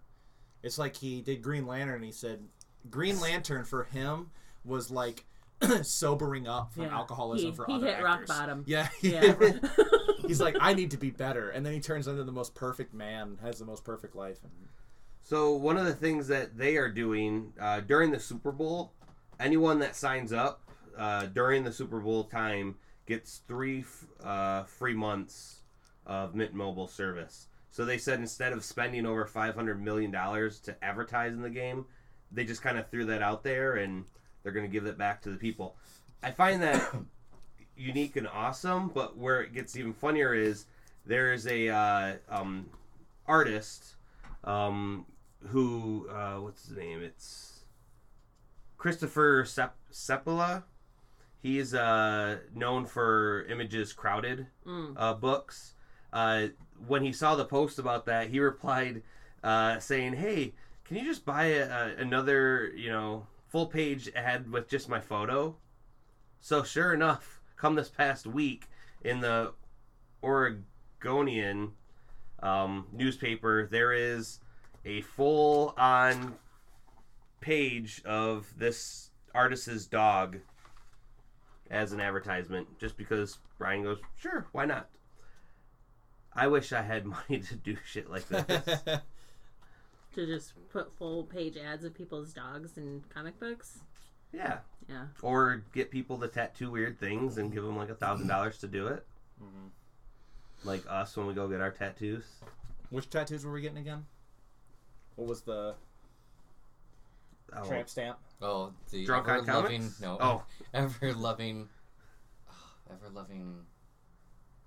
It's 0.62 0.78
like 0.78 0.96
he 0.96 1.20
did 1.20 1.42
Green 1.42 1.66
Lantern 1.66 1.96
and 1.96 2.04
he 2.04 2.12
said 2.12 2.40
Green 2.90 3.20
Lantern 3.20 3.64
for 3.64 3.84
him 3.84 4.30
was 4.64 4.90
like 4.90 5.24
sobering 5.82 6.48
up 6.48 6.72
from 6.72 6.84
Yeah. 6.84 6.94
alcoholism 6.96 7.50
He- 7.50 7.56
for 7.56 7.66
he 7.66 7.74
other 7.74 7.86
hit 7.94 8.02
rock 8.02 8.26
bottom. 8.26 8.64
Yeah. 8.66 8.88
Yeah. 9.02 9.34
He's 10.26 10.40
like, 10.40 10.56
I 10.60 10.74
need 10.74 10.90
to 10.92 10.96
be 10.96 11.10
better, 11.10 11.50
and 11.50 11.64
then 11.64 11.72
he 11.72 11.80
turns 11.80 12.06
into 12.08 12.24
the 12.24 12.32
most 12.32 12.54
perfect 12.54 12.94
man, 12.94 13.38
has 13.42 13.58
the 13.58 13.64
most 13.64 13.84
perfect 13.84 14.14
life, 14.14 14.38
and 14.42 14.52
So 15.22 15.52
one 15.52 15.76
of 15.76 15.84
the 15.86 15.94
things 15.94 16.28
that 16.28 16.56
they 16.56 16.76
are 16.76 16.88
doing 16.90 17.52
uh, 17.60 17.80
during 17.80 18.10
the 18.10 18.20
Super 18.20 18.52
Bowl, 18.52 18.92
anyone 19.40 19.78
that 19.80 19.96
signs 19.96 20.32
up 20.32 20.60
uh, 20.96 21.26
during 21.26 21.64
the 21.64 21.72
Super 21.72 22.00
Bowl 22.00 22.24
time 22.24 22.76
gets 23.06 23.42
three 23.48 23.80
f- 23.80 24.06
uh, 24.24 24.62
free 24.64 24.94
months 24.94 25.60
of 26.06 26.34
Mint 26.34 26.54
Mobile 26.54 26.86
service. 26.86 27.48
So 27.70 27.84
they 27.84 27.98
said 27.98 28.20
instead 28.20 28.52
of 28.52 28.64
spending 28.64 29.04
over 29.04 29.26
five 29.26 29.54
hundred 29.54 29.82
million 29.82 30.10
dollars 30.10 30.60
to 30.60 30.84
advertise 30.84 31.32
in 31.32 31.42
the 31.42 31.50
game, 31.50 31.86
they 32.30 32.44
just 32.44 32.62
kind 32.62 32.78
of 32.78 32.88
threw 32.88 33.04
that 33.06 33.22
out 33.22 33.42
there 33.42 33.74
and 33.74 34.04
they're 34.42 34.52
going 34.52 34.66
to 34.66 34.72
give 34.72 34.86
it 34.86 34.96
back 34.96 35.22
to 35.22 35.30
the 35.30 35.36
people. 35.36 35.76
I 36.22 36.30
find 36.30 36.62
that 36.62 36.94
unique 37.76 38.16
and 38.16 38.26
awesome, 38.28 38.88
but 38.88 39.16
where 39.16 39.40
it 39.42 39.52
gets 39.52 39.76
even 39.76 39.92
funnier 39.92 40.34
is 40.34 40.66
there 41.06 41.32
is 41.32 41.46
a 41.46 41.68
uh, 41.68 42.12
um, 42.28 42.66
artist 43.26 43.94
um, 44.44 45.06
who 45.48 46.08
uh, 46.10 46.36
what's 46.36 46.66
his 46.68 46.76
name? 46.76 47.02
It's 47.02 47.64
Christopher 48.76 49.44
Sep- 49.46 49.76
Sebela. 49.92 50.64
He's 51.42 51.74
uh, 51.74 52.38
known 52.54 52.86
for 52.86 53.44
Images 53.48 53.92
Crowded 53.92 54.46
Mm. 54.66 54.94
uh, 54.96 55.14
books. 55.14 55.74
Uh, 56.12 56.48
when 56.86 57.02
he 57.02 57.12
saw 57.12 57.34
the 57.36 57.44
post 57.44 57.78
about 57.78 58.06
that, 58.06 58.28
he 58.30 58.40
replied 58.52 59.02
uh, 59.42 59.78
saying, 59.78 60.14
"Hey, 60.14 60.54
can 60.84 60.96
you 60.96 61.04
just 61.04 61.24
buy 61.24 61.46
a, 61.46 61.68
a, 61.68 61.96
another, 61.98 62.72
you 62.74 62.88
know, 62.90 63.26
full 63.48 63.66
page 63.66 64.10
ad 64.14 64.50
with 64.50 64.68
just 64.68 64.88
my 64.88 65.00
photo?" 65.00 65.56
So 66.40 66.62
sure 66.62 66.92
enough, 66.94 67.33
come 67.64 67.76
this 67.76 67.88
past 67.88 68.26
week 68.26 68.66
in 69.04 69.20
the 69.20 69.50
Oregonian 70.22 71.72
um, 72.42 72.86
newspaper, 72.92 73.66
there 73.72 73.94
is 73.94 74.38
a 74.84 75.00
full-on 75.00 76.34
page 77.40 78.02
of 78.04 78.52
this 78.58 79.08
artist's 79.34 79.86
dog 79.86 80.36
as 81.70 81.92
an 81.92 82.00
advertisement, 82.02 82.68
just 82.78 82.98
because 82.98 83.38
Brian 83.56 83.82
goes, 83.82 83.96
"Sure, 84.14 84.46
why 84.52 84.66
not?" 84.66 84.90
I 86.34 86.48
wish 86.48 86.70
I 86.70 86.82
had 86.82 87.06
money 87.30 87.40
to 87.40 87.56
do 87.56 87.78
shit 87.86 88.10
like 88.10 88.28
this. 88.28 88.80
To 90.14 90.26
just 90.26 90.52
put 90.70 90.96
full 90.96 91.24
page 91.24 91.56
ads 91.56 91.82
of 91.82 91.92
people's 91.92 92.32
dogs 92.32 92.78
in 92.78 93.02
comic 93.12 93.40
books. 93.40 93.80
Yeah. 94.34 94.58
Yeah. 94.88 95.06
Or 95.22 95.62
get 95.72 95.90
people 95.90 96.18
to 96.18 96.28
tattoo 96.28 96.70
weird 96.70 96.98
things 97.00 97.38
and 97.38 97.50
give 97.52 97.62
them 97.64 97.76
like 97.76 97.88
a 97.88 97.94
thousand 97.94 98.26
dollars 98.28 98.58
to 98.58 98.66
do 98.68 98.88
it. 98.88 99.06
Mhm. 99.42 99.70
Like 100.64 100.84
us 100.88 101.16
when 101.16 101.26
we 101.26 101.32
go 101.34 101.48
get 101.48 101.60
our 101.62 101.70
tattoos. 101.70 102.24
Which 102.90 103.08
tattoos 103.08 103.44
were 103.46 103.52
we 103.52 103.62
getting 103.62 103.78
again? 103.78 104.04
What 105.16 105.28
was 105.28 105.42
the 105.42 105.74
Oh, 107.52 107.66
tramp 107.66 107.88
stamp? 107.88 108.18
Oh, 108.42 108.72
the 108.90 109.04
Drunk 109.06 109.28
on 109.28 109.38
ever 109.48 109.52
loving 109.62 109.90
no, 110.00 110.18
Oh, 110.20 110.44
ever 110.74 111.12
loving, 111.14 111.68
ever 112.90 113.08
loving 113.10 113.64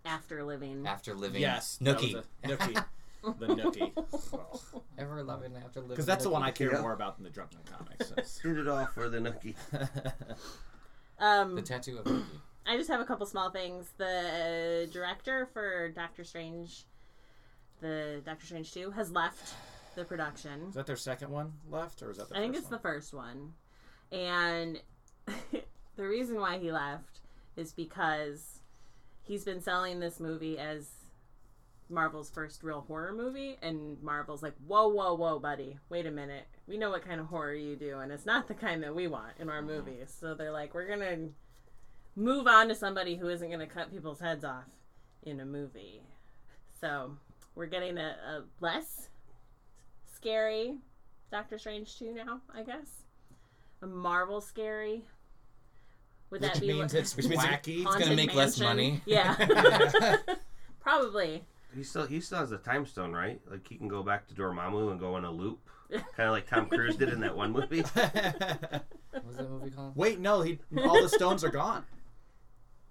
After 0.05 0.43
living. 0.43 0.87
after 0.87 1.13
living. 1.13 1.41
Yes, 1.41 1.77
that 1.81 2.01
was 2.01 2.11
Nookie. 2.13 2.23
a- 2.43 2.47
Nookie. 2.47 2.85
the 3.23 3.47
Nookie. 3.47 4.81
Ever 4.97 5.23
loving 5.23 5.55
after 5.55 5.79
living. 5.79 5.89
Because 5.89 6.05
that's 6.05 6.23
the 6.23 6.29
one 6.29 6.43
I 6.43 6.51
care 6.51 6.71
Yeah. 6.73 6.81
more 6.81 6.93
about 6.93 7.17
than 7.17 7.23
the 7.23 7.29
Drunken 7.29 7.59
Comics. 7.65 8.09
So. 8.31 8.49
did 8.53 8.59
it 8.59 8.67
off 8.67 8.93
for 8.93 9.09
the 9.09 9.19
nookie. 9.19 9.55
Um, 11.19 11.55
The 11.55 11.61
tattoo 11.63 11.97
of 11.97 12.05
Nookie. 12.05 12.23
I 12.67 12.77
just 12.77 12.89
have 12.89 12.99
a 12.99 13.05
couple 13.05 13.25
small 13.25 13.49
things. 13.49 13.87
The 13.97 14.87
director 14.93 15.47
for 15.51 15.89
Doctor 15.89 16.23
Strange, 16.23 16.83
the 17.81 18.21
Doctor 18.25 18.45
Strange 18.45 18.71
2, 18.73 18.91
has 18.91 19.11
left 19.11 19.55
the 19.95 20.05
production. 20.05 20.65
is 20.69 20.75
that 20.75 20.85
their 20.85 20.95
second 20.95 21.31
one 21.31 21.53
left, 21.71 22.03
or 22.03 22.11
is 22.11 22.17
that? 22.17 22.29
Their 22.29 22.37
I 22.37 22.41
think 22.41 22.55
it's 22.55 22.65
one? 22.65 22.71
the 22.73 22.79
first 22.79 23.13
one. 23.15 23.53
And 24.11 24.79
the 25.95 26.03
reason 26.07 26.39
why 26.39 26.59
he 26.59 26.71
left 26.71 27.21
is 27.55 27.73
because 27.73 28.59
he's 29.23 29.43
been 29.43 29.59
selling 29.61 29.99
this 29.99 30.19
movie 30.19 30.59
as 30.59 30.87
Marvel's 31.89 32.29
first 32.29 32.63
real 32.63 32.81
horror 32.87 33.13
movie, 33.13 33.57
and 33.61 34.01
Marvel's 34.01 34.43
like, 34.43 34.55
whoa, 34.65 34.87
whoa, 34.87 35.13
whoa, 35.13 35.39
buddy, 35.39 35.77
wait 35.89 36.05
a 36.05 36.11
minute. 36.11 36.45
We 36.67 36.77
know 36.77 36.89
what 36.89 37.07
kind 37.07 37.19
of 37.19 37.27
horror 37.27 37.53
you 37.53 37.75
do, 37.75 37.99
and 37.99 38.11
it's 38.11 38.25
not 38.25 38.47
the 38.47 38.53
kind 38.53 38.83
that 38.83 38.95
we 38.95 39.07
want 39.07 39.33
in 39.39 39.49
our 39.49 39.61
mm-hmm. 39.61 39.85
movies. 39.85 40.15
So 40.19 40.33
they're 40.33 40.51
like, 40.51 40.73
we're 40.73 40.87
going 40.87 40.99
to 40.99 41.29
move 42.15 42.47
on 42.47 42.67
to 42.67 42.75
somebody 42.75 43.15
who 43.15 43.29
isn't 43.29 43.47
going 43.47 43.59
to 43.59 43.67
cut 43.67 43.91
people's 43.91 44.19
heads 44.19 44.43
off 44.43 44.65
in 45.23 45.39
a 45.39 45.45
movie. 45.45 46.01
So 46.79 47.17
we're 47.55 47.67
getting 47.67 47.97
a, 47.97 48.15
a 48.27 48.43
less 48.59 49.09
scary 50.13 50.77
Doctor 51.31 51.57
Strange 51.57 51.97
2 51.99 52.13
now, 52.13 52.41
I 52.53 52.63
guess. 52.63 52.87
A 53.81 53.87
Marvel 53.87 54.41
scary. 54.41 55.03
Would 56.29 56.41
Which 56.41 56.53
that 56.53 56.61
be 56.61 56.67
means 56.67 56.93
it's 56.93 57.15
Which 57.17 57.27
means 57.27 57.41
wacky. 57.41 57.85
it's 57.85 57.95
gonna 57.95 58.15
make 58.15 58.33
less 58.33 58.59
money. 58.59 59.01
Yeah. 59.05 59.35
Probably. 60.79 61.43
He 61.75 61.83
still 61.83 62.05
he 62.07 62.19
still 62.21 62.39
has 62.39 62.49
the 62.49 62.57
time 62.57 62.85
stone, 62.85 63.13
right? 63.13 63.39
Like 63.49 63.67
he 63.67 63.75
can 63.77 63.87
go 63.87 64.01
back 64.03 64.27
to 64.27 64.33
Dormammu 64.33 64.91
and 64.91 64.99
go 64.99 65.17
in 65.17 65.23
a 65.25 65.31
loop, 65.31 65.59
kind 65.91 66.03
of 66.29 66.31
like 66.31 66.47
Tom 66.47 66.67
Cruise 66.67 66.95
did 66.95 67.09
in 67.09 67.19
that 67.21 67.35
one 67.35 67.51
movie. 67.51 67.83
What 69.11 69.25
was 69.25 69.37
that 69.37 69.49
movie 69.49 69.71
called? 69.71 69.95
Wait, 69.95 70.19
no, 70.19 70.41
he 70.41 70.59
all 70.83 71.01
the 71.01 71.09
stones 71.09 71.43
are 71.43 71.49
gone. 71.49 71.83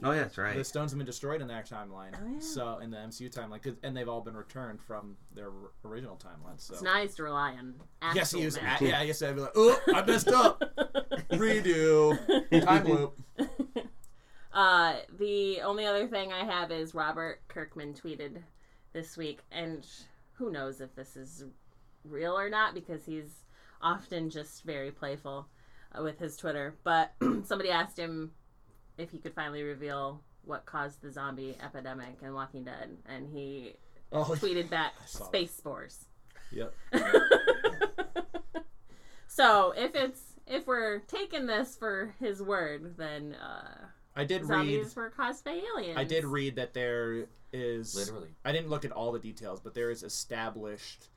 Oh 0.03 0.11
yeah, 0.13 0.23
that's 0.23 0.37
right. 0.37 0.57
The 0.57 0.65
stones 0.65 0.91
have 0.91 0.99
been 0.99 1.07
destroyed 1.07 1.41
in 1.41 1.47
their 1.49 1.63
timeline. 1.63 2.13
Oh, 2.21 2.27
yeah. 2.35 2.39
So 2.41 2.79
in 2.83 2.91
the 2.91 2.97
MCU 2.99 3.31
timeline, 3.31 3.63
'cause- 3.63 3.77
and 3.83 3.97
they've 3.97 4.09
all 4.09 4.21
been 4.21 4.37
returned 4.37 4.81
from 4.83 5.17
their 5.35 5.47
r- 5.51 5.71
original 5.85 6.17
timeline. 6.17 6.59
So 6.61 6.75
It's 6.75 6.83
nice 6.83 7.15
to 7.15 7.23
rely 7.23 7.53
on. 7.53 7.75
yes, 8.03 8.13
he 8.15 8.21
actual 8.21 8.41
used. 8.41 8.63
magic. 8.63 8.89
Yeah, 8.89 9.03
yes, 9.03 9.23
I'd 9.23 9.37
be 9.37 9.41
like, 9.43 9.53
oh, 9.55 9.81
I 9.95 10.03
messed 10.03 10.29
up. 10.29 10.61
Redo. 11.31 12.65
Time 12.65 12.85
loop. 12.87 13.19
Uh, 14.53 14.97
the 15.19 15.61
only 15.61 15.85
other 15.85 16.07
thing 16.07 16.33
I 16.33 16.45
have 16.45 16.71
is 16.73 16.95
Robert 16.95 17.41
Kirkman 17.49 17.93
tweeted 17.93 18.41
this 18.93 19.17
week, 19.17 19.41
and 19.53 19.87
who 20.35 20.51
knows 20.51 20.81
if 20.81 20.95
this 20.95 21.17
is 21.17 21.45
real 22.05 22.39
or 22.39 22.49
not 22.49 22.75
because 22.75 23.05
he's 23.05 23.45
often 23.83 24.31
just 24.31 24.65
very 24.65 24.91
playful 24.91 25.47
uh, 25.99 26.03
with 26.03 26.19
his 26.19 26.37
Twitter. 26.37 26.75
But 26.85 27.13
somebody 27.45 27.71
asked 27.71 27.99
him 27.99 28.33
if 28.99 29.11
he 29.11 29.19
could 29.19 29.35
finally 29.35 29.63
reveal 29.63 30.23
what 30.45 30.65
caused 30.65 31.03
the 31.03 31.11
zombie 31.11 31.57
epidemic 31.63 32.19
in 32.23 32.33
Walking 32.33 32.65
Dead, 32.65 32.97
and 33.07 33.29
he 33.29 33.75
Oh, 34.13 34.23
tweeted 34.25 34.71
back 34.71 34.93
that. 35.01 35.09
space 35.09 35.53
spores. 35.55 36.05
yep. 36.53 36.73
so 39.27 39.73
if 39.77 39.95
it's 39.95 40.21
if 40.47 40.67
we're 40.67 41.01
taking 41.01 41.47
this 41.47 41.77
for 41.77 42.15
his 42.21 42.41
word, 42.41 42.97
then 42.97 43.35
uh, 43.35 43.87
I 44.15 44.25
did 44.25 44.43
read. 44.43 44.49
zombies 44.49 44.95
were 44.97 45.11
caused 45.11 45.45
by 45.45 45.61
aliens. 45.75 45.99
I 45.99 46.05
did 46.05 46.25
read 46.25 46.55
that 46.57 46.73
there 46.73 47.27
is 47.57 47.95
Literally. 47.97 48.29
I 48.45 48.53
didn't 48.53 48.69
look 48.71 48.85
at 48.85 48.93
all 48.93 49.13
the 49.13 49.19
details, 49.19 49.61
but 49.61 49.75
there 49.75 49.91
is 49.91 50.03
established 50.03 51.09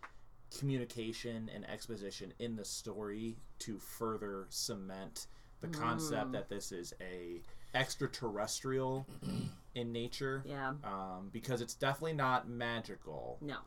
communication 0.58 1.50
and 1.54 1.70
exposition 1.70 2.34
in 2.40 2.56
the 2.56 2.66
story 2.66 3.38
to 3.60 3.78
further 3.78 4.48
cement 4.50 5.28
the 5.62 5.68
concept 5.68 6.30
Mm. 6.30 6.32
that 6.34 6.50
this 6.50 6.72
is 6.72 6.94
a 7.02 7.42
extraterrestrial 7.76 9.06
in 9.76 9.92
nature. 9.92 10.42
Yeah. 10.46 10.74
Um, 10.84 11.30
because 11.32 11.62
it's 11.62 11.76
definitely 11.76 12.14
not 12.14 12.48
magical, 12.50 13.38
No. 13.42 13.58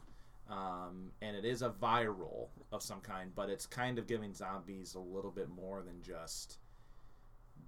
um, 0.49 1.13
and 1.21 1.37
it 1.37 1.45
is 1.45 1.63
a 1.63 1.71
viral 1.71 2.49
of 2.73 2.83
some 2.83 3.01
kind, 3.01 3.33
but 3.35 3.49
it's 3.51 3.67
kind 3.67 3.99
of 3.99 4.07
giving 4.07 4.33
zombies 4.35 4.95
a 4.95 4.99
little 5.01 5.31
bit 5.31 5.49
more 5.51 5.83
than 5.83 6.03
just 6.03 6.59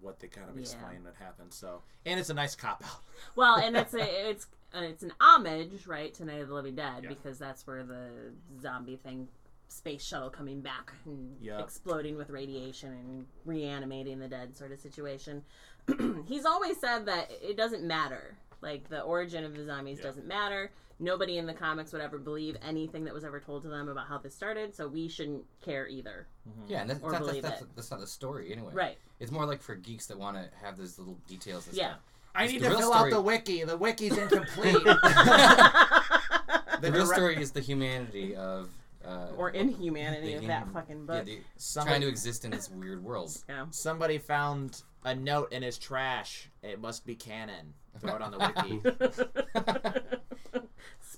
what 0.01 0.21
they 0.21 0.29
kind 0.29 0.49
of 0.49 0.57
Yeah. 0.57 0.63
explain 0.63 1.05
that 1.05 1.15
happened. 1.17 1.53
So, 1.53 1.83
and 2.07 2.19
it's 2.21 2.31
a 2.31 2.35
nice 2.35 2.55
cop 2.55 2.83
out. 2.85 3.01
Well, 3.37 3.57
and 3.57 3.77
it's 3.77 3.95
a 3.95 4.01
it's 4.31 4.47
uh, 4.75 4.81
it's 4.81 5.03
an 5.03 5.13
homage, 5.21 5.87
right, 5.87 6.13
to 6.15 6.25
Night 6.25 6.41
of 6.41 6.49
the 6.49 6.55
Living 6.55 6.75
Dead 6.75 7.03
Yeah. 7.05 7.09
because 7.09 7.39
that's 7.39 7.67
where 7.67 7.85
the 7.85 8.33
zombie 8.61 8.97
thing, 8.97 9.29
space 9.69 10.05
shuttle 10.05 10.31
coming 10.31 10.61
back 10.61 10.93
and 11.05 11.37
Yep. 11.41 11.61
exploding 11.61 12.16
with 12.16 12.29
radiation 12.31 12.93
and 12.93 13.27
reanimating 13.45 14.19
the 14.19 14.29
dead 14.29 14.57
sort 14.57 14.73
of 14.73 14.79
situation. 14.81 15.45
He's 16.27 16.45
always 16.45 16.79
said 16.81 17.07
that 17.07 17.31
it 17.43 17.57
doesn't 17.57 17.85
matter. 17.85 18.37
Like 18.61 18.89
the 18.89 19.03
origin 19.03 19.45
of 19.45 19.55
the 19.57 19.65
zombies 19.65 19.99
Yeah. 19.99 20.05
doesn't 20.05 20.27
matter. 20.27 20.71
Nobody 21.01 21.39
in 21.39 21.47
the 21.47 21.53
comics 21.55 21.93
would 21.93 22.01
ever 22.03 22.19
believe 22.19 22.57
anything 22.66 23.05
that 23.05 23.12
was 23.15 23.25
ever 23.25 23.41
told 23.41 23.62
to 23.62 23.69
them 23.69 23.89
about 23.89 24.07
how 24.07 24.19
this 24.19 24.35
started, 24.35 24.75
so 24.75 24.87
we 24.89 25.09
shouldn't 25.09 25.43
care 25.65 25.89
either. 25.89 26.29
Yeah, 26.69 26.83
and 26.83 26.91
that's, 26.91 27.01
Or 27.03 27.11
that's, 27.11 27.21
that's, 27.21 27.29
believe 27.29 27.43
that's, 27.43 27.62
it. 27.62 27.69
that's 27.75 27.91
not 27.91 28.01
the 28.01 28.07
story 28.07 28.53
anyway. 28.53 28.73
Right. 28.73 28.99
It's 29.21 29.33
more 29.33 29.45
like 29.45 29.61
for 29.62 29.75
geeks 29.75 30.07
that 30.07 30.19
want 30.19 30.37
to 30.37 30.49
have 30.65 30.77
those 30.77 30.99
little 30.99 31.19
details 31.27 31.66
and 31.66 31.77
Yeah. 31.77 31.89
stuff. 31.91 32.01
I 32.37 32.47
need 32.47 32.62
to 32.62 32.69
real 32.69 32.79
fill 32.79 32.93
story- 32.93 33.12
out 33.12 33.16
the 33.16 33.21
wiki. 33.23 33.65
The 33.65 33.77
wiki's 33.77 34.16
incomplete. 34.16 34.77
The 36.81 36.93
real 36.93 37.07
story 37.07 37.41
is 37.41 37.51
the 37.53 37.61
humanity 37.61 38.35
of. 38.37 38.69
Uh, 39.05 39.29
or 39.37 39.51
inhumanity 39.51 40.29
the 40.29 40.35
of 40.35 40.47
that 40.47 40.62
hum- 40.65 40.73
fucking 40.73 41.01
yeah, 41.09 41.16
book. 41.19 41.25
the- 41.27 41.41
Somebody- 41.57 41.91
trying 41.93 42.01
to 42.03 42.09
exist 42.09 42.45
in 42.45 42.51
this 42.51 42.69
weird 42.71 43.03
world. 43.03 43.37
Yeah. 43.49 43.66
Somebody 43.71 44.19
found 44.19 44.83
a 45.05 45.15
note 45.15 45.53
in 45.53 45.62
his 45.62 45.79
trash. 45.79 46.51
It 46.62 46.81
must 46.81 47.05
be 47.07 47.15
canon. 47.15 47.75
Throw 48.01 48.16
it 48.16 48.23
on 48.23 48.31
the 48.33 48.39
wiki. 48.39 48.81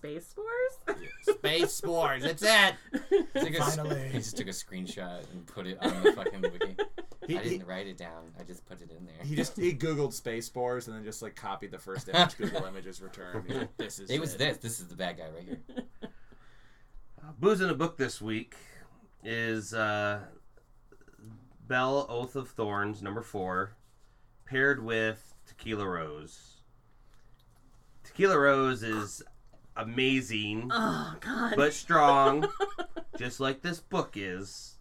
Space 0.06 0.34
Wars? 0.36 1.08
Space 1.38 1.72
Spores. 1.72 2.22
that's 2.22 2.42
it. 2.42 2.74
Took 3.34 3.54
a 3.54 3.60
s- 3.62 3.76
Finally. 3.76 4.08
he 4.08 4.18
just 4.18 4.36
took 4.36 4.46
a 4.46 4.50
screenshot 4.50 5.20
and 5.32 5.46
put 5.46 5.66
it 5.66 5.78
on 5.80 6.02
the 6.02 6.12
fucking 6.12 6.42
wiki. 6.42 6.76
He, 7.26 7.36
I 7.38 7.42
didn't 7.42 7.66
write 7.66 7.86
it 7.88 7.96
down. 7.98 8.30
I 8.38 8.44
just 8.44 8.64
put 8.66 8.80
it 8.80 8.90
in 8.96 9.04
there. 9.04 9.24
he 9.24 9.34
just 9.34 9.56
he 9.56 9.72
googled 9.74 10.12
space 10.12 10.46
spores 10.46 10.86
and 10.86 10.96
then 10.96 11.04
just 11.04 11.22
like 11.22 11.34
copied 11.34 11.72
the 11.72 11.78
first 11.78 12.08
image 12.08 12.36
Google 12.38 12.64
Images 12.66 13.02
returned. 13.02 13.48
Like, 13.50 13.76
this 13.76 13.98
is 13.98 14.10
It 14.10 14.20
was 14.20 14.36
this. 14.36 14.58
This 14.58 14.78
is 14.80 14.86
the 14.86 14.94
bad 14.96 15.18
guy 15.18 15.28
right 15.34 15.44
here. 15.44 15.60
Uh, 17.20 17.32
Booze 17.40 17.60
in 17.60 17.68
a 17.70 17.74
book 17.74 17.96
this 17.96 18.20
week 18.22 18.54
is 19.24 19.74
uh, 19.74 20.20
Belle 21.66 22.06
Oath 22.08 22.36
of 22.36 22.48
Thorns 22.50 23.02
number 23.02 23.22
four, 23.22 23.72
paired 24.44 24.84
with 24.84 25.34
Tequila 25.48 25.86
Rose. 25.86 26.52
Tequila 28.04 28.38
Rose 28.38 28.84
is 28.84 29.20
amazing, 29.76 30.68
Oh 30.72 31.14
God. 31.20 31.54
but 31.56 31.72
strong, 31.72 32.46
just 33.18 33.40
like 33.40 33.62
this 33.62 33.80
book 33.80 34.12
is. 34.16 34.74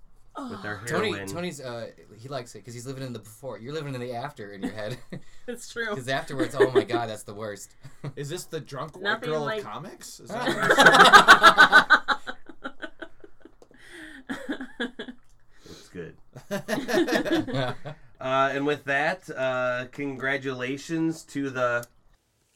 with 0.50 0.62
their 0.64 0.82
Tony, 0.86 1.12
heroin. 1.12 1.28
Tony's 1.28 1.62
uh, 1.62 1.88
he 2.18 2.28
likes 2.28 2.54
it 2.56 2.60
because 2.60 2.74
he's 2.74 2.86
living 2.86 3.04
in 3.04 3.14
the 3.14 3.20
before. 3.20 3.58
You're 3.60 3.74
living 3.74 3.94
in 3.96 4.02
the 4.02 4.14
after 4.14 4.52
in 4.52 4.62
your 4.64 4.72
head. 4.74 4.98
It's 5.48 5.72
true. 5.72 5.90
Because 5.92 6.08
afterwards, 6.10 6.56
oh 6.60 6.72
my 6.72 6.84
god, 6.84 7.08
that's 7.10 7.22
the 7.24 7.34
worst. 7.36 7.76
Is 8.16 8.30
this 8.30 8.46
the 8.46 8.60
drunk 8.60 8.96
white 8.96 9.04
Nothing 9.04 9.30
girl 9.30 9.42
like- 9.46 9.60
of 9.60 9.66
comics? 9.66 10.20
Is 10.20 10.30
that 10.30 12.10
It's 15.66 15.90
good. 15.90 16.16
Uh, 18.18 18.50
and 18.54 18.66
with 18.66 18.86
that, 18.86 19.30
uh, 19.30 19.86
congratulations 19.92 21.22
to 21.26 21.50
the 21.52 21.86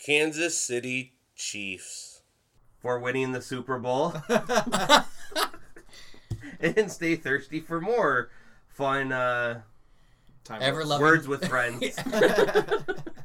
Kansas 0.04 0.60
City 0.60 1.14
Chiefs 1.36 2.09
for 2.80 3.00
winning 3.00 3.32
the 3.32 3.42
Super 3.42 3.80
Bowl. 3.80 4.14
and 6.60 6.92
stay 6.92 7.16
thirsty 7.16 7.60
for 7.60 7.82
more 7.82 8.30
fun 8.68 9.12
uh, 9.12 9.62
Time 10.44 10.62
Ever 10.62 10.78
works. 10.80 10.90
love- 10.90 11.02
words 11.02 11.28
with 11.28 11.48
friends. 11.48 11.98